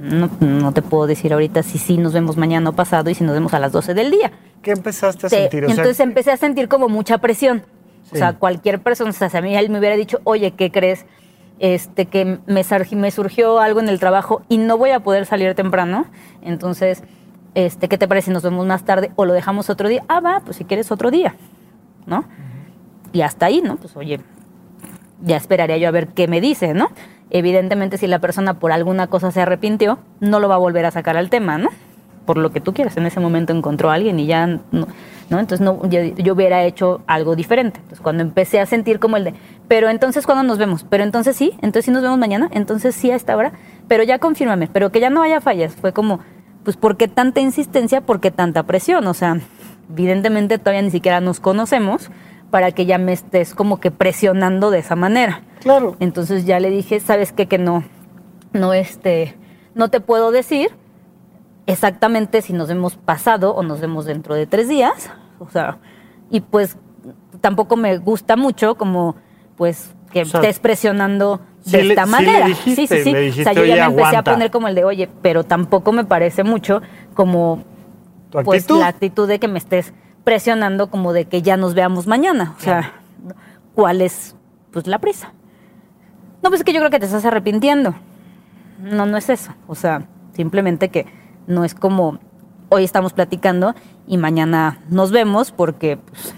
No, 0.00 0.28
no 0.40 0.72
te 0.72 0.82
puedo 0.82 1.06
decir 1.06 1.32
ahorita 1.32 1.62
si 1.62 1.78
sí 1.78 1.96
nos 1.96 2.12
vemos 2.12 2.36
mañana 2.36 2.70
o 2.70 2.72
pasado 2.72 3.08
y 3.10 3.14
si 3.14 3.22
nos 3.24 3.34
vemos 3.34 3.54
a 3.54 3.60
las 3.60 3.70
12 3.72 3.94
del 3.94 4.10
día. 4.10 4.32
¿Qué 4.62 4.72
empezaste 4.72 5.26
a 5.26 5.30
Te- 5.30 5.36
sentir? 5.42 5.64
O 5.64 5.68
sea, 5.68 5.76
entonces 5.76 6.00
empecé 6.00 6.32
a 6.32 6.36
sentir 6.36 6.68
como 6.68 6.88
mucha 6.88 7.18
presión. 7.18 7.62
O 8.06 8.10
Sí. 8.12 8.18
sea, 8.18 8.32
cualquier 8.34 8.80
persona, 8.80 9.10
o 9.10 9.12
sea, 9.12 9.30
si 9.30 9.36
a 9.36 9.40
mí 9.42 9.54
él 9.54 9.70
me 9.70 9.78
hubiera 9.78 9.96
dicho, 9.96 10.20
oye, 10.24 10.52
¿qué 10.52 10.70
crees? 10.72 11.06
Este, 11.60 12.06
que 12.06 12.38
me 12.46 13.10
surgió 13.12 13.60
algo 13.60 13.78
en 13.80 13.88
el 13.88 14.00
trabajo 14.00 14.42
y 14.48 14.58
no 14.58 14.76
voy 14.76 14.90
a 14.90 15.00
poder 15.00 15.24
salir 15.26 15.54
temprano. 15.54 16.06
Entonces, 16.42 17.04
este, 17.54 17.88
¿qué 17.88 17.98
te 17.98 18.08
parece 18.08 18.30
nos 18.30 18.42
vemos 18.42 18.66
más 18.66 18.84
tarde 18.84 19.12
o 19.16 19.24
lo 19.24 19.32
dejamos 19.32 19.70
otro 19.70 19.88
día? 19.88 20.04
Ah, 20.08 20.20
va, 20.20 20.40
pues 20.44 20.56
si 20.56 20.64
quieres 20.64 20.90
otro 20.90 21.10
día, 21.10 21.34
¿no? 22.06 22.24
Y 23.12 23.22
hasta 23.22 23.46
ahí, 23.46 23.60
¿no? 23.62 23.76
Pues 23.76 23.96
oye, 23.96 24.20
ya 25.22 25.36
esperaría 25.36 25.76
yo 25.76 25.88
a 25.88 25.90
ver 25.90 26.08
qué 26.08 26.28
me 26.28 26.40
dice, 26.40 26.74
¿no? 26.74 26.90
Evidentemente, 27.30 27.98
si 27.98 28.06
la 28.06 28.18
persona 28.18 28.58
por 28.58 28.72
alguna 28.72 29.06
cosa 29.06 29.30
se 29.30 29.40
arrepintió, 29.40 29.98
no 30.20 30.40
lo 30.40 30.48
va 30.48 30.56
a 30.56 30.58
volver 30.58 30.84
a 30.84 30.90
sacar 30.90 31.16
al 31.16 31.30
tema, 31.30 31.58
¿no? 31.58 31.70
Por 32.26 32.36
lo 32.36 32.52
que 32.52 32.60
tú 32.60 32.74
quieras. 32.74 32.96
En 32.96 33.06
ese 33.06 33.20
momento 33.20 33.52
encontró 33.52 33.90
a 33.90 33.94
alguien 33.94 34.18
y 34.18 34.26
ya, 34.26 34.46
no, 34.46 34.86
¿no? 35.30 35.40
Entonces 35.40 35.60
no, 35.60 35.88
yo, 35.88 36.02
yo 36.02 36.34
hubiera 36.34 36.64
hecho 36.64 37.02
algo 37.06 37.34
diferente. 37.34 37.78
Entonces 37.80 38.00
cuando 38.00 38.22
empecé 38.22 38.60
a 38.60 38.66
sentir 38.66 38.98
como 38.98 39.16
el 39.16 39.24
de, 39.24 39.34
pero 39.66 39.88
entonces 39.88 40.26
¿cuándo 40.26 40.42
nos 40.42 40.58
vemos? 40.58 40.84
Pero 40.88 41.04
entonces 41.04 41.34
sí, 41.36 41.52
entonces 41.62 41.86
sí 41.86 41.90
nos 41.90 42.02
vemos 42.02 42.18
mañana, 42.18 42.48
entonces 42.52 42.94
sí 42.94 43.10
a 43.10 43.16
esta 43.16 43.36
hora, 43.36 43.52
pero 43.88 44.02
ya 44.02 44.18
confírmame, 44.18 44.68
pero 44.68 44.92
que 44.92 45.00
ya 45.00 45.10
no 45.10 45.22
haya 45.22 45.40
fallas. 45.40 45.74
Fue 45.74 45.92
como, 45.92 46.20
pues 46.64 46.76
¿por 46.76 46.96
qué 46.96 47.08
tanta 47.08 47.40
insistencia? 47.40 48.00
¿Por 48.00 48.20
qué 48.20 48.30
tanta 48.30 48.62
presión? 48.64 49.06
O 49.06 49.14
sea, 49.14 49.40
evidentemente 49.90 50.58
todavía 50.58 50.82
ni 50.82 50.90
siquiera 50.90 51.20
nos 51.20 51.40
conocemos 51.40 52.10
para 52.50 52.72
que 52.72 52.86
ya 52.86 52.98
me 52.98 53.12
estés 53.12 53.54
como 53.54 53.80
que 53.80 53.90
presionando 53.90 54.70
de 54.70 54.78
esa 54.78 54.96
manera. 54.96 55.42
Claro. 55.60 55.96
Entonces 56.00 56.44
ya 56.44 56.60
le 56.60 56.70
dije, 56.70 57.00
¿sabes 57.00 57.32
qué? 57.32 57.46
Que 57.46 57.58
no, 57.58 57.84
no, 58.52 58.74
este, 58.74 59.36
no 59.74 59.88
te 59.88 60.00
puedo 60.00 60.30
decir 60.30 60.70
exactamente 61.66 62.42
si 62.42 62.52
nos 62.52 62.68
vemos 62.68 62.96
pasado 62.96 63.54
o 63.54 63.62
nos 63.62 63.80
vemos 63.80 64.04
dentro 64.04 64.34
de 64.34 64.46
tres 64.46 64.68
días. 64.68 65.10
O 65.38 65.48
sea, 65.48 65.78
y 66.30 66.40
pues 66.40 66.76
tampoco 67.40 67.76
me 67.76 67.98
gusta 67.98 68.36
mucho 68.36 68.76
como, 68.76 69.16
pues, 69.56 69.94
que 70.12 70.22
O 70.22 70.24
sea, 70.26 70.40
estés 70.40 70.58
presionando 70.58 71.40
de 71.64 71.88
esta 71.88 72.04
le 72.04 72.10
manera. 72.10 72.46
dijiste, 72.46 72.86
sí, 72.86 73.02
sí, 73.04 73.32
sí. 73.32 73.40
o 73.40 73.44
sea, 73.44 73.52
yo 73.52 73.62
"Oye, 73.62 73.68
ya 73.76 73.88
me 73.88 73.92
empecé 73.92 74.06
aguanta". 74.08 74.30
a 74.30 74.34
poner 74.34 74.50
como 74.50 74.68
el 74.68 74.74
de, 74.74 74.84
oye, 74.84 75.08
pero 75.22 75.44
tampoco 75.44 75.92
me 75.92 76.04
parece 76.04 76.42
mucho 76.44 76.82
como 77.14 77.62
¿Tu 78.30 78.42
pues 78.42 78.62
actitud? 78.62 78.80
la 78.80 78.86
actitud 78.88 79.28
de 79.28 79.38
que 79.38 79.48
me 79.48 79.58
estés 79.58 79.92
presionando 80.24 80.88
como 80.90 81.12
de 81.12 81.26
que 81.26 81.42
ya 81.42 81.56
nos 81.56 81.74
veamos 81.74 82.06
mañana. 82.06 82.54
O 82.56 82.60
sea, 82.60 82.92
¿cuál 83.74 84.00
es 84.00 84.34
pues 84.72 84.86
la 84.86 84.98
prisa? 84.98 85.32
No, 86.42 86.48
pues 86.50 86.60
es 86.60 86.64
que 86.64 86.72
yo 86.72 86.78
creo 86.80 86.90
que 86.90 86.98
te 86.98 87.06
estás 87.06 87.24
arrepintiendo. 87.24 87.94
No, 88.80 89.06
no 89.06 89.16
es 89.16 89.28
eso. 89.30 89.52
O 89.68 89.74
sea, 89.74 90.02
simplemente 90.34 90.88
que 90.88 91.06
no 91.46 91.64
es 91.64 91.74
como 91.74 92.18
hoy 92.68 92.84
estamos 92.84 93.12
platicando 93.12 93.74
y 94.06 94.16
mañana 94.16 94.78
nos 94.88 95.12
vemos 95.12 95.52
porque, 95.52 95.98
pues, 95.98 96.34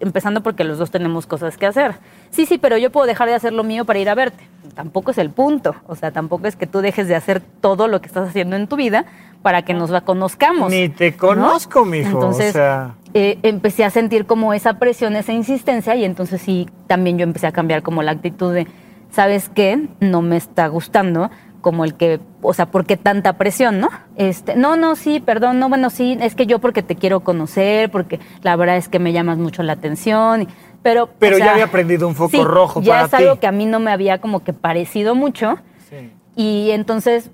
empezando 0.00 0.42
porque 0.42 0.64
los 0.64 0.78
dos 0.78 0.90
tenemos 0.90 1.26
cosas 1.26 1.56
que 1.56 1.66
hacer. 1.66 1.94
Sí, 2.30 2.46
sí, 2.46 2.58
pero 2.58 2.76
yo 2.76 2.90
puedo 2.90 3.06
dejar 3.06 3.28
de 3.28 3.34
hacer 3.34 3.52
lo 3.52 3.62
mío 3.64 3.84
para 3.84 3.98
ir 3.98 4.08
a 4.08 4.14
verte. 4.14 4.48
Tampoco 4.74 5.10
es 5.10 5.18
el 5.18 5.30
punto. 5.30 5.74
O 5.86 5.94
sea, 5.94 6.10
tampoco 6.10 6.46
es 6.46 6.56
que 6.56 6.66
tú 6.66 6.80
dejes 6.80 7.08
de 7.08 7.14
hacer 7.14 7.40
todo 7.40 7.88
lo 7.88 8.00
que 8.00 8.06
estás 8.06 8.28
haciendo 8.28 8.56
en 8.56 8.66
tu 8.66 8.76
vida 8.76 9.04
para 9.42 9.62
que 9.62 9.74
nos 9.74 9.90
la 9.90 10.02
conozcamos. 10.02 10.70
Ni 10.70 10.88
te 10.88 11.12
¿no? 11.12 11.16
conozco, 11.18 11.84
mijo. 11.84 12.10
Entonces, 12.10 12.50
o 12.50 12.52
sea, 12.52 12.94
eh, 13.14 13.38
empecé 13.42 13.84
a 13.84 13.90
sentir 13.90 14.26
como 14.26 14.54
esa 14.54 14.74
presión, 14.78 15.16
esa 15.16 15.32
insistencia 15.32 15.94
y 15.96 16.04
entonces 16.04 16.40
sí, 16.40 16.68
también 16.86 17.18
yo 17.18 17.24
empecé 17.24 17.46
a 17.46 17.52
cambiar 17.52 17.82
como 17.82 18.02
la 18.02 18.12
actitud 18.12 18.52
de, 18.52 18.66
¿sabes 19.10 19.48
qué? 19.48 19.88
No 20.00 20.22
me 20.22 20.36
está 20.36 20.68
gustando 20.68 21.30
como 21.60 21.84
el 21.84 21.94
que, 21.94 22.20
o 22.42 22.54
sea, 22.54 22.66
¿por 22.66 22.86
qué 22.86 22.96
tanta 22.96 23.34
presión, 23.34 23.80
no? 23.80 23.88
Este, 24.16 24.56
no, 24.56 24.76
no, 24.76 24.96
sí, 24.96 25.20
perdón, 25.20 25.58
no, 25.58 25.68
bueno, 25.68 25.90
sí, 25.90 26.16
es 26.20 26.34
que 26.34 26.46
yo 26.46 26.58
porque 26.58 26.82
te 26.82 26.96
quiero 26.96 27.20
conocer, 27.20 27.90
porque 27.90 28.20
la 28.42 28.56
verdad 28.56 28.76
es 28.76 28.88
que 28.88 28.98
me 28.98 29.12
llamas 29.12 29.38
mucho 29.38 29.62
la 29.62 29.74
atención, 29.74 30.48
pero... 30.82 31.10
Pero 31.18 31.36
o 31.36 31.38
ya 31.38 31.52
había 31.52 31.66
prendido 31.66 32.08
un 32.08 32.14
foco 32.14 32.30
sí, 32.30 32.42
rojo 32.42 32.80
ya 32.80 32.92
para 32.94 33.06
es 33.06 33.14
algo 33.14 33.40
que 33.40 33.46
a 33.46 33.52
mí 33.52 33.66
no 33.66 33.80
me 33.80 33.90
había 33.90 34.20
como 34.20 34.42
que 34.42 34.52
parecido 34.52 35.14
mucho 35.14 35.58
sí. 35.88 36.10
y 36.36 36.70
entonces 36.70 37.30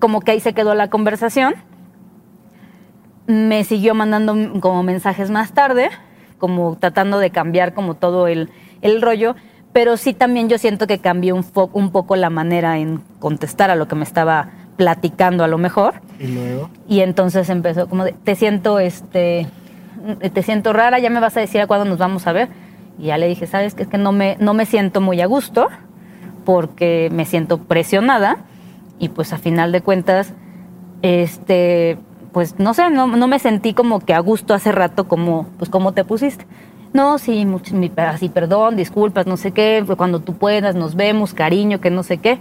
como 0.00 0.20
que 0.20 0.32
ahí 0.32 0.40
se 0.40 0.52
quedó 0.54 0.74
la 0.74 0.90
conversación. 0.90 1.54
Me 3.26 3.62
siguió 3.62 3.94
mandando 3.94 4.34
como 4.60 4.82
mensajes 4.82 5.30
más 5.30 5.52
tarde, 5.52 5.90
como 6.38 6.76
tratando 6.80 7.20
de 7.20 7.30
cambiar 7.30 7.74
como 7.74 7.94
todo 7.94 8.26
el, 8.26 8.50
el 8.82 9.00
rollo, 9.02 9.36
pero 9.72 9.96
sí 9.96 10.12
también 10.14 10.48
yo 10.48 10.58
siento 10.58 10.86
que 10.86 10.98
cambió 10.98 11.34
un, 11.34 11.44
un 11.72 11.90
poco 11.90 12.16
la 12.16 12.30
manera 12.30 12.78
en 12.78 13.02
contestar 13.18 13.70
a 13.70 13.76
lo 13.76 13.86
que 13.88 13.94
me 13.94 14.04
estaba 14.04 14.50
platicando 14.76 15.44
a 15.44 15.48
lo 15.48 15.58
mejor. 15.58 15.94
Y 16.18 16.28
luego. 16.28 16.70
Y 16.88 17.00
entonces 17.00 17.48
empezó 17.50 17.88
como 17.88 18.04
de, 18.04 18.12
te 18.12 18.34
siento, 18.34 18.78
este, 18.78 19.46
te 20.32 20.42
siento 20.42 20.72
rara, 20.72 20.98
ya 20.98 21.10
me 21.10 21.20
vas 21.20 21.36
a 21.36 21.40
decir 21.40 21.60
a 21.60 21.66
cuándo 21.66 21.84
nos 21.84 21.98
vamos 21.98 22.26
a 22.26 22.32
ver. 22.32 22.48
Y 22.98 23.04
ya 23.04 23.18
le 23.18 23.28
dije, 23.28 23.46
sabes 23.46 23.74
que 23.74 23.82
es 23.82 23.88
que 23.88 23.98
no 23.98 24.12
me, 24.12 24.36
no 24.40 24.54
me 24.54 24.66
siento 24.66 25.00
muy 25.00 25.20
a 25.20 25.26
gusto 25.26 25.68
porque 26.44 27.08
me 27.12 27.24
siento 27.24 27.58
presionada 27.58 28.38
y 28.98 29.10
pues 29.10 29.32
a 29.32 29.38
final 29.38 29.72
de 29.72 29.80
cuentas, 29.80 30.32
este, 31.02 31.98
pues 32.32 32.58
no 32.58 32.74
sé, 32.74 32.90
no, 32.90 33.06
no 33.06 33.28
me 33.28 33.38
sentí 33.38 33.74
como 33.74 34.00
que 34.00 34.14
a 34.14 34.18
gusto 34.20 34.54
hace 34.54 34.72
rato 34.72 35.08
como, 35.08 35.46
pues 35.58 35.70
como 35.70 35.92
te 35.92 36.04
pusiste. 36.04 36.46
No, 36.92 37.18
sí, 37.18 37.44
mi- 37.44 37.92
así, 37.96 38.28
perdón, 38.28 38.76
disculpas, 38.76 39.26
no 39.26 39.36
sé 39.36 39.52
qué, 39.52 39.82
pues, 39.86 39.96
cuando 39.96 40.20
tú 40.20 40.34
puedas, 40.34 40.74
nos 40.74 40.96
vemos, 40.96 41.34
cariño, 41.34 41.80
que 41.80 41.90
no 41.90 42.02
sé 42.02 42.18
qué. 42.18 42.38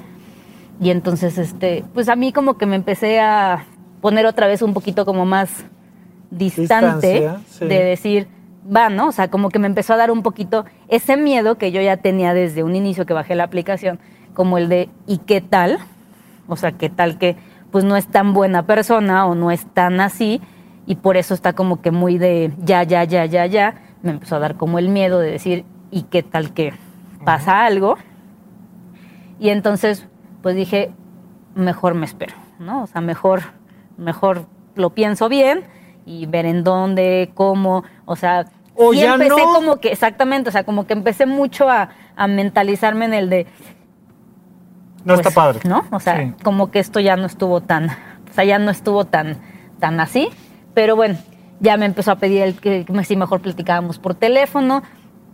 Y 0.81 0.89
entonces, 0.91 1.37
este, 1.37 1.83
pues 1.93 2.09
a 2.09 2.15
mí 2.15 2.31
como 2.31 2.57
que 2.57 2.65
me 2.65 2.75
empecé 2.75 3.19
a 3.19 3.65
poner 4.01 4.25
otra 4.25 4.47
vez 4.47 4.61
un 4.61 4.73
poquito 4.73 5.05
como 5.05 5.25
más 5.25 5.65
distante 6.31 7.29
sí. 7.49 7.65
de 7.65 7.83
decir, 7.83 8.27
va, 8.65 8.89
¿no? 8.89 9.07
O 9.07 9.11
sea, 9.11 9.29
como 9.29 9.49
que 9.49 9.59
me 9.59 9.67
empezó 9.67 9.93
a 9.93 9.97
dar 9.97 10.09
un 10.09 10.23
poquito 10.23 10.65
ese 10.87 11.17
miedo 11.17 11.57
que 11.57 11.71
yo 11.71 11.81
ya 11.81 11.97
tenía 11.97 12.33
desde 12.33 12.63
un 12.63 12.75
inicio 12.75 13.05
que 13.05 13.13
bajé 13.13 13.35
la 13.35 13.43
aplicación, 13.43 13.99
como 14.33 14.57
el 14.57 14.69
de, 14.69 14.89
¿y 15.05 15.17
qué 15.17 15.41
tal? 15.41 15.79
O 16.47 16.55
sea, 16.55 16.71
¿qué 16.71 16.89
tal 16.89 17.17
que 17.17 17.35
pues 17.71 17.83
no 17.83 17.95
es 17.97 18.07
tan 18.07 18.33
buena 18.33 18.65
persona 18.65 19.27
o 19.27 19.35
no 19.35 19.51
es 19.51 19.65
tan 19.73 19.99
así? 19.99 20.41
Y 20.85 20.95
por 20.95 21.17
eso 21.17 21.33
está 21.33 21.53
como 21.53 21.81
que 21.81 21.91
muy 21.91 22.17
de 22.17 22.51
ya, 22.63 22.83
ya, 22.83 23.03
ya, 23.03 23.25
ya, 23.25 23.45
ya. 23.45 23.75
Me 24.01 24.11
empezó 24.11 24.35
a 24.37 24.39
dar 24.39 24.55
como 24.55 24.79
el 24.79 24.89
miedo 24.89 25.19
de 25.19 25.31
decir, 25.31 25.65
¿y 25.91 26.03
qué 26.03 26.23
tal 26.23 26.53
que 26.53 26.73
pasa 27.25 27.65
algo? 27.65 27.97
Y 29.39 29.49
entonces, 29.49 30.05
pues 30.41 30.55
dije, 30.55 30.91
mejor 31.55 31.95
me 31.95 32.05
espero, 32.05 32.35
¿no? 32.59 32.83
O 32.83 32.87
sea, 32.87 33.01
mejor, 33.01 33.41
mejor 33.97 34.45
lo 34.75 34.91
pienso 34.91 35.29
bien 35.29 35.63
y 36.05 36.25
ver 36.25 36.45
en 36.45 36.63
dónde, 36.63 37.31
cómo, 37.33 37.83
o 38.05 38.15
sea, 38.15 38.45
O 38.75 38.93
ya 38.93 39.13
empecé 39.13 39.29
no. 39.45 39.53
como 39.53 39.77
que, 39.79 39.91
exactamente, 39.91 40.49
o 40.49 40.51
sea, 40.51 40.63
como 40.63 40.87
que 40.87 40.93
empecé 40.93 41.25
mucho 41.25 41.69
a, 41.69 41.89
a 42.15 42.27
mentalizarme 42.27 43.05
en 43.05 43.13
el 43.13 43.29
de, 43.29 43.45
No 45.05 45.15
pues, 45.15 45.19
está 45.27 45.31
padre. 45.31 45.59
¿no? 45.67 45.83
O 45.91 45.99
sea, 45.99 46.17
Sí. 46.17 46.33
como 46.43 46.71
que 46.71 46.79
esto 46.79 46.99
ya 46.99 47.15
no 47.17 47.25
estuvo 47.25 47.61
tan, 47.61 47.89
o 47.89 48.33
sea, 48.33 48.43
ya 48.45 48.59
no 48.59 48.71
estuvo 48.71 49.05
tan, 49.05 49.37
tan 49.79 49.99
así, 49.99 50.29
pero 50.73 50.95
bueno, 50.95 51.17
ya 51.59 51.77
me 51.77 51.85
empezó 51.85 52.11
a 52.11 52.15
pedir 52.15 52.41
el 52.41 52.55
que 52.55 52.85
si 53.03 53.15
mejor 53.15 53.41
platicábamos 53.41 53.99
por 53.99 54.15
teléfono, 54.15 54.83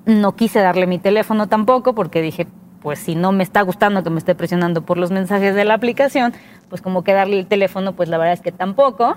no 0.05 0.36
quise 0.36 0.59
darle 0.59 0.88
mi 0.88 0.99
teléfono 0.99 1.47
tampoco 1.47 1.93
porque 1.95 2.21
dije, 2.21 2.47
pues 2.82 2.99
si 2.99 3.15
no 3.15 3.32
me 3.32 3.43
está 3.43 3.61
gustando 3.61 4.03
que 4.03 4.09
me 4.09 4.19
esté 4.19 4.36
presionando 4.36 4.84
por 4.84 4.97
los 4.97 5.11
mensajes 5.11 5.55
de 5.55 5.65
la 5.65 5.73
aplicación, 5.73 6.34
pues 6.69 6.82
como 6.82 7.03
que 7.03 7.13
darle 7.13 7.39
el 7.39 7.47
teléfono, 7.47 7.93
pues 7.93 8.09
la 8.09 8.17
verdad 8.17 8.34
es 8.34 8.41
que 8.41 8.51
tampoco. 8.51 9.15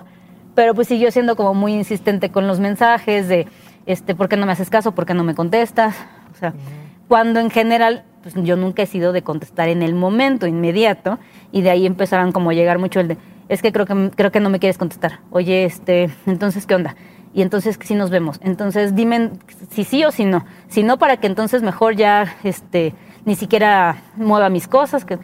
Pero 0.54 0.74
pues 0.74 0.88
siguió 0.88 1.10
siendo 1.10 1.36
como 1.36 1.54
muy 1.54 1.74
insistente 1.74 2.30
con 2.30 2.46
los 2.48 2.60
mensajes 2.60 3.28
de, 3.28 3.46
este, 3.86 4.14
¿por 4.14 4.28
qué 4.28 4.36
no 4.36 4.46
me 4.46 4.52
haces 4.52 4.70
caso? 4.70 4.92
¿Por 4.92 5.06
qué 5.06 5.14
no 5.14 5.22
me 5.22 5.34
contestas? 5.34 5.94
O 6.32 6.36
sea, 6.36 6.54
cuando 7.08 7.40
en 7.40 7.50
general 7.50 8.04
pues 8.22 8.34
yo 8.44 8.56
nunca 8.56 8.82
he 8.82 8.86
sido 8.86 9.12
de 9.12 9.22
contestar 9.22 9.68
en 9.68 9.82
el 9.82 9.94
momento 9.94 10.46
inmediato 10.46 11.18
y 11.52 11.62
de 11.62 11.70
ahí 11.70 11.86
empezaron 11.86 12.32
como 12.32 12.50
a 12.50 12.54
llegar 12.54 12.78
mucho 12.78 13.00
el 13.00 13.08
de, 13.08 13.16
es 13.48 13.62
que 13.62 13.72
creo 13.72 13.86
que 13.86 14.10
creo 14.14 14.30
que 14.30 14.40
no 14.40 14.50
me 14.50 14.58
quieres 14.58 14.78
contestar. 14.78 15.20
Oye, 15.30 15.64
este, 15.64 16.10
entonces 16.26 16.66
¿qué 16.66 16.74
onda? 16.74 16.96
Y 17.34 17.42
entonces 17.42 17.78
si 17.80 17.94
nos 17.94 18.10
vemos. 18.10 18.40
Entonces 18.42 18.94
dime 18.94 19.30
si 19.70 19.84
sí 19.84 20.04
o 20.04 20.10
si 20.10 20.24
no. 20.24 20.44
Si 20.68 20.82
no 20.82 20.98
para 20.98 21.18
que 21.18 21.26
entonces 21.26 21.62
mejor 21.62 21.96
ya 21.96 22.36
este 22.44 22.94
ni 23.24 23.34
siquiera 23.34 24.02
mueva 24.16 24.48
mis 24.48 24.68
cosas, 24.68 25.04
que 25.04 25.18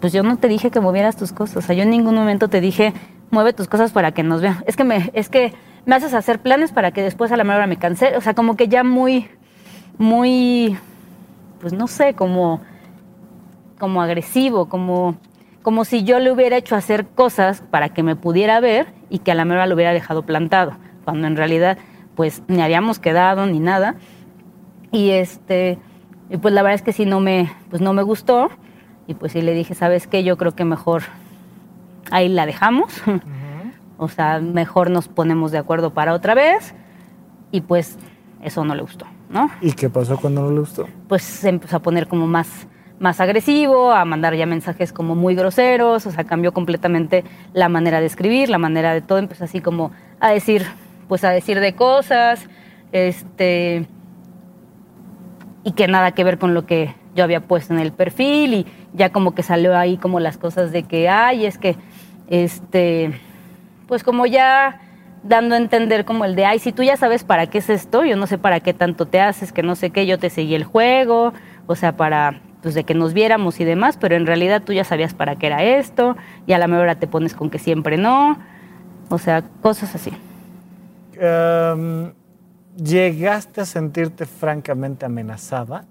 pues 0.00 0.12
yo 0.12 0.22
no 0.22 0.36
te 0.38 0.48
dije 0.48 0.70
que 0.70 0.80
movieras 0.80 1.16
tus 1.16 1.32
cosas. 1.32 1.58
O 1.58 1.62
sea, 1.62 1.74
yo 1.74 1.82
en 1.82 1.90
ningún 1.90 2.14
momento 2.14 2.48
te 2.48 2.60
dije, 2.60 2.92
mueve 3.30 3.52
tus 3.52 3.68
cosas 3.68 3.92
para 3.92 4.12
que 4.12 4.22
nos 4.22 4.40
vean. 4.40 4.62
Es 4.66 4.76
que 4.76 4.84
me 4.84 5.10
es 5.14 5.28
que 5.28 5.52
me 5.86 5.94
haces 5.94 6.14
hacer 6.14 6.40
planes 6.40 6.72
para 6.72 6.92
que 6.92 7.02
después 7.02 7.32
a 7.32 7.36
la 7.36 7.42
hora 7.42 7.66
me 7.66 7.78
cansé, 7.78 8.16
o 8.16 8.20
sea, 8.20 8.34
como 8.34 8.56
que 8.56 8.68
ya 8.68 8.84
muy 8.84 9.28
muy 9.98 10.76
pues 11.60 11.72
no 11.72 11.86
sé, 11.86 12.14
como, 12.14 12.60
como 13.78 14.02
agresivo, 14.02 14.68
como, 14.68 15.16
como 15.62 15.84
si 15.84 16.04
yo 16.04 16.18
le 16.18 16.30
hubiera 16.30 16.56
hecho 16.56 16.76
hacer 16.76 17.06
cosas 17.06 17.62
para 17.70 17.90
que 17.90 18.02
me 18.02 18.16
pudiera 18.16 18.60
ver 18.60 18.92
y 19.08 19.20
que 19.20 19.32
a 19.32 19.34
la 19.34 19.44
mera 19.44 19.66
lo 19.66 19.74
hubiera 19.74 19.92
dejado 19.92 20.22
plantado, 20.24 20.72
cuando 21.04 21.26
en 21.26 21.36
realidad 21.36 21.78
pues 22.14 22.42
ni 22.48 22.60
habíamos 22.60 22.98
quedado 22.98 23.46
ni 23.46 23.60
nada. 23.60 23.94
Y 24.92 25.10
este, 25.10 25.78
y 26.28 26.36
pues 26.36 26.52
la 26.54 26.62
verdad 26.62 26.74
es 26.74 26.82
que 26.82 26.92
sí 26.92 27.06
no 27.06 27.20
me, 27.20 27.50
pues 27.70 27.80
no 27.80 27.92
me 27.92 28.02
gustó. 28.02 28.50
Y 29.06 29.14
pues 29.14 29.32
sí 29.32 29.42
le 29.42 29.54
dije, 29.54 29.74
¿sabes 29.74 30.06
qué? 30.06 30.22
Yo 30.22 30.36
creo 30.36 30.54
que 30.54 30.64
mejor 30.64 31.02
ahí 32.10 32.28
la 32.28 32.46
dejamos. 32.46 32.92
o 33.98 34.08
sea, 34.08 34.38
mejor 34.40 34.90
nos 34.90 35.08
ponemos 35.08 35.50
de 35.50 35.58
acuerdo 35.58 35.92
para 35.92 36.12
otra 36.14 36.34
vez. 36.34 36.74
Y 37.50 37.62
pues 37.62 37.98
eso 38.42 38.64
no 38.64 38.74
le 38.74 38.82
gustó, 38.82 39.06
¿no? 39.28 39.50
¿Y 39.60 39.72
qué 39.72 39.90
pasó 39.90 40.16
cuando 40.16 40.42
no 40.42 40.50
le 40.50 40.60
gustó? 40.60 40.86
Pues 41.08 41.22
se 41.22 41.48
empezó 41.48 41.76
a 41.76 41.80
poner 41.80 42.06
como 42.06 42.26
más, 42.26 42.68
más 43.00 43.18
agresivo, 43.18 43.92
a 43.92 44.04
mandar 44.04 44.36
ya 44.36 44.44
mensajes 44.44 44.92
como 44.92 45.14
muy 45.14 45.34
groseros, 45.34 46.06
o 46.06 46.10
sea, 46.12 46.24
cambió 46.24 46.52
completamente 46.52 47.24
la 47.54 47.70
manera 47.70 47.98
de 47.98 48.06
escribir, 48.06 48.50
la 48.50 48.58
manera 48.58 48.92
de 48.92 49.00
todo, 49.00 49.18
empezó 49.18 49.44
así 49.44 49.60
como 49.60 49.90
a 50.20 50.30
decir, 50.30 50.66
pues 51.08 51.24
a 51.24 51.30
decir 51.30 51.60
de 51.60 51.74
cosas, 51.74 52.46
este, 52.92 53.86
y 55.64 55.72
que 55.72 55.88
nada 55.88 56.12
que 56.12 56.24
ver 56.24 56.38
con 56.38 56.52
lo 56.52 56.66
que 56.66 56.94
yo 57.14 57.24
había 57.24 57.40
puesto 57.40 57.72
en 57.72 57.80
el 57.80 57.92
perfil, 57.92 58.52
y 58.52 58.66
ya 58.92 59.10
como 59.10 59.34
que 59.34 59.42
salió 59.42 59.76
ahí 59.78 59.96
como 59.96 60.20
las 60.20 60.36
cosas 60.36 60.70
de 60.70 60.82
que, 60.82 61.08
ay, 61.08 61.46
es 61.46 61.56
que, 61.56 61.76
este, 62.28 63.18
pues 63.88 64.04
como 64.04 64.26
ya 64.26 64.82
dando 65.22 65.54
a 65.54 65.58
entender 65.58 66.04
como 66.04 66.26
el 66.26 66.36
de, 66.36 66.44
ay, 66.44 66.58
si 66.58 66.70
tú 66.70 66.82
ya 66.82 66.98
sabes 66.98 67.24
para 67.24 67.46
qué 67.46 67.58
es 67.58 67.70
esto, 67.70 68.04
yo 68.04 68.16
no 68.16 68.26
sé 68.26 68.36
para 68.36 68.60
qué 68.60 68.74
tanto 68.74 69.06
te 69.06 69.22
haces, 69.22 69.52
que 69.54 69.62
no 69.62 69.74
sé 69.74 69.88
qué, 69.88 70.04
yo 70.04 70.18
te 70.18 70.28
seguí 70.28 70.54
el 70.54 70.64
juego, 70.64 71.32
o 71.66 71.74
sea, 71.74 71.96
para, 71.96 72.40
pues 72.62 72.74
de 72.74 72.84
que 72.84 72.94
nos 72.94 73.14
viéramos 73.14 73.60
y 73.60 73.64
demás, 73.64 73.96
pero 73.98 74.16
en 74.16 74.26
realidad 74.26 74.62
tú 74.62 74.72
ya 74.72 74.84
sabías 74.84 75.14
para 75.14 75.36
qué 75.36 75.46
era 75.46 75.62
esto, 75.62 76.16
y 76.46 76.52
a 76.52 76.58
la 76.58 76.66
mejor 76.66 76.94
te 76.96 77.06
pones 77.06 77.34
con 77.34 77.50
que 77.50 77.58
siempre 77.58 77.96
no, 77.96 78.38
o 79.08 79.18
sea, 79.18 79.42
cosas 79.60 79.94
así. 79.94 80.12
Em, 81.18 82.12
¿Llegaste 82.76 83.60
a 83.60 83.64
sentirte 83.64 84.26
francamente 84.26 85.04
amenazada? 85.04 85.84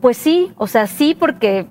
Pues 0.00 0.16
sí, 0.16 0.52
o 0.56 0.66
sea, 0.66 0.86
sí, 0.86 1.14
porque 1.14 1.66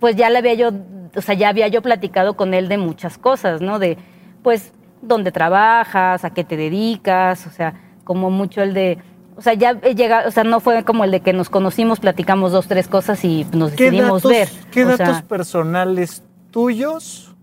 pues 0.00 0.16
ya 0.16 0.30
le 0.30 0.38
había 0.38 0.54
yo, 0.54 0.70
o 1.14 1.20
sea, 1.20 1.34
ya 1.34 1.48
había 1.48 1.68
yo 1.68 1.82
platicado 1.82 2.36
con 2.36 2.54
él 2.54 2.68
de 2.68 2.78
muchas 2.78 3.18
cosas, 3.18 3.60
¿no? 3.60 3.78
De, 3.78 3.96
pues, 4.42 4.72
dónde 5.02 5.32
trabajas, 5.32 6.24
a 6.24 6.30
qué 6.30 6.44
te 6.44 6.56
dedicas, 6.56 7.46
o 7.46 7.50
sea, 7.50 7.74
como 8.04 8.30
mucho 8.30 8.62
el 8.62 8.74
de, 8.74 8.98
o 9.36 9.42
sea, 9.42 9.54
ya 9.54 9.80
llega, 9.80 10.24
o 10.26 10.30
sea, 10.30 10.44
no 10.44 10.60
fue 10.60 10.84
como 10.84 11.04
el 11.04 11.10
de 11.10 11.20
que 11.20 11.32
nos 11.32 11.50
conocimos, 11.50 12.00
platicamos 12.00 12.52
dos, 12.52 12.68
tres 12.68 12.88
cosas 12.88 13.24
y 13.24 13.46
nos 13.52 13.72
decidimos 13.72 14.22
ver. 14.22 14.48
¿Qué 14.70 14.84
datos 14.84 15.22
personales 15.22 16.22
tuyos 16.50 17.34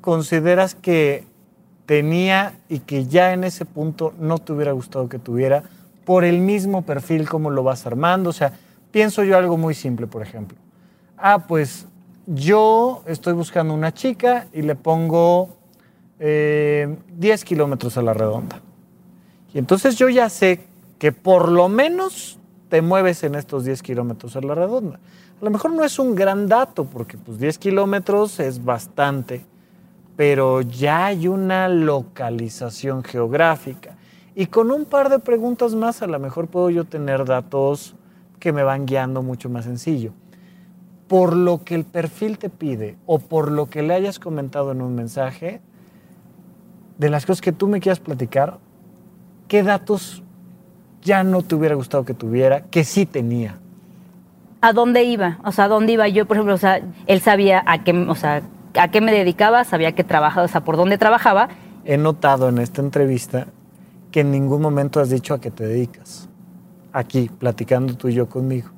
consideras 0.00 0.74
que 0.74 1.24
tenía 1.86 2.54
y 2.68 2.80
que 2.80 3.06
ya 3.06 3.32
en 3.32 3.44
ese 3.44 3.64
punto 3.64 4.12
no 4.18 4.38
te 4.38 4.52
hubiera 4.52 4.72
gustado 4.72 5.08
que 5.08 5.18
tuviera 5.18 5.64
por 6.04 6.24
el 6.24 6.38
mismo 6.38 6.82
perfil 6.82 7.28
como 7.28 7.50
lo 7.50 7.64
vas 7.64 7.86
armando? 7.86 8.30
O 8.30 8.32
sea, 8.32 8.52
pienso 8.92 9.24
yo 9.24 9.36
algo 9.36 9.56
muy 9.56 9.74
simple, 9.74 10.06
por 10.06 10.22
ejemplo. 10.22 10.56
Ah, 11.18 11.46
pues 11.48 11.86
yo 12.26 13.02
estoy 13.06 13.32
buscando 13.32 13.74
una 13.74 13.92
chica 13.92 14.46
y 14.52 14.62
le 14.62 14.76
pongo 14.76 15.56
10 16.18 16.28
eh, 16.28 17.44
kilómetros 17.44 17.96
a 17.96 18.02
la 18.02 18.14
redonda. 18.14 18.60
Y 19.52 19.58
entonces 19.58 19.96
yo 19.96 20.08
ya 20.08 20.28
sé 20.28 20.60
que 20.98 21.12
por 21.12 21.50
lo 21.50 21.68
menos 21.68 22.38
te 22.68 22.82
mueves 22.82 23.22
en 23.22 23.34
estos 23.34 23.64
10 23.64 23.82
kilómetros 23.82 24.36
a 24.36 24.40
la 24.40 24.54
redonda. 24.54 24.98
A 25.40 25.44
lo 25.44 25.50
mejor 25.50 25.72
no 25.72 25.84
es 25.84 25.98
un 25.98 26.14
gran 26.14 26.48
dato, 26.48 26.84
porque 26.86 27.18
pues 27.18 27.38
10 27.38 27.58
kilómetros 27.58 28.40
es 28.40 28.64
bastante, 28.64 29.44
pero 30.16 30.62
ya 30.62 31.06
hay 31.06 31.28
una 31.28 31.68
localización 31.68 33.04
geográfica. 33.04 33.96
Y 34.34 34.46
con 34.46 34.70
un 34.70 34.84
par 34.84 35.08
de 35.08 35.18
preguntas 35.18 35.74
más, 35.74 36.02
a 36.02 36.06
lo 36.06 36.18
mejor 36.18 36.48
puedo 36.48 36.70
yo 36.70 36.84
tener 36.84 37.24
datos 37.24 37.94
que 38.40 38.52
me 38.52 38.62
van 38.62 38.86
guiando 38.86 39.22
mucho 39.22 39.48
más 39.48 39.64
sencillo. 39.64 40.12
Por 41.08 41.36
lo 41.36 41.64
que 41.64 41.74
el 41.74 41.84
perfil 41.84 42.38
te 42.38 42.50
pide 42.50 42.96
o 43.06 43.18
por 43.18 43.50
lo 43.50 43.66
que 43.66 43.82
le 43.82 43.94
hayas 43.94 44.18
comentado 44.18 44.72
en 44.72 44.82
un 44.82 44.94
mensaje, 44.94 45.60
de 46.98 47.10
las 47.10 47.26
cosas 47.26 47.42
que 47.42 47.52
tú 47.52 47.68
me 47.68 47.80
quieras 47.80 48.00
platicar, 48.00 48.58
¿qué 49.48 49.62
datos 49.62 50.22
ya 51.02 51.24
no 51.24 51.42
te 51.42 51.54
hubiera 51.54 51.74
gustado 51.74 52.04
que 52.04 52.14
tuviera, 52.14 52.62
que 52.62 52.84
sí 52.84 53.06
tenía? 53.06 53.58
¿A 54.60 54.72
dónde 54.72 55.04
iba? 55.04 55.38
O 55.44 55.52
sea, 55.52 55.66
¿a 55.66 55.68
dónde 55.68 55.92
iba 55.92 56.08
yo? 56.08 56.26
Por 56.26 56.36
ejemplo, 56.36 56.54
o 56.54 56.58
sea, 56.58 56.80
él 57.06 57.20
sabía 57.20 57.62
a 57.66 57.84
qué, 57.84 57.92
o 57.92 58.14
sea, 58.14 58.42
a 58.74 58.88
qué 58.88 59.00
me 59.00 59.12
dedicaba, 59.12 59.64
sabía 59.64 59.92
que 59.92 60.04
trabajaba, 60.04 60.44
o 60.44 60.48
sea, 60.48 60.64
por 60.64 60.76
dónde 60.76 60.98
trabajaba. 60.98 61.48
He 61.84 61.96
notado 61.96 62.48
en 62.48 62.58
esta 62.58 62.82
entrevista 62.82 63.46
que 64.10 64.20
en 64.20 64.30
ningún 64.30 64.62
momento 64.62 65.00
has 65.00 65.10
dicho 65.10 65.34
a 65.34 65.40
qué 65.40 65.50
te 65.50 65.64
dedicas. 65.66 66.28
Aquí, 66.92 67.30
platicando 67.38 67.94
tú 67.96 68.08
y 68.08 68.14
yo 68.14 68.28
conmigo. 68.28 68.70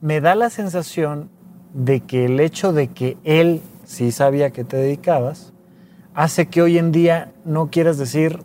Me 0.00 0.20
da 0.20 0.34
la 0.34 0.50
sensación 0.50 1.28
de 1.74 2.00
que 2.00 2.26
el 2.26 2.40
hecho 2.40 2.72
de 2.72 2.88
que 2.88 3.16
él 3.24 3.60
sí 3.84 4.12
sabía 4.12 4.46
a 4.46 4.50
qué 4.50 4.64
te 4.64 4.76
dedicabas, 4.76 5.52
hace 6.14 6.46
que 6.46 6.62
hoy 6.62 6.78
en 6.78 6.92
día 6.92 7.32
no 7.44 7.70
quieras 7.70 7.98
decir 7.98 8.40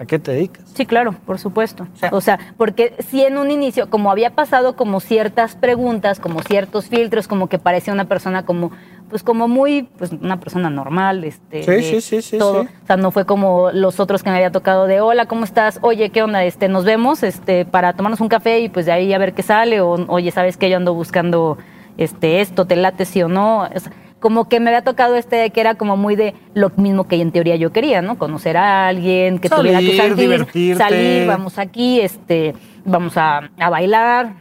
a 0.00 0.06
qué 0.06 0.18
te 0.18 0.32
dedicas. 0.32 0.64
Sí, 0.74 0.86
claro, 0.86 1.14
por 1.26 1.38
supuesto. 1.38 1.86
O 2.10 2.22
sea, 2.22 2.38
porque 2.56 2.94
si 3.10 3.22
en 3.22 3.36
un 3.36 3.50
inicio, 3.50 3.90
como 3.90 4.10
había 4.10 4.30
pasado 4.30 4.74
como 4.74 4.98
ciertas 4.98 5.56
preguntas, 5.56 6.20
como 6.20 6.40
ciertos 6.40 6.86
filtros, 6.86 7.28
como 7.28 7.50
que 7.50 7.58
parecía 7.58 7.92
una 7.92 8.06
persona 8.06 8.46
como, 8.46 8.70
pues 9.10 9.22
como 9.22 9.46
muy, 9.46 9.82
pues 9.98 10.12
una 10.12 10.40
persona 10.40 10.70
normal, 10.70 11.24
este, 11.24 11.64
sí, 11.82 12.00
sí, 12.00 12.22
sí, 12.22 12.38
todo. 12.38 12.62
O 12.62 12.86
sea, 12.86 12.96
no 12.96 13.10
fue 13.10 13.26
como 13.26 13.72
los 13.72 14.00
otros 14.00 14.22
que 14.22 14.30
me 14.30 14.36
había 14.36 14.50
tocado 14.50 14.86
de, 14.86 15.02
hola, 15.02 15.26
¿cómo 15.26 15.44
estás? 15.44 15.78
Oye, 15.82 16.08
¿qué 16.08 16.22
onda? 16.22 16.44
Este, 16.44 16.68
nos 16.70 16.86
vemos, 16.86 17.22
este, 17.22 17.66
para 17.66 17.92
tomarnos 17.92 18.22
un 18.22 18.28
café 18.28 18.60
y 18.60 18.70
pues 18.70 18.86
de 18.86 18.92
ahí 18.92 19.12
a 19.12 19.18
ver 19.18 19.34
qué 19.34 19.42
sale, 19.42 19.82
o 19.82 20.06
oye, 20.08 20.30
¿sabes 20.30 20.56
qué? 20.56 20.70
Yo 20.70 20.78
ando 20.78 20.94
buscando, 20.94 21.58
este, 21.98 22.40
esto, 22.40 22.64
te 22.64 22.74
late 22.76 23.04
sí 23.04 23.22
o 23.22 23.28
no. 23.28 23.64
O 23.64 23.78
sea, 23.78 23.92
como 24.20 24.48
que 24.48 24.60
me 24.60 24.68
había 24.70 24.82
tocado 24.82 25.16
este 25.16 25.50
que 25.50 25.60
era 25.60 25.74
como 25.74 25.96
muy 25.96 26.14
de 26.14 26.34
lo 26.54 26.70
mismo 26.76 27.08
que 27.08 27.20
en 27.20 27.32
teoría 27.32 27.56
yo 27.56 27.72
quería, 27.72 28.02
¿no? 28.02 28.18
Conocer 28.18 28.56
a 28.56 28.86
alguien, 28.86 29.38
que 29.38 29.48
tuviera 29.48 29.80
que 29.80 29.96
salir, 29.96 30.16
divertirte. 30.16 30.78
salir, 30.78 31.26
vamos 31.26 31.58
aquí, 31.58 32.00
este, 32.00 32.54
vamos 32.84 33.16
a, 33.16 33.50
a, 33.58 33.70
bailar, 33.70 34.34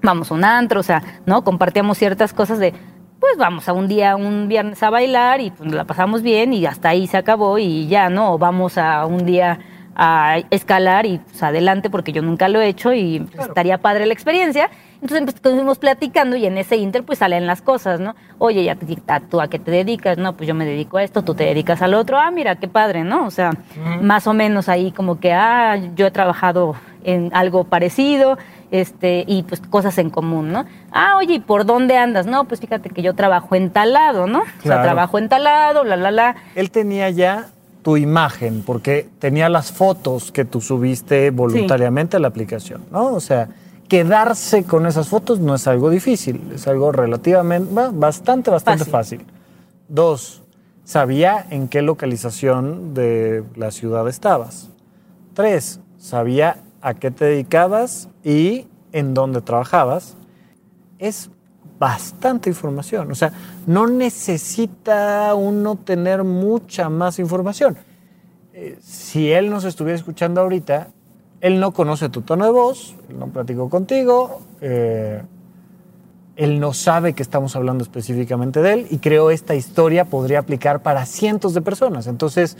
vamos 0.00 0.30
a 0.30 0.34
un 0.34 0.44
antro, 0.44 0.80
o 0.80 0.84
sea, 0.84 1.02
¿no? 1.26 1.42
Compartíamos 1.42 1.98
ciertas 1.98 2.32
cosas 2.32 2.58
de, 2.58 2.72
pues 3.18 3.36
vamos 3.36 3.68
a 3.68 3.72
un 3.72 3.88
día, 3.88 4.16
un 4.16 4.46
viernes 4.48 4.82
a 4.82 4.90
bailar 4.90 5.40
y 5.40 5.50
pues 5.50 5.72
la 5.72 5.84
pasamos 5.84 6.22
bien 6.22 6.52
y 6.52 6.64
hasta 6.64 6.90
ahí 6.90 7.06
se 7.06 7.16
acabó 7.16 7.58
y 7.58 7.88
ya, 7.88 8.08
¿no? 8.08 8.34
O 8.34 8.38
vamos 8.38 8.78
a 8.78 9.04
un 9.06 9.26
día 9.26 9.58
a 9.96 10.38
escalar 10.50 11.06
y 11.06 11.18
pues, 11.18 11.42
adelante 11.42 11.88
porque 11.88 12.12
yo 12.12 12.20
nunca 12.20 12.48
lo 12.48 12.60
he 12.60 12.68
hecho 12.68 12.92
y 12.92 13.20
pues, 13.20 13.48
estaría 13.48 13.78
padre 13.78 14.06
la 14.06 14.12
experiencia. 14.12 14.70
Entonces 15.00 15.34
estuvimos 15.34 15.78
platicando 15.78 16.36
y 16.36 16.46
en 16.46 16.58
ese 16.58 16.76
inter 16.76 17.02
pues 17.02 17.18
salen 17.18 17.46
las 17.46 17.62
cosas, 17.62 18.00
¿no? 18.00 18.14
Oye, 18.38 18.64
ya 18.64 18.76
tú 19.20 19.40
a 19.40 19.48
qué 19.48 19.58
te 19.58 19.70
dedicas, 19.70 20.18
no, 20.18 20.34
pues 20.36 20.46
yo 20.46 20.54
me 20.54 20.64
dedico 20.64 20.98
a 20.98 21.02
esto, 21.02 21.22
tú 21.22 21.34
te 21.34 21.44
dedicas 21.44 21.82
al 21.82 21.94
otro, 21.94 22.18
ah, 22.18 22.30
mira, 22.30 22.56
qué 22.56 22.68
padre, 22.68 23.04
¿no? 23.04 23.26
O 23.26 23.30
sea, 23.30 23.52
más 24.00 24.26
o 24.26 24.34
menos 24.34 24.68
ahí 24.68 24.92
como 24.92 25.20
que, 25.20 25.32
ah, 25.32 25.76
yo 25.94 26.06
he 26.06 26.10
trabajado 26.10 26.76
en 27.04 27.30
algo 27.34 27.64
parecido, 27.64 28.36
este, 28.70 29.24
y 29.26 29.44
pues 29.44 29.60
cosas 29.60 29.96
en 29.98 30.10
común, 30.10 30.50
¿no? 30.50 30.64
Ah, 30.92 31.16
oye, 31.18 31.34
¿y 31.34 31.40
por 31.40 31.64
dónde 31.64 31.96
andas? 31.96 32.26
No, 32.26 32.44
pues 32.44 32.60
fíjate 32.60 32.90
que 32.90 33.02
yo 33.02 33.14
trabajo 33.14 33.54
en 33.54 33.70
talado, 33.70 34.26
¿no? 34.26 34.40
O 34.40 34.62
sea, 34.62 34.82
trabajo 34.82 35.18
en 35.18 35.28
talado, 35.28 35.84
la, 35.84 35.96
la, 35.96 36.10
la. 36.10 36.36
Él 36.54 36.70
tenía 36.70 37.10
ya 37.10 37.46
tu 37.86 37.96
imagen, 37.96 38.64
porque 38.66 39.08
tenía 39.20 39.48
las 39.48 39.70
fotos 39.70 40.32
que 40.32 40.44
tú 40.44 40.60
subiste 40.60 41.30
voluntariamente 41.30 42.16
a 42.16 42.18
la 42.18 42.26
aplicación, 42.26 42.82
¿no? 42.90 43.14
O 43.14 43.20
sea, 43.20 43.48
quedarse 43.86 44.64
con 44.64 44.86
esas 44.86 45.06
fotos 45.06 45.38
no 45.38 45.54
es 45.54 45.68
algo 45.68 45.88
difícil, 45.88 46.50
es 46.52 46.66
algo 46.66 46.90
relativamente, 46.90 47.72
bastante, 47.92 48.50
bastante 48.50 48.86
fácil. 48.86 49.24
Dos, 49.88 50.42
sabía 50.82 51.46
en 51.50 51.68
qué 51.68 51.80
localización 51.80 52.92
de 52.92 53.44
la 53.54 53.70
ciudad 53.70 54.08
estabas. 54.08 54.68
Tres, 55.34 55.78
sabía 55.96 56.56
a 56.80 56.94
qué 56.94 57.12
te 57.12 57.26
dedicabas 57.26 58.08
y 58.24 58.66
en 58.90 59.14
dónde 59.14 59.42
trabajabas. 59.42 60.16
Es 60.98 61.30
bastante 61.78 62.48
información. 62.48 63.10
O 63.10 63.14
sea, 63.14 63.32
no 63.66 63.86
necesita 63.86 65.34
uno 65.34 65.76
tener 65.76 66.24
mucha 66.24 66.88
más 66.88 67.18
información. 67.18 67.76
Eh, 68.52 68.78
si 68.82 69.30
él 69.30 69.50
nos 69.50 69.64
estuviera 69.64 69.96
escuchando 69.96 70.40
ahorita, 70.40 70.88
él 71.40 71.60
no 71.60 71.72
conoce 71.72 72.08
tu 72.08 72.22
tono 72.22 72.44
de 72.46 72.50
voz, 72.50 72.94
él 73.10 73.18
no 73.18 73.26
platicó 73.28 73.68
contigo, 73.68 74.40
eh, 74.60 75.22
él 76.36 76.60
no 76.60 76.72
sabe 76.72 77.12
que 77.12 77.22
estamos 77.22 77.56
hablando 77.56 77.84
específicamente 77.84 78.62
de 78.62 78.72
él 78.72 78.86
y 78.90 78.98
creo 78.98 79.30
esta 79.30 79.54
historia 79.54 80.06
podría 80.06 80.38
aplicar 80.38 80.82
para 80.82 81.04
cientos 81.06 81.54
de 81.54 81.62
personas. 81.62 82.06
Entonces, 82.06 82.56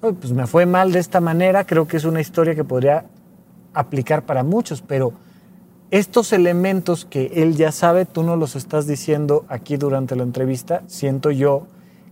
pues 0.00 0.32
me 0.32 0.46
fue 0.46 0.66
mal 0.66 0.92
de 0.92 0.98
esta 0.98 1.20
manera, 1.20 1.64
creo 1.64 1.88
que 1.88 1.96
es 1.96 2.04
una 2.04 2.20
historia 2.20 2.54
que 2.54 2.64
podría 2.64 3.06
aplicar 3.72 4.22
para 4.22 4.44
muchos, 4.44 4.82
pero 4.82 5.12
estos 5.90 6.32
elementos 6.32 7.04
que 7.04 7.30
él 7.34 7.56
ya 7.56 7.72
sabe, 7.72 8.04
tú 8.04 8.22
no 8.22 8.36
los 8.36 8.56
estás 8.56 8.86
diciendo 8.86 9.44
aquí 9.48 9.76
durante 9.76 10.16
la 10.16 10.22
entrevista, 10.22 10.82
siento 10.86 11.30
yo 11.30 11.66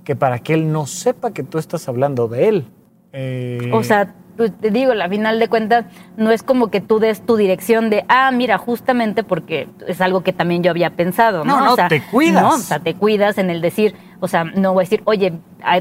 que 0.05 0.17
para 0.17 0.41
que 0.41 0.55
él 0.55 0.73
no 0.73 0.87
sepa 0.87 1.33
que 1.33 1.43
tú 1.43 1.59
estás 1.59 1.89
hablando 1.89 2.29
de 2.29 2.49
él. 2.49 2.67
Eh, 3.13 3.71
o 3.73 3.83
sea, 3.83 4.15
pues, 4.37 4.53
te 4.59 4.71
digo, 4.71 4.95
la 4.95 5.09
final 5.09 5.39
de 5.39 5.49
cuentas 5.49 5.85
no 6.17 6.31
es 6.31 6.43
como 6.43 6.71
que 6.71 6.81
tú 6.81 6.99
des 6.99 7.25
tu 7.25 7.37
dirección 7.37 7.91
de, 7.91 8.05
ah, 8.09 8.31
mira, 8.33 8.59
justamente 8.59 9.25
porque 9.25 9.69
es 9.87 10.01
algo 10.01 10.23
que 10.23 10.33
también 10.33 10.63
yo 10.63 10.71
había 10.71 10.91
pensado, 10.91 11.45
¿no? 11.45 11.59
No, 11.59 11.65
no, 11.67 11.73
o 11.73 11.77
sea, 11.77 11.89
te 11.89 12.01
cuidas. 12.01 12.43
No, 12.43 12.51
o 12.51 12.59
sea, 12.59 12.79
te 12.79 12.95
cuidas 12.95 13.39
en 13.39 13.51
el 13.51 13.61
decir, 13.61 13.95
o 14.21 14.29
sea, 14.29 14.45
no 14.45 14.73
voy 14.73 14.83
a 14.83 14.85
decir, 14.85 15.03
oye, 15.05 15.35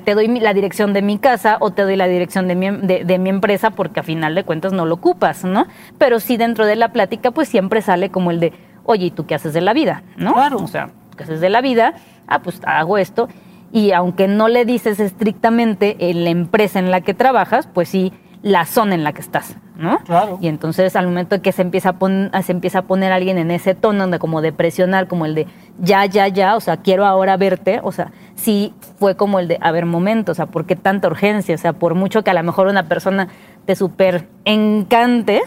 te 0.03 0.15
doy 0.15 0.27
la 0.39 0.53
dirección 0.53 0.93
de 0.93 1.01
mi 1.01 1.17
casa 1.17 1.57
o 1.59 1.71
te 1.71 1.83
doy 1.83 1.95
la 1.95 2.07
dirección 2.07 2.47
de 2.47 2.55
mi, 2.55 2.69
de, 2.71 3.19
mi 3.19 3.29
empresa 3.29 3.71
porque 3.71 4.01
a 4.01 4.03
final 4.03 4.35
de 4.35 4.43
cuentas 4.43 4.73
no 4.73 4.85
lo 4.85 4.95
ocupas, 4.95 5.43
¿no? 5.45 5.65
Pero 5.97 6.19
sí 6.19 6.37
dentro 6.37 6.65
de 6.65 6.75
la 6.75 6.91
plática 6.91 7.31
pues 7.31 7.47
siempre 7.47 7.81
sale 7.81 8.09
como 8.09 8.31
el 8.31 8.39
de, 8.39 8.53
oye, 8.83 9.05
¿y 9.05 9.11
tú 9.11 9.25
qué 9.25 9.35
haces 9.35 9.53
de 9.53 9.61
la 9.61 9.73
vida? 9.73 10.03
¿No? 10.17 10.33
Claro. 10.33 10.57
O 10.57 10.67
sea, 10.67 10.89
¿qué 11.15 11.23
haces 11.23 11.39
de 11.39 11.49
la 11.49 11.61
vida? 11.61 11.93
Ah, 12.27 12.39
pues 12.39 12.59
hago 12.65 12.97
esto. 12.97 13.29
Y 13.71 13.91
aunque 13.91 14.27
no 14.27 14.49
le 14.49 14.65
dices 14.65 14.99
estrictamente 14.99 15.95
en 16.09 16.25
la 16.25 16.31
empresa 16.31 16.79
en 16.79 16.91
la 16.91 17.01
que 17.01 17.13
trabajas, 17.13 17.69
pues 17.71 17.87
sí 17.87 18.11
la 18.43 18.65
zona 18.65 18.95
en 18.95 19.03
la 19.03 19.13
que 19.13 19.21
estás, 19.21 19.55
¿no? 19.77 19.99
Claro. 19.99 20.39
Y 20.41 20.47
entonces 20.47 20.95
al 20.95 21.05
momento 21.05 21.41
que 21.41 21.51
se 21.51 21.61
empieza 21.61 21.89
a, 21.89 21.93
poner, 21.93 22.31
se 22.43 22.51
empieza 22.51 22.79
a 22.79 22.81
poner 22.83 23.11
alguien 23.11 23.37
en 23.37 23.51
ese 23.51 23.75
tono 23.75 24.07
de 24.07 24.17
como 24.17 24.41
de 24.41 24.51
presionar, 24.51 25.07
como 25.07 25.25
el 25.25 25.35
de 25.35 25.47
ya, 25.79 26.05
ya, 26.05 26.27
ya, 26.27 26.55
o 26.55 26.59
sea, 26.59 26.77
quiero 26.77 27.05
ahora 27.05 27.37
verte, 27.37 27.79
o 27.83 27.91
sea, 27.91 28.11
sí 28.35 28.73
fue 28.97 29.15
como 29.15 29.39
el 29.39 29.47
de, 29.47 29.59
a 29.61 29.71
ver, 29.71 29.85
momento, 29.85 30.31
o 30.31 30.35
sea, 30.35 30.47
¿por 30.47 30.65
qué 30.65 30.75
tanta 30.75 31.07
urgencia? 31.07 31.53
O 31.53 31.57
sea, 31.57 31.73
por 31.73 31.93
mucho 31.93 32.23
que 32.23 32.31
a 32.31 32.33
lo 32.33 32.41
mejor 32.43 32.67
una 32.67 32.87
persona 32.87 33.27
te 33.65 33.75
súper 33.75 34.27
encante, 34.45 35.41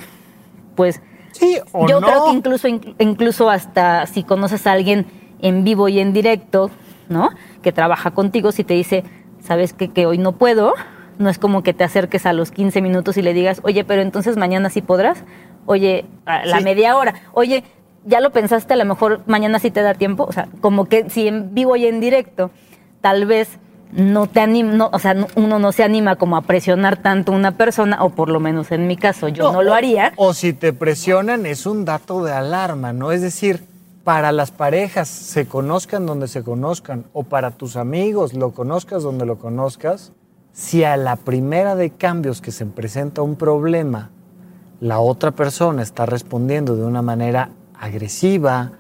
pues 0.76 1.02
sí, 1.32 1.58
o 1.72 1.88
yo 1.88 2.00
no. 2.00 2.06
creo 2.06 2.24
que 2.26 2.30
incluso, 2.30 2.68
incluso 2.68 3.50
hasta 3.50 4.06
si 4.06 4.22
conoces 4.22 4.68
a 4.68 4.72
alguien 4.72 5.06
en 5.42 5.64
vivo 5.64 5.88
y 5.88 5.98
en 5.98 6.12
directo, 6.12 6.70
¿no? 7.08 7.30
Que 7.60 7.72
trabaja 7.72 8.12
contigo, 8.12 8.52
si 8.52 8.62
te 8.62 8.74
dice, 8.74 9.02
¿sabes 9.40 9.72
qué? 9.72 9.88
Que 9.88 10.06
hoy 10.06 10.18
no 10.18 10.32
puedo, 10.32 10.74
no 11.18 11.28
es 11.30 11.38
como 11.38 11.62
que 11.62 11.72
te 11.74 11.84
acerques 11.84 12.26
a 12.26 12.32
los 12.32 12.50
15 12.50 12.80
minutos 12.82 13.16
y 13.16 13.22
le 13.22 13.32
digas, 13.34 13.60
oye, 13.64 13.84
pero 13.84 14.02
entonces 14.02 14.36
mañana 14.36 14.70
sí 14.70 14.82
podrás. 14.82 15.24
Oye, 15.66 16.04
a 16.26 16.44
la 16.44 16.58
Sí. 16.58 16.64
media 16.64 16.96
hora. 16.96 17.14
Oye, 17.32 17.64
ya 18.04 18.20
lo 18.20 18.30
pensaste, 18.30 18.74
a 18.74 18.76
lo 18.76 18.84
mejor 18.84 19.20
mañana 19.26 19.58
sí 19.58 19.70
te 19.70 19.80
da 19.82 19.94
tiempo. 19.94 20.24
O 20.24 20.32
sea, 20.32 20.48
como 20.60 20.84
que 20.86 21.08
si 21.10 21.26
en 21.28 21.54
vivo 21.54 21.76
y 21.76 21.86
en 21.86 22.00
directo, 22.00 22.50
tal 23.00 23.26
vez 23.26 23.58
no 23.92 24.26
te 24.26 24.40
anima, 24.40 24.72
no, 24.72 24.90
o 24.92 24.98
sea, 24.98 25.14
no- 25.14 25.28
uno 25.36 25.58
no 25.60 25.70
se 25.72 25.84
anima 25.84 26.16
como 26.16 26.36
a 26.36 26.42
presionar 26.42 26.96
tanto 26.96 27.32
a 27.32 27.36
una 27.36 27.52
persona, 27.56 28.02
o 28.02 28.10
por 28.10 28.28
lo 28.28 28.40
menos 28.40 28.72
en 28.72 28.86
mi 28.88 28.96
caso, 28.96 29.28
yo 29.28 29.52
no, 29.52 29.62
lo 29.62 29.70
o- 29.70 29.74
haría. 29.74 30.12
O 30.16 30.34
si 30.34 30.52
te 30.52 30.72
presionan, 30.72 31.46
es 31.46 31.64
un 31.64 31.84
dato 31.84 32.24
de 32.24 32.32
alarma, 32.32 32.92
¿no? 32.92 33.12
Es 33.12 33.22
decir, 33.22 33.62
para 34.02 34.32
las 34.32 34.50
parejas, 34.50 35.08
se 35.08 35.46
conozcan 35.46 36.04
donde 36.06 36.28
se 36.28 36.42
conozcan, 36.42 37.04
o 37.12 37.22
para 37.22 37.52
tus 37.52 37.76
amigos, 37.76 38.34
lo 38.34 38.50
conozcas 38.50 39.02
donde 39.04 39.24
lo 39.26 39.38
conozcas, 39.38 40.12
si 40.54 40.84
a 40.84 40.96
la 40.96 41.16
primera 41.16 41.74
de 41.74 41.90
cambios 41.90 42.40
que 42.40 42.52
se 42.52 42.64
presenta 42.64 43.20
un 43.22 43.34
problema, 43.36 44.10
la 44.80 45.00
otra 45.00 45.32
persona 45.32 45.82
está 45.82 46.06
respondiendo 46.06 46.76
de 46.76 46.84
una 46.84 47.02
manera 47.02 47.50
agresiva, 47.78 48.70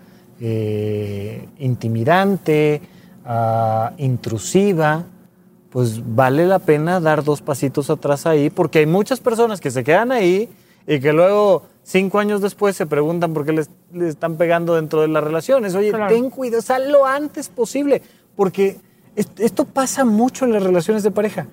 eh, 0.40 1.48
intimidante, 1.58 2.80
ah, 3.24 3.92
intrusiva, 3.98 5.02
pues 5.70 6.00
vale 6.14 6.46
la 6.46 6.60
pena 6.60 7.00
dar 7.00 7.24
dos 7.24 7.42
pasitos 7.42 7.90
atrás 7.90 8.26
ahí, 8.26 8.50
porque 8.50 8.78
hay 8.78 8.86
muchas 8.86 9.18
personas 9.18 9.60
que 9.60 9.70
se 9.72 9.82
quedan 9.82 10.12
ahí 10.12 10.48
y 10.86 11.00
que 11.00 11.12
luego, 11.12 11.64
cinco 11.82 12.20
años 12.20 12.40
después, 12.40 12.76
se 12.76 12.86
preguntan 12.86 13.34
por 13.34 13.44
qué 13.44 13.52
les, 13.52 13.68
les 13.92 14.10
están 14.10 14.36
pegando 14.36 14.76
dentro 14.76 15.00
de 15.00 15.08
las 15.08 15.24
relaciones. 15.24 15.74
Oye, 15.74 15.90
Claro. 15.90 16.14
ten 16.14 16.30
cuidado, 16.30 16.62
sal 16.62 16.92
lo 16.92 17.04
antes 17.04 17.48
posible, 17.48 18.00
porque 18.36 18.76
est- 19.16 19.40
esto 19.40 19.64
pasa 19.64 20.04
mucho 20.04 20.44
en 20.44 20.52
las 20.52 20.62
relaciones 20.62 21.02
de 21.02 21.10
pareja. 21.10 21.46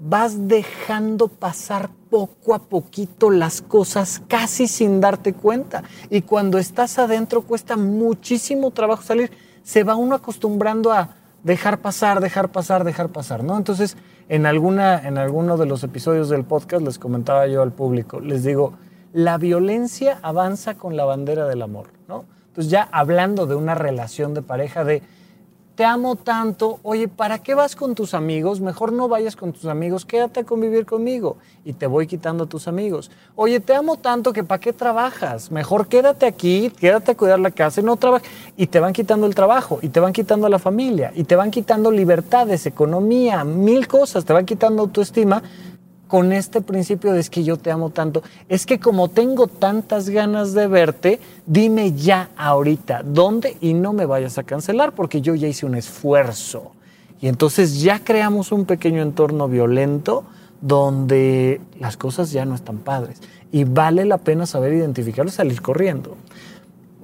Vas 0.00 0.48
dejando 0.48 1.28
pasar 1.28 1.90
poco 2.10 2.54
a 2.54 2.58
poquito 2.58 3.30
las 3.30 3.62
cosas 3.62 4.22
casi 4.26 4.66
sin 4.66 5.00
darte 5.00 5.34
cuenta. 5.34 5.84
Y 6.10 6.22
cuando 6.22 6.58
estás 6.58 6.98
adentro 6.98 7.42
cuesta 7.42 7.76
muchísimo 7.76 8.70
trabajo 8.70 9.02
salir. 9.02 9.30
Se 9.62 9.84
va 9.84 9.94
uno 9.94 10.14
acostumbrando 10.14 10.90
a 10.90 11.10
dejar 11.44 11.78
pasar, 11.80 12.20
dejar 12.20 12.50
pasar, 12.50 12.84
dejar 12.84 13.10
pasar, 13.10 13.44
¿no? 13.44 13.56
Entonces, 13.56 13.96
en, 14.28 14.46
alguna, 14.46 15.06
en 15.06 15.18
alguno 15.18 15.56
de 15.56 15.66
los 15.66 15.82
episodios 15.84 16.28
del 16.28 16.44
podcast 16.44 16.84
les 16.84 16.98
comentaba 16.98 17.46
yo 17.46 17.62
al 17.62 17.72
público, 17.72 18.20
les 18.20 18.44
digo, 18.44 18.74
la 19.12 19.38
violencia 19.38 20.18
avanza 20.22 20.74
con 20.74 20.96
la 20.96 21.04
bandera 21.04 21.46
del 21.46 21.62
amor, 21.62 21.88
¿no? 22.08 22.24
Entonces 22.46 22.70
ya 22.70 22.88
hablando 22.92 23.46
de 23.46 23.54
una 23.54 23.74
relación 23.74 24.34
de 24.34 24.42
pareja, 24.42 24.84
de 24.84 25.02
te 25.80 25.86
amo 25.86 26.14
tanto, 26.14 26.78
oye, 26.82 27.08
¿para 27.08 27.38
qué 27.38 27.54
vas 27.54 27.74
con 27.74 27.94
tus 27.94 28.12
amigos? 28.12 28.60
Mejor 28.60 28.92
no 28.92 29.08
vayas 29.08 29.34
con 29.34 29.54
tus 29.54 29.64
amigos, 29.64 30.04
quédate 30.04 30.40
a 30.40 30.44
convivir 30.44 30.84
conmigo 30.84 31.38
y 31.64 31.72
te 31.72 31.86
voy 31.86 32.06
quitando 32.06 32.44
a 32.44 32.46
tus 32.46 32.68
amigos. 32.68 33.10
Oye, 33.34 33.60
te 33.60 33.74
amo 33.74 33.96
tanto 33.96 34.34
que 34.34 34.44
¿para 34.44 34.60
qué 34.60 34.74
trabajas? 34.74 35.50
Mejor 35.50 35.88
quédate 35.88 36.26
aquí, 36.26 36.70
quédate 36.78 37.12
a 37.12 37.16
cuidar 37.16 37.40
la 37.40 37.50
casa 37.50 37.80
y 37.80 37.84
no 37.84 37.96
trabajes. 37.96 38.28
Y 38.58 38.66
te 38.66 38.78
van 38.78 38.92
quitando 38.92 39.26
el 39.26 39.34
trabajo, 39.34 39.78
y 39.80 39.88
te 39.88 40.00
van 40.00 40.12
quitando 40.12 40.50
la 40.50 40.58
familia, 40.58 41.12
y 41.14 41.24
te 41.24 41.34
van 41.34 41.50
quitando 41.50 41.90
libertades, 41.90 42.66
economía, 42.66 43.42
mil 43.44 43.88
cosas, 43.88 44.26
te 44.26 44.34
van 44.34 44.44
quitando 44.44 44.82
autoestima 44.82 45.42
con 46.10 46.32
este 46.32 46.60
principio 46.60 47.14
es 47.14 47.30
que 47.30 47.44
yo 47.44 47.56
te 47.56 47.70
amo 47.70 47.90
tanto, 47.90 48.24
es 48.48 48.66
que 48.66 48.80
como 48.80 49.08
tengo 49.08 49.46
tantas 49.46 50.08
ganas 50.08 50.52
de 50.54 50.66
verte, 50.66 51.20
dime 51.46 51.92
ya 51.92 52.30
ahorita 52.36 53.02
dónde 53.04 53.56
y 53.60 53.74
no 53.74 53.92
me 53.92 54.06
vayas 54.06 54.36
a 54.36 54.42
cancelar 54.42 54.92
porque 54.92 55.20
yo 55.20 55.36
ya 55.36 55.46
hice 55.46 55.66
un 55.66 55.76
esfuerzo. 55.76 56.72
Y 57.20 57.28
entonces 57.28 57.80
ya 57.80 58.02
creamos 58.02 58.50
un 58.50 58.64
pequeño 58.64 59.02
entorno 59.02 59.46
violento 59.46 60.24
donde 60.60 61.60
las 61.78 61.96
cosas 61.96 62.32
ya 62.32 62.44
no 62.44 62.56
están 62.56 62.78
padres 62.78 63.20
y 63.52 63.62
vale 63.62 64.04
la 64.04 64.18
pena 64.18 64.46
saber 64.46 64.72
identificarlo 64.72 65.30
y 65.30 65.34
salir 65.34 65.62
corriendo. 65.62 66.16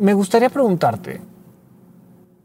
Me 0.01 0.15
gustaría 0.15 0.51
preguntarte, 0.51 1.21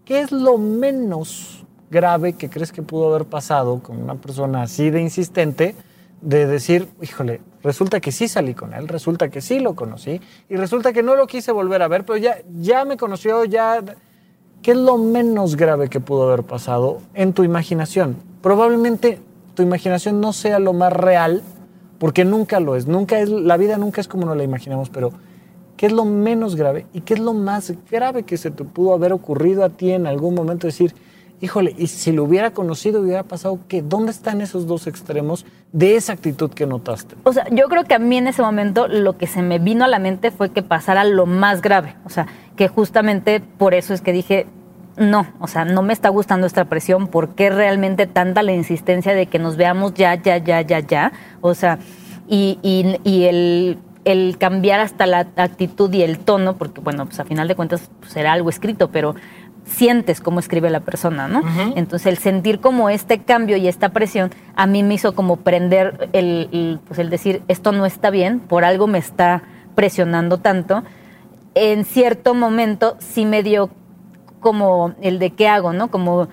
¿qué 0.06 0.20
es 0.20 0.32
lo 0.32 0.60
menos 0.60 1.66
grave 1.90 2.34
que 2.34 2.52
crees 2.52 2.72
que 2.72 2.84
pudo 2.84 3.10
haber 3.10 3.26
pasado 3.26 3.80
con 3.80 3.98
una 3.98 4.14
persona 4.14 4.62
así 4.62 4.92
de 4.92 5.02
insistente? 5.02 5.74
De 6.22 6.46
decir, 6.46 6.88
híjole, 7.02 7.42
resulta 7.64 8.00
que 8.00 8.12
sí 8.12 8.28
salí 8.28 8.54
con 8.54 8.74
él, 8.74 8.88
resulta 8.88 9.30
que 9.30 9.42
sí 9.42 9.60
lo 9.60 9.76
conocí 9.76 10.22
y 10.50 10.56
resulta 10.56 10.94
que 10.94 11.04
no 11.04 11.16
lo 11.16 11.28
quise 11.28 11.52
volver 11.52 11.82
a 11.82 11.88
ver, 11.88 12.06
pero 12.06 12.18
ya, 12.18 12.38
ya 12.60 12.86
me 12.86 12.98
conoció, 12.98 13.46
ya... 13.46 13.84
¿Qué 14.62 14.72
es 14.72 14.78
lo 14.78 15.00
menos 15.00 15.56
grave 15.56 15.90
que 15.90 16.00
pudo 16.00 16.28
haber 16.28 16.44
pasado 16.44 17.00
en 17.16 17.34
tu 17.34 17.44
imaginación? 17.44 18.18
Probablemente 18.44 19.20
tu 19.56 19.64
imaginación 19.64 20.22
no 20.22 20.34
sea 20.34 20.60
lo 20.60 20.74
más 20.74 20.94
real, 20.94 21.42
porque 21.98 22.26
nunca 22.26 22.60
lo 22.60 22.76
es, 22.76 22.86
nunca 22.86 23.20
es, 23.20 23.30
la 23.30 23.58
vida 23.58 23.78
nunca 23.78 24.02
es 24.02 24.08
como 24.08 24.26
nos 24.26 24.38
la 24.38 24.44
imaginamos, 24.44 24.90
pero 24.90 25.14
¿qué 25.78 25.88
es 25.88 25.92
lo 25.92 26.06
menos 26.06 26.56
grave 26.56 26.86
y 26.94 27.02
qué 27.02 27.16
es 27.16 27.20
lo 27.20 27.34
más 27.34 27.74
grave 27.90 28.22
que 28.22 28.38
se 28.38 28.52
te 28.52 28.64
pudo 28.64 28.94
haber 28.94 29.14
ocurrido 29.14 29.64
a 29.64 29.70
ti 29.70 29.92
en 29.92 30.06
algún 30.06 30.36
momento 30.36 30.68
decir, 30.68 30.94
híjole, 31.42 31.76
y 31.78 31.88
si 31.88 32.12
lo 32.12 32.24
hubiera 32.24 32.52
conocido, 32.52 33.02
hubiera 33.02 33.24
pasado 33.24 33.60
que, 33.68 33.82
¿dónde 33.82 34.12
están 34.12 34.42
esos 34.42 34.68
dos 34.68 34.88
extremos 34.88 35.46
de 35.74 35.96
esa 35.96 36.14
actitud 36.14 36.52
que 36.52 36.68
notaste? 36.68 37.16
O 37.24 37.34
sea, 37.34 37.46
yo 37.52 37.68
creo 37.68 37.84
que 37.84 37.96
a 37.96 38.00
mí 38.00 38.18
en 38.18 38.28
ese 38.28 38.42
momento 38.42 38.88
lo 38.88 39.18
que 39.18 39.28
se 39.28 39.42
me 39.42 39.58
vino 39.60 39.84
a 39.84 39.88
la 39.88 40.00
mente 40.00 40.32
fue 40.32 40.52
que 40.52 40.62
pasara 40.62 41.04
lo 41.04 41.26
más 41.26 41.62
grave. 41.62 41.96
O 42.06 42.10
sea, 42.10 42.28
que 42.56 42.68
justamente 42.68 43.40
por 43.40 43.74
eso 43.74 43.94
es 43.94 44.02
que 44.02 44.14
dije, 44.14 44.46
no, 44.98 45.26
o 45.40 45.48
sea, 45.48 45.66
no 45.66 45.82
me 45.82 45.94
está 45.94 46.10
gustando 46.10 46.46
esta 46.46 46.66
presión. 46.66 47.08
¿Por 47.08 47.30
qué 47.30 47.50
realmente 47.50 48.06
tanta 48.06 48.44
la 48.44 48.54
insistencia 48.54 49.14
de 49.14 49.26
que 49.26 49.40
nos 49.40 49.58
veamos 49.58 49.94
ya, 49.96 50.16
ya, 50.16 50.38
ya, 50.38 50.62
ya, 50.62 50.80
ya? 50.80 51.12
O 51.42 51.56
sea, 51.56 51.80
y, 52.28 52.60
y- 52.62 53.26
el, 54.04 54.38
cambiar 54.40 54.80
hasta 54.80 55.06
la 55.06 55.28
actitud 55.36 55.94
y 55.94 56.02
el 56.02 56.18
tono, 56.20 56.56
porque 56.58 56.82
bueno, 56.82 57.06
pues 57.06 57.20
a 57.20 57.26
final 57.26 57.48
de 57.48 57.56
cuentas 57.56 57.90
pues, 58.00 58.16
era 58.16 58.34
algo 58.34 58.50
escrito, 58.50 58.90
pero 58.90 59.14
sientes 59.66 60.22
cómo 60.22 60.40
escribe 60.40 60.70
la 60.70 60.80
persona, 60.80 61.28
¿no? 61.28 61.42
Entonces 61.76 62.08
el 62.08 62.18
sentir 62.18 62.60
como 62.60 62.90
este 62.90 63.20
cambio 63.20 63.58
y 63.58 63.68
esta 63.68 63.90
presión 63.90 64.32
a 64.56 64.68
mí 64.68 64.84
me 64.84 64.96
hizo 64.96 65.14
como 65.14 65.38
prender 65.38 66.10
el, 66.14 66.50
el, 66.52 66.80
pues 66.88 67.00
el 67.00 67.10
decir 67.10 67.44
esto 67.48 67.72
no 67.72 67.86
está 67.86 68.10
bien, 68.10 68.40
por 68.40 68.66
algo 68.66 68.88
me 68.88 68.98
está 68.98 69.44
presionando 69.76 70.38
tanto. 70.40 70.84
En 71.54 71.86
cierto 71.86 72.34
momento 72.34 72.98
sí 73.00 73.26
me 73.26 73.44
dio 73.44 73.70
como 74.40 74.94
el 75.02 75.20
de 75.20 75.32
qué 75.32 75.48
hago, 75.48 75.74
¿no? 75.74 75.90
Como 75.90 76.28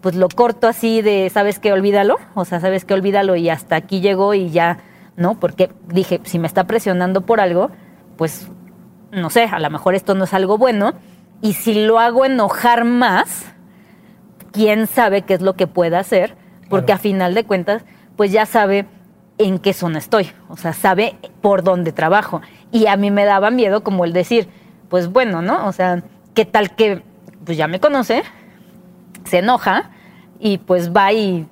pues 0.00 0.14
lo 0.14 0.28
corto 0.28 0.68
así 0.68 1.00
de, 1.00 1.30
¿sabes 1.32 1.58
qué? 1.58 1.72
Olvídalo, 1.72 2.18
o 2.34 2.44
sea, 2.44 2.60
¿sabes 2.60 2.84
qué? 2.84 2.92
Olvídalo 2.92 3.36
y 3.36 3.48
hasta 3.48 3.76
aquí 3.76 4.00
llegó 4.00 4.34
y 4.34 4.50
ya, 4.50 4.78
¿no? 5.16 5.40
Porque 5.40 5.70
dije, 5.88 6.20
si 6.24 6.38
me 6.38 6.46
está 6.46 6.64
presionando 6.64 7.22
por 7.22 7.40
algo, 7.40 7.70
pues 8.18 8.48
no 9.10 9.30
sé, 9.30 9.44
a 9.44 9.58
lo 9.58 9.70
mejor 9.70 9.94
esto 9.94 10.14
no 10.14 10.24
es 10.24 10.34
algo 10.34 10.58
bueno 10.58 10.92
y 11.44 11.52
si 11.52 11.74
lo 11.84 11.98
hago 11.98 12.24
enojar 12.24 12.86
más, 12.86 13.44
quién 14.50 14.86
sabe 14.86 15.22
qué 15.22 15.34
es 15.34 15.42
lo 15.42 15.56
que 15.56 15.66
pueda 15.66 15.98
hacer, 15.98 16.36
porque 16.70 16.94
a 16.94 16.96
final 16.96 17.34
de 17.34 17.44
cuentas, 17.44 17.84
pues 18.16 18.32
ya 18.32 18.46
sabe 18.46 18.86
en 19.36 19.58
qué 19.58 19.74
zona 19.74 19.98
estoy, 19.98 20.30
o 20.48 20.56
sea, 20.56 20.72
sabe 20.72 21.16
por 21.42 21.62
dónde 21.62 21.92
trabajo. 21.92 22.40
Y 22.72 22.86
a 22.86 22.96
mí 22.96 23.10
me 23.10 23.26
daba 23.26 23.50
miedo 23.50 23.84
como 23.84 24.06
el 24.06 24.14
decir, 24.14 24.48
pues 24.88 25.08
bueno, 25.08 25.42
¿no? 25.42 25.66
O 25.66 25.72
sea, 25.72 26.02
¿qué 26.32 26.46
tal 26.46 26.74
que 26.74 27.02
pues 27.44 27.58
ya 27.58 27.68
me 27.68 27.78
conoce, 27.78 28.22
se 29.24 29.40
enoja 29.40 29.90
y 30.40 30.56
pues 30.56 30.94
va 30.96 31.12
y, 31.12 31.46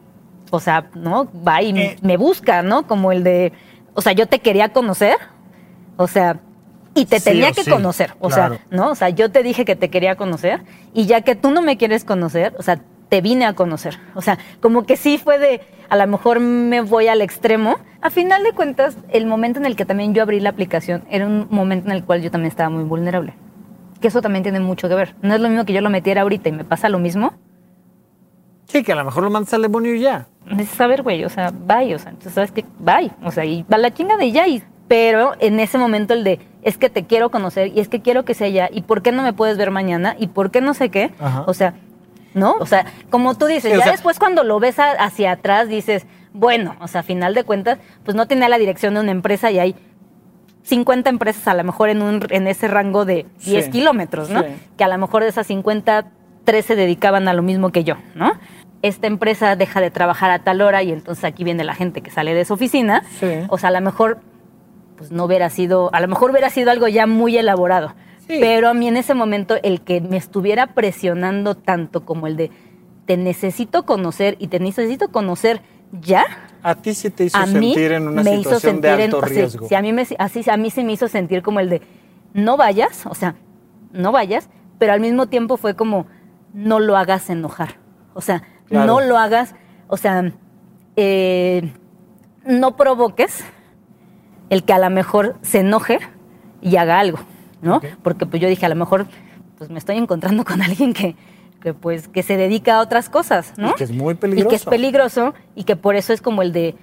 o 0.50 0.58
sea, 0.58 0.86
¿no? 0.94 1.28
Va 1.46 1.60
y 1.60 1.78
Eh. 1.78 1.96
me 2.00 2.16
busca, 2.16 2.62
¿no? 2.62 2.86
Como 2.86 3.12
el 3.12 3.24
de, 3.24 3.52
o 3.92 4.00
sea, 4.00 4.12
yo 4.12 4.26
te 4.26 4.38
quería 4.38 4.70
conocer, 4.70 5.16
o 5.98 6.06
sea, 6.08 6.40
y 6.94 7.06
te 7.06 7.18
Sí 7.18 7.24
tenía 7.30 7.52
que 7.52 7.64
sí, 7.64 7.70
conocer, 7.70 8.14
o 8.20 8.28
claro. 8.28 8.54
sea, 8.56 8.66
¿no? 8.70 8.90
O 8.90 8.94
sea, 8.94 9.08
yo 9.08 9.30
te 9.30 9.42
dije 9.42 9.64
que 9.64 9.76
te 9.76 9.88
quería 9.90 10.16
conocer 10.16 10.62
y 10.92 11.06
ya 11.06 11.22
que 11.22 11.34
tú 11.34 11.50
no 11.50 11.62
me 11.62 11.76
quieres 11.76 12.04
conocer, 12.04 12.54
o 12.58 12.62
sea, 12.62 12.80
te 13.08 13.20
vine 13.20 13.44
a 13.44 13.52
conocer. 13.52 13.98
O 14.14 14.22
sea, 14.22 14.38
como 14.60 14.84
que 14.84 14.96
sí 14.96 15.18
fue 15.18 15.38
de, 15.38 15.60
a 15.90 15.96
lo 15.96 16.06
mejor 16.06 16.40
me 16.40 16.80
voy 16.80 17.08
al 17.08 17.20
extremo. 17.20 17.76
A 18.00 18.08
final 18.08 18.42
de 18.42 18.52
cuentas, 18.52 18.96
el 19.10 19.26
momento 19.26 19.58
en 19.58 19.66
el 19.66 19.76
que 19.76 19.84
también 19.84 20.14
yo 20.14 20.22
abrí 20.22 20.40
la 20.40 20.48
aplicación 20.48 21.04
era 21.10 21.26
un 21.26 21.46
momento 21.50 21.88
en 21.88 21.92
el 21.92 22.04
cual 22.04 22.22
yo 22.22 22.30
también 22.30 22.48
estaba 22.48 22.70
muy 22.70 22.84
vulnerable. 22.84 23.34
Que 24.00 24.08
eso 24.08 24.22
también 24.22 24.42
tiene 24.42 24.60
mucho 24.60 24.88
que 24.88 24.94
ver. 24.94 25.14
No 25.20 25.34
es 25.34 25.42
lo 25.42 25.50
mismo 25.50 25.66
que 25.66 25.74
yo 25.74 25.82
lo 25.82 25.90
metiera 25.90 26.22
ahorita 26.22 26.48
y 26.48 26.52
me 26.52 26.64
pasa 26.64 26.88
lo 26.88 26.98
mismo. 26.98 27.34
Sí, 28.64 28.82
que 28.82 28.92
a 28.92 28.96
lo 28.96 29.04
mejor 29.04 29.24
lo 29.24 29.30
mandas 29.30 29.52
al 29.52 29.60
demonio 29.60 29.94
y 29.94 30.00
ya. 30.00 30.28
Es 30.58 30.70
saber, 30.70 31.02
güey, 31.02 31.22
o 31.26 31.28
sea, 31.28 31.50
bye, 31.52 31.94
o 31.94 31.98
sea, 31.98 32.12
entonces 32.12 32.32
sabes 32.32 32.50
que 32.50 32.64
bye, 32.78 33.10
o 33.22 33.30
sea, 33.30 33.44
y 33.44 33.64
va 33.70 33.76
la 33.76 33.92
chinga 33.92 34.16
de 34.16 34.32
ya. 34.32 34.48
Y, 34.48 34.62
pero 34.92 35.32
en 35.38 35.58
ese 35.58 35.78
momento 35.78 36.12
el 36.12 36.22
de, 36.22 36.38
es 36.62 36.76
que 36.76 36.90
te 36.90 37.06
quiero 37.06 37.30
conocer 37.30 37.68
y 37.74 37.80
es 37.80 37.88
que 37.88 38.02
quiero 38.02 38.26
que 38.26 38.34
sea 38.34 38.48
ya, 38.48 38.68
y 38.70 38.82
por 38.82 39.00
qué 39.00 39.10
no 39.10 39.22
me 39.22 39.32
puedes 39.32 39.56
ver 39.56 39.70
mañana 39.70 40.16
y 40.18 40.26
por 40.26 40.50
qué 40.50 40.60
no 40.60 40.74
sé 40.74 40.90
qué, 40.90 41.14
Ajá. 41.18 41.44
o 41.46 41.54
sea, 41.54 41.72
¿no? 42.34 42.56
O 42.60 42.66
sea, 42.66 42.84
como 43.08 43.34
tú 43.34 43.46
dices, 43.46 43.72
Sí, 43.72 43.78
ya 43.78 43.84
sea- 43.84 43.92
después 43.92 44.18
cuando 44.18 44.44
lo 44.44 44.60
ves 44.60 44.78
a- 44.78 44.90
hacia 44.92 45.32
atrás 45.32 45.70
dices, 45.70 46.04
bueno, 46.34 46.76
o 46.78 46.88
sea, 46.88 47.00
a 47.00 47.04
final 47.04 47.32
de 47.32 47.44
cuentas, 47.44 47.78
pues 48.04 48.14
no 48.14 48.26
tenía 48.26 48.50
la 48.50 48.58
dirección 48.58 48.92
de 48.92 49.00
una 49.00 49.12
empresa 49.12 49.50
y 49.50 49.58
hay 49.60 49.74
50 50.64 51.08
empresas 51.08 51.48
a 51.48 51.54
lo 51.54 51.64
mejor 51.64 51.88
en, 51.88 52.02
un, 52.02 52.20
en 52.28 52.46
ese 52.46 52.68
rango 52.68 53.06
de 53.06 53.24
10 53.46 53.64
Sí, 53.64 53.70
kilómetros, 53.70 54.28
¿no? 54.28 54.42
sí. 54.42 54.48
Que 54.76 54.84
a 54.84 54.88
lo 54.88 54.98
mejor 54.98 55.22
de 55.22 55.30
esas 55.30 55.46
50, 55.46 56.04
3 56.44 56.66
se 56.66 56.76
dedicaban 56.76 57.28
a 57.28 57.32
lo 57.32 57.40
mismo 57.42 57.70
que 57.72 57.82
yo, 57.82 57.94
¿no? 58.14 58.32
Esta 58.82 59.06
empresa 59.06 59.56
deja 59.56 59.80
de 59.80 59.90
trabajar 59.90 60.30
a 60.30 60.40
tal 60.40 60.60
hora 60.60 60.82
y 60.82 60.92
entonces 60.92 61.24
aquí 61.24 61.44
viene 61.44 61.64
la 61.64 61.74
gente 61.74 62.02
que 62.02 62.10
sale 62.10 62.34
de 62.34 62.44
su 62.44 62.52
oficina. 62.54 63.04
Sí. 63.20 63.26
O 63.48 63.56
sea, 63.56 63.70
a 63.70 63.72
lo 63.72 63.80
mejor, 63.80 64.18
pues 65.02 65.12
no 65.12 65.24
hubiera 65.24 65.50
sido, 65.50 65.90
a 65.92 66.00
lo 66.00 66.08
mejor 66.08 66.30
hubiera 66.30 66.48
sido 66.50 66.70
algo 66.70 66.86
ya 66.88 67.06
muy 67.06 67.36
elaborado. 67.36 67.94
Sí. 68.28 68.36
Pero 68.40 68.68
a 68.68 68.74
mí 68.74 68.86
en 68.88 68.96
ese 68.96 69.14
momento 69.14 69.56
el 69.62 69.80
que 69.80 70.00
me 70.00 70.16
estuviera 70.16 70.68
presionando 70.74 71.54
tanto 71.56 72.04
como 72.04 72.26
el 72.28 72.36
de 72.36 72.50
te 73.06 73.16
necesito 73.16 73.84
conocer 73.84 74.36
y 74.38 74.46
te 74.46 74.60
necesito 74.60 75.08
conocer 75.08 75.60
ya, 76.00 76.24
A 76.62 76.76
ti 76.76 76.94
sí 76.94 77.10
te 77.10 77.24
hizo 77.24 77.36
a 77.36 77.44
mí 77.46 77.74
sentir 77.74 77.92
en 77.92 78.06
una 78.08 78.22
me 78.22 78.30
hizo 78.36 78.42
situación 78.44 78.74
sentir 78.76 78.90
de 78.96 79.04
en- 79.04 79.14
alto 79.14 79.26
sí, 79.26 79.34
riesgo. 79.34 79.68
sí, 79.68 79.74
a 79.74 79.82
mí 79.82 79.92
me, 79.92 80.06
así 80.18 80.42
a 80.48 80.56
mí 80.56 80.70
se 80.70 80.84
me 80.84 80.92
hizo 80.92 81.08
sentir 81.08 81.42
como 81.42 81.58
el 81.60 81.68
de 81.68 81.82
no 82.32 82.56
vayas, 82.56 83.04
o 83.06 83.14
sea, 83.14 83.34
no 83.92 84.12
vayas, 84.12 84.48
pero 84.78 84.92
al 84.92 85.00
mismo 85.00 85.26
tiempo 85.26 85.56
fue 85.58 85.74
como 85.74 86.06
no 86.54 86.78
lo 86.80 86.96
hagas 86.96 87.28
enojar, 87.28 87.74
o 88.14 88.20
sea, 88.22 88.42
Claro. 88.68 88.86
no 88.86 89.00
lo 89.00 89.18
hagas, 89.18 89.54
o 89.88 89.96
sea, 89.98 90.32
eh, 90.96 91.72
no 92.46 92.76
provoques 92.76 93.44
el 94.52 94.64
que 94.64 94.74
a 94.74 94.78
lo 94.78 94.90
mejor 94.90 95.36
se 95.40 95.60
enoje 95.60 95.98
y 96.60 96.76
haga 96.76 97.00
algo, 97.00 97.18
¿no? 97.62 97.80
Porque 98.02 98.26
pues 98.26 98.42
yo 98.42 98.48
dije 98.48 98.66
a 98.66 98.68
lo 98.68 98.74
mejor 98.74 99.06
pues 99.56 99.70
me 99.70 99.78
estoy 99.78 99.96
encontrando 99.96 100.44
con 100.44 100.60
alguien 100.60 100.92
que 100.92 101.16
que 101.62 101.72
pues 101.72 102.08
que 102.08 102.22
se 102.22 102.36
dedica 102.36 102.76
a 102.76 102.82
otras 102.82 103.08
cosas, 103.08 103.54
¿no? 103.56 103.70
Y 103.70 103.74
que 103.74 103.84
es 103.84 103.92
muy 103.92 104.12
Y 104.12 104.18
que 104.18 104.56
es 104.56 104.64
peligroso. 104.66 104.70
peligroso 104.70 105.34
y 105.54 105.64
que 105.64 105.76
por 105.76 105.96
eso 105.96 106.12
es 106.12 106.20
como 106.20 106.42
el 106.42 106.52
de, 106.52 106.74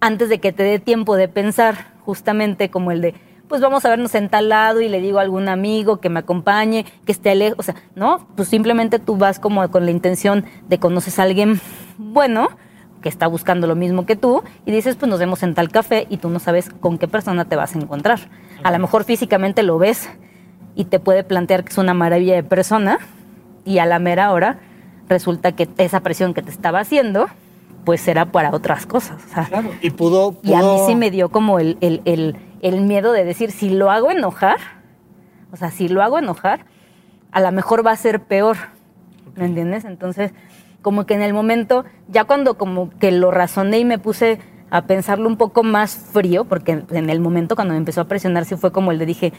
antes 0.00 0.28
de 0.28 0.40
que 0.40 0.52
te 0.52 0.64
dé 0.64 0.80
tiempo 0.80 1.14
de 1.14 1.28
pensar, 1.28 1.92
justamente 2.00 2.70
como 2.70 2.90
el 2.90 3.02
de, 3.02 3.14
pues 3.46 3.60
vamos 3.60 3.84
a 3.84 3.90
vernos 3.90 4.16
en 4.16 4.28
tal 4.28 4.48
lado 4.48 4.80
y 4.80 4.88
le 4.88 5.00
digo 5.00 5.18
a 5.18 5.22
algún 5.22 5.48
amigo 5.48 6.00
que 6.00 6.08
me 6.08 6.18
acompañe, 6.18 6.86
que 7.04 7.12
esté 7.12 7.36
lejos, 7.36 7.58
o 7.60 7.62
sea, 7.62 7.74
no, 7.94 8.26
pues 8.34 8.48
simplemente 8.48 8.98
tú 8.98 9.16
vas 9.16 9.38
como 9.38 9.70
con 9.70 9.84
la 9.84 9.92
intención 9.92 10.44
de 10.68 10.78
conoces 10.78 11.20
a 11.20 11.22
alguien 11.22 11.60
bueno 11.98 12.48
que 13.02 13.08
está 13.08 13.26
buscando 13.26 13.66
lo 13.66 13.74
mismo 13.76 14.04
que 14.06 14.16
tú 14.16 14.42
y 14.66 14.72
dices, 14.72 14.96
pues 14.96 15.08
nos 15.08 15.18
vemos 15.18 15.42
en 15.42 15.54
tal 15.54 15.70
café 15.70 16.06
y 16.10 16.18
tú 16.18 16.28
no 16.28 16.38
sabes 16.38 16.68
con 16.80 16.98
qué 16.98 17.08
persona 17.08 17.44
te 17.46 17.56
vas 17.56 17.74
a 17.74 17.78
encontrar. 17.78 18.18
A 18.62 18.70
lo 18.70 18.78
mejor 18.78 19.04
físicamente 19.04 19.62
lo 19.62 19.78
ves 19.78 20.10
y 20.74 20.84
te 20.84 21.00
puede 21.00 21.24
plantear 21.24 21.64
que 21.64 21.70
es 21.70 21.78
una 21.78 21.94
maravilla 21.94 22.34
de 22.34 22.42
persona 22.42 22.98
y 23.64 23.78
a 23.78 23.86
la 23.86 23.98
mera 23.98 24.32
hora 24.32 24.58
resulta 25.08 25.52
que 25.52 25.68
esa 25.78 26.00
presión 26.00 26.34
que 26.34 26.42
te 26.42 26.50
estaba 26.50 26.80
haciendo 26.80 27.26
pues 27.84 28.06
era 28.06 28.26
para 28.26 28.50
otras 28.50 28.84
cosas. 28.86 29.16
o 29.24 29.28
sea, 29.34 29.44
Claro. 29.46 29.70
Y 29.80 29.90
pudo, 29.90 30.36
y 30.42 30.52
a 30.52 30.58
mí 30.58 30.62
pudo- 30.62 30.86
sí 30.86 30.94
me 30.94 31.10
dio 31.10 31.30
como 31.30 31.58
el, 31.58 31.78
el- 31.80 32.02
el- 32.04 32.36
el 32.60 32.82
miedo 32.82 33.12
de 33.12 33.24
decir, 33.24 33.50
si 33.50 33.70
lo 33.70 33.90
hago 33.90 34.10
enojar, 34.10 34.58
o 35.50 35.56
sea, 35.56 35.70
si 35.70 35.88
lo 35.88 36.02
hago 36.02 36.18
enojar, 36.18 36.66
a 37.32 37.40
lo 37.40 37.50
mejor 37.52 37.84
va 37.84 37.92
a 37.92 37.96
ser 37.96 38.20
peor. 38.24 38.58
¿Me 39.36 39.46
entiendes? 39.46 39.84
Entonces, 39.86 40.32
como 40.82 41.06
que 41.06 41.14
en 41.14 41.22
el 41.22 41.34
momento, 41.34 41.84
ya 42.08 42.24
cuando 42.24 42.54
como 42.54 42.90
que 42.98 43.12
lo 43.12 43.30
razoné 43.30 43.80
y 43.80 43.84
me 43.84 43.98
puse 43.98 44.38
a 44.70 44.86
pensarlo 44.86 45.28
un 45.28 45.36
poco 45.36 45.62
más 45.62 45.94
frío, 45.96 46.44
porque 46.44 46.84
en 46.90 47.10
el 47.10 47.20
momento 47.20 47.56
cuando 47.56 47.72
me 47.72 47.78
empezó 47.78 48.00
a 48.00 48.04
presionar 48.04 48.44
sí 48.44 48.56
fue 48.56 48.72
como 48.72 48.92
el 48.92 48.98
de 48.98 49.06
dije, 49.06 49.32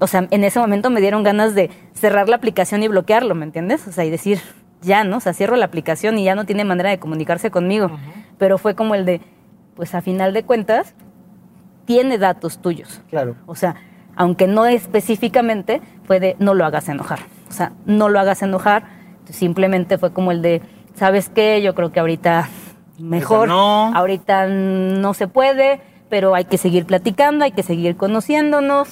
o 0.00 0.06
sea, 0.06 0.26
en 0.30 0.44
ese 0.44 0.58
momento 0.58 0.90
me 0.90 1.00
dieron 1.00 1.22
ganas 1.22 1.54
de 1.54 1.70
cerrar 1.92 2.28
la 2.28 2.36
aplicación 2.36 2.82
y 2.82 2.88
bloquearlo, 2.88 3.34
¿me 3.34 3.44
entiendes? 3.44 3.86
O 3.86 3.92
sea, 3.92 4.04
y 4.04 4.10
decir, 4.10 4.40
ya, 4.80 5.04
¿no? 5.04 5.18
O 5.18 5.20
sea, 5.20 5.32
cierro 5.32 5.56
la 5.56 5.66
aplicación 5.66 6.18
y 6.18 6.24
ya 6.24 6.34
no 6.34 6.44
tiene 6.44 6.64
manera 6.64 6.90
de 6.90 6.98
comunicarse 6.98 7.50
conmigo. 7.50 7.90
Pero 8.38 8.58
fue 8.58 8.74
como 8.74 8.94
el 8.94 9.04
de, 9.04 9.20
pues 9.74 9.94
a 9.94 10.00
final 10.00 10.32
de 10.32 10.44
cuentas, 10.44 10.94
tiene 11.84 12.18
datos 12.18 12.58
tuyos. 12.58 13.02
Claro. 13.10 13.34
O 13.46 13.54
sea, 13.54 13.76
aunque 14.14 14.46
no 14.46 14.66
específicamente, 14.66 15.80
fue 16.04 16.20
de 16.20 16.36
no 16.38 16.54
lo 16.54 16.64
hagas 16.64 16.88
enojar. 16.88 17.20
O 17.48 17.52
sea, 17.52 17.72
no 17.86 18.08
lo 18.08 18.20
hagas 18.20 18.42
enojar. 18.42 18.84
Simplemente 19.30 19.98
fue 19.98 20.12
como 20.12 20.30
el 20.32 20.42
de, 20.42 20.62
¿sabes 20.98 21.28
qué? 21.28 21.62
Yo 21.62 21.74
creo 21.74 21.92
que 21.92 22.00
ahorita 22.00 22.48
mejor. 22.98 23.48
no. 23.48 23.94
Ahorita 23.94 24.46
no 24.46 25.14
se 25.14 25.28
puede, 25.28 25.80
pero 26.10 26.34
hay 26.34 26.44
que 26.44 26.58
seguir 26.58 26.84
platicando, 26.84 27.44
hay 27.44 27.52
que 27.52 27.62
seguir 27.62 27.96
conociéndonos. 27.96 28.88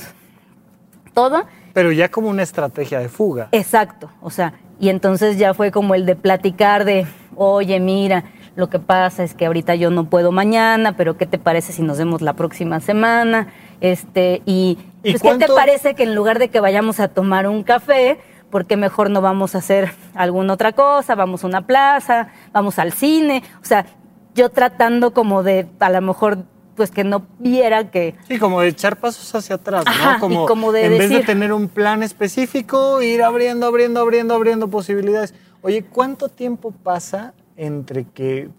Todo. 1.12 1.44
Pero 1.72 1.92
ya 1.92 2.10
como 2.10 2.28
una 2.28 2.42
estrategia 2.42 3.00
de 3.00 3.08
fuga. 3.08 3.48
Exacto, 3.52 4.10
o 4.22 4.30
sea, 4.30 4.54
y 4.78 4.88
entonces 4.88 5.38
ya 5.38 5.54
fue 5.54 5.70
como 5.70 5.94
el 5.94 6.06
de 6.06 6.14
platicar 6.16 6.84
de, 6.84 7.06
oye, 7.34 7.80
mira, 7.80 8.24
lo 8.54 8.70
que 8.70 8.78
pasa 8.78 9.24
es 9.24 9.34
que 9.34 9.46
ahorita 9.46 9.74
yo 9.74 9.90
no 9.90 10.08
puedo 10.08 10.32
mañana, 10.32 10.96
pero 10.96 11.16
¿qué 11.16 11.26
te 11.26 11.38
parece 11.38 11.72
si 11.72 11.82
nos 11.82 11.98
vemos 11.98 12.22
la 12.22 12.34
próxima 12.34 12.80
semana? 12.80 13.48
Este, 13.80 14.42
y, 14.46 14.78
¿Y 15.02 15.12
pues, 15.12 15.22
¿qué 15.22 15.38
te 15.38 15.48
parece 15.52 15.94
que 15.94 16.04
en 16.04 16.14
lugar 16.14 16.38
de 16.38 16.48
que 16.48 16.60
vayamos 16.60 17.00
a 17.00 17.08
tomar 17.08 17.46
un 17.46 17.62
café, 17.62 18.18
¿por 18.50 18.66
qué 18.66 18.76
mejor 18.76 19.10
no 19.10 19.20
vamos 19.20 19.54
a 19.54 19.58
hacer 19.58 19.92
alguna 20.14 20.54
otra 20.54 20.72
cosa? 20.72 21.14
Vamos 21.14 21.44
a 21.44 21.46
una 21.46 21.66
plaza, 21.66 22.28
vamos 22.52 22.78
al 22.78 22.92
cine, 22.92 23.42
o 23.62 23.64
sea, 23.64 23.86
yo 24.34 24.50
tratando 24.50 25.12
como 25.12 25.42
de, 25.42 25.66
a 25.80 25.90
lo 25.90 26.00
mejor, 26.00 26.38
pues 26.74 26.90
que 26.90 27.04
no 27.04 27.26
viera 27.38 27.90
que, 27.90 28.14
Sí, 28.28 28.38
como 28.38 28.60
de 28.60 28.68
echar 28.68 28.96
pasos 28.96 29.34
hacia 29.34 29.56
atrás, 29.56 29.84
¿no? 29.84 29.90
Ajá, 29.90 30.18
y 30.28 30.46
como 30.46 30.72
de 30.72 30.86
en 30.86 30.98
vez 30.98 31.10
de 31.10 31.20
tener 31.20 31.52
un 31.52 31.68
plan 31.68 32.02
específico, 32.02 33.00
ir 33.02 33.22
abriendo, 33.22 33.66
abriendo, 33.66 34.00
abriendo, 34.00 34.34
abriendo 34.34 34.68
posibilidades. 34.68 35.34
Oye, 35.62 35.84
¿cuánto 35.84 36.28
tiempo 36.28 36.70
pasa 36.70 37.32
entre 37.56 38.04
que 38.04 38.50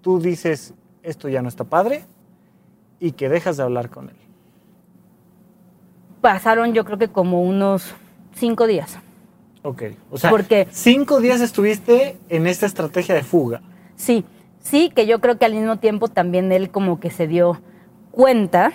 tú 0.00 0.20
dices 0.20 0.72
esto 1.02 1.28
ya 1.28 1.42
no 1.42 1.48
está 1.48 1.64
padre 1.64 2.04
y 2.98 3.12
que 3.12 3.28
dejas 3.28 3.58
de 3.58 3.62
hablar 3.62 3.90
con 3.90 4.08
él? 4.08 4.16
pasaron 6.26 6.74
yo 6.74 6.84
creo 6.84 6.98
que 6.98 7.06
como 7.06 7.40
unos 7.40 7.94
cinco 8.34 8.66
días. 8.66 8.98
Ok. 9.66 9.82
O 10.12 10.16
sea, 10.18 10.30
Porque- 10.30 10.68
cinco 10.70 11.20
días 11.20 11.40
estuviste 11.40 12.16
en 12.28 12.46
esta 12.46 12.66
estrategia 12.66 13.16
de 13.16 13.22
fuga. 13.24 13.62
Sí, 13.96 14.24
sí, 14.60 14.90
que 14.94 15.06
yo 15.08 15.20
creo 15.20 15.38
que 15.38 15.44
al 15.44 15.54
mismo 15.54 15.78
tiempo 15.78 16.06
también 16.06 16.52
él 16.52 16.70
como 16.70 17.00
que 17.00 17.10
se 17.10 17.26
dio 17.26 17.60
cuenta 18.12 18.72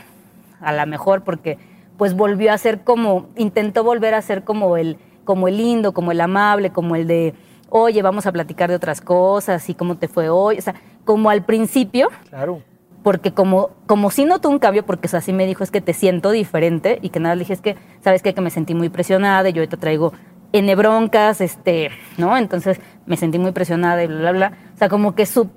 a 0.60 0.74
lo 0.74 0.86
mejor 0.88 1.24
porque 1.24 1.58
pues 1.98 2.14
volvió 2.14 2.52
a 2.52 2.58
ser 2.58 2.82
como, 2.82 3.28
intentó 3.38 3.84
volver 3.86 4.16
a 4.16 4.22
ser 4.22 4.44
como 4.44 4.76
el, 4.76 4.98
como 5.24 5.48
el 5.48 5.58
lindo, 5.58 5.94
como 5.94 6.12
el 6.12 6.20
amable, 6.20 6.72
como 6.72 6.96
el 6.98 7.08
de, 7.08 7.36
oye, 7.70 8.02
vamos 8.02 8.26
a 8.26 8.32
platicar 8.34 8.70
de 8.70 8.76
otras 8.76 9.00
cosas 9.02 9.70
y 9.70 9.76
cómo 9.76 9.96
te 9.98 10.08
fue 10.10 10.30
hoy, 10.30 10.58
o 10.58 10.62
sea, 10.62 10.76
como 11.06 11.30
al 11.30 11.46
principio, 11.46 12.10
Claro. 12.30 12.62
porque 13.04 13.34
como, 13.34 13.70
como 13.88 14.10
sí 14.12 14.26
notó 14.26 14.50
un 14.50 14.60
cambio, 14.60 14.84
porque 14.86 15.08
o 15.08 15.10
sea, 15.10 15.22
sí 15.22 15.32
me 15.32 15.46
dijo 15.46 15.64
es 15.64 15.72
que 15.72 15.80
te 15.82 15.94
siento 15.94 16.32
diferente 16.32 17.00
y 17.02 17.10
que 17.10 17.20
nada, 17.20 17.36
le 17.36 17.40
dije 17.40 17.54
es 17.54 17.62
que, 17.62 17.76
¿sabes 18.04 18.22
qué? 18.24 18.34
Que 18.34 18.42
me 18.42 18.50
sentí 18.50 18.74
muy 18.74 18.90
presionada 18.90 19.48
y 19.50 19.54
yo 19.54 19.62
ahorita 19.62 19.78
traigo 19.78 20.12
N 20.54 20.76
broncas, 20.76 21.42
este, 21.42 21.90
¿no? 22.18 22.38
Entonces 22.38 22.80
me 23.06 23.18
sentí 23.18 23.40
muy 23.40 23.52
presionada 23.52 24.04
y 24.04 24.08
bla, 24.08 24.20
bla, 24.20 24.32
bla. 24.32 24.54
O 24.74 24.78
sea, 24.78 24.90
como 24.90 25.16
que 25.16 25.26
su, 25.26 25.50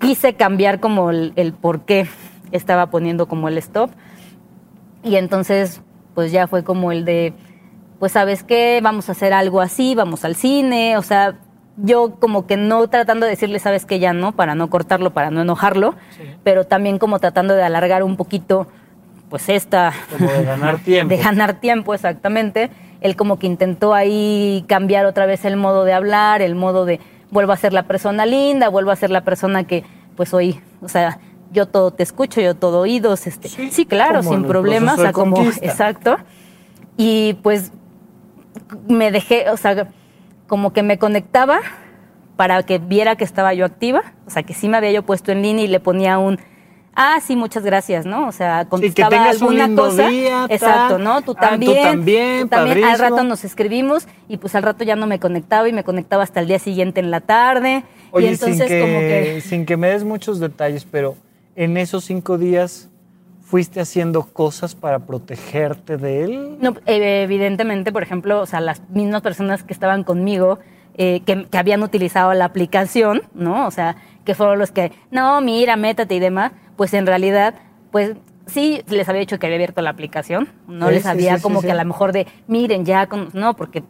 quise 0.00 0.34
cambiar 0.34 0.80
como 0.80 1.10
el, 1.10 1.32
el 1.36 1.52
por 1.52 1.82
qué 1.82 2.06
estaba 2.52 2.90
poniendo 2.90 3.28
como 3.28 3.48
el 3.48 3.58
stop. 3.58 3.90
Y 5.02 5.16
entonces, 5.16 5.82
pues 6.14 6.32
ya 6.32 6.46
fue 6.46 6.64
como 6.64 6.92
el 6.92 7.04
de, 7.04 7.34
pues 7.98 8.12
sabes 8.12 8.42
qué, 8.42 8.80
vamos 8.82 9.08
a 9.08 9.12
hacer 9.12 9.32
algo 9.32 9.60
así, 9.60 9.94
vamos 9.94 10.24
al 10.24 10.34
cine, 10.34 10.96
o 10.96 11.02
sea, 11.02 11.38
yo 11.76 12.16
como 12.18 12.46
que 12.46 12.56
no 12.56 12.88
tratando 12.88 13.26
de 13.26 13.30
decirle, 13.30 13.58
sabes 13.58 13.84
que 13.84 13.98
ya 13.98 14.12
no, 14.12 14.32
para 14.32 14.54
no 14.54 14.68
cortarlo, 14.68 15.12
para 15.12 15.30
no 15.30 15.42
enojarlo, 15.42 15.94
pero 16.42 16.64
también 16.64 16.98
como 16.98 17.18
tratando 17.18 17.54
de 17.54 17.62
alargar 17.62 18.02
un 18.02 18.16
poquito, 18.16 18.66
pues 19.28 19.48
esta... 19.48 19.92
Como 20.10 20.30
de 20.30 20.44
ganar 20.44 20.78
tiempo. 20.84 21.14
de 21.14 21.22
ganar 21.22 21.60
tiempo, 21.60 21.94
exactamente. 21.94 22.70
Él 23.00 23.16
como 23.16 23.38
que 23.38 23.46
intentó 23.46 23.94
ahí 23.94 24.64
cambiar 24.68 25.06
otra 25.06 25.26
vez 25.26 25.44
el 25.44 25.56
modo 25.56 25.84
de 25.84 25.92
hablar, 25.92 26.42
el 26.42 26.54
modo 26.54 26.84
de 26.84 27.00
vuelvo 27.30 27.52
a 27.52 27.56
ser 27.56 27.72
la 27.72 27.84
persona 27.84 28.26
linda, 28.26 28.68
vuelvo 28.68 28.90
a 28.90 28.96
ser 28.96 29.10
la 29.10 29.22
persona 29.22 29.64
que 29.64 29.84
pues 30.16 30.34
hoy, 30.34 30.60
o 30.80 30.88
sea, 30.88 31.20
yo 31.52 31.66
todo 31.66 31.92
te 31.92 32.02
escucho, 32.02 32.40
yo 32.40 32.54
todo 32.54 32.80
oídos, 32.80 33.26
este, 33.26 33.48
sí, 33.48 33.86
claro, 33.86 34.20
como 34.20 34.30
sin 34.30 34.44
problemas, 34.44 34.98
o 34.98 35.02
sea, 35.02 35.12
como 35.12 35.40
exacto. 35.62 36.16
Y 36.96 37.34
pues 37.42 37.72
me 38.88 39.10
dejé, 39.12 39.48
o 39.50 39.56
sea, 39.56 39.88
como 40.46 40.72
que 40.72 40.82
me 40.82 40.98
conectaba 40.98 41.60
para 42.36 42.62
que 42.64 42.78
viera 42.78 43.16
que 43.16 43.24
estaba 43.24 43.54
yo 43.54 43.64
activa, 43.64 44.02
o 44.26 44.30
sea, 44.30 44.42
que 44.42 44.54
sí 44.54 44.68
me 44.68 44.76
había 44.76 44.90
yo 44.90 45.02
puesto 45.04 45.32
en 45.32 45.42
línea 45.42 45.64
y 45.64 45.68
le 45.68 45.80
ponía 45.80 46.18
un 46.18 46.38
Ah, 47.00 47.20
sí, 47.24 47.36
muchas 47.36 47.62
gracias, 47.62 48.06
¿no? 48.06 48.26
O 48.26 48.32
sea, 48.32 48.64
contestaba 48.68 49.08
tengas 49.10 49.36
un 49.36 49.42
alguna 49.50 49.66
lindo 49.68 49.84
cosa. 49.84 50.08
día. 50.08 50.46
Exacto, 50.48 50.98
¿no? 50.98 51.22
Tú 51.22 51.30
Ah, 51.38 51.42
tú 51.42 51.48
también. 51.50 51.82
también, 51.84 52.40
tú 52.42 52.48
también. 52.48 52.84
Al 52.84 52.98
rato 52.98 53.22
nos 53.22 53.44
escribimos 53.44 54.08
y 54.28 54.38
pues 54.38 54.56
al 54.56 54.64
rato 54.64 54.82
ya 54.82 54.96
no 54.96 55.06
me 55.06 55.20
conectaba 55.20 55.68
y 55.68 55.72
me 55.72 55.84
conectaba 55.84 56.24
hasta 56.24 56.40
el 56.40 56.48
día 56.48 56.58
siguiente 56.58 56.98
en 56.98 57.12
la 57.12 57.20
tarde. 57.20 57.84
Oye, 58.10 58.26
y 58.26 58.30
entonces 58.30 58.58
sin, 58.58 58.66
que, 58.66 58.80
como 58.80 58.98
que 58.98 59.40
sin 59.42 59.64
que 59.64 59.76
me 59.76 59.90
des 59.90 60.02
muchos 60.02 60.40
detalles, 60.40 60.84
pero 60.90 61.14
en 61.54 61.76
esos 61.76 62.04
cinco 62.04 62.36
días 62.36 62.88
fuiste 63.42 63.80
haciendo 63.80 64.24
cosas 64.24 64.74
para 64.74 64.98
protegerte 64.98 65.98
de 65.98 66.24
él. 66.24 66.56
No, 66.60 66.74
eh, 66.86 67.22
evidentemente, 67.22 67.92
por 67.92 68.02
ejemplo, 68.02 68.40
o 68.40 68.46
sea, 68.46 68.60
las 68.60 68.82
mismas 68.90 69.22
personas 69.22 69.62
que 69.62 69.72
estaban 69.72 70.02
conmigo, 70.02 70.58
eh, 70.96 71.22
que, 71.24 71.46
que 71.46 71.58
habían 71.58 71.84
utilizado 71.84 72.34
la 72.34 72.44
aplicación, 72.46 73.22
¿no? 73.34 73.68
O 73.68 73.70
sea, 73.70 73.94
que 74.24 74.34
fueron 74.34 74.58
los 74.58 74.72
que, 74.72 74.90
no, 75.12 75.40
mira, 75.40 75.76
métate 75.76 76.16
y 76.16 76.18
demás, 76.18 76.50
pues 76.78 76.94
en 76.94 77.06
realidad, 77.06 77.56
pues 77.90 78.14
sí 78.46 78.82
les 78.86 79.08
había 79.08 79.18
dicho 79.18 79.38
que 79.40 79.46
había 79.46 79.56
abierto 79.56 79.82
la 79.82 79.90
aplicación, 79.90 80.48
no 80.68 80.86
Sí, 80.88 80.94
les 80.94 81.06
había 81.06 81.36
sí, 81.36 81.42
como 81.42 81.60
que 81.60 81.72
a 81.72 81.74
lo 81.74 81.84
mejor 81.84 82.12
de, 82.12 82.28
miren, 82.46 82.84
ya, 82.84 83.08
con, 83.08 83.30
no, 83.34 83.56
porque, 83.56 83.82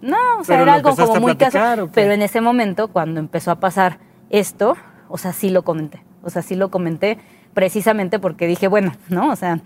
no, 0.00 0.16
o 0.40 0.44
sea, 0.44 0.56
Pero 0.56 0.62
era 0.64 0.74
algo 0.74 0.96
como 0.96 1.20
muy 1.20 1.34
platicar, 1.36 1.52
casual, 1.52 1.80
¿o 1.80 1.86
qué? 1.86 1.92
pero 1.94 2.12
en 2.12 2.20
ese 2.20 2.40
momento, 2.40 2.88
cuando 2.88 3.20
empezó 3.20 3.52
a 3.52 3.60
pasar 3.60 4.00
esto, 4.28 4.76
o 5.08 5.18
sea, 5.18 5.32
sí 5.32 5.50
lo 5.50 5.62
comenté, 5.62 6.02
o 6.24 6.30
sea, 6.30 6.42
sí 6.42 6.56
lo 6.56 6.68
comenté 6.68 7.18
precisamente 7.54 8.18
porque 8.18 8.48
dije, 8.48 8.66
bueno, 8.66 8.92
¿no? 9.08 9.30
O 9.30 9.36
sea, 9.36 9.60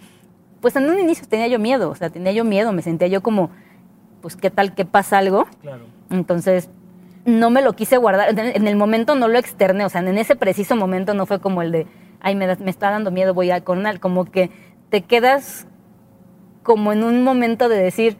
pues 0.61 0.77
en 0.77 0.91
un 0.91 0.99
inicio 0.99 1.27
tenía 1.27 1.47
yo 1.47 1.59
miedo, 1.59 1.89
o 1.89 1.95
sea, 1.95 2.11
tenía 2.11 2.33
yo 2.33 2.45
miedo, 2.45 2.73
me 2.73 2.83
sentía 2.83 3.09
yo 3.09 3.23
como, 3.23 3.49
pues, 4.21 4.37
¿qué 4.37 4.51
tal 4.51 4.75
que 4.75 4.85
pasa 4.85 5.17
algo? 5.17 5.47
Claro. 5.63 5.85
Entonces, 6.11 6.69
no 7.25 7.49
me 7.49 7.63
lo 7.63 7.73
quise 7.73 7.97
guardar, 7.97 8.39
en 8.39 8.69
el 8.69 8.77
momento 8.77 9.15
no 9.15 9.29
lo 9.29 9.39
externé, 9.39 9.87
o 9.87 9.89
sea, 9.89 10.03
en 10.03 10.19
ese 10.19 10.37
preciso 10.37 10.77
momento 10.77 11.15
no 11.15 11.25
fue 11.25 11.41
como 11.41 11.63
el 11.63 11.73
de, 11.73 11.87
ay, 12.21 12.35
me, 12.35 12.47
da- 12.47 12.57
me 12.61 12.71
está 12.71 12.91
dando 12.91 13.11
miedo, 13.11 13.35
voy 13.35 13.51
a 13.51 13.63
con 13.63 13.87
él, 13.87 14.01
como 14.01 14.25
que 14.25 14.51
te 14.91 15.03
quedas 15.03 15.67
como 16.63 16.93
en 16.93 17.05
un 17.05 17.23
momento 17.23 17.69
de 17.69 17.77
decir, 17.79 18.17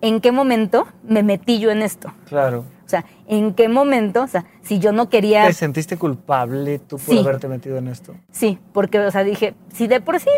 ¿en 0.00 0.20
qué 0.20 0.32
momento 0.32 0.86
me 1.02 1.22
metí 1.22 1.58
yo 1.58 1.70
en 1.70 1.82
esto? 1.82 2.12
Claro. 2.26 2.64
O 2.84 2.88
sea, 2.90 3.04
¿en 3.28 3.54
qué 3.54 3.68
momento? 3.68 4.22
O 4.22 4.26
sea, 4.26 4.44
si 4.62 4.78
yo 4.80 4.92
no 4.92 5.08
quería... 5.08 5.46
¿Te 5.46 5.52
sentiste 5.52 5.96
culpable 5.96 6.78
tú 6.80 6.96
por 6.96 7.14
Sí. 7.14 7.18
haberte 7.20 7.46
metido 7.48 7.78
en 7.78 7.86
esto? 7.88 8.14
Sí, 8.32 8.58
porque, 8.72 8.98
o 8.98 9.10
sea, 9.10 9.22
dije, 9.24 9.54
si 9.72 9.86
de 9.86 10.00
por 10.00 10.18
sí 10.18 10.30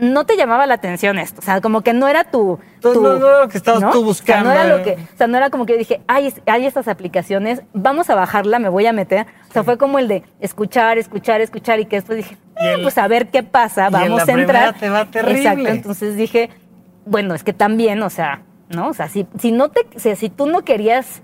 no 0.00 0.24
te 0.26 0.36
llamaba 0.36 0.66
la 0.66 0.74
atención 0.74 1.18
esto, 1.18 1.40
o 1.40 1.44
sea, 1.44 1.60
como 1.60 1.82
que 1.82 1.92
no 1.92 2.08
era 2.08 2.24
tu... 2.24 2.58
Tú- 2.80 2.92
tu- 2.92 3.02
no- 3.02 3.16
no 3.18 3.28
era 3.28 3.40
lo 3.42 3.48
que 3.48 3.58
estabas 3.58 3.92
tú 3.92 4.08
O 4.08 4.14
sea, 4.14 4.42
no 4.42 4.50
era 4.50 4.62
buscando, 4.62 4.78
lo 4.78 4.84
que, 4.84 4.90
¿eh? 4.92 5.08
o 5.14 5.16
sea, 5.16 5.26
no 5.26 5.36
era 5.36 5.50
como 5.50 5.66
que 5.66 5.74
yo 5.74 5.78
dije, 5.78 6.00
ay, 6.06 6.32
hay 6.46 6.66
estas 6.66 6.88
aplicaciones, 6.88 7.62
vamos 7.72 8.10
a 8.10 8.14
bajarla, 8.14 8.58
me 8.58 8.68
voy 8.68 8.86
a 8.86 8.92
meter. 8.92 9.26
O 9.48 9.52
sea, 9.52 9.62
fue 9.64 9.78
como 9.78 9.98
el 9.98 10.08
de 10.08 10.22
escuchar, 10.40 10.98
escuchar, 10.98 11.40
escuchar 11.40 11.78
y 11.80 11.86
que 11.86 11.96
después 11.96 12.16
dije, 12.18 12.36
eh, 12.56 12.76
pues 12.82 12.96
a 12.98 13.06
ver 13.08 13.28
qué 13.28 13.42
pasa, 13.42 13.84
y 13.84 13.86
en 13.86 13.92
vamos 13.92 14.26
la 14.26 14.34
a 14.34 14.36
entrar. 14.40 14.74
te 14.78 14.88
va 14.88 15.04
terrible. 15.06 15.38
Exacto, 15.40 15.68
entonces 15.68 16.16
dije, 16.16 16.50
bueno, 17.06 17.34
es 17.34 17.44
que 17.44 17.52
también, 17.52 18.02
o 18.02 18.10
sea, 18.10 18.42
¿no? 18.68 18.88
O 18.88 18.94
sea, 18.94 19.08
si, 19.08 19.26
si 19.38 19.52
no 19.52 19.68
te, 19.70 19.80
o 19.96 19.98
sea, 19.98 20.16
si 20.16 20.28
tú 20.30 20.46
no 20.46 20.64
querías 20.64 21.22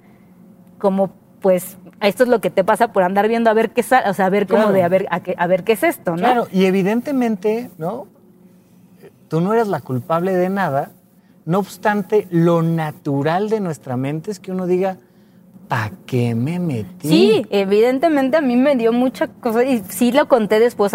como 0.79 1.11
pues 1.41 1.79
esto 2.01 2.24
es 2.24 2.29
lo 2.29 2.41
que 2.41 2.51
te 2.51 2.64
pasa 2.64 2.93
por 2.93 3.03
andar 3.03 3.29
viendo 3.29 3.49
a 3.51 3.55
ver 3.55 3.70
qué 3.70 3.83
sale, 3.83 4.11
o 4.11 4.14
sea, 4.14 4.27
a 4.27 4.31
ver 4.31 4.47
Claro. 4.47 4.72
de 4.72 4.83
a 4.83 4.89
ver 4.89 5.07
a, 5.11 5.20
qué- 5.20 5.35
a 5.39 5.47
ver 5.47 5.64
qué 5.64 5.72
es 5.72 5.83
esto, 5.85 6.11
¿no? 6.12 6.16
Claro, 6.18 6.49
y 6.53 6.64
evidentemente, 6.66 7.70
¿no? 7.79 8.09
Tú 9.29 9.41
no 9.41 9.53
eres 9.53 9.68
la 9.68 9.81
culpable 9.81 10.35
de 10.35 10.49
nada. 10.49 10.91
No 11.45 11.59
obstante, 11.59 12.27
lo 12.31 12.62
natural 12.62 13.49
de 13.49 13.61
nuestra 13.61 13.97
mente 13.97 14.31
es 14.31 14.41
que 14.41 14.53
uno 14.53 14.66
diga, 14.66 14.99
¿para 15.68 15.93
qué 16.07 16.35
me 16.35 16.59
metí? 16.59 17.09
Sí, 17.09 17.47
evidentemente 17.51 18.37
a 18.37 18.41
mí 18.41 18.57
me 18.57 18.77
dio 18.77 18.93
mucha 18.93 19.29
cosa 19.29 19.64
y 19.64 19.83
sí 19.89 20.12
lo 20.12 20.27
conté 20.29 20.59
después, 20.59 20.93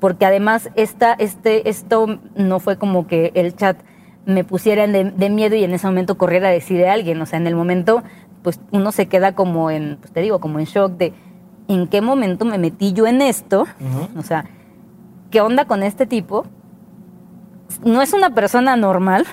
porque 0.00 0.26
además 0.26 0.70
esta, 0.74 1.14
este, 1.14 1.68
esto 1.68 2.18
no 2.36 2.60
fue 2.60 2.76
como 2.76 3.06
que 3.06 3.32
el 3.34 3.54
chat 3.56 3.78
me 4.26 4.44
pusiera 4.44 4.86
de, 4.86 5.10
de 5.10 5.30
miedo 5.30 5.54
y 5.56 5.64
en 5.64 5.72
ese 5.72 5.86
momento 5.86 6.16
corriera 6.16 6.48
a 6.48 6.52
decirle 6.52 6.88
a 6.88 6.92
alguien, 6.94 7.20
o 7.20 7.26
sea, 7.26 7.38
en 7.38 7.46
el 7.46 7.54
momento 7.56 8.02
pues 8.42 8.60
uno 8.72 8.92
se 8.92 9.06
queda 9.06 9.34
como 9.34 9.70
en, 9.70 9.96
pues 10.00 10.12
te 10.12 10.20
digo, 10.20 10.38
como 10.38 10.58
en 10.58 10.66
shock 10.66 10.92
de 10.92 11.14
en 11.68 11.86
qué 11.88 12.02
momento 12.02 12.44
me 12.44 12.58
metí 12.58 12.92
yo 12.92 13.06
en 13.06 13.22
esto, 13.22 13.62
Ujú. 13.62 14.18
o 14.18 14.22
sea, 14.22 14.44
¿qué 15.30 15.40
onda 15.40 15.64
con 15.64 15.82
este 15.82 16.06
tipo? 16.06 16.44
No 17.84 18.02
es 18.02 18.12
una 18.12 18.30
persona 18.34 18.76
normal, 18.76 19.26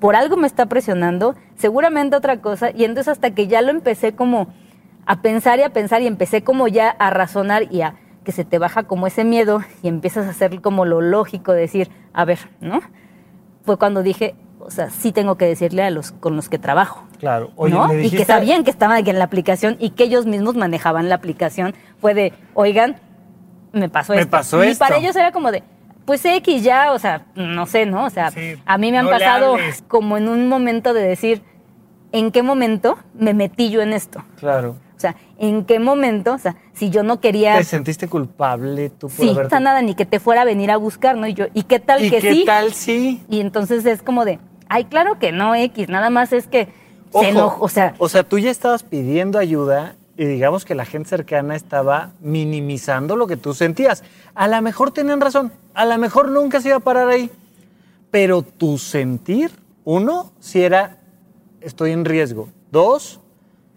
por 0.00 0.16
algo 0.16 0.36
me 0.36 0.46
está 0.46 0.66
presionando, 0.66 1.34
seguramente 1.56 2.16
otra 2.16 2.40
cosa, 2.40 2.70
y 2.70 2.84
entonces 2.84 3.12
hasta 3.12 3.32
que 3.32 3.46
ya 3.46 3.62
lo 3.62 3.70
empecé 3.70 4.14
como 4.14 4.48
a 5.06 5.22
pensar 5.22 5.58
y 5.58 5.62
a 5.62 5.70
pensar 5.72 6.02
y 6.02 6.06
empecé 6.06 6.42
como 6.42 6.68
ya 6.68 6.90
a 6.90 7.10
razonar 7.10 7.72
y 7.72 7.82
a 7.82 7.94
que 8.24 8.32
se 8.32 8.44
te 8.44 8.58
baja 8.58 8.82
como 8.84 9.06
ese 9.06 9.24
miedo 9.24 9.62
y 9.82 9.88
empiezas 9.88 10.26
a 10.26 10.30
hacer 10.30 10.60
como 10.60 10.84
lo 10.84 11.00
lógico, 11.00 11.52
decir, 11.52 11.90
a 12.12 12.24
ver, 12.24 12.38
¿no? 12.60 12.80
Fue 13.64 13.78
cuando 13.78 14.02
dije, 14.02 14.34
o 14.60 14.70
sea, 14.70 14.90
sí 14.90 15.10
tengo 15.10 15.36
que 15.36 15.46
decirle 15.46 15.82
a 15.82 15.90
los 15.90 16.12
con 16.12 16.36
los 16.36 16.48
que 16.48 16.58
trabajo. 16.58 17.04
Claro. 17.18 17.50
Oye, 17.56 17.74
¿no? 17.74 17.92
Y 17.94 18.10
que 18.10 18.24
sabían 18.24 18.62
que 18.62 18.70
estaban 18.70 19.06
en 19.06 19.18
la 19.18 19.24
aplicación 19.24 19.76
y 19.80 19.90
que 19.90 20.04
ellos 20.04 20.26
mismos 20.26 20.54
manejaban 20.54 21.08
la 21.08 21.14
aplicación. 21.16 21.74
Fue 22.00 22.14
de, 22.14 22.32
oigan, 22.54 22.96
me 23.72 23.88
pasó 23.88 24.12
Me 24.12 24.20
esto. 24.20 24.30
pasó 24.30 24.64
y 24.64 24.68
esto. 24.68 24.84
para 24.84 24.98
ellos 24.98 25.16
era 25.16 25.32
como 25.32 25.50
de, 25.50 25.62
pues 26.10 26.24
X 26.24 26.64
ya, 26.64 26.90
o 26.92 26.98
sea, 26.98 27.26
no 27.36 27.66
sé, 27.66 27.86
¿no? 27.86 28.04
O 28.06 28.10
sea, 28.10 28.32
Sí, 28.32 28.56
a 28.66 28.78
mí 28.78 28.90
me 28.90 28.98
han 28.98 29.04
no 29.04 29.12
pasado 29.12 29.56
como 29.86 30.16
en 30.16 30.26
un 30.28 30.48
momento 30.48 30.92
de 30.92 31.02
decir, 31.02 31.40
¿en 32.10 32.32
qué 32.32 32.42
momento 32.42 32.98
me 33.14 33.32
metí 33.32 33.70
yo 33.70 33.80
en 33.80 33.92
esto? 33.92 34.24
Claro. 34.40 34.70
O 34.96 34.98
sea, 35.00 35.14
¿en 35.38 35.64
qué 35.64 35.78
momento? 35.78 36.32
O 36.32 36.38
sea, 36.38 36.56
si 36.72 36.90
yo 36.90 37.04
no 37.04 37.20
quería... 37.20 37.56
¿Te 37.58 37.62
sentiste 37.62 38.08
culpable 38.08 38.90
tú 38.90 39.06
por 39.06 39.24
Sí, 39.24 39.28
haberte- 39.30 39.46
o 39.46 39.50
sea, 39.50 39.60
nada, 39.60 39.82
ni 39.82 39.94
que 39.94 40.04
te 40.04 40.18
fuera 40.18 40.42
a 40.42 40.44
venir 40.44 40.72
a 40.72 40.78
buscar, 40.78 41.16
¿no? 41.16 41.28
Y 41.28 41.34
yo, 41.34 41.46
¿y 41.54 41.62
qué 41.62 41.78
tal 41.78 42.04
¿Y 42.04 42.10
que 42.10 42.18
qué 42.20 42.32
sí? 42.32 42.44
tal 42.44 42.72
sí? 42.72 43.22
Y 43.30 43.38
entonces 43.40 43.86
es 43.86 44.02
como 44.02 44.24
de, 44.24 44.40
ay, 44.68 44.86
claro 44.86 45.20
que 45.20 45.30
no, 45.30 45.54
X, 45.54 45.88
nada 45.88 46.10
más 46.10 46.32
es 46.32 46.48
que 46.48 46.66
Ojo, 47.12 47.22
se 47.22 47.30
enojó, 47.30 47.64
o 47.64 47.68
sea, 47.68 47.94
o 47.98 48.08
sea, 48.08 48.24
tú 48.24 48.40
ya 48.40 48.50
estabas 48.50 48.82
pidiendo 48.82 49.38
ayuda 49.38 49.94
y 50.20 50.26
digamos 50.26 50.66
que 50.66 50.74
la 50.74 50.84
gente 50.84 51.08
cercana 51.08 51.56
estaba 51.56 52.12
minimizando 52.20 53.16
lo 53.16 53.26
que 53.26 53.38
tú 53.38 53.54
sentías. 53.54 54.04
A 54.34 54.48
lo 54.48 54.60
mejor 54.60 54.90
tenían 54.90 55.18
razón, 55.18 55.50
a 55.72 55.86
lo 55.86 55.96
mejor 55.96 56.28
nunca 56.28 56.60
se 56.60 56.68
iba 56.68 56.76
a 56.76 56.80
parar 56.80 57.08
ahí, 57.08 57.30
pero 58.10 58.42
tu 58.42 58.76
sentir, 58.76 59.50
uno, 59.82 60.30
si 60.38 60.60
era 60.60 60.98
estoy 61.62 61.92
en 61.92 62.04
riesgo, 62.04 62.50
dos, 62.70 63.20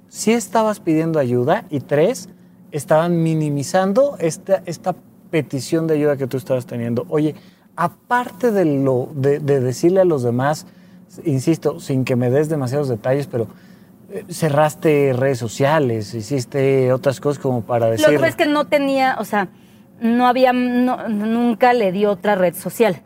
si 0.10 0.34
estabas 0.34 0.82
pidiendo 0.82 1.18
ayuda 1.18 1.64
y 1.70 1.80
tres, 1.80 2.28
estaban 2.74 3.24
minimizando 3.24 4.18
esta, 4.20 4.64
esta 4.66 4.96
petición 5.32 5.88
de 5.88 5.94
ayuda 5.94 6.18
que 6.18 6.28
tú 6.28 6.36
estabas 6.36 6.66
teniendo. 6.66 7.06
Oye, 7.08 7.36
aparte 7.78 8.52
de, 8.52 8.66
lo, 8.66 9.08
de, 9.16 9.40
de 9.40 9.62
decirle 9.62 10.02
a 10.02 10.06
los 10.06 10.24
demás, 10.24 10.66
insisto, 11.24 11.80
sin 11.80 12.04
que 12.04 12.18
me 12.18 12.30
des 12.30 12.50
demasiados 12.50 12.90
detalles, 12.90 13.28
pero 13.28 13.48
cerraste 14.30 15.14
redes 15.14 15.38
sociales, 15.40 16.14
hiciste 16.14 16.92
otras 16.94 17.20
cosas 17.20 17.42
como 17.42 17.62
para 17.62 17.90
decir... 17.90 18.10
Lo 18.14 18.20
que 18.22 18.28
es 18.28 18.36
que 18.36 18.46
no 18.46 18.66
tenía, 18.68 19.16
o 19.20 19.26
sea, 19.26 19.48
no 20.02 20.28
había, 20.28 20.54
no- 20.54 21.08
nunca 21.08 21.74
le 21.74 21.92
di 21.92 22.06
otra 22.06 22.36
red 22.36 22.54
social. 22.56 23.02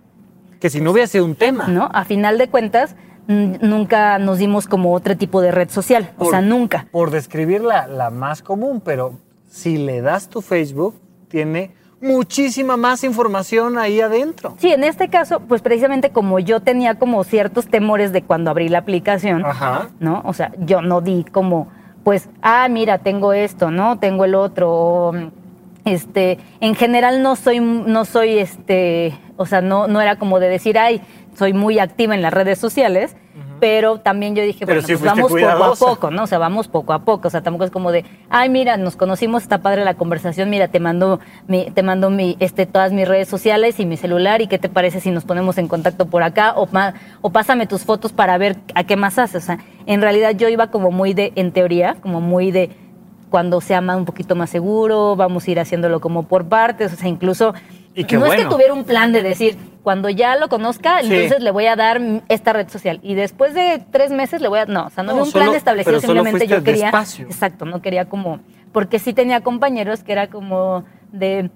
Que 0.59 0.69
si 0.69 0.81
no 0.81 0.91
hubiera 0.91 1.07
sido 1.07 1.25
un 1.25 1.35
tema. 1.35 1.67
¿no? 1.67 1.89
A 1.93 2.03
final 2.05 2.37
de 2.37 2.49
cuentas, 2.49 2.95
nunca 3.27 4.17
nos 4.19 4.37
dimos 4.39 4.67
como 4.67 4.93
otro 4.93 5.15
tipo 5.17 5.41
de 5.41 5.51
red 5.51 5.69
social, 5.69 6.11
o 6.17 6.29
sea, 6.29 6.41
nunca. 6.41 6.87
Por 6.91 7.11
describir 7.11 7.61
la, 7.61 7.87
la 7.87 8.09
más 8.09 8.41
común, 8.41 8.81
pero 8.83 9.19
si 9.49 9.77
le 9.77 10.01
das 10.01 10.29
tu 10.29 10.41
Facebook, 10.41 10.95
tiene 11.27 11.73
muchísima 12.01 12.77
más 12.77 13.03
información 13.03 13.77
ahí 13.77 14.01
adentro. 14.01 14.55
Sí, 14.59 14.71
en 14.71 14.83
este 14.83 15.09
caso, 15.09 15.39
pues 15.39 15.61
precisamente 15.61 16.11
como 16.11 16.39
yo 16.39 16.59
tenía 16.59 16.95
como 16.95 17.23
ciertos 17.23 17.67
temores 17.67 18.11
de 18.11 18.21
cuando 18.21 18.51
abrí 18.51 18.69
la 18.69 18.79
aplicación, 18.79 19.45
Ajá. 19.45 19.89
¿no? 19.99 20.21
O 20.25 20.33
sea, 20.33 20.51
yo 20.59 20.81
no 20.81 21.01
di 21.01 21.23
como, 21.23 21.69
pues, 22.03 22.29
ah, 22.41 22.67
mira, 22.69 22.99
tengo 22.99 23.33
esto, 23.33 23.71
¿no? 23.71 23.99
Tengo 23.99 24.25
el 24.25 24.35
otro. 24.35 24.71
o, 24.71 25.13
este, 25.85 26.37
en 26.59 26.75
general 26.75 27.23
no 27.23 27.35
soy, 27.35 27.59
no 27.59 28.05
soy, 28.05 28.39
este, 28.39 29.17
o 29.37 29.45
sea, 29.45 29.61
no, 29.61 29.87
no 29.87 30.01
era 30.01 30.17
como 30.17 30.39
de 30.39 30.49
decir, 30.49 30.77
ay, 30.77 31.01
soy 31.37 31.53
muy 31.53 31.79
activa 31.79 32.15
en 32.15 32.21
las 32.21 32.33
redes 32.33 32.59
sociales. 32.59 33.15
Pero 33.59 33.99
también 33.99 34.35
yo 34.35 34.43
dije, 34.43 34.65
Pero 34.67 34.81
bueno, 34.81 34.87
pues 34.87 34.99
fuiste 35.29 35.45
vamos 35.47 35.79
poco 35.79 35.91
a 35.91 35.95
poco, 35.95 36.11
¿no? 36.11 36.23
O 36.23 36.27
sea, 36.27 36.37
vamos 36.37 36.67
poco 36.67 36.93
a 36.93 36.99
poco. 36.99 37.27
O 37.27 37.31
sea, 37.31 37.41
tampoco 37.41 37.65
es 37.65 37.71
como 37.71 37.91
de, 37.91 38.05
ay, 38.29 38.49
mira, 38.49 38.77
nos 38.77 38.95
conocimos, 38.95 39.43
está 39.43 39.59
padre 39.59 39.83
la 39.83 39.95
conversación, 39.95 40.49
mira, 40.49 40.67
te 40.67 40.79
mando, 40.79 41.19
mi, 41.47 41.65
te 41.71 41.81
mando 41.81 42.11
mi, 42.11 42.37
este, 42.39 42.67
todas 42.67 42.91
mis 42.93 43.07
redes 43.07 43.27
sociales 43.27 43.79
y 43.79 43.85
mi 43.85 43.97
celular, 43.97 44.41
y 44.41 44.47
qué 44.47 44.59
te 44.59 44.69
parece 44.69 44.99
si 44.99 45.09
nos 45.09 45.25
ponemos 45.25 45.57
en 45.57 45.67
contacto 45.67 46.05
por 46.05 46.21
acá, 46.21 46.53
o, 46.55 46.67
o 47.21 47.29
pásame 47.31 47.65
tus 47.65 47.83
fotos 47.83 48.13
para 48.13 48.37
ver 48.37 48.57
a 48.75 48.83
qué 48.83 48.95
más 48.95 49.17
haces. 49.17 49.43
O 49.43 49.45
sea, 49.47 49.59
en 49.87 50.01
realidad 50.01 50.35
yo 50.35 50.49
iba 50.49 50.67
como 50.67 50.91
muy 50.91 51.15
de, 51.15 51.33
en 51.35 51.51
teoría, 51.51 51.95
como 52.01 52.21
muy 52.21 52.51
de 52.51 52.69
cuando 53.29 53.59
sea 53.61 53.81
más 53.81 53.97
un 53.97 54.05
poquito 54.05 54.35
más 54.35 54.49
seguro, 54.49 55.15
vamos 55.15 55.47
a 55.47 55.51
ir 55.51 55.59
haciéndolo 55.59 55.99
como 55.99 56.23
por 56.23 56.47
partes, 56.47 56.93
o 56.93 56.95
sea, 56.95 57.09
incluso 57.09 57.53
Y 57.97 58.03
qué 58.05 58.17
no 58.17 58.25
es 58.27 58.35
que 58.35 58.45
tuviera 58.45 58.73
un 58.73 58.83
plan 58.83 59.11
de 59.11 59.23
decir, 59.23 59.57
cuando 59.83 60.07
ya 60.09 60.35
lo 60.35 60.49
conozca, 60.49 61.01
Sí. 61.01 61.13
entonces 61.13 61.41
le 61.41 61.49
voy 61.51 61.65
a 61.65 61.75
dar 61.75 61.99
esta 62.29 62.53
red 62.53 62.69
social. 62.69 62.99
Y 63.01 63.15
después 63.15 63.53
de 63.53 63.83
tres 63.91 64.11
meses 64.11 64.39
le 64.39 64.47
voy 64.47 64.59
a... 64.59 64.65
No, 64.65 64.85
o 64.85 64.89
sea, 64.91 65.03
no, 65.03 65.07
No, 65.13 65.19
había 65.19 65.23
un 65.23 65.31
plan 65.31 65.53
establecido, 65.55 65.99
simplemente 65.99 66.45
yo 66.47 66.63
quería... 66.63 66.85
despacio. 66.85 67.25
Exacto, 67.25 67.65
no 67.65 67.81
quería 67.81 68.05
como... 68.05 68.39
Porque 68.71 68.99
sí 68.99 69.13
tenía 69.13 69.41
compañeros 69.41 70.03
que 70.03 70.11
era 70.11 70.27
como 70.27 70.83
de... 71.11 71.49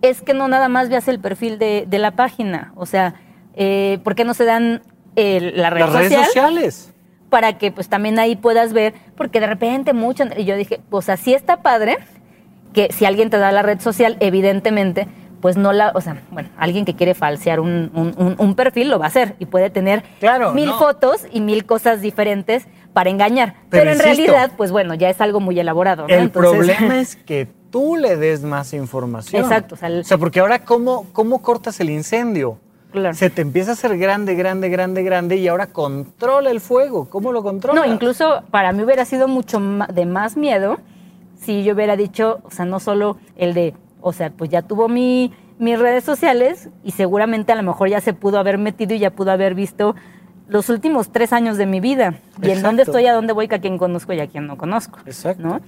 Es 0.00 0.22
que 0.22 0.32
no 0.34 0.48
nada 0.48 0.68
más 0.68 0.88
veas 0.88 1.06
el 1.08 1.20
perfil 1.20 1.58
de, 1.58 1.84
de 1.86 1.98
la 1.98 2.12
página. 2.12 2.72
O 2.74 2.86
sea, 2.86 3.14
eh, 3.54 3.98
¿por 4.02 4.14
qué 4.14 4.24
no 4.24 4.32
se 4.34 4.44
dan 4.46 4.82
el- 5.14 5.56
la 5.60 5.68
red 5.70 5.80
Las 5.80 5.92
redes 5.92 6.08
social? 6.12 6.24
sociales. 6.26 6.88
para 7.28 7.56
que 7.58 7.70
pues 7.72 7.88
también 7.88 8.18
ahí 8.18 8.36
puedas 8.36 8.72
ver, 8.74 8.92
porque 9.16 9.40
de 9.40 9.46
repente 9.46 9.92
mucho, 9.94 10.24
y 10.36 10.44
yo 10.44 10.54
dije, 10.56 10.80
pues 10.90 11.08
así 11.08 11.32
está 11.34 11.62
padre, 11.62 11.98
que 12.74 12.88
si 12.92 13.04
alguien 13.06 13.30
te 13.30 13.38
da 13.38 13.52
la 13.52 13.62
red 13.62 13.80
social, 13.80 14.16
evidentemente, 14.20 15.06
pues 15.42 15.58
no 15.58 15.72
la, 15.74 15.90
o 15.94 16.00
sea, 16.00 16.22
bueno, 16.30 16.48
alguien 16.56 16.86
que 16.86 16.94
quiere 16.94 17.12
falsear 17.14 17.60
un, 17.60 17.90
un- 17.94 18.14
un- 18.16 18.36
un 18.38 18.54
perfil 18.54 18.88
lo 18.88 18.98
va 18.98 19.04
a 19.04 19.08
hacer 19.08 19.34
y 19.40 19.44
puede 19.46 19.68
tener 19.68 20.02
Claro, 20.20 20.52
mil 20.54 20.66
no. 20.68 20.78
fotos 20.78 21.26
y 21.32 21.40
mil 21.42 21.66
cosas 21.66 22.00
diferentes 22.00 22.66
para 22.94 23.10
engañar. 23.10 23.54
Pero 23.68 23.82
Pero, 23.84 23.90
en 23.90 23.96
insisto, 24.08 24.32
realidad, 24.32 24.52
pues 24.56 24.70
bueno, 24.70 24.94
ya 24.94 25.10
es 25.10 25.20
algo 25.20 25.40
muy 25.40 25.58
elaborado. 25.60 26.06
¿no? 26.08 26.14
El 26.14 26.22
Entonces- 26.22 26.52
problema 26.76 26.98
es 27.00 27.16
que 27.16 27.48
tú 27.70 27.96
le 27.96 28.16
des 28.16 28.42
más 28.44 28.72
información. 28.72 29.42
Exacto, 29.42 29.74
o 29.74 29.78
sea, 29.78 29.88
el- 29.88 30.04
porque 30.18 30.40
ahora, 30.40 30.60
¿cómo, 30.64 31.06
¿cómo 31.12 31.42
cortas 31.42 31.78
el 31.80 31.90
incendio? 31.90 32.58
Claro. 32.92 33.14
Se 33.14 33.28
te 33.30 33.40
empieza 33.42 33.70
a 33.70 33.72
hacer 33.74 33.96
grande, 33.98 34.34
grande, 34.34 34.68
grande, 34.68 35.02
grande 35.02 35.36
y 35.38 35.48
ahora 35.48 35.66
controla 35.66 36.50
el 36.50 36.60
fuego. 36.60 37.08
¿Cómo 37.10 37.32
lo 37.32 37.42
controla? 37.42 37.80
No, 37.84 37.90
incluso 37.92 38.42
para 38.50 38.70
mí 38.72 38.82
hubiera 38.84 39.04
sido 39.06 39.26
mucho 39.28 39.58
de 39.92 40.04
más 40.06 40.36
miedo 40.36 40.76
si 41.40 41.64
yo 41.64 41.72
hubiera 41.74 41.96
dicho, 41.96 42.40
o 42.44 42.50
sea, 42.50 42.66
no 42.66 42.78
solo 42.78 43.16
el 43.36 43.54
de, 43.54 43.74
o 44.02 44.12
sea, 44.12 44.30
pues 44.30 44.50
ya 44.50 44.62
tuvo 44.62 44.88
mi, 44.88 45.32
mis 45.58 45.78
redes 45.78 46.04
sociales 46.04 46.68
y 46.84 46.90
seguramente 46.92 47.52
a 47.52 47.54
lo 47.54 47.62
mejor 47.62 47.88
ya 47.88 48.00
se 48.00 48.12
pudo 48.12 48.38
haber 48.38 48.58
metido 48.58 48.94
y 48.94 48.98
ya 48.98 49.10
pudo 49.10 49.30
haber 49.30 49.54
visto 49.54 49.94
los 50.48 50.68
últimos 50.68 51.10
tres 51.12 51.32
años 51.32 51.56
de 51.56 51.66
mi 51.66 51.80
vida 51.80 52.14
y 52.42 52.50
en 52.50 52.62
dónde 52.62 52.82
estoy, 52.82 53.06
a 53.06 53.14
dónde 53.14 53.32
voy, 53.32 53.48
que 53.48 53.54
a 53.54 53.60
quién 53.60 53.78
conozco 53.78 54.12
y 54.12 54.20
a 54.20 54.26
quién 54.26 54.46
no 54.46 54.58
conozco. 54.58 54.98
Exacto. 55.06 55.42
¿no? 55.42 55.60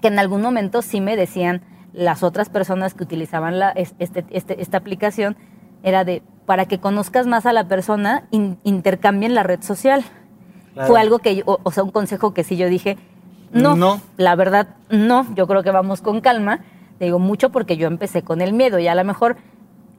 Que 0.00 0.08
en 0.08 0.18
algún 0.18 0.40
momento 0.42 0.82
sí 0.82 1.00
me 1.00 1.16
decían 1.16 1.62
las 1.92 2.22
otras 2.22 2.48
personas 2.48 2.94
que 2.94 3.02
utilizaban 3.04 3.58
la, 3.58 3.70
es- 3.70 3.94
este, 3.98 4.24
este- 4.30 4.60
esta 4.60 4.76
aplicación, 4.78 5.36
era 5.82 6.04
de, 6.04 6.22
para 6.46 6.66
que 6.66 6.78
conozcas 6.78 7.26
más 7.26 7.46
a 7.46 7.52
la 7.52 7.66
persona, 7.68 8.24
in- 8.30 8.58
intercambien 8.64 9.34
la 9.34 9.42
red 9.42 9.62
social. 9.62 10.04
Claro. 10.74 10.88
Fue 10.88 11.00
algo 11.00 11.18
que, 11.18 11.36
yo- 11.36 11.44
o, 11.46 11.58
o 11.62 11.70
sea, 11.70 11.82
un 11.82 11.90
consejo 11.90 12.34
que 12.34 12.44
sí 12.44 12.56
yo 12.56 12.68
dije, 12.68 12.96
no, 13.52 13.76
No. 13.76 14.00
la 14.16 14.34
verdad, 14.34 14.68
no, 14.90 15.26
yo 15.34 15.46
creo 15.46 15.62
que 15.62 15.70
vamos 15.70 16.00
con 16.02 16.20
calma. 16.20 16.60
Te 16.98 17.06
digo 17.06 17.18
mucho 17.18 17.50
porque 17.50 17.76
yo 17.76 17.86
empecé 17.86 18.22
con 18.22 18.40
el 18.40 18.52
miedo 18.52 18.78
y 18.78 18.88
a 18.88 18.94
lo 18.94 19.04
mejor 19.04 19.36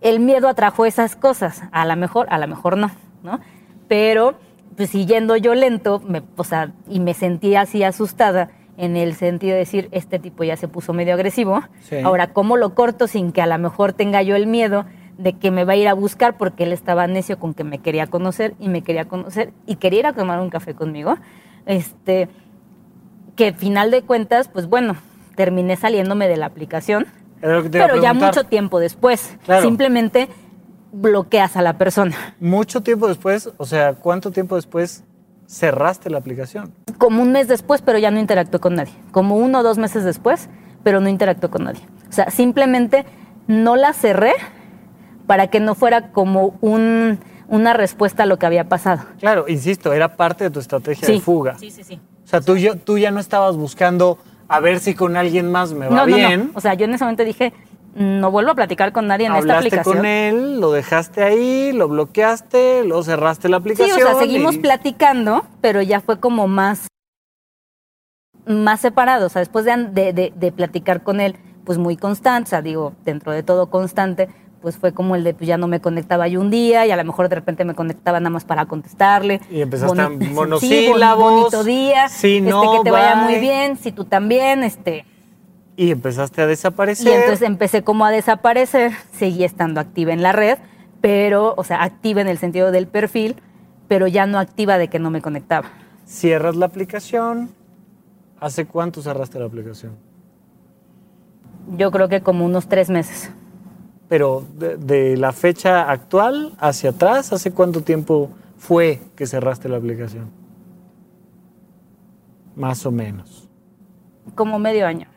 el 0.02 0.20
miedo 0.20 0.48
atrajo 0.48 0.86
esas 0.86 1.16
cosas, 1.16 1.64
a 1.72 1.86
lo 1.86 1.96
mejor, 1.96 2.28
a 2.30 2.38
lo 2.38 2.48
mejor 2.48 2.78
no, 2.78 2.92
¿no? 3.24 3.40
Pero, 3.88 4.36
pues 4.78 4.90
siguiendo 4.90 5.36
yo 5.36 5.56
lento, 5.56 6.00
me, 6.00 6.22
o 6.38 6.44
sea, 6.44 6.72
y 6.90 7.00
me 7.00 7.14
sentí 7.14 7.56
así 7.56 7.84
asustada 7.84 8.52
en 8.78 8.98
el 8.98 9.16
sentido 9.16 9.54
de 9.54 9.60
decir, 9.60 9.88
este 9.92 10.20
tipo 10.20 10.44
ya 10.44 10.58
se 10.58 10.68
puso 10.68 10.94
medio 10.94 11.14
agresivo. 11.14 11.64
Sí. 11.82 11.98
Ahora, 12.04 12.34
¿cómo 12.34 12.58
lo 12.58 12.76
corto 12.76 13.08
sin 13.08 13.32
que 13.32 13.42
a 13.42 13.48
lo 13.48 13.58
mejor 13.58 13.94
tenga 13.94 14.22
yo 14.22 14.36
el 14.36 14.48
miedo 14.48 14.86
de 15.18 15.34
que 15.34 15.50
me 15.50 15.64
va 15.64 15.74
a 15.74 15.78
ir 15.78 15.88
a 15.88 15.94
buscar 15.94 16.38
porque 16.38 16.64
él 16.64 16.74
estaba 16.74 17.08
necio 17.08 17.40
con 17.40 17.54
que 17.54 17.64
me 17.64 17.80
quería 17.80 18.08
conocer 18.08 18.54
y 18.60 18.68
me 18.68 18.82
quería 18.82 19.06
conocer 19.06 19.54
y 19.66 19.78
quería 19.78 20.00
ir 20.00 20.08
a 20.08 20.14
tomar 20.14 20.42
un 20.42 20.50
café 20.50 20.76
conmigo? 20.76 21.16
Este, 21.66 22.28
que 23.36 23.54
final 23.54 23.92
de 23.92 24.02
cuentas, 24.02 24.50
pues 24.50 24.68
bueno, 24.68 24.96
terminé 25.36 25.76
saliéndome 25.76 26.28
de 26.28 26.38
la 26.38 26.46
aplicación, 26.48 27.06
Era 27.42 27.56
lo 27.58 27.64
que 27.64 27.70
te 27.70 27.78
iba 27.78 27.86
a 27.86 27.90
pero 27.90 28.02
ya 28.02 28.14
mucho 28.14 28.44
tiempo 28.46 28.80
después. 28.80 29.38
Claro. 29.46 29.62
Simplemente 29.64 30.30
bloqueas 30.92 31.58
a 31.58 31.62
la 31.62 31.78
persona. 31.78 32.16
Mucho 32.40 32.82
tiempo 32.82 33.08
después, 33.08 33.50
o 33.58 33.66
sea, 33.66 33.94
¿cuánto 33.94 34.32
tiempo 34.32 34.56
después 34.56 35.04
cerraste 35.46 36.10
la 36.10 36.18
aplicación? 36.18 36.74
Como 36.98 37.22
un 37.22 37.32
mes 37.32 37.48
después, 37.48 37.82
pero 37.82 37.98
ya 38.00 38.12
no 38.12 38.20
interactué 38.20 38.60
con 38.60 38.76
nadie. 38.76 38.94
Como 39.12 39.36
uno 39.38 39.60
o 39.60 39.64
dos 39.64 39.78
meses 39.78 40.04
después, 40.04 40.50
pero 40.84 41.02
no 41.02 41.10
interactué 41.10 41.50
con 41.50 41.66
nadie. 41.66 41.82
O 42.10 42.14
sea, 42.14 42.30
simplemente 42.32 43.06
no 43.48 43.76
la 43.76 43.94
cerré 43.94 44.34
para 45.28 45.48
que 45.48 45.60
no 45.60 45.76
fuera 45.76 46.12
como 46.12 46.58
un, 46.62 47.20
una 47.48 47.74
respuesta 47.74 48.24
a 48.24 48.26
lo 48.26 48.40
que 48.40 48.46
había 48.46 48.70
pasado. 48.70 49.04
Claro, 49.20 49.46
insisto, 49.48 49.92
era 49.94 50.16
parte 50.16 50.46
de 50.46 50.50
tu 50.52 50.60
estrategia 50.60 51.08
de 51.08 51.20
fuga. 51.20 51.58
Sí, 51.58 51.72
sí, 51.72 51.84
sí. 51.84 52.00
O 52.24 52.28
sea, 52.28 52.42
tú, 52.42 52.56
ya- 52.58 52.76
tú 52.76 52.98
ya 52.98 53.12
no 53.12 53.20
estabas 53.20 53.56
buscando 53.58 54.18
a 54.48 54.60
ver 54.60 54.80
si 54.80 54.94
con 54.96 55.18
alguien 55.18 55.52
más 55.52 55.74
me 55.74 55.88
va 55.88 55.96
No, 55.96 56.08
no, 56.08 56.16
bien. 56.16 56.48
no. 56.48 56.52
O 56.56 56.62
sea, 56.62 56.74
yo 56.76 56.86
en 56.86 56.94
ese 56.94 57.04
momento 57.04 57.24
dije, 57.24 57.54
no 57.96 58.30
vuelvo 58.32 58.52
a 58.52 58.56
platicar 58.56 58.92
con 58.92 59.08
nadie 59.08 59.26
en 59.28 59.36
esta 59.36 59.58
aplicación. 59.58 59.98
con 59.98 60.06
él, 60.06 60.60
lo 60.60 60.72
dejaste 60.72 61.24
ahí, 61.24 61.72
lo 61.72 61.88
bloqueaste, 61.88 62.84
lo 62.86 63.02
cerraste 63.04 63.48
la 63.50 63.58
Sí, 63.58 63.62
aplicación. 63.62 63.98
o 63.98 64.12
sea, 64.12 64.20
seguimos 64.20 64.56
y- 64.56 64.60
platicando, 64.60 65.46
pero 65.62 65.82
ya 65.82 66.02
fue 66.02 66.20
como 66.20 66.48
más, 66.48 66.88
más 68.46 68.82
separado. 68.82 69.26
O 69.28 69.30
sea, 69.30 69.40
después 69.40 69.66
de, 69.66 69.88
de- 69.92 70.14
de- 70.14 70.34
de 70.36 70.52
platicar 70.52 71.04
con 71.04 71.20
él, 71.22 71.36
pues 71.64 71.78
muy 71.78 71.98
constante, 71.98 72.48
o 72.48 72.50
sea, 72.50 72.62
digo, 72.62 72.94
dentro 73.04 73.32
de 73.32 73.42
todo 73.44 73.70
constante, 73.70 74.30
pues 74.66 74.78
fue 74.78 74.94
como 74.96 75.16
el 75.16 75.24
de, 75.24 75.36
pues 75.36 75.48
ya 75.48 75.60
no 75.60 75.68
me 75.68 75.80
conectaba 75.80 76.28
yo 76.28 76.42
un 76.42 76.50
día 76.50 76.88
y 76.88 76.92
a 76.92 76.96
lo 76.98 77.04
mejor 77.04 77.30
de 77.30 77.36
repente 77.36 77.64
me 77.66 77.76
conectaba 77.76 78.20
nada 78.20 78.32
más 78.32 78.46
para 78.46 78.66
contestarle. 78.66 79.40
Y 79.52 79.62
empezaste 79.62 80.02
a 80.02 80.10
monosílabos. 80.10 80.60
Sí, 80.60 80.88
bon- 80.90 81.20
bonito 81.20 81.64
día, 81.64 82.10
Sí, 82.10 82.38
este, 82.38 82.50
no, 82.50 82.72
que 82.72 82.80
te 82.86 82.90
vaya 82.90 83.14
muy 83.14 83.36
bien, 83.40 83.78
si 83.78 83.92
tú 83.92 84.06
también, 84.06 84.64
este... 84.64 85.06
Y 85.78 85.92
empezaste 85.92 86.42
a 86.42 86.48
desaparecer. 86.48 87.06
Y 87.06 87.12
entonces 87.14 87.44
empecé 87.44 87.84
como 87.84 88.06
a 88.06 88.10
desaparecer, 88.10 88.94
seguí 89.12 89.44
estando 89.44 89.80
activa 89.80 90.14
en 90.14 90.24
la 90.24 90.32
red, 90.32 90.58
pero, 91.00 91.54
o 91.58 91.64
sea, 91.64 91.84
activa 91.84 92.22
en 92.22 92.28
el 92.28 92.40
sentido 92.40 92.72
del 92.72 92.88
perfil, 92.88 93.36
pero 93.88 94.08
ya 94.08 94.26
no 94.26 94.40
activa 94.40 94.80
de 94.80 94.88
que 94.88 94.98
no 94.98 95.12
me 95.12 95.22
conectaba. 95.22 95.68
Cierras 96.08 96.56
la 96.56 96.66
aplicación. 96.66 97.52
¿Hace 98.40 98.66
cuánto 98.66 99.04
cerraste 99.04 99.38
la 99.38 99.46
aplicación? 99.46 99.92
Yo 101.78 101.92
creo 101.92 102.10
que 102.10 102.22
como 102.22 102.46
unos 102.46 102.68
tres 102.68 102.90
meses. 102.90 103.30
Pero 104.16 104.46
de, 104.58 104.78
de 104.78 105.18
la 105.18 105.34
fecha 105.34 105.92
actual 105.92 106.54
hacia 106.60 106.92
atrás, 106.92 107.34
¿hace 107.34 107.52
cuánto 107.52 107.82
tiempo 107.82 108.30
fue 108.58 109.02
que 109.18 109.28
cerraste 109.28 109.68
la 109.68 109.76
aplicación? 109.76 110.30
Más 112.56 112.86
o 112.86 112.92
menos. 112.92 113.50
Como 114.34 114.58
medio 114.58 114.88
año. 114.88 115.08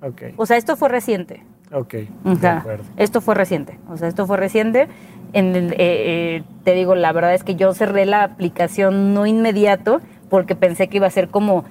Ok, 0.00 0.22
O 0.36 0.46
sea, 0.46 0.56
esto 0.56 0.76
fue 0.76 0.88
reciente. 0.88 1.42
ok, 1.72 1.94
O 2.24 2.34
de 2.36 2.46
acuerdo. 2.46 2.84
esto 2.96 3.20
fue 3.20 3.34
reciente. 3.34 3.76
O 3.88 3.96
sea, 3.96 4.06
esto 4.06 4.24
fue 4.24 4.36
reciente. 4.36 4.86
En 5.32 5.56
el- 5.56 5.72
eh, 5.72 5.76
eh, 5.80 6.44
te 6.62 6.74
digo, 6.74 6.94
la 6.94 7.10
verdad 7.10 7.34
es 7.34 7.42
que 7.42 7.56
yo 7.56 7.74
cerré 7.74 8.06
la 8.06 8.22
aplicación 8.22 9.14
no 9.14 9.26
inmediato 9.26 10.00
porque 10.30 10.54
pensé 10.54 10.86
que 10.86 10.98
iba 10.98 11.08
a 11.08 11.10
ser 11.10 11.28
como 11.28 11.64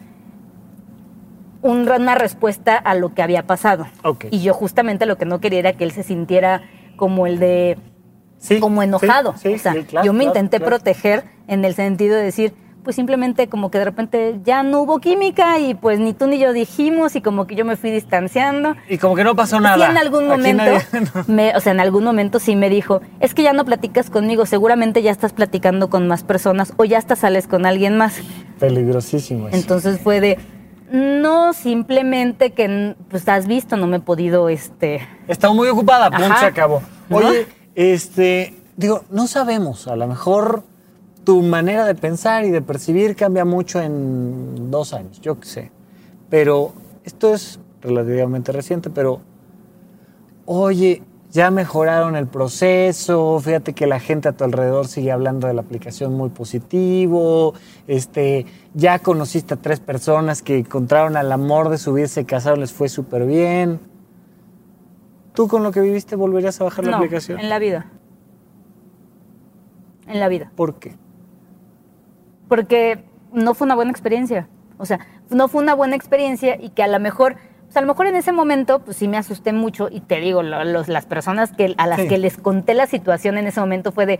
una 1.64 2.14
respuesta 2.16 2.76
a 2.76 2.94
lo 2.94 3.14
que 3.14 3.24
había 3.24 3.44
pasado. 3.48 3.88
Y 4.32 4.42
yo 4.42 4.54
justamente 4.54 5.06
lo 5.06 5.18
que 5.18 5.26
no 5.26 5.40
quería 5.40 5.60
era 5.60 5.74
que 5.74 5.84
él 5.84 5.92
se 5.92 6.04
sintiera 6.04 6.62
como 6.96 7.26
el 7.26 7.40
de 7.40 7.78
Sí, 8.38 8.60
como 8.60 8.84
enojado. 8.84 9.34
sí, 9.38 9.54
o 9.54 9.58
sea, 9.58 9.74
sí, 9.74 9.84
claro, 9.84 10.06
yo 10.06 10.12
me 10.14 10.26
claro, 10.26 10.32
intenté 10.38 10.58
claro. 10.58 10.76
proteger 10.76 11.24
en 11.48 11.64
el 11.64 11.74
sentido 11.76 12.18
de 12.18 12.24
decir, 12.24 12.54
pues 12.84 12.98
simplemente 12.98 13.48
como 13.48 13.72
que 13.72 13.78
de 13.80 13.86
repente 13.86 14.42
ya 14.44 14.62
no 14.64 14.82
hubo 14.82 15.00
química 15.00 15.58
y 15.60 15.74
pues 15.74 15.98
ni 16.00 16.12
tú 16.14 16.28
ni 16.28 16.38
yo 16.38 16.52
dijimos 16.52 17.16
y 17.16 17.22
como 17.22 17.48
que 17.48 17.56
yo 17.56 17.64
me 17.64 17.78
fui 17.78 17.90
distanciando. 17.92 18.76
Y 18.90 18.98
como 18.98 19.16
que 19.16 19.24
no 19.24 19.34
pasó 19.38 19.62
nada. 19.62 19.86
Sí, 19.86 19.90
en 19.90 19.98
algún 19.98 20.28
momento, 20.28 20.62
nadie- 20.66 20.82
no. 21.16 21.34
me- 21.34 21.56
o 21.56 21.62
sea, 21.62 21.72
en 21.72 21.80
algún 21.80 22.04
momento 22.04 22.40
sí 22.40 22.58
me 22.58 22.70
dijo, 22.70 23.00
es 23.22 23.34
que 23.34 23.44
ya 23.44 23.54
no 23.54 23.64
platicas 23.64 24.10
conmigo, 24.10 24.46
seguramente 24.46 25.02
ya 25.02 25.12
estás 25.12 25.32
platicando 25.32 25.90
con 25.90 26.10
más 26.10 26.24
personas 26.26 26.74
o 26.76 26.84
ya 26.84 26.98
hasta 26.98 27.16
sales 27.16 27.48
con 27.48 27.66
alguien 27.66 27.96
más. 27.98 28.20
Peligrosísimo 28.60 29.48
eso. 29.48 29.56
Entonces 29.58 30.00
fue 30.02 30.20
de, 30.20 30.38
no, 30.94 31.54
simplemente 31.54 32.52
que, 32.52 32.96
pues 33.10 33.28
has 33.28 33.48
visto, 33.48 33.76
no 33.78 33.88
me 33.88 33.98
he 33.98 34.00
podido, 34.00 34.48
este... 34.48 35.02
Estaba 35.28 35.52
muy 35.52 35.68
ocupada, 35.68 36.12
punto, 36.12 36.40
se 36.40 36.46
acabó. 36.46 36.84
¿No? 37.10 37.18
Oye, 37.18 37.48
este, 37.74 38.54
digo, 38.78 39.04
no 39.10 39.26
sabemos, 39.26 39.88
a 39.88 39.96
lo 39.96 40.08
mejor 40.08 40.64
tu 41.24 41.42
manera 41.42 41.86
de 41.86 41.96
pensar 41.96 42.46
y 42.46 42.52
de 42.52 42.62
percibir 42.62 43.16
cambia 43.16 43.44
mucho 43.44 43.82
en 43.82 44.70
dos 44.70 44.94
años, 44.94 45.20
yo 45.20 45.40
qué 45.40 45.48
sé. 45.48 45.72
Pero 46.30 46.74
esto 47.04 47.34
es 47.34 47.60
relativamente 47.82 48.52
reciente, 48.52 48.92
pero 48.92 49.20
oye, 50.46 51.02
ya 51.34 51.52
mejoraron 51.52 52.16
el 52.16 52.28
proceso, 52.28 53.38
fíjate 53.42 53.74
que 53.74 53.86
la 53.86 54.00
gente 54.00 54.30
a 54.30 54.32
tu 54.32 54.46
alrededor 54.46 54.88
sigue 54.88 55.12
hablando 55.12 55.48
de 55.48 55.54
la 55.54 55.62
aplicación 55.62 56.14
muy 56.14 56.30
positivo, 56.30 57.54
este, 57.88 58.46
ya 58.74 59.00
conociste 59.00 59.56
a 59.56 59.58
tres 59.58 59.82
personas 59.82 60.42
que 60.42 60.60
encontraron 60.60 61.18
al 61.18 61.30
amor 61.32 61.68
de 61.68 61.78
su 61.78 61.92
vida, 61.92 62.08
se 62.08 62.24
casaron, 62.24 62.62
les 62.62 62.72
fue 62.72 62.88
súper 62.88 63.26
bien. 63.26 63.82
¿Tú 65.34 65.50
con 65.50 65.64
lo 65.64 65.72
que 65.72 65.82
viviste 65.82 66.16
volverías 66.16 66.62
a 66.62 66.64
bajar 66.64 66.86
la 66.86 66.98
aplicación? 66.98 67.40
en 67.40 67.50
la 67.50 67.60
vida. 67.60 67.88
En 70.08 70.22
la 70.22 70.30
vida. 70.30 70.52
¿Por 70.56 70.76
qué? 70.76 70.96
porque 72.54 73.04
no 73.32 73.56
fue 73.56 73.66
una 73.66 73.74
buena 73.74 73.90
experiencia. 73.90 74.48
O 74.78 74.86
sea, 74.86 75.00
no 75.32 75.48
fue 75.48 75.64
una 75.64 75.74
buena 75.74 75.96
experiencia 75.96 76.56
y 76.62 76.70
que 76.70 76.84
a 76.84 76.88
lo 76.88 77.00
mejor, 77.00 77.38
pues 77.74 77.78
a 77.78 77.82
lo 77.82 77.88
mejor 77.88 78.06
en 78.06 78.16
ese 78.16 78.32
momento, 78.32 78.80
pues 78.80 78.98
sí 78.98 79.08
me 79.08 79.18
asusté 79.18 79.52
mucho 79.52 79.88
y 79.90 80.00
te 80.02 80.20
digo, 80.20 80.44
lo- 80.44 80.64
los, 80.64 80.88
las 80.88 81.08
personas 81.08 81.52
que, 81.54 81.74
a 81.80 81.88
las 81.88 82.02
Sí. 82.02 82.08
que 82.08 82.20
les 82.20 82.38
conté 82.38 82.76
la 82.76 82.86
situación 82.86 83.36
en 83.40 83.48
ese 83.48 83.60
momento 83.60 83.92
fue 83.92 84.06
de 84.06 84.20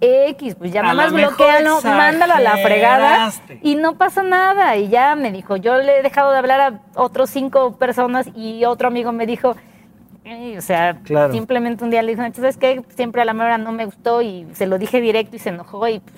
X, 0.00 0.54
pues 0.54 0.72
ya 0.72 0.82
nomás 0.82 1.12
bloquealo, 1.12 1.80
mándalo 1.82 2.32
a 2.34 2.40
la 2.40 2.56
fregada 2.56 3.30
y 3.62 3.74
no 3.76 3.96
pasa 3.98 4.22
nada. 4.22 4.76
Y 4.76 4.88
ya 4.88 5.14
me 5.14 5.30
dijo, 5.30 5.56
yo 5.56 5.76
le 5.76 5.98
he 5.98 6.02
dejado 6.02 6.32
de 6.32 6.38
hablar 6.38 6.60
a 6.62 6.80
otros 6.94 7.28
cinco 7.28 7.76
personas 7.76 8.28
y 8.34 8.64
otro 8.64 8.88
amigo 8.88 9.12
me 9.12 9.26
dijo, 9.26 9.56
o 10.56 10.60
sea, 10.62 10.98
Claro. 11.04 11.32
simplemente 11.34 11.84
un 11.84 11.90
día 11.90 12.02
le 12.02 12.16
dije, 12.16 12.32
¿sabes 12.34 12.56
qué? 12.56 12.82
Siempre 12.94 13.20
a 13.20 13.24
la 13.26 13.34
mera 13.34 13.58
no 13.58 13.72
me 13.72 13.84
gustó 13.84 14.22
y 14.22 14.46
se 14.54 14.66
lo 14.66 14.78
dije 14.78 15.02
directo 15.02 15.36
y 15.36 15.38
se 15.38 15.50
enojó 15.50 15.86
y 15.88 16.00
pues 16.00 16.14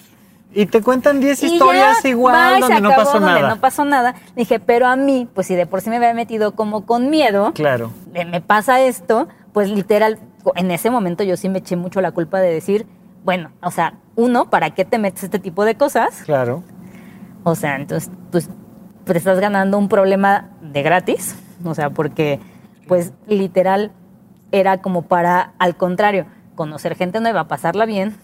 Y 0.52 0.66
te 0.66 0.80
cuentan 0.82 1.20
10 1.20 1.42
y 1.42 1.46
historias 1.46 2.02
ya, 2.02 2.08
igual 2.08 2.60
donde 2.60 2.80
no 2.80 2.90
pasó 2.90 3.20
donde 3.20 3.40
nada. 3.40 3.48
no 3.54 3.60
pasó 3.60 3.84
nada. 3.84 4.14
Dije, 4.34 4.58
pero 4.60 4.86
a 4.86 4.96
mí, 4.96 5.28
pues 5.34 5.46
si 5.46 5.54
de 5.54 5.66
por 5.66 5.82
sí 5.82 5.90
me 5.90 5.96
había 5.96 6.14
metido 6.14 6.54
como 6.54 6.86
con 6.86 7.10
miedo, 7.10 7.52
Claro. 7.52 7.90
de 8.06 8.24
me 8.24 8.40
pasa 8.40 8.80
esto, 8.80 9.28
pues 9.52 9.68
literal, 9.70 10.18
en 10.54 10.70
ese 10.70 10.90
momento 10.90 11.22
yo 11.22 11.36
sí 11.36 11.48
me 11.48 11.58
eché 11.58 11.76
mucho 11.76 12.00
la 12.00 12.12
culpa 12.12 12.40
de 12.40 12.52
decir, 12.52 12.86
bueno, 13.24 13.50
o 13.62 13.70
sea, 13.70 13.94
uno, 14.16 14.48
¿para 14.48 14.70
qué 14.70 14.84
te 14.86 14.98
metes 14.98 15.24
este 15.24 15.38
tipo 15.38 15.64
de 15.66 15.74
cosas? 15.76 16.22
Claro. 16.24 16.62
O 17.44 17.54
sea, 17.54 17.76
entonces, 17.76 18.10
pues 18.30 18.48
te 19.04 19.16
estás 19.18 19.40
ganando 19.40 19.76
un 19.78 19.88
problema 19.88 20.48
de 20.62 20.82
gratis, 20.82 21.36
o 21.64 21.74
sea, 21.74 21.90
porque, 21.90 22.40
pues 22.86 23.12
literal, 23.26 23.92
era 24.50 24.78
como 24.80 25.02
para, 25.02 25.52
al 25.58 25.76
contrario, 25.76 26.24
conocer 26.54 26.94
gente 26.96 27.20
nueva, 27.20 27.48
pasarla 27.48 27.84
bien, 27.84 28.16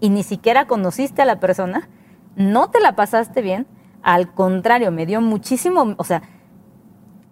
y 0.00 0.10
ni 0.10 0.22
siquiera 0.22 0.66
conociste 0.66 1.22
a 1.22 1.24
la 1.24 1.40
persona, 1.40 1.88
no 2.36 2.70
te 2.70 2.80
la 2.80 2.96
pasaste 2.96 3.42
bien, 3.42 3.66
al 4.02 4.32
contrario, 4.32 4.90
me 4.90 5.06
dio 5.06 5.20
muchísimo, 5.20 5.94
o 5.96 6.04
sea, 6.04 6.22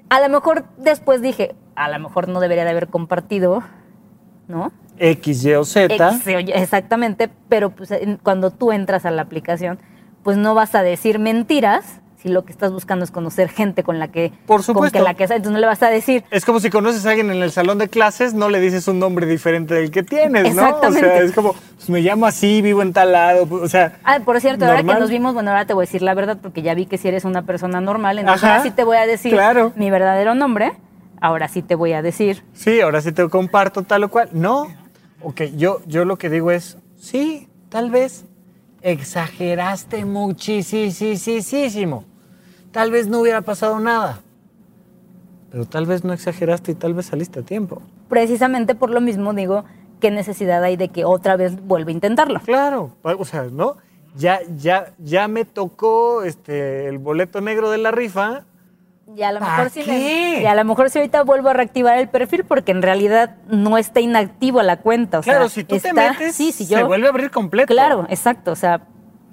a 0.09 0.21
lo 0.21 0.29
mejor 0.29 0.67
después 0.77 1.23
dije, 1.23 1.55
a 1.75 1.89
lo 1.89 1.99
mejor 1.99 2.29
no 2.29 2.41
debería 2.41 2.65
de 2.65 2.71
haber 2.71 2.89
compartido, 2.89 3.63
¿no? 4.49 4.73
X, 4.99 5.45
Y 5.45 5.55
o 5.55 5.65
Z. 5.65 5.95
Exactamente, 6.55 7.31
pero 7.49 7.71
pues, 7.71 7.91
cuando 8.23 8.51
tú 8.51 8.73
entras 8.73 9.07
a 9.07 9.11
la 9.11 9.23
aplicación, 9.23 9.79
pues 10.23 10.37
no 10.37 10.55
vas 10.55 10.75
a 10.75 10.83
decir 10.83 11.19
mentiras 11.19 12.02
si 12.23 12.29
lo 12.29 12.45
que 12.45 12.53
estás 12.53 12.71
buscando 12.71 13.05
es 13.05 13.11
conocer 13.11 13.49
gente 13.49 13.83
con 13.83 13.99
la 13.99 14.09
que... 14.09 14.33
Por 14.47 14.63
supuesto. 14.63 14.97
Con 14.97 15.05
que 15.05 15.05
la 15.05 15.15
que 15.15 15.25
entonces 15.25 15.51
no 15.51 15.59
le 15.59 15.67
vas 15.67 15.83
a 15.83 15.89
decir... 15.89 16.23
Es 16.31 16.45
como 16.45 16.61
si 16.61 16.71
conoces 16.71 17.05
a 17.05 17.11
alguien 17.11 17.33
en 17.33 17.43
el 17.43 17.51
salón 17.51 17.79
de 17.79 17.89
clases, 17.89 18.33
no 18.33 18.49
le 18.49 18.61
dices 18.61 18.87
un 18.87 19.01
nombre 19.01 19.27
diferente 19.27 19.75
del 19.75 19.91
que 19.91 20.05
tienes, 20.05 20.55
¿no? 20.55 20.63
O 20.63 20.67
Exactamente. 20.67 21.01
sea, 21.01 21.19
es 21.19 21.33
como, 21.33 21.55
pues 21.55 21.91
me 21.91 22.01
llamo 22.01 22.27
así, 22.27 22.63
vivo 22.63 22.81
en 22.83 22.93
tal 22.93 23.11
lado, 23.11 23.49
o 23.51 23.69
sea... 23.69 23.99
Ah, 24.05 24.21
por 24.25 24.41
cierto, 24.41 24.67
ahora 24.67 24.85
que 24.85 24.95
nos 24.95 25.11
vimos, 25.11 25.35
bueno, 25.35 25.51
ahora 25.51 25.67
te 25.67 25.75
voy 25.75 25.83
a 25.83 25.87
decir 25.87 26.03
la 26.03 26.15
verdad 26.15 26.39
porque 26.41 26.63
ya 26.63 26.75
vi 26.75 26.87
que 26.87 26.97
si 26.97 27.09
eres 27.09 27.25
una 27.25 27.43
persona 27.43 27.81
normal, 27.81 28.21
entonces 28.21 28.45
Ajá, 28.45 28.53
ahora 28.53 28.63
sí 28.63 28.71
te 28.71 28.85
voy 28.85 28.99
a 28.99 29.07
decir 29.07 29.33
claro. 29.33 29.73
mi 29.75 29.91
verdadero 29.91 30.37
nombre, 30.37 30.75
ahora 31.21 31.49
sí 31.49 31.63
te 31.63 31.75
voy 31.75 31.93
a 31.93 32.03
decir... 32.03 32.45
Sí, 32.53 32.81
ahora 32.81 33.01
sí 33.01 33.11
te 33.11 33.29
comparto 33.29 33.83
tal 33.83 34.05
o 34.05 34.11
cual. 34.11 34.29
No. 34.33 34.69
Ok, 35.23 35.43
yo, 35.57 35.81
yo 35.87 36.05
lo 36.05 36.19
que 36.19 36.31
digo 36.31 36.53
es, 36.53 36.79
sí, 36.97 37.49
tal 37.69 37.91
vez 37.91 38.27
exageraste 38.83 40.05
muchísimo. 40.05 42.05
Tal 42.73 42.91
vez 42.91 43.07
no 43.07 43.21
hubiera 43.21 43.43
pasado 43.43 43.79
nada. 43.79 44.21
Pero 45.51 45.67
tal 45.67 45.87
vez 45.87 46.03
no 46.03 46.13
exageraste 46.13 46.73
y 46.73 46.75
tal 46.75 46.95
vez 46.95 47.07
saliste 47.07 47.41
a 47.41 47.43
tiempo. 47.43 47.83
Precisamente 48.09 48.75
por 48.75 48.91
lo 48.91 49.01
mismo 49.01 49.35
digo, 49.35 49.65
¿qué 50.01 50.11
necesidad 50.11 50.65
hay 50.65 50.77
de 50.77 50.89
que 50.89 51.05
otra 51.05 51.37
vez 51.37 51.61
vuelva 51.67 51.91
a 51.91 51.93
intentarlo? 51.93 52.41
Claro, 52.41 52.97
o 53.03 53.25
sea, 53.25 53.45
¿no? 53.45 53.77
Ya, 54.17 54.41
ya, 54.57 54.93
ya 54.99 55.29
me 55.29 55.45
tocó 55.45 56.23
este, 56.23 56.89
el 56.89 56.99
boleto 56.99 57.41
negro 57.41 57.71
de 57.71 57.79
la 57.79 57.91
rifa. 57.91 58.45
Y 59.15 59.23
a 59.23 59.33
lo 59.33 59.41
¿Pa 59.41 59.57
mejor 59.57 59.71
sí 59.71 59.83
y 60.41 60.47
a 60.47 60.55
lo 60.55 60.65
mejor 60.65 60.89
sí 60.89 60.99
ahorita 60.99 61.23
vuelvo 61.23 61.51
a 61.51 61.53
reactivar 61.53 61.99
el 61.99 62.09
perfil 62.09 62.45
porque 62.45 62.73
en 62.73 62.81
realidad 62.81 63.37
no 63.49 63.77
está 63.77 64.01
inactivo 64.01 64.63
la 64.63 64.79
cuenta. 64.79 65.19
O 65.19 65.23
Claro, 65.23 65.49
sea, 65.49 65.63
si 65.63 65.65
tú 65.65 65.79
te 65.79 65.93
metes, 65.93 66.35
sí, 66.35 66.53
si 66.53 66.65
se 66.65 66.77
yo, 66.77 66.87
vuelve 66.87 67.09
a 67.09 67.11
abrir 67.11 67.31
completo. 67.31 67.67
Claro, 67.73 68.07
exacto. 68.09 68.53
O 68.53 68.57
sea, 68.57 68.83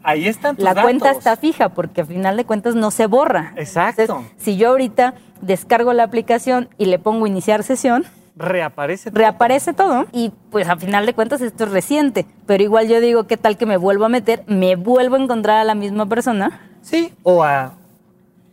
Ahí 0.03 0.27
están 0.27 0.55
tus 0.55 0.65
la 0.65 0.81
cuenta 0.81 1.11
está 1.11 1.35
fija 1.35 1.69
porque 1.69 2.01
al 2.01 2.07
final 2.07 2.37
de 2.37 2.45
cuentas 2.45 2.75
no 2.75 2.91
se 2.91 3.05
borra. 3.07 3.53
Exacto. 3.55 4.01
Entonces, 4.01 4.31
si 4.37 4.57
yo 4.57 4.69
ahorita 4.69 5.13
descargo 5.41 5.93
la 5.93 6.03
aplicación 6.03 6.69
y 6.77 6.85
le 6.85 6.99
pongo 6.99 7.27
iniciar 7.27 7.63
sesión, 7.63 8.05
Reaparece. 8.35 9.11
todo. 9.11 9.19
reaparece 9.19 9.73
todo 9.73 10.05
y 10.13 10.31
pues 10.49 10.69
al 10.69 10.79
final 10.79 11.05
de 11.05 11.13
cuentas 11.13 11.41
esto 11.41 11.65
es 11.65 11.71
reciente. 11.71 12.25
Pero 12.45 12.63
igual 12.63 12.87
yo 12.87 13.01
digo, 13.01 13.25
¿qué 13.25 13.35
tal 13.35 13.57
que 13.57 13.65
me 13.65 13.75
vuelvo 13.75 14.05
a 14.05 14.09
meter? 14.09 14.43
Me 14.47 14.75
vuelvo 14.77 15.15
a 15.15 15.19
encontrar 15.19 15.57
a 15.57 15.63
la 15.65 15.75
misma 15.75 16.05
persona. 16.05 16.61
Sí, 16.81 17.13
o 17.23 17.43
a, 17.43 17.73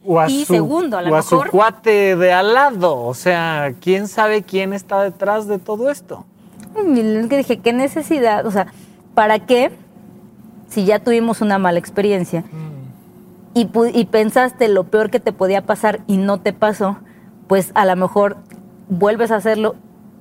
o 0.05 0.19
a, 0.19 0.29
Y 0.29 0.45
su, 0.45 0.55
segundo, 0.55 0.99
a 0.99 1.03
lo 1.03 1.13
o 1.13 1.17
a 1.17 1.23
su 1.23 1.41
cuate 1.51 2.17
de 2.17 2.33
al 2.33 2.55
lado. 2.55 2.97
O 2.99 3.15
sea, 3.15 3.75
¿quién 3.81 4.09
sabe 4.09 4.43
quién 4.43 4.73
está 4.73 5.03
detrás 5.03 5.47
de 5.47 5.61
todo 5.61 5.89
esto? 5.91 6.27
Y 6.85 6.99
es 6.99 7.27
que 7.29 7.37
dije, 7.37 7.59
¿qué 7.59 7.73
necesidad? 7.73 8.45
O 8.45 8.51
sea, 8.51 8.67
¿para 9.15 9.39
qué? 9.39 9.71
Si 10.69 10.85
ya 10.85 10.99
tuvimos 10.99 11.41
una 11.41 11.59
mala 11.59 11.79
experiencia 11.79 12.45
y, 13.55 14.05
pensaste 14.07 14.69
lo 14.69 14.85
peor 14.85 15.11
que 15.11 15.21
te 15.21 15.33
podía 15.33 15.63
pasar 15.63 16.01
y 16.07 16.19
no 16.19 16.39
te 16.39 16.53
pasó, 16.53 16.99
pues 17.47 17.73
a 17.75 17.87
lo 17.87 17.97
mejor 17.97 18.37
vuelves 18.89 19.31
a 19.31 19.37
hacerlo 19.37 19.77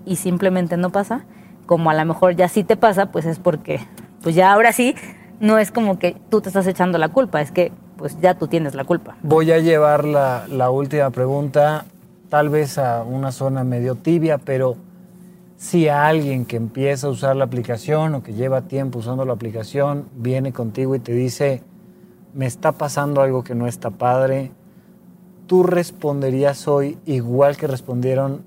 y 0.05 0.15
simplemente 0.15 0.77
no 0.77 0.91
pasa. 0.91 1.25
Como 1.65 1.89
a 1.89 1.93
lo 1.93 2.05
mejor 2.05 2.35
ya 2.35 2.47
sí 2.47 2.63
te 2.63 2.77
pasa, 2.77 3.07
pues 3.07 3.25
es 3.25 3.39
porque, 3.39 3.79
pues 4.21 4.35
ya 4.35 4.53
ahora 4.53 4.71
sí, 4.71 4.95
no 5.39 5.57
es 5.57 5.71
como 5.71 5.99
que 5.99 6.15
tú 6.29 6.41
te 6.41 6.49
estás 6.49 6.67
echando 6.67 6.97
la 6.97 7.09
culpa, 7.09 7.41
es 7.41 7.51
que 7.51 7.71
pues 7.97 8.19
ya 8.21 8.35
tú 8.35 8.47
tienes 8.47 8.75
la 8.75 8.83
culpa. 8.83 9.15
Voy 9.23 9.51
a 9.51 9.59
llevar 9.59 10.05
la 10.05 10.69
última 10.69 11.09
pregunta, 11.09 11.85
tal 12.29 12.49
vez 12.49 12.77
a 12.77 13.03
una 13.03 13.31
zona 13.31 13.63
medio 13.63 13.95
tibia, 13.95 14.37
pero 14.37 14.77
si 15.57 15.87
alguien 15.87 16.45
que 16.45 16.57
empieza 16.57 17.07
a 17.07 17.09
usar 17.09 17.35
la 17.35 17.45
aplicación 17.45 18.15
o 18.15 18.23
que 18.23 18.33
lleva 18.33 18.61
tiempo 18.63 18.99
usando 18.99 19.25
la 19.25 19.33
aplicación 19.33 20.09
viene 20.15 20.51
contigo 20.51 20.95
y 20.95 20.99
te 20.99 21.13
dice, 21.13 21.63
me 22.33 22.45
está 22.45 22.73
pasando 22.73 23.21
algo 23.21 23.43
que 23.43 23.55
no 23.55 23.67
está 23.67 23.89
padre, 23.91 24.51
¿tú 25.47 25.63
responderías 25.63 26.67
hoy 26.67 26.97
igual 27.05 27.55
que 27.55 27.67
respondieron 27.67 28.43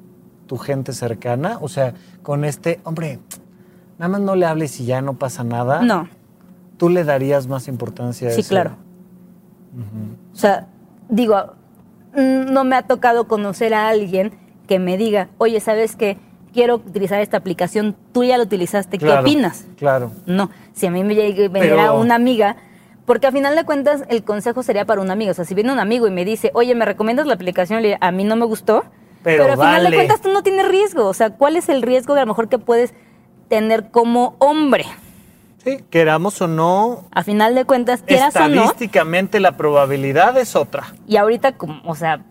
tu 0.47 0.59
gente 0.59 0.93
cercana? 0.93 1.59
O 1.61 1.69
sea, 1.69 1.95
con 2.23 2.45
este, 2.45 2.81
hombre, 2.85 3.21
nada 3.99 4.11
más 4.11 4.21
no 4.21 4.37
le 4.37 4.47
hables 4.47 4.79
y 4.81 4.85
ya 4.85 5.01
no 5.01 5.15
pasa 5.15 5.45
nada. 5.45 5.83
No, 5.83 6.09
¿Tú 6.77 6.89
le 6.89 7.05
darías 7.05 7.49
más 7.49 7.67
importancia 7.67 8.29
a 8.29 8.31
sí, 8.31 8.41
eso? 8.41 8.51
claro. 8.51 8.77
O 10.33 10.37
sea, 10.37 10.69
digo, 11.09 11.55
mm, 12.15 12.53
no 12.53 12.65
me 12.65 12.77
ha 12.77 12.83
tocado 12.83 13.27
conocer 13.27 13.75
a 13.75 13.89
alguien 13.89 14.33
que 14.67 14.79
me 14.79 14.97
diga, 14.97 15.29
oye, 15.39 15.61
¿sabes 15.61 15.97
qué? 15.97 16.19
Quiero 16.59 16.75
utilizar 16.75 17.21
esta 17.21 17.37
aplicación, 17.37 17.95
tú 18.13 18.25
ya 18.25 18.37
la 18.37 18.43
utilizaste, 18.43 18.99
¿qué 18.99 19.09
opinas? 19.13 19.65
Claro. 19.77 20.11
No, 20.27 20.51
si 20.75 20.87
a 20.87 20.91
mí 20.91 21.05
me 21.05 21.15
Pero- 21.53 21.95
una 22.01 22.17
amiga, 22.17 22.57
porque 23.07 23.29
a 23.29 23.31
final 23.31 23.55
de 23.55 23.63
cuentas 23.63 24.03
el 24.09 24.25
consejo 24.25 24.65
sería 24.65 24.85
para 24.85 25.01
una 25.01 25.13
amiga. 25.13 25.31
O 25.31 25.35
sea, 25.35 25.45
si 25.45 25.55
viene 25.55 25.73
un 25.73 25.79
amigo 25.79 26.09
y 26.09 26.11
me 26.11 26.25
dice, 26.25 26.51
oye, 26.55 26.75
¿me 26.75 26.85
recomiendas 26.85 27.29
la 27.29 27.35
aplicación? 27.35 27.81
Le 27.81 27.91
digo, 27.91 27.99
a 28.01 28.11
mí 28.11 28.25
no 28.25 28.35
me 28.35 28.45
gustó. 28.45 28.83
Pero 29.23 29.45
a 29.45 29.51
final 29.53 29.85
de 29.85 29.95
cuentas 29.95 30.21
tú 30.21 30.33
no 30.33 30.43
tienes 30.43 30.67
riesgo. 30.67 31.07
O 31.07 31.15
sea, 31.15 31.31
¿cuál 31.31 31.55
es 31.55 31.69
el 31.69 31.81
riesgo 31.81 32.15
que 32.15 32.21
a 32.23 32.25
lo 32.25 32.29
mejor 32.33 32.49
que 32.49 32.59
puedes 32.59 32.93
tener 33.49 33.93
como 33.93 34.35
hombre? 34.41 34.85
Sí, 35.63 35.79
queramos 35.91 36.43
o 36.43 36.49
no, 36.49 37.05
A 37.13 37.23
final 37.23 37.55
de 37.55 37.67
cuentas, 37.67 38.03
quieras 38.03 38.35
o 38.35 38.41
no, 38.41 38.47
estadísticamente 38.47 39.39
la 39.39 39.53
probabilidad 39.57 40.37
es 40.39 40.57
otra. 40.57 40.93
y 41.07 41.19
ahorita, 41.19 41.53
como, 41.53 41.81
o 41.89 41.95
sea, 41.95 42.25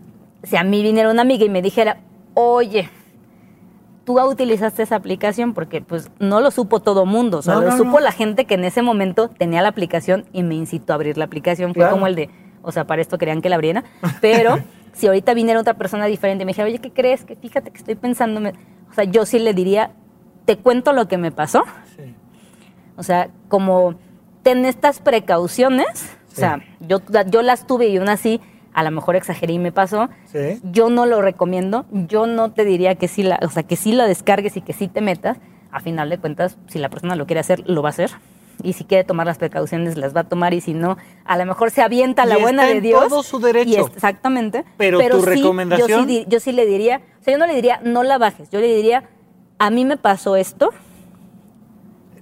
si 0.43 0.57
a 0.57 0.65
mí 0.65 0.83
viniera 0.83 1.09
una 1.09 1.21
amiga 1.21 1.45
y 1.45 1.49
me 1.49 1.61
dijera, 1.61 1.99
oye, 2.33 2.89
tú 4.07 4.19
utilizaste 4.21 4.81
esa 4.83 4.95
aplicación 4.95 5.53
porque 5.53 5.81
pues 5.81 6.09
no 6.17 6.39
lo 6.39 6.49
supo 6.49 6.79
todo 6.79 7.05
mundo, 7.05 7.39
o 7.39 7.41
sea, 7.41 7.55
No, 7.55 7.61
lo 7.61 7.71
supo 7.73 7.91
no. 7.91 7.99
la 7.99 8.13
gente 8.13 8.45
que 8.45 8.53
en 8.55 8.63
ese 8.63 8.81
momento 8.81 9.27
tenía 9.27 9.61
la 9.61 9.67
aplicación 9.67 10.23
y 10.31 10.43
me 10.43 10.55
incitó 10.55 10.93
a 10.93 10.95
abrir 10.95 11.17
la 11.17 11.25
aplicación. 11.25 11.73
Fue 11.73 11.81
Claro. 11.81 11.91
como 11.95 12.07
el 12.07 12.15
de, 12.15 12.29
o 12.61 12.71
sea, 12.71 12.87
para 12.87 13.01
esto 13.01 13.17
querían 13.17 13.41
que 13.41 13.49
la 13.49 13.55
abriera, 13.57 13.83
pero 14.21 14.57
si 14.93 15.07
ahorita 15.07 15.33
viniera 15.33 15.59
otra 15.59 15.73
persona 15.73 16.05
diferente 16.05 16.43
y 16.43 16.45
me 16.45 16.51
dijera, 16.51 16.69
oye, 16.69 16.79
¿qué 16.79 16.89
crees? 16.91 17.25
Que 17.25 17.35
fíjate 17.35 17.69
que 17.69 17.77
estoy 17.77 17.95
pensando, 17.95 18.39
me-". 18.39 18.53
o 18.89 18.93
sea, 18.93 19.03
yo 19.03 19.25
sí 19.25 19.39
le 19.39 19.53
diría, 19.53 19.91
te 20.45 20.55
cuento 20.57 20.93
lo 20.93 21.09
que 21.09 21.17
me 21.17 21.31
pasó, 21.33 21.63
Sí. 21.97 22.15
o 22.95 23.03
sea, 23.03 23.29
como 23.49 23.95
ten 24.41 24.63
estas 24.63 25.01
precauciones. 25.01 26.17
O 26.31 26.39
sea, 26.39 26.61
yo, 26.79 27.01
yo 27.29 27.41
las 27.41 27.67
tuve 27.67 27.87
y 27.89 27.97
aún 27.97 28.07
así, 28.09 28.39
a 28.77 28.83
lo 28.83 28.91
mejor 28.91 29.15
exageré 29.15 29.53
y 29.53 29.59
me 29.59 29.71
pasó. 29.71 30.07
Sí. 30.31 30.59
Yo 30.63 30.91
no 30.91 31.07
lo 31.07 31.19
recomiendo. 31.19 31.85
Yo 31.91 32.27
no 32.27 32.51
te 32.51 32.63
diría 32.63 32.93
que 32.93 33.07
sí 33.07 33.23
la, 33.23 33.39
o 33.41 33.49
sea, 33.49 33.63
que 33.63 33.75
sí 33.75 33.91
la 33.91 34.05
descargues 34.05 34.55
y 34.55 34.61
que 34.61 34.71
sí 34.73 34.87
te 34.87 35.01
metas. 35.01 35.37
A 35.71 35.79
final 35.79 36.11
de 36.11 36.19
cuentas, 36.19 36.57
si 36.67 36.77
la 36.77 36.87
persona 36.89 37.15
lo 37.15 37.25
quiere 37.25 37.39
hacer, 37.39 37.63
lo 37.67 37.81
va 37.81 37.89
a 37.89 37.91
hacer. 37.91 38.11
Y 38.61 38.73
si 38.73 38.83
quiere 38.85 39.03
tomar 39.03 39.25
las 39.25 39.39
precauciones, 39.39 39.97
las 39.97 40.15
va 40.15 40.21
a 40.21 40.23
tomar. 40.25 40.53
Y 40.53 40.61
si 40.61 40.75
no, 40.75 40.95
a 41.25 41.37
lo 41.37 41.45
mejor 41.47 41.71
se 41.71 41.81
avienta 41.81 42.25
Y 42.25 42.29
la 42.29 42.37
buena 42.37 42.63
está 42.63 42.71
de 42.71 42.77
en 42.77 42.83
Dios. 42.83 43.07
todo 43.07 43.23
su 43.23 43.39
derecho. 43.39 43.69
y 43.69 43.75
es- 43.77 43.87
exactamente. 43.95 44.63
Pero 44.77 44.99
tu 45.09 45.21
sí, 45.21 45.25
recomendación- 45.25 45.87
Yo 45.89 46.05
sí, 46.05 46.25
yo 46.27 46.39
sí 46.39 46.51
le 46.51 46.67
diría, 46.67 47.01
o 47.19 47.23
sea, 47.23 47.33
yo 47.33 47.39
no 47.39 47.47
le 47.47 47.55
diría, 47.55 47.79
no 47.83 48.03
la 48.03 48.19
bajes. 48.19 48.51
Yo 48.51 48.59
le 48.59 48.67
diría, 48.75 49.09
a 49.57 49.71
mí 49.71 49.85
me 49.85 49.97
pasó 49.97 50.35
esto 50.35 50.69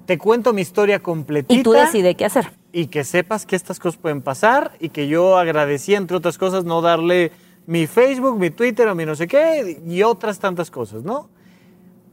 Te 0.05 0.17
cuento 0.17 0.53
mi 0.53 0.61
historia 0.61 0.99
completita. 0.99 1.53
y 1.59 1.63
tú 1.63 1.71
decides 1.73 2.15
qué 2.15 2.25
hacer. 2.25 2.47
Y 2.77 2.87
que 2.87 3.05
sepas 3.05 3.45
que 3.45 3.55
estas 3.55 3.79
cosas 3.79 3.97
pueden 3.97 4.21
pasar 4.21 4.73
y 4.81 4.89
que 4.89 5.07
yo 5.07 5.37
agradecí, 5.37 5.95
entre 5.95 6.17
otras 6.17 6.37
cosas, 6.37 6.65
no 6.65 6.81
darle 6.81 7.31
mi 7.67 7.87
Facebook, 7.87 8.37
mi 8.37 8.49
Twitter 8.49 8.85
o 8.89 8.95
mi 8.95 9.05
no 9.05 9.15
sé 9.15 9.27
qué 9.27 9.81
y 9.87 10.03
otras 10.03 10.39
tantas 10.39 10.69
cosas, 10.71 11.01
¿no? 11.01 11.29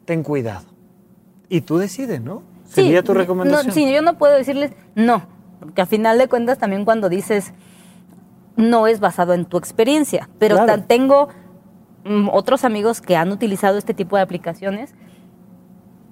Ten 0.05 0.23
cuidado. 0.23 0.67
Y 1.49 1.63
tú 1.63 1.79
decides, 1.79 2.21
¿no? 2.21 2.45
Sería 2.65 3.03
tu 3.03 3.13
no, 3.13 3.19
recomendación. 3.19 3.75
sí, 3.75 3.93
yo 3.93 4.03
no 4.03 4.17
puedo 4.19 4.37
decirles 4.37 4.71
no, 4.95 5.27
porque 5.59 5.83
a 5.83 5.87
final 5.87 6.17
de 6.17 6.29
cuentas 6.29 6.59
también 6.59 6.85
cuando 6.85 7.09
dices 7.09 7.53
no 8.55 8.87
es 8.87 9.01
basado 9.01 9.35
en 9.35 9.47
tu 9.47 9.59
experiencia, 9.59 10.29
pero 10.39 10.55
Claro. 10.63 10.85
tengo 10.85 11.29
mm, 12.05 12.29
otros 12.33 12.65
amigos 12.65 13.01
que 13.01 13.17
han 13.17 13.33
utilizado 13.33 13.79
este 13.79 13.95
tipo 13.95 14.15
de 14.15 14.23
aplicaciones 14.23 14.95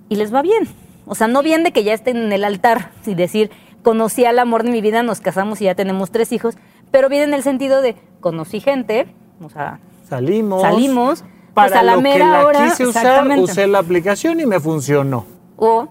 y 0.08 0.16
les 0.16 0.34
va 0.34 0.42
bien. 0.42 0.64
O 1.06 1.14
sea, 1.14 1.28
no 1.28 1.40
bien 1.42 1.62
de 1.62 1.70
que 1.72 1.84
ya 1.84 1.94
estén 1.94 2.16
en 2.16 2.32
el 2.32 2.42
altar 2.42 2.90
y 3.06 3.14
decir, 3.14 3.50
conocí 3.82 4.24
al 4.24 4.38
amor 4.38 4.62
de 4.62 4.70
mi 4.70 4.80
vida, 4.80 5.02
nos 5.02 5.20
casamos 5.20 5.60
y 5.60 5.64
ya 5.64 5.74
tenemos 5.74 6.10
tres 6.10 6.32
hijos, 6.32 6.56
pero 6.90 7.08
bien 7.08 7.22
en 7.22 7.34
el 7.34 7.42
sentido 7.42 7.82
de 7.82 7.96
conocí 8.20 8.60
gente, 8.60 9.14
o 9.42 9.48
sea, 9.48 9.80
Salimos. 10.08 10.62
Salimos, 10.62 11.24
Para 11.54 11.68
pues 11.68 11.80
a 11.80 11.82
la 11.84 11.92
lo 11.92 11.98
que 11.98 12.02
mera 12.02 12.26
la 12.32 12.46
hora, 12.46 12.64
quise 12.64 12.86
usar, 12.86 13.26
usé 13.38 13.66
la 13.68 13.78
aplicación 13.78 14.40
y 14.40 14.46
me 14.46 14.58
funcionó. 14.60 15.24
o 15.56 15.88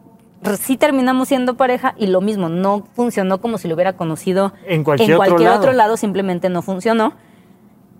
sí 0.59 0.77
terminamos 0.77 1.27
siendo 1.27 1.55
pareja 1.55 1.95
y 1.97 2.07
lo 2.07 2.21
mismo, 2.21 2.47
no 2.49 2.85
funcionó 2.95 3.39
como 3.41 3.57
si 3.57 3.67
lo 3.67 3.75
hubiera 3.75 3.93
conocido 3.93 4.53
En 4.67 4.83
cualquier 4.83 5.15
otro 5.17 5.37
lado. 5.37 5.57
otro 5.59 5.73
lado, 5.73 5.97
simplemente 5.97 6.49
no 6.49 6.61
funcionó. 6.61 7.13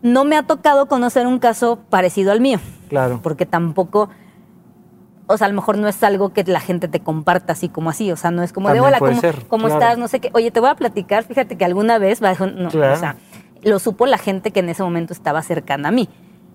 No 0.02 0.24
me 0.24 0.38
ha 0.38 0.44
tocado 0.44 0.86
conocer 0.88 1.28
un 1.28 1.40
caso 1.40 1.80
parecido 1.90 2.32
al 2.32 2.40
mío, 2.40 2.60
Claro. 2.88 3.20
porque 3.22 3.46
tampoco, 3.46 4.10
o 5.32 5.38
sea, 5.38 5.46
a 5.46 5.50
lo 5.50 5.56
mejor 5.56 5.78
no 5.78 5.88
es 5.88 6.04
algo 6.04 6.34
que 6.34 6.44
la 6.44 6.60
gente 6.60 6.88
te 6.88 7.00
comparta 7.00 7.54
así 7.54 7.70
como 7.70 7.90
así, 7.92 8.12
o 8.12 8.16
sea, 8.18 8.32
no 8.32 8.42
es 8.44 8.52
como 8.52 8.68
de, 8.70 8.76
También 8.76 8.88
hola, 8.90 9.00
puede 9.00 9.12
¿cómo, 9.14 9.22
ser, 9.22 9.36
cómo 9.48 9.66
claro. 9.68 9.80
estás? 9.82 9.98
No 9.98 10.08
sé 10.08 10.20
qué, 10.20 10.30
oye, 10.34 10.52
te 10.52 10.60
voy 10.60 10.70
a 10.70 10.76
platicar, 10.76 11.24
fíjate 11.24 11.56
que 11.58 11.66
alguna 11.66 11.98
vez, 12.00 12.20
bajo- 12.20 12.48
no, 12.48 12.70
Claro. 12.70 12.94
o 12.96 12.98
sea, 12.98 13.16
lo 13.62 13.78
supo 13.80 14.06
la 14.06 14.18
gente 14.18 14.52
que 14.52 14.60
en 14.62 14.70
ese 14.70 14.84
momento 14.84 15.14
estaba 15.14 15.42
cercana 15.44 15.90
a 15.90 15.92
mí, 15.92 16.10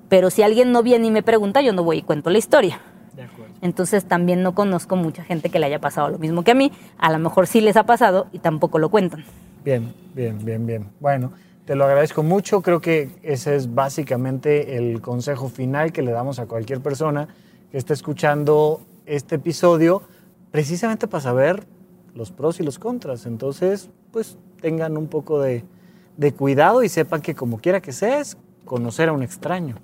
pero 0.08 0.28
si 0.30 0.42
alguien 0.42 0.72
no 0.72 0.82
viene 0.82 1.06
y 1.06 1.10
me 1.10 1.22
pregunta, 1.22 1.60
yo 1.62 1.72
no 1.72 1.84
voy 1.84 1.98
y 1.98 2.02
cuento 2.02 2.30
la 2.30 2.38
historia. 2.38 2.80
De 3.14 3.22
acuerdo. 3.22 3.54
Entonces 3.62 4.04
también 4.06 4.42
no 4.42 4.54
conozco 4.56 4.96
mucha 4.96 5.22
gente 5.22 5.48
que 5.48 5.58
le 5.60 5.66
haya 5.66 5.80
pasado 5.80 6.08
lo 6.10 6.18
mismo 6.18 6.42
que 6.42 6.50
a 6.50 6.54
mí. 6.54 6.72
A 6.98 7.12
lo 7.12 7.18
mejor 7.20 7.46
sí 7.46 7.60
les 7.60 7.76
ha 7.76 7.84
pasado 7.84 8.26
y 8.32 8.40
tampoco 8.40 8.78
lo 8.80 8.88
cuentan. 8.90 9.24
Bien, 9.64 9.94
bien, 10.14 10.44
bien, 10.44 10.66
bien. 10.66 10.88
Bueno, 10.98 11.32
te 11.64 11.76
lo 11.76 11.84
agradezco 11.84 12.22
mucho. 12.24 12.60
Creo 12.60 12.80
que 12.80 13.10
ese 13.22 13.54
es 13.54 13.72
básicamente 13.72 14.76
el 14.76 15.00
consejo 15.00 15.48
final 15.48 15.92
que 15.92 16.02
le 16.02 16.10
damos 16.10 16.38
a 16.40 16.46
cualquier 16.46 16.80
persona 16.80 17.28
que 17.74 17.78
esté 17.78 17.92
escuchando 17.92 18.82
este 19.04 19.34
episodio, 19.34 20.00
precisamente 20.52 21.08
para 21.08 21.20
saber 21.20 21.66
los 22.14 22.30
pros 22.30 22.60
y 22.60 22.62
los 22.62 22.78
contras. 22.78 23.26
Entonces, 23.26 23.90
pues 24.12 24.38
tengan 24.60 24.96
un 24.96 25.08
poco 25.08 25.40
de, 25.40 25.64
de 26.16 26.32
cuidado 26.32 26.84
y 26.84 26.88
sepan 26.88 27.20
que 27.20 27.34
como 27.34 27.58
quiera 27.58 27.80
que 27.82 27.90
sea, 27.90 28.20
es 28.20 28.36
conocer 28.64 29.08
a 29.08 29.12
un 29.12 29.24
extraño. 29.24 29.74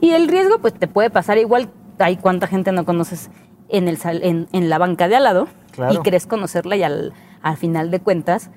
Y 0.00 0.10
el 0.10 0.28
riesgo, 0.28 0.60
pues 0.60 0.72
te 0.72 0.86
puede 0.86 1.10
pasar 1.10 1.36
igual. 1.38 1.68
Hay 1.98 2.16
cuánta 2.16 2.46
gente 2.46 2.70
no 2.70 2.84
conoces 2.84 3.28
en, 3.70 3.88
el, 3.88 3.98
en, 4.04 4.46
en 4.52 4.68
la 4.68 4.78
banca 4.78 5.08
de 5.08 5.16
al 5.16 5.24
lado 5.24 5.48
Claro. 5.72 5.94
y 5.94 5.98
crees 5.98 6.28
conocerla 6.28 6.76
y 6.76 6.84
al, 6.84 7.12
al 7.42 7.56
final 7.56 7.90
de 7.90 7.98
cuentas 7.98 8.50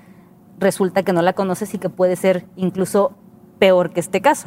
resulta 0.60 1.02
que 1.02 1.12
no 1.12 1.22
la 1.22 1.32
conoces 1.32 1.74
y 1.74 1.78
que 1.78 1.88
puede 1.88 2.14
ser 2.14 2.46
incluso 2.54 3.14
peor 3.58 3.90
que 3.92 3.98
este 3.98 4.20
caso. 4.20 4.46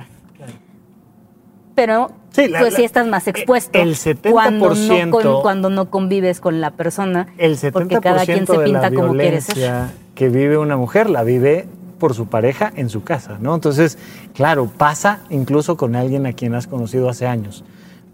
Pero 1.81 2.11
Sí, 2.31 2.47
la- 2.47 2.59
pues 2.59 2.73
la- 2.73 2.77
sí 2.77 2.83
estás 2.83 3.07
más 3.07 3.27
expuesto 3.27 3.79
el 3.81 3.95
70% 3.95 4.31
cuando, 4.31 4.75
no 4.75 5.09
con- 5.11 5.41
cuando 5.41 5.69
no 5.71 5.89
convives 5.89 6.39
con 6.39 6.61
la 6.61 6.69
persona 6.71 7.27
El 7.39 7.57
70% 7.57 7.71
porque 7.71 7.99
cada 7.99 8.23
quien 8.25 8.45
se 8.45 8.51
de 8.53 8.57
la 8.59 8.63
pinta 8.65 8.91
como 8.91 9.13
quiere 9.13 9.41
ser. 9.41 9.55
violencia 9.55 9.91
que 10.13 10.29
vive 10.29 10.57
una 10.59 10.77
mujer 10.77 11.09
la 11.09 11.23
vive 11.23 11.65
por 11.97 12.13
su 12.13 12.27
pareja 12.27 12.71
en 12.75 12.89
su 12.89 13.03
casa, 13.03 13.37
¿no? 13.41 13.55
Entonces, 13.55 13.97
claro, 14.35 14.67
pasa 14.77 15.21
incluso 15.31 15.75
con 15.75 15.95
alguien 15.95 16.27
a 16.27 16.33
quien 16.33 16.53
has 16.53 16.67
conocido 16.67 17.09
hace 17.09 17.25
años. 17.25 17.63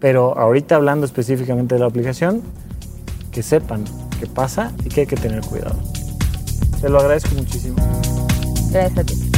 Pero 0.00 0.38
ahorita 0.38 0.76
hablando 0.76 1.04
específicamente 1.04 1.74
de 1.74 1.80
la 1.82 1.86
aplicación, 1.88 2.40
que 3.32 3.42
sepan 3.42 3.84
que 4.18 4.26
pasa 4.26 4.72
y 4.84 4.88
que 4.88 5.02
hay 5.02 5.06
que 5.06 5.16
tener 5.16 5.42
cuidado. 5.42 5.76
Te 6.80 6.88
lo 6.88 6.98
agradezco 7.00 7.34
muchísimo. 7.34 7.76
Gracias 8.72 8.98
a 8.98 9.04
ti. 9.04 9.37